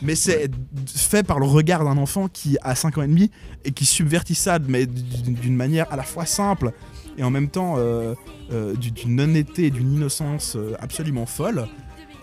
Mais 0.01 0.13
c'est 0.15 0.51
fait 0.85 1.23
par 1.25 1.39
le 1.39 1.45
regard 1.45 1.85
d'un 1.85 1.97
enfant 1.97 2.27
qui 2.27 2.57
a 2.61 2.75
5 2.75 2.97
ans 2.97 3.03
et 3.03 3.07
demi 3.07 3.31
et 3.63 3.71
qui 3.71 3.85
subvertit 3.85 4.35
ça, 4.35 4.59
mais 4.59 4.85
d'une 4.85 5.55
manière 5.55 5.89
à 5.93 5.95
la 5.95 6.03
fois 6.03 6.25
simple 6.25 6.73
et 7.17 7.23
en 7.23 7.29
même 7.29 7.47
temps 7.47 7.75
euh, 7.77 8.15
euh, 8.51 8.75
du- 8.75 8.91
d'une 8.91 9.21
honnêteté 9.21 9.67
et 9.67 9.71
d'une 9.71 9.93
innocence 9.93 10.57
euh, 10.57 10.73
absolument 10.81 11.25
folle. 11.25 11.67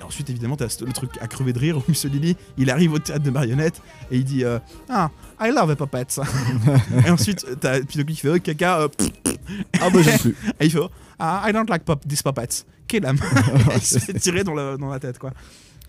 Ensuite, 0.07 0.30
évidemment, 0.30 0.57
t'as 0.57 0.66
le 0.86 0.92
truc 0.92 1.11
à 1.20 1.26
crever 1.26 1.52
de 1.52 1.59
rire 1.59 1.78
où 1.78 1.82
Mussolini, 1.88 2.36
il 2.59 2.70
arrive 2.70 2.92
au 2.92 2.98
théâtre 2.98 3.22
de 3.24 3.30
marionnettes 3.30 3.80
et 4.11 4.16
il 4.18 4.24
dit 4.24 4.44
euh, 4.44 4.59
Ah, 4.88 5.11
I 5.40 5.50
love 5.54 5.74
the 5.74 5.78
puppets. 5.78 6.20
et 7.07 7.11
ensuite, 7.11 7.44
t'as 7.61 7.80
Pinocchio 7.80 8.14
qui 8.14 8.20
fait 8.20 8.28
Oh, 8.30 8.38
caca. 8.40 8.80
euh, 8.82 8.88
pff, 8.88 9.11
pff. 9.22 9.36
Ah 9.80 9.90
bah 9.90 10.00
j'aime 10.02 10.18
plus. 10.18 10.30
Et 10.61 10.66
il 10.66 10.70
fait 10.70 10.78
Ah, 11.18 11.44
I 11.48 11.52
don't 11.52 11.68
like 11.68 11.84
pop 11.84 12.00
these 12.09 12.22
puppets. 12.22 12.64
Kill 12.88 13.00
them. 13.02 13.16
il 13.74 13.80
se 13.82 13.98
fait 13.98 14.14
tirer 14.18 14.44
dans, 14.44 14.54
le- 14.54 14.76
dans 14.78 14.88
la 14.90 14.98
tête, 15.00 15.18
quoi. 15.18 15.32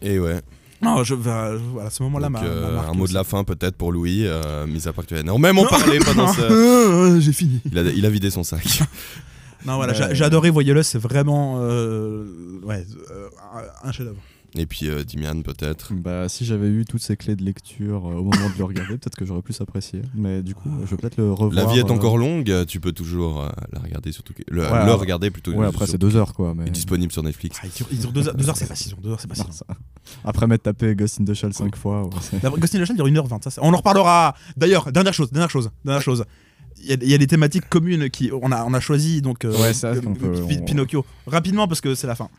Et 0.01 0.19
ouais. 0.19 0.41
Non, 0.81 1.03
je, 1.03 1.15
bah, 1.15 1.53
je- 1.53 1.57
voilà, 1.73 1.89
ce 1.89 2.03
moment-là 2.03 2.29
m'a. 2.29 2.43
euh, 2.43 2.79
un 2.79 2.93
mot 2.93 3.05
aussi. 3.05 3.13
de 3.13 3.17
la 3.17 3.23
fin 3.23 3.43
peut-être 3.43 3.75
pour 3.75 3.91
Louis, 3.91 4.25
euh, 4.27 4.67
mis 4.67 4.87
à 4.87 4.93
part 4.93 5.05
que 5.05 5.09
tu 5.09 5.15
as 5.15 5.21
énormément 5.21 5.65
parlé 5.65 5.97
pendant 5.99 6.27
ce... 6.31 7.17
J'ai 7.19 7.33
fini. 7.33 7.61
Il 7.71 7.79
a, 7.79 7.81
il 7.83 8.05
a 8.05 8.09
vidé 8.11 8.29
son 8.29 8.43
sac. 8.43 8.83
Non, 9.67 9.75
voilà, 9.75 9.93
j'a- 9.93 10.13
j'ai 10.13 10.23
adoré 10.23 10.49
Voyeuse, 10.49 10.85
c'est 10.85 10.97
vraiment. 10.99 11.57
euh, 11.59 12.25
ouais, 12.63 12.85
euh, 13.11 13.27
un 13.83 13.91
chef-d'œuvre. 13.91 14.17
Et 14.55 14.65
puis 14.65 14.87
euh, 14.89 15.03
Dimian 15.03 15.41
peut-être? 15.41 15.93
Bah, 15.93 16.29
si 16.29 16.45
j'avais 16.45 16.69
eu 16.69 16.85
toutes 16.85 17.01
ces 17.01 17.17
clés 17.17 17.35
de 17.35 17.43
lecture 17.43 18.07
euh, 18.07 18.13
au 18.15 18.23
moment 18.23 18.49
de 18.49 18.57
le 18.57 18.63
regarder, 18.63 18.93
peut-être 18.97 19.17
que 19.17 19.25
j'aurais 19.25 19.41
plus 19.41 19.59
apprécié. 19.59 20.01
Mais 20.15 20.41
du 20.41 20.55
coup, 20.55 20.69
je 20.85 20.89
vais 20.91 20.95
peut-être 20.97 21.17
le 21.17 21.31
revoir. 21.33 21.51
La 21.67 21.71
vie 21.71 21.79
est 21.79 21.91
euh, 21.91 21.93
encore 21.93 22.17
longue, 22.17 22.65
tu 22.65 22.79
peux 22.79 22.93
toujours 22.93 23.41
euh, 23.41 23.49
la 23.73 23.79
regarder 23.81 24.11
surtout 24.13 24.33
que- 24.33 24.43
le, 24.49 24.61
Ouais, 24.63 24.85
le 24.85 24.93
regarder 24.93 25.29
plutôt. 25.31 25.51
Ouais, 25.51 25.67
après 25.67 25.85
sur- 25.85 25.91
c'est 25.91 25.97
deux 25.97 26.15
heures 26.15 26.33
quoi. 26.33 26.53
Mais... 26.55 26.65
est 26.67 26.71
disponible 26.71 27.11
sur 27.11 27.21
Netflix. 27.23 27.57
Ah, 27.61 27.65
il 27.67 27.71
dure, 27.75 27.87
il 27.91 27.99
dure 27.99 28.11
deux 28.13 28.27
heures, 28.29 28.35
deux 28.35 28.47
heures, 28.49 28.57
c'est 28.57 28.67
pas 28.69 28.75
si 28.75 28.89
long. 28.91 28.97
Deux 29.03 29.09
heures, 29.11 29.19
c'est 29.19 29.27
pas 29.27 29.35
si 29.35 29.41
Non, 29.41 29.47
long. 29.47 29.53
ça- 29.53 29.65
Après 30.23 30.47
m'être 30.47 30.63
tapé 30.63 30.95
Ghost 30.95 31.19
in 31.19 31.25
the 31.25 31.33
Shell 31.33 31.53
5 31.53 31.75
fois. 31.75 32.05
ouais, 32.05 32.09
c'est- 32.21 32.41
La 32.41 32.49
Ghost 32.49 32.73
in 32.73 32.79
the 32.81 32.85
Shell 32.85 32.95
dure 32.95 33.07
1h20. 33.07 33.43
Ça, 33.43 33.49
c'est- 33.51 33.61
on 33.61 33.73
en 33.73 33.77
reparlera. 33.77 34.33
D'ailleurs, 34.55 34.91
dernière 34.93 35.13
chose, 35.13 35.29
dernière 35.29 35.49
chose, 35.51 35.69
dernière 35.83 36.01
chose. 36.01 36.23
Il 36.83 36.89
y, 36.89 36.93
a, 36.93 36.97
il 37.01 37.09
y 37.09 37.13
a 37.13 37.17
des 37.17 37.27
thématiques 37.27 37.67
communes 37.69 38.09
qui 38.09 38.29
on 38.31 38.51
a, 38.51 38.63
on 38.63 38.73
a 38.73 38.79
choisi 38.79 39.21
donc 39.21 39.43
euh, 39.45 39.51
Ouais, 39.51 39.73
vrai 39.73 39.85
euh, 39.97 40.01
peut- 40.01 40.43
on- 40.61 40.65
Pinocchio 40.65 41.05
rapidement 41.25 41.67
parce 41.67 41.81
que 41.81 41.95
c'est 41.95 42.07
la 42.07 42.15
fin. 42.15 42.29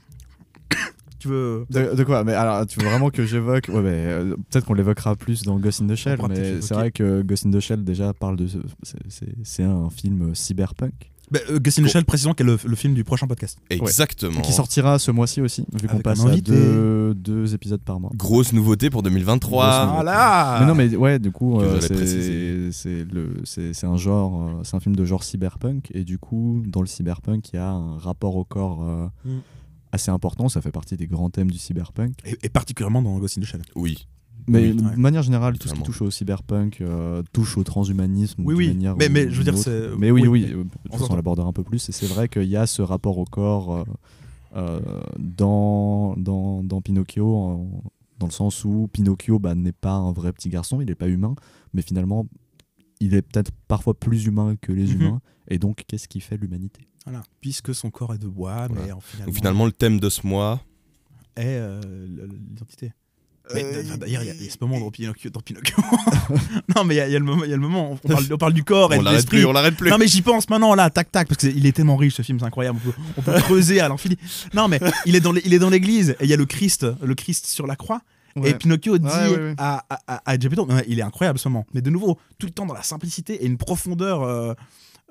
tu 1.18 1.28
veux 1.28 1.66
De, 1.70 1.94
de 1.94 2.04
quoi? 2.04 2.24
Mais 2.24 2.34
alors, 2.34 2.66
tu 2.66 2.78
veux 2.80 2.86
vraiment 2.88 3.10
que 3.10 3.24
j'évoque? 3.26 3.68
Ouais, 3.68 3.80
mais 3.82 3.90
euh, 4.06 4.36
peut-être 4.50 4.64
qu'on 4.66 4.74
l'évoquera 4.74 5.16
plus 5.16 5.42
dans 5.42 5.58
Ghost 5.58 5.82
in 5.82 5.86
the 5.88 5.94
Shell, 5.96 6.18
mais 6.28 6.60
c'est 6.60 6.74
vrai 6.74 6.90
que 6.92 7.22
Ghost 7.22 7.46
in 7.46 7.50
the 7.50 7.60
Shell 7.60 7.84
déjà 7.84 8.12
parle 8.14 8.36
de. 8.36 8.46
ce- 8.46 8.58
c'est- 8.82 8.98
C'est 9.08 9.34
c'est 9.42 9.62
un 9.64 9.90
film 9.90 10.34
cyberpunk 10.34 11.10
bah, 11.30 11.38
euh, 11.50 11.58
Ghost 11.58 11.78
in 11.78 11.82
the 11.84 11.88
Shell 11.88 12.04
précisons 12.04 12.34
qu'est 12.34 12.44
le, 12.44 12.58
le 12.64 12.76
film 12.76 12.94
du 12.94 13.04
prochain 13.04 13.26
podcast. 13.26 13.58
Exactement. 13.70 14.40
qui 14.40 14.52
sortira 14.52 14.98
ce 14.98 15.10
mois-ci 15.10 15.40
aussi, 15.40 15.64
vu 15.80 15.88
qu'on 15.88 15.98
passe 16.00 16.20
à 16.20 16.36
deux, 16.40 17.14
deux 17.14 17.54
épisodes 17.54 17.80
par 17.82 18.00
mois. 18.00 18.10
Grosse 18.14 18.52
nouveauté 18.52 18.90
pour 18.90 19.02
2023. 19.02 19.64
Grosse 19.86 19.94
Voilà. 19.94 20.58
Mais 20.60 20.66
non, 20.66 20.74
mais 20.74 20.94
ouais, 20.96 21.18
du 21.18 21.30
coup, 21.30 21.60
euh, 21.60 21.74
j'allais 21.74 21.80
c'est 21.86 21.94
préciser. 21.94 22.72
c'est 22.72 23.04
le- 23.12 23.42
c'est- 23.44 23.72
c'est 23.74 23.86
un 23.86 23.96
genre, 23.96 24.42
euh, 24.42 24.60
c'est 24.64 24.76
un 24.76 24.80
film 24.80 24.96
de 24.96 25.04
genre 25.04 25.22
cyberpunk, 25.24 25.88
et 25.94 26.04
du 26.04 26.18
coup, 26.18 26.62
dans 26.66 26.80
le 26.80 26.86
cyberpunk, 26.86 27.48
il 27.52 27.56
y 27.56 27.58
a 27.58 27.68
un 27.70 27.98
rapport 27.98 28.36
au 28.36 28.44
corps 28.44 28.82
euh, 28.82 29.06
Mm. 29.24 29.38
assez 29.92 30.10
important. 30.10 30.48
Ça 30.48 30.60
fait 30.60 30.70
partie 30.72 30.96
des 30.96 31.06
grands 31.06 31.30
thèmes 31.30 31.50
du 31.50 31.58
cyberpunk. 31.58 32.14
Et, 32.24 32.36
et 32.42 32.48
particulièrement 32.48 33.02
dans 33.02 33.18
Ghost 33.18 33.38
in 33.38 33.40
the 33.40 33.44
Shell. 33.44 33.62
Oui. 33.74 34.06
Mais 34.48 34.70
Oui, 34.70 34.74
de 34.74 34.82
ouais. 34.82 34.96
manière 34.96 35.22
générale, 35.22 35.58
tout 35.58 35.68
ce 35.68 35.74
qui 35.74 35.82
touche 35.82 36.02
au 36.02 36.10
cyberpunk 36.10 36.80
euh, 36.80 37.22
touche 37.32 37.56
au 37.58 37.64
transhumanisme. 37.64 38.42
Oui, 38.44 38.54
oui. 38.54 38.68
manière 38.68 38.96
Mais- 38.96 39.08
mais 39.08 39.30
je 39.30 39.36
veux 39.38 39.44
dire, 39.44 39.56
c'est- 39.58 39.90
Mais 39.98 40.10
oui, 40.10 40.22
oui, 40.22 40.28
oui. 40.28 40.46
mais 40.48 40.54
De 40.54 40.58
on 40.60 40.62
toute 40.64 40.82
façon, 40.92 40.98
s'entend. 41.04 41.12
on 41.12 41.16
l'abordera 41.16 41.48
un 41.48 41.52
peu 41.52 41.62
plus. 41.64 41.88
Et 41.88 41.92
c'est 41.92 42.06
vrai 42.06 42.28
qu'il 42.28 42.44
y 42.48 42.56
a 42.56 42.66
ce 42.66 42.82
rapport 42.82 43.18
au 43.18 43.24
corps 43.24 43.74
euh, 43.76 43.84
euh, 44.56 44.80
dans, 45.18 46.14
dans, 46.16 46.62
dans 46.64 46.80
Pinocchio, 46.80 47.36
en- 47.36 47.82
dans 48.18 48.26
le 48.26 48.32
sens 48.32 48.64
où 48.64 48.88
Pinocchio 48.92 49.38
bah, 49.38 49.54
n'est 49.54 49.72
pas 49.72 49.92
un 49.92 50.12
vrai 50.12 50.32
petit 50.32 50.48
garçon, 50.48 50.80
il 50.80 50.86
n'est 50.88 50.94
pas 50.94 51.08
humain, 51.08 51.34
mais 51.74 51.82
finalement, 51.82 52.26
il 53.00 53.14
est 53.14 53.22
peut-être 53.22 53.52
parfois 53.68 53.94
plus 53.94 54.24
humain 54.26 54.56
que 54.60 54.72
les 54.72 54.86
Mhm. 54.94 55.00
humains. 55.02 55.20
Et 55.48 55.58
donc, 55.58 55.84
qu'est-ce 55.86 56.08
qui 56.08 56.20
fait 56.20 56.36
l'humanité? 56.36 56.88
Voilà. 57.04 57.22
Puisque 57.40 57.74
son 57.74 57.90
corps 57.90 58.12
est 58.14 58.18
de 58.18 58.26
bois, 58.28 58.68
mais 58.68 58.74
Voilà. 58.76 58.96
en 58.96 59.00
finalement, 59.00 59.26
Donc 59.26 59.34
finalement 59.36 59.66
le 59.66 59.72
thème 59.72 60.00
de 60.00 60.08
ce 60.10 60.26
mois, 60.26 60.60
est 61.36 61.44
euh, 61.46 61.80
l'identité. 62.48 62.92
Euh, 63.54 63.96
d'ailleurs, 63.96 64.22
il 64.22 64.26
y, 64.26 64.30
a- 64.30 64.34
il 64.34 64.44
y 64.44 64.48
a 64.48 64.50
ce 64.50 64.56
moment 64.60 64.78
dans 64.80 64.90
Pinocchio. 64.90 65.30
Dans 65.30 65.40
Pinocchio. 65.40 65.76
non, 66.76 66.84
mais 66.84 66.94
il 66.94 66.98
y, 66.98 67.00
a- 67.00 67.06
il 67.08 67.12
y 67.12 67.16
a 67.16 67.18
le 67.18 67.24
moment. 67.58 67.92
On 67.92 68.08
parle, 68.08 68.24
on 68.32 68.36
parle 68.38 68.52
du 68.52 68.64
corps 68.64 68.92
et 68.92 68.96
on 68.96 69.00
de 69.00 69.04
l'arrête 69.04 69.18
l'esprit. 69.20 69.38
plus, 69.38 69.46
on 69.46 69.52
l'arrête 69.52 69.76
plus. 69.76 69.90
Non, 69.90 69.98
mais 69.98 70.06
j'y 70.08 70.22
pense 70.22 70.48
maintenant, 70.50 70.74
là, 70.74 70.90
tac, 70.90 71.10
tac, 71.10 71.28
parce 71.28 71.38
qu'il 71.38 71.64
est 71.66 71.72
tellement 71.72 71.96
riche 71.96 72.14
ce 72.14 72.22
film, 72.22 72.38
c'est 72.38 72.44
incroyable. 72.46 72.78
On 72.84 72.90
peut, 72.90 72.96
on 73.18 73.22
peut 73.22 73.32
creuser 73.40 73.80
à 73.80 73.88
l'infini. 73.88 74.16
Non, 74.54 74.68
mais 74.68 74.80
il 75.06 75.14
est 75.16 75.20
dans 75.58 75.70
l'église 75.70 76.10
et 76.20 76.24
il 76.24 76.28
y 76.28 76.34
a 76.34 76.36
le 76.36 76.46
Christ, 76.46 76.86
le 77.02 77.14
Christ 77.14 77.46
sur 77.46 77.66
la 77.66 77.76
croix. 77.76 78.00
Et. 78.44 78.54
Pinocchio 78.54 78.98
dit 78.98 79.06
Ouais, 79.06 79.28
ouais, 79.30 79.36
ouais. 79.36 79.54
à, 79.58 79.84
à, 80.06 80.34
il 80.86 80.98
est 80.98 81.02
incroyable 81.02 81.38
ce 81.40 81.48
moment. 81.48 81.66
Mais 81.74 81.80
de 81.80 81.90
nouveau, 81.90 82.18
tout 82.38 82.46
le 82.46 82.52
temps 82.52 82.66
dans 82.66 82.74
la 82.74 82.82
simplicité 82.82 83.42
et 83.42 83.46
une 83.46 83.56
profondeur. 83.56 84.22
euh, 84.22 84.54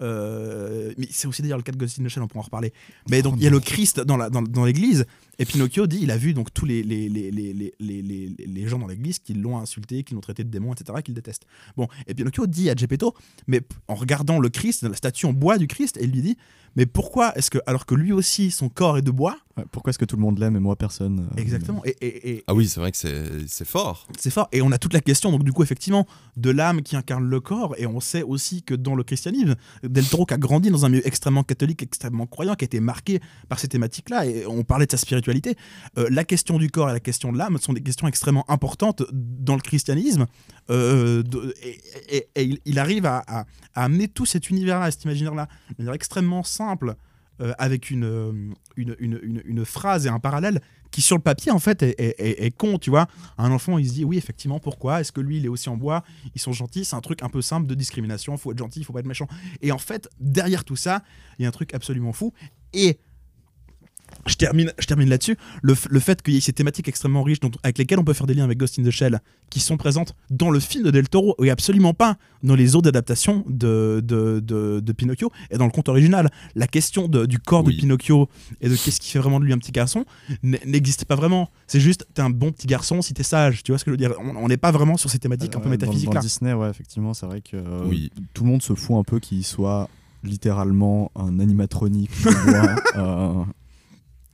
euh, 0.02 0.94
mais 0.98 1.08
c'est 1.12 1.28
aussi 1.28 1.42
d'ailleurs 1.42 1.58
le 1.58 1.64
cas 1.64 1.72
de 1.72 1.78
Ghost 1.78 2.00
in 2.00 2.04
the 2.04 2.08
Shell, 2.10 2.22
on 2.24 2.28
pourra 2.28 2.42
en 2.42 2.44
reparler. 2.44 2.72
Mais 3.10 3.22
donc 3.22 3.34
il 3.38 3.44
y 3.44 3.48
a 3.48 3.50
le 3.50 3.60
Christ 3.60 4.00
dans 4.00 4.16
la- 4.18 4.30
dans, 4.30 4.42
dans 4.44 4.64
l'église 4.66 5.06
et 5.40 5.46
Pinocchio 5.46 5.88
dit 5.88 6.00
il 6.02 6.12
a 6.12 6.18
vu 6.18 6.34
donc 6.34 6.54
tous 6.54 6.66
les, 6.66 6.84
les, 6.84 7.10
les, 7.10 7.32
les, 7.32 7.54
les, 7.54 7.74
les, 7.80 8.02
les- 8.02 8.36
les 8.46 8.68
gens 8.68 8.80
dans 8.80 8.88
l'église 8.88 9.20
qui 9.20 9.34
l'ont 9.34 9.58
insulté, 9.58 10.04
qui 10.04 10.14
l'ont 10.14 10.22
traité 10.22 10.44
de 10.44 10.50
démon, 10.50 10.74
etc., 10.74 11.00
qu'il 11.04 11.14
déteste. 11.14 11.44
Bon, 11.76 11.88
et 12.08 12.14
Pinocchio 12.14 12.48
dit 12.48 12.70
à 12.70 12.76
Geppetto, 12.76 13.14
mais 13.48 13.62
en 13.88 13.96
regardant 13.96 14.40
le 14.40 14.50
Christ, 14.50 14.84
la 14.84 14.94
statue 14.96 15.26
en 15.26 15.34
bois 15.34 15.58
du 15.58 15.68
Christ, 15.68 15.98
et 15.98 16.04
il 16.06 16.12
lui 16.12 16.22
dit 16.22 16.38
mais 16.76 16.86
pourquoi 16.86 17.36
est-ce 17.36 17.50
que 17.50 17.58
alors 17.66 17.88
que 17.88 17.96
lui 17.96 18.12
aussi 18.12 18.52
son 18.52 18.70
corps 18.70 19.00
est 19.00 19.02
de 19.02 19.10
bois? 19.10 19.36
Ouais, 19.58 19.64
Pourquoi 19.72 19.90
est-ce 19.90 19.98
que 19.98 20.06
tout 20.06 20.16
le 20.16 20.22
monde 20.22 20.38
l'aime 20.38 20.56
et 20.56 20.60
moi 20.60 20.76
personne 20.76 21.28
euh, 21.32 21.42
Exactement. 21.42 21.82
Et, 21.86 21.96
et- 22.02 22.30
et- 22.34 22.44
Ah 22.46 22.54
oui, 22.54 22.68
c'est 22.68 22.80
vrai 22.80 22.92
que 22.92 22.98
c'est 22.98 23.48
c'est 23.48 23.66
fort. 23.66 24.06
c'est 24.20 24.30
fort. 24.30 24.48
Et 24.52 24.62
on 24.62 24.72
a 24.72 24.78
toute 24.78 24.94
la 24.94 25.00
question, 25.02 25.32
donc 25.32 25.44
du 25.44 25.52
coup, 25.52 25.64
effectivement, 25.64 26.06
de 26.36 26.52
l'âme 26.52 26.84
qui 26.84 26.96
incarne 26.96 27.28
le 27.28 27.40
corps. 27.40 27.74
Et 27.80 27.88
on 27.88 28.00
sait 28.00 28.22
aussi 28.22 28.62
que 28.62 28.76
dans 28.76 28.94
le 28.94 29.04
christianisme, 29.04 29.56
Del 29.82 30.06
Toro 30.08 30.28
qui 30.28 30.36
a 30.36 30.38
grandi 30.38 30.70
dans 30.70 30.86
un 30.86 30.90
milieu 30.90 31.08
extrêmement 31.08 31.44
catholique, 31.44 31.82
extrêmement 31.82 32.28
croyant, 32.28 32.54
qui 32.54 32.66
a 32.66 32.68
été 32.68 32.80
marqué 32.80 33.22
par 33.50 33.58
ces 33.60 33.68
thématiques-là. 33.68 34.28
Et 34.28 34.46
on 34.46 34.64
parlait 34.64 34.86
de 34.86 34.92
sa 34.92 34.98
spiritualité. 34.98 35.27
Euh, 35.98 36.08
la 36.10 36.24
question 36.24 36.58
du 36.58 36.70
corps 36.70 36.90
et 36.90 36.94
la 36.94 37.00
question 37.00 37.32
de 37.32 37.38
l'âme 37.38 37.58
sont 37.58 37.74
des 37.74 37.82
questions 37.82 38.08
extrêmement 38.08 38.50
importantes 38.50 39.04
dans 39.12 39.56
le 39.56 39.62
christianisme. 39.62 40.26
Euh, 40.70 41.24
et 42.36 42.60
il, 42.66 42.80
arrive 42.80 43.06
à, 43.06 43.46
amener 43.74 44.08
tout 44.08 44.26
cet 44.26 44.50
univers-là, 44.50 44.92
cet 44.92 45.04
imaginaire-là, 45.04 45.48
de 45.70 45.76
manière 45.80 45.94
extrêmement 45.94 46.44
simple. 46.44 46.96
euh, 47.40 47.54
avec 47.60 47.92
une, 47.92 48.56
phrase 49.64 50.08
et 50.08 50.10
un 50.10 50.20
parallèle 50.20 50.60
qui 50.90 51.02
sur 51.04 51.16
le 51.16 51.22
papier 51.22 51.52
en 51.52 51.60
fait 51.60 51.84
est- 51.84 51.96
est 52.20 52.50
con 52.58 52.80
tu 52.80 52.90
vois 52.90 53.06
un 53.38 53.52
enfant 53.52 53.78
il 53.78 53.88
se 53.88 53.94
dit 53.94 54.06
oui 54.06 54.18
effectivement 54.18 54.60
pourquoi 54.60 55.02
est-ce 55.02 55.12
que 55.12 55.22
lui 55.22 55.38
il 55.38 55.46
est 55.46 55.50
aussi 55.50 55.70
en 55.70 55.78
bois 55.78 56.04
ils 56.34 56.42
sont 56.42 56.52
gentils 56.52 56.84
c'est 56.84 56.96
un 56.96 57.02
truc 57.02 57.22
un 57.22 57.30
peu 57.30 57.44
simple 57.44 57.68
de 57.68 57.76
discrimination 57.76 58.38
faut 58.38 58.52
être 58.54 58.58
gentil 58.58 58.84
faut 58.84 58.94
pas 58.94 59.02
être 59.02 59.06
méchant 59.06 59.28
et 59.62 59.72
en 59.72 59.78
fait 59.78 60.10
derrière 60.20 60.64
tout 60.64 60.76
ça 60.76 61.04
il 61.38 61.44
y 61.44 61.46
a 61.46 61.50
un 61.50 61.52
truc 61.52 61.76
absolument 61.76 62.14
fou 62.14 62.34
et 62.74 62.98
je 64.26 64.36
termine, 64.36 64.72
je 64.80 64.86
termine 64.88 65.10
là-dessus. 65.10 65.38
Le, 65.62 65.76
le 65.90 66.00
fait 66.00 66.22
qu'il 66.22 66.34
y 66.34 66.38
ait 66.38 66.42
ces 66.42 66.54
thématiques 66.54 66.88
extrêmement 66.88 67.24
riches 67.24 67.40
dont- 67.40 67.52
avec 67.64 67.78
lesquelles 67.78 68.00
on 68.00 68.04
peut 68.04 68.14
faire 68.14 68.28
des 68.28 68.34
liens 68.34 68.44
avec 68.44 68.58
Ghost 68.58 68.78
in 68.80 68.84
the 68.84 68.92
Shell, 68.92 69.20
qui 69.50 69.60
sont 69.60 69.78
présentes 69.78 70.16
dans 70.30 70.50
le 70.50 70.60
film 70.60 70.84
de 70.84 70.92
Del 70.92 71.08
Toro 71.08 71.36
et 71.44 71.50
absolument 71.50 71.94
pas 71.94 72.18
dans 72.44 72.56
les 72.56 72.76
autres 72.76 72.90
adaptations 72.90 73.44
de, 73.48 74.02
de, 74.04 74.40
de- 74.42 74.80
de 74.82 74.92
Pinocchio 74.92 75.32
et 75.52 75.58
dans 75.58 75.66
le 75.66 75.72
conte 75.72 75.88
original. 75.90 76.30
La 76.56 76.68
question 76.68 77.08
de- 77.08 77.26
du 77.26 77.40
corps 77.40 77.64
Oui. 77.66 77.76
de 77.76 77.80
Pinocchio 77.82 78.28
et 78.62 78.68
de 78.70 78.76
qu'est-ce 78.76 79.00
qui 79.00 79.12
fait 79.12 79.20
vraiment 79.20 79.40
de 79.40 79.46
lui 79.46 79.54
un 79.54 79.58
petit 79.58 79.72
garçon 79.72 80.06
n'existe 80.44 81.06
pas 81.06 81.16
vraiment. 81.16 81.50
C'est 81.68 81.80
juste, 81.80 82.06
t'es 82.14 82.22
un 82.22 82.30
bon 82.30 82.52
petit 82.52 82.68
garçon 82.68 83.02
si 83.02 83.14
t'es 83.14 83.24
sage. 83.24 83.64
Tu 83.64 83.72
vois 83.72 83.80
ce 83.80 83.86
que 83.86 83.92
je 83.92 83.94
veux 83.94 83.98
dire? 83.98 84.14
On 84.20 84.48
n'est 84.48 84.58
pas 84.58 84.72
vraiment 84.72 84.98
sur 84.98 85.10
ces 85.10 85.20
thématiques 85.20 85.56
un 85.56 85.60
peu 85.60 85.68
Euh, 85.68 85.72
métaphysiques 85.72 86.08
dans, 86.08 86.14
là. 86.14 86.20
dans 86.20 86.26
Disney, 86.26 86.54
ouais, 86.54 86.70
effectivement, 86.70 87.14
c'est 87.14 87.26
vrai 87.26 87.42
que 87.42 87.56
euh, 87.58 87.84
Oui. 87.86 88.12
tout 88.34 88.44
le 88.44 88.50
monde 88.50 88.62
se 88.62 88.74
fout 88.74 88.98
un 88.98 89.04
peu 89.04 89.20
qu'il 89.20 89.44
soit 89.46 89.90
littéralement 90.24 91.12
un 91.16 91.40
animatronique. 91.40 92.12
euh, 92.96 93.44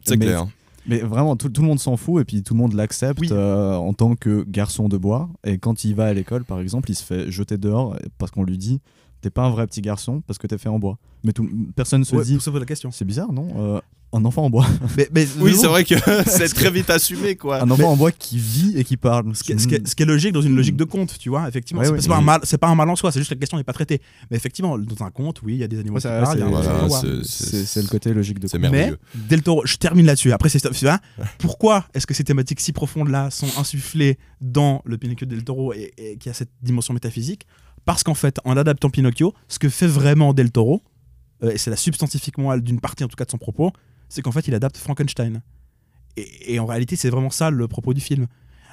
C'est 0.05 0.17
mais- 0.17 0.25
clair. 0.25 0.47
Mais 0.85 0.99
vraiment, 0.99 1.37
tout, 1.37 1.47
tout 1.47 1.61
le 1.61 1.67
monde 1.69 1.79
s'en 1.79 1.95
fout 1.95 2.21
et 2.21 2.25
puis 2.25 2.43
tout 2.43 2.53
le 2.53 2.59
monde 2.59 2.73
l'accepte 2.73 3.21
Oui. 3.21 3.29
euh, 3.31 3.73
en 3.75 3.93
tant 3.93 4.15
que 4.15 4.43
garçon 4.43 4.89
de 4.89 4.97
bois. 4.97 5.29
Et 5.45 5.57
quand 5.57 5.85
il 5.85 5.95
va 5.95 6.07
à 6.07 6.13
l'école, 6.13 6.43
par 6.43 6.59
exemple, 6.59 6.91
il 6.91 6.95
se 6.95 7.03
fait 7.05 7.31
jeter 7.31 7.57
dehors 7.57 7.95
parce 8.17 8.31
qu'on 8.31 8.43
lui 8.43 8.57
dit 8.57 8.81
T'es 9.21 9.29
pas 9.29 9.43
un 9.43 9.49
vrai 9.49 9.65
petit 9.65 9.79
garçon 9.79 10.21
parce 10.27 10.37
que 10.37 10.45
t'es 10.47 10.57
fait 10.57 10.67
en 10.67 10.79
bois. 10.79 10.97
Mais 11.23 11.31
tout, 11.31 11.47
personne 11.77 12.01
ne 12.01 12.05
se 12.05 12.13
Ouais, 12.13 12.25
dit 12.25 12.37
la 12.59 12.65
question. 12.65 12.91
C'est 12.91 13.05
bizarre, 13.05 13.31
non 13.31 13.47
Euh, 13.55 13.79
Un 14.15 14.23
enfant 14.25 14.43
en 14.45 14.49
bois. 14.51 14.67
Mais, 14.95 15.09
mais- 15.13 15.27
Oui, 15.39 15.55
c'est 15.59 15.65
vrai 15.67 15.83
que 15.83 15.95
c'est 16.27 16.47
très 16.49 16.69
vite 16.69 16.89
assumé, 16.91 17.35
quoi. 17.35 17.61
un 17.63 17.69
enfant 17.71 17.91
en 17.91 17.97
bois 17.97 18.11
qui 18.11 18.37
vit 18.37 18.73
et 18.77 18.83
qui 18.83 18.95
parle. 18.95 19.35
Ce 19.35 19.43
qui, 19.43 19.53
est, 19.53 19.57
ce 19.57 19.67
qui 19.67 19.73
est- 19.75 19.87
ce 19.87 19.95
qui 19.95 20.03
est 20.03 20.05
logique 20.05 20.31
dans 20.33 20.41
une 20.41 20.55
logique 20.55 20.75
de 20.77 20.83
conte, 20.83 21.17
tu 21.17 21.29
vois, 21.29 21.47
effectivement. 21.49 21.81
Ouais, 21.81 21.87
c'est 21.87 21.93
ouais. 22.03 22.07
pas, 22.07 22.17
un 22.17 22.21
mal- 22.21 22.41
c'est 22.43 22.57
pas 22.59 22.67
un 22.67 22.75
mal 22.75 22.87
en 22.89 22.95
soi, 22.95 23.11
c'est 23.11 23.19
juste 23.19 23.29
que 23.29 23.35
la 23.35 23.39
question 23.39 23.57
n'est 23.57 23.63
pas 23.63 23.73
traitée. 23.73 24.01
Mais 24.29 24.37
effectivement, 24.37 24.77
dans 24.77 25.03
un 25.03 25.09
conte, 25.09 25.41
oui, 25.41 25.53
il 25.55 25.59
y 25.59 25.63
a 25.63 25.67
des 25.67 25.79
animaux 25.79 25.95
Ouais, 25.95 26.01
qui 26.01 26.07
c'est- 26.07 26.21
parlent, 26.21 27.21
c'est- 27.23 27.81
le 27.81 27.87
côté 27.87 28.13
logique 28.13 28.39
de 28.39 28.47
conte. 28.47 28.61
Mais. 28.71 28.93
Del 29.15 29.41
Toro, 29.41 29.63
je 29.65 29.75
termine 29.77 30.05
là-dessus. 30.05 30.31
Après, 30.31 30.49
c'est. 30.49 30.63
Pourquoi 31.39 31.85
est-ce 31.93 32.05
que 32.07 32.13
ces 32.13 32.23
thématiques 32.23 32.59
si 32.59 32.71
profondes-là 32.71 33.29
sont 33.31 33.47
insufflées 33.57 34.17
dans 34.41 34.81
le 34.85 34.97
Pinocchio 34.97 35.25
de 35.25 35.35
Del 35.35 35.43
Toro 35.43 35.73
et, 35.73 35.91
et 35.97 36.17
qui 36.17 36.29
a 36.29 36.33
cette 36.33 36.49
dimension 36.61 36.93
métaphysique? 36.93 37.45
Parce 37.85 38.03
qu'en 38.03 38.13
fait, 38.13 38.37
en 38.45 38.55
adaptant 38.55 38.89
Pinocchio, 38.89 39.33
ce 39.47 39.59
que 39.59 39.69
fait 39.69 39.87
vraiment 39.87 40.33
Del 40.33 40.51
Toro, 40.51 40.81
euh, 41.43 41.51
et 41.51 41.57
c'est 41.57 41.69
la 41.69 41.75
substantifique 41.75 42.37
morale 42.37 42.61
d'une 42.61 42.79
partie 42.79 43.03
en 43.03 43.07
tout 43.07 43.15
cas 43.17 43.25
de 43.25 43.31
son 43.31 43.37
propos, 43.37 43.71
c'est 44.13 44.21
qu'en 44.21 44.31
fait, 44.31 44.47
il 44.47 44.53
adapte 44.53 44.77
Frankenstein. 44.77 45.41
Et, 46.17 46.53
et 46.53 46.59
en 46.59 46.65
réalité, 46.67 46.95
c'est 46.95 47.09
vraiment 47.09 47.31
ça 47.31 47.49
le 47.49 47.67
propos 47.67 47.93
du 47.93 48.01
film. 48.01 48.27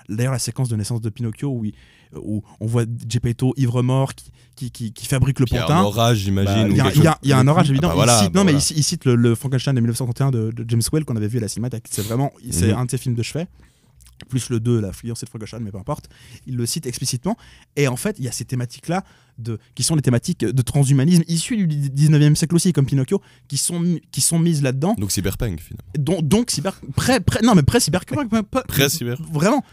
D'ailleurs, 0.09 0.33
la 0.33 0.39
séquence 0.39 0.69
de 0.69 0.77
naissance 0.77 1.01
de 1.01 1.09
Pinocchio 1.09 1.49
où, 1.51 1.65
il- 1.65 1.73
où 2.17 2.43
on 2.59 2.67
voit 2.67 2.85
Geppetto 3.09 3.55
ivre-mort 3.57 4.15
qui, 4.15 4.31
qui, 4.57 4.71
qui- 4.71 4.93
qui 4.93 5.07
fabrique 5.07 5.39
le 5.39 5.47
Puis 5.47 5.55
il 5.55 5.59
y 5.59 5.61
a 5.61 5.63
pantin. 5.63 5.79
un 5.79 5.85
orage, 5.85 6.19
j'imagine. 6.19 6.65
Bah, 6.77 6.91
Il 6.95 7.03
y, 7.03 7.07
a- 7.07 7.19
y 7.23 7.29
y 7.29 7.33
un 7.33 7.47
orage 7.49 7.71
évident. 7.71 7.89
Ah 7.89 7.91
bah 7.93 7.95
voilà, 7.97 8.19
il 8.19 8.25
cite, 8.25 8.33
bah 8.33 8.41
non, 8.41 8.45
mais 8.45 8.53
il, 8.53 8.77
il 8.77 8.83
cite 8.85 9.05
le, 9.05 9.15
le 9.15 9.35
Frankenstein 9.35 9.75
de 9.75 9.81
1931 9.81 10.31
de, 10.33 10.51
de 10.51 10.65
James 10.69 10.83
Whale 10.93 11.05
qu'on 11.05 11.17
avait 11.17 11.29
vu 11.29 11.39
à 11.39 11.43
la 11.43 11.49
Cinémathèque. 11.49 11.85
C'est 11.91 12.03
vraiment, 12.03 12.33
c'est 12.51 12.73
Mhm. 12.73 12.79
un 12.79 12.85
de 12.87 12.91
ses 12.91 12.99
films 12.99 13.15
de 13.15 13.23
chevet. 13.23 13.47
Plus 14.29 14.51
le 14.51 14.61
2, 14.61 14.81
la 14.81 14.93
fiancée 14.93 15.25
de 15.27 15.31
Frankenstein, 15.31 15.63
mais 15.63 15.71
peu 15.71 15.79
importe. 15.79 16.09
Il 16.47 16.57
le 16.57 16.67
cite 16.67 16.87
explicitement. 16.87 17.37
Et 17.77 17.89
en 17.89 17.97
fait, 17.97 18.17
il 18.19 18.25
y 18.25 18.29
a 18.29 18.33
ces 18.33 18.45
thématiques-là, 18.45 19.05
de, 19.39 19.59
qui 19.75 19.83
sont 19.83 19.97
les 19.97 20.03
thématiques 20.03 20.41
de 20.45 20.63
transhumanisme 20.63 21.23
issues 21.27 21.67
du 21.67 21.89
19e 21.91 22.35
siècle 22.35 22.55
aussi, 22.55 22.73
comme 22.73 22.87
Pinocchio, 22.87 23.21
qui 23.49 23.57
sont, 23.57 23.99
qui 24.13 24.21
sont 24.21 24.39
mises 24.39 24.63
là-dedans. 24.63 24.95
Donc 24.99 25.11
cyberpunk, 25.13 25.61
finalement. 25.61 25.91
Donc, 25.99 26.29
donc 26.29 26.51
cyber, 26.51 26.79
près, 26.95 27.21
non, 27.43 27.55
mais 27.55 27.63
près 27.63 27.81
cyberpunk. 27.81 28.29
pas- 28.31 28.43
pas- 28.43 28.63
Pré-cyber. 28.65 29.21
Vraiment. 29.33 29.65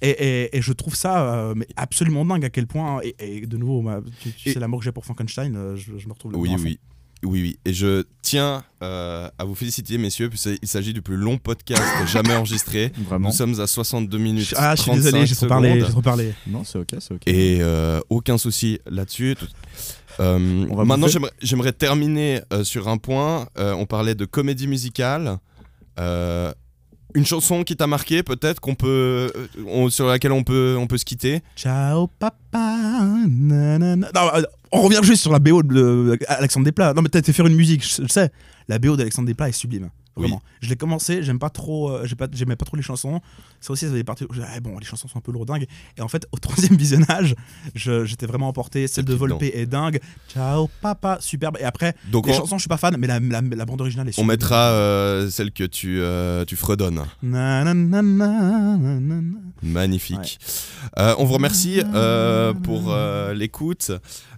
Et, 0.00 0.10
et- 0.10 0.56
et 0.56 0.62
je 0.62 0.72
trouve 0.72 0.94
ça 0.94 1.34
euh, 1.34 1.54
mais 1.56 1.66
absolument 1.76 2.24
dingue 2.24 2.44
à 2.44 2.50
quel 2.50 2.68
point. 2.68 3.00
Et, 3.02 3.16
et 3.40 3.46
de 3.46 3.56
nouveau, 3.56 3.82
ma- 3.82 4.00
tu, 4.22 4.30
tu 4.32 4.52
sais 4.52 4.60
l'amour 4.60 4.78
que 4.78 4.84
j'ai 4.84 4.92
pour 4.92 5.04
Frankenstein, 5.04 5.56
euh, 5.56 5.74
je, 5.74 5.98
je 5.98 6.06
me 6.06 6.12
retrouve 6.12 6.36
Oui, 6.36 6.50
là-dedans 6.50 6.54
à 6.54 6.58
fond. 6.58 6.64
oui. 6.64 6.78
Oui, 7.24 7.42
oui. 7.42 7.58
Et 7.64 7.72
je 7.74 8.04
tiens 8.22 8.62
euh, 8.82 9.28
à 9.38 9.44
vous 9.44 9.54
féliciter, 9.54 9.98
messieurs, 9.98 10.28
puisqu'il 10.28 10.68
s'agit 10.68 10.92
du 10.92 11.02
plus 11.02 11.16
long 11.16 11.36
podcast 11.38 11.82
jamais 12.06 12.34
enregistré. 12.36 12.92
Vraiment. 13.08 13.28
Nous 13.30 13.34
sommes 13.34 13.58
à 13.60 13.66
62 13.66 14.18
minutes. 14.18 14.54
Ah, 14.56 14.74
je 14.76 14.82
suis 14.82 14.90
35 14.90 15.04
désolé, 15.04 15.26
j'ai 15.26 15.34
trop 15.34 15.46
parlé, 15.46 15.80
j'ai 15.80 15.86
trop 15.90 16.02
parlé. 16.02 16.34
Non, 16.46 16.62
c'est 16.64 16.78
ok, 16.78 16.88
c'est 17.00 17.14
ok. 17.14 17.22
Et 17.26 17.58
euh, 17.60 18.00
aucun 18.08 18.38
souci 18.38 18.78
là-dessus. 18.86 19.36
Tout- 19.38 19.46
Euh, 20.20 20.66
On 20.70 20.74
va 20.74 20.84
maintenant, 20.84 21.06
j'aimerais- 21.40 21.72
terminer 21.72 22.40
euh, 22.52 22.64
sur 22.64 22.88
un 22.88 22.98
point. 22.98 23.46
On 23.56 23.86
parlait 23.86 24.14
de 24.16 24.24
comédie 24.24 24.66
musicale. 24.66 25.38
Euh, 27.14 27.18
une 27.18 27.26
chanson 27.26 27.64
qui 27.64 27.76
t'a 27.76 27.86
marqué, 27.86 28.22
peut-être 28.22 28.60
qu'on 28.60 28.74
peut, 28.74 29.30
euh, 29.56 29.90
sur 29.90 30.06
laquelle 30.06 30.32
on 30.32 30.44
peut, 30.44 30.76
on 30.78 30.86
peut 30.86 30.98
se 30.98 31.04
quitter. 31.04 31.42
Ciao 31.56 32.08
papa. 32.18 32.76
nanana. 33.28 34.08
Euh, 34.16 34.42
on 34.72 34.82
revient 34.82 35.00
juste 35.02 35.22
sur 35.22 35.32
la 35.32 35.38
BO 35.38 35.62
de 35.62 36.18
Alexandre 36.28 36.64
Desplat. 36.64 36.94
Non 36.94 37.02
mais 37.02 37.08
t'as 37.08 37.20
été 37.20 37.32
faire 37.32 37.46
une 37.46 37.56
musique, 37.56 37.82
je, 37.82 38.02
je 38.02 38.08
sais. 38.12 38.30
La 38.68 38.78
BO 38.78 38.96
d'Alexandre 38.96 39.26
Desplat 39.26 39.48
est 39.48 39.52
sublime. 39.52 39.90
Vraiment. 40.18 40.42
Je 40.60 40.68
l'ai 40.68 40.76
commencé, 40.76 41.22
j'aime 41.22 41.38
pas 41.38 41.50
trop, 41.50 41.90
euh, 41.90 42.06
pas, 42.18 42.26
j'aimais 42.32 42.56
pas 42.56 42.64
trop 42.64 42.76
les 42.76 42.82
chansons. 42.82 43.20
Ça 43.60 43.72
aussi, 43.72 43.86
ça 43.86 43.92
avait 43.92 44.04
parti. 44.04 44.24
je- 44.32 44.40
ah, 44.42 44.60
bon, 44.60 44.78
les 44.78 44.84
chansons 44.86 45.08
sont 45.08 45.18
un 45.18 45.22
peu 45.22 45.32
lourdingues. 45.32 45.66
Et 45.96 46.00
en 46.02 46.08
fait, 46.08 46.26
au 46.32 46.38
troisième 46.38 46.76
visionnage, 46.76 47.34
j'étais 47.74 48.26
vraiment 48.26 48.48
emporté. 48.48 48.86
Celle 48.88 49.04
de. 49.04 49.14
Volpe 49.14 49.42
est 49.42 49.66
dingue. 49.66 50.00
Ciao 50.32 50.68
papa, 50.80 51.18
superbe. 51.20 51.56
Et 51.60 51.64
après, 51.64 51.94
Donc 52.10 52.26
les 52.26 52.32
on- 52.32 52.36
chansons, 52.36 52.56
je 52.58 52.62
suis 52.62 52.68
pas 52.68 52.76
fan, 52.76 52.96
mais 52.98 53.06
la, 53.06 53.18
la- 53.20 53.40
la 53.40 53.64
bande 53.64 53.80
originale 53.80 54.06
est 54.08 54.10
On 54.12 54.22
sublime. 54.22 54.28
mettra 54.30 54.70
euh, 54.70 55.28
celle 55.30 55.50
que 55.52 55.64
tu, 55.64 56.00
euh, 56.00 56.44
tu 56.44 56.56
fredonnes. 56.56 57.02
Magnifique. 59.62 60.38
Euh, 60.98 61.14
on 61.18 61.24
vous 61.24 61.34
remercie 61.34 61.80
pour 62.62 62.94
l'écoute. 63.34 63.92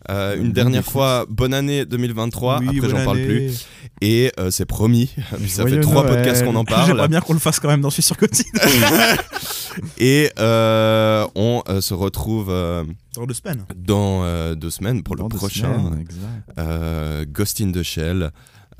Euh, 0.09 0.35
une 0.37 0.53
dernière 0.53 0.85
fois, 0.85 1.27
bonne 1.29 1.53
année 1.55 1.85
2023. 1.85 2.61
Oui, 2.61 2.79
Après, 2.79 2.89
j'en 2.89 3.05
parle 3.05 3.23
plus. 3.23 3.67
Et 4.01 4.33
euh, 4.41 4.51
c'est 4.51 4.65
promis. 4.65 5.11
ça 5.47 5.65
fait 5.77 5.81
trois 5.81 6.03
Noël. 6.05 6.17
podcasts 6.17 6.45
qu'on 6.45 6.57
en 6.57 6.65
parle. 6.67 6.87
J'aimerais 6.87 7.09
bien 7.09 7.21
qu'on 7.21 7.33
le 7.33 7.39
fasse 7.39 7.61
quand 7.61 7.69
même 7.69 7.81
dans 7.81 7.89
Je 7.91 7.95
suis 7.95 8.03
sur 8.03 8.17
Cotine. 8.17 8.45
Et 9.99 10.31
euh, 10.39 11.27
on 11.35 11.63
euh, 11.69 11.81
se 11.81 11.95
retrouve 11.95 12.49
euh, 12.51 12.85
dans 13.15 13.27
deux 13.27 13.35
semaines. 13.35 13.65
dans 13.77 14.25
euh, 14.25 14.55
deux 14.55 14.71
semaines 14.71 15.03
pour 15.03 15.17
Dans 15.17 15.25
le 15.25 15.29
deux 15.31 15.37
prochain 15.37 15.73
semaines, 15.79 16.01
exact. 16.01 16.59
euh, 16.59 17.25
Ghost 17.29 17.61
in 17.61 17.71
the 17.73 17.83
Shell. 17.83 18.31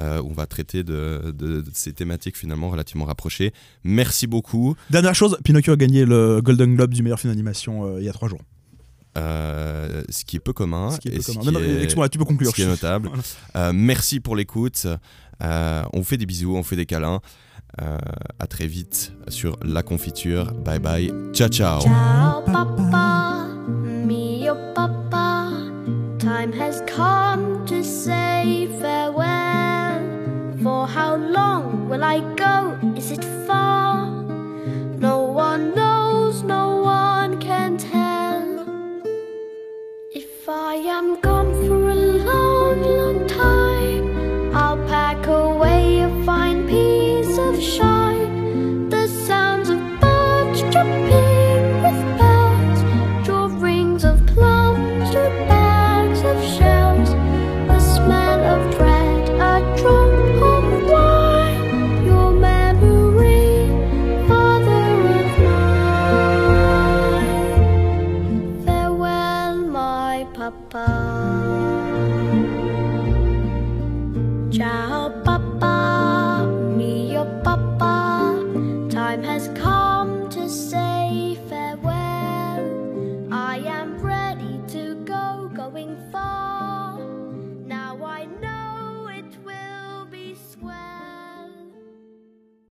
euh, 0.01 0.21
où 0.23 0.31
on 0.31 0.33
va 0.33 0.47
traiter 0.47 0.83
de, 0.83 1.31
de- 1.37 1.61
de 1.61 1.71
ces 1.75 1.93
thématiques 1.93 2.37
finalement 2.39 2.71
relativement 2.71 3.05
rapprochées. 3.05 3.53
Merci 3.85 4.27
beaucoup. 4.27 4.75
Dernière 4.89 5.15
chose, 5.15 5.37
Pinocchio 5.45 5.75
a 5.75 5.77
gagné 5.77 6.07
le 6.07 6.41
Golden 6.41 6.75
Globe 6.75 6.95
du 6.95 7.03
meilleur 7.03 7.21
film 7.21 7.31
d'animation 7.33 7.85
euh, 7.85 8.01
il 8.01 8.07
y 8.07 8.09
a 8.09 8.13
trois 8.15 8.29
jours. 8.29 8.41
Euh, 9.21 10.03
ce 10.09 10.25
qui 10.25 10.37
est 10.37 10.41
peu 10.41 10.53
commun. 10.53 10.91
Ce 10.91 10.99
qui 11.01 11.09
est 11.09 11.13
et 11.13 11.17
peu 11.17 11.23
ce 11.23 11.33
commun. 11.33 11.41
qui 11.41 11.47
Non, 11.47 11.61
non, 11.61 11.67
est- 11.67 11.75
excuse-moi, 11.79 12.09
tu 12.09 12.19
peux 12.19 12.25
conclure. 12.25 12.51
Ce 12.51 12.55
qui 12.57 12.63
est 12.63 12.67
notable. 12.67 13.09
Voilà. 13.09 13.23
Euh, 13.57 13.73
merci 13.75 14.21
pour 14.21 14.37
l'écoute. 14.37 14.87
Euh, 15.43 15.83
on 15.93 15.99
vous 15.99 16.05
fait 16.05 16.17
des 16.17 16.27
bisous, 16.27 16.55
on 16.55 16.59
vous 16.61 16.67
fait 16.69 16.77
des 16.77 16.87
câlins. 16.87 17.21
Euh, 17.83 17.99
à 18.39 18.47
très 18.47 18.67
vite 18.67 19.13
sur 19.29 19.57
La 19.65 19.83
Confiture. 19.83 20.53
Bye 20.55 20.79
bye. 20.81 21.13
Ciao, 21.33 21.49
ciao. 21.49 21.81
Ciao, 21.81 22.43
Papa, 22.43 23.47
me 24.07 24.45
your 24.45 24.57
Papa. 24.75 25.51
Time 26.19 26.53
has 26.53 26.83
come 26.87 27.65
to 27.67 27.83
say 27.83 28.69
farewell. 28.81 30.03
For 30.63 30.87
how 30.87 31.17
long 31.17 31.89
will 31.89 32.03
I 32.03 32.21
go? 32.37 32.77
Is 32.97 33.11
it 33.13 33.25
far? 33.47 34.09
No 35.01 35.33
one 35.35 35.73
knows, 35.75 35.90
I 40.73 40.77
am 40.77 41.21
gone 41.21 41.53
for 41.67 41.91
a 41.91 41.97
long, 41.97 42.81
long 42.81 43.27
time, 43.27 44.55
I'll 44.55 44.77
pack 44.87 45.27
away 45.27 46.03
a 46.03 46.25
fine 46.25 46.69
piece 46.69 47.37
of 47.37 47.61
shine. 47.61 48.89
The 48.89 49.09
sounds 49.27 49.69
of 49.69 49.81
birds 50.01 50.63
jumping 50.73 51.30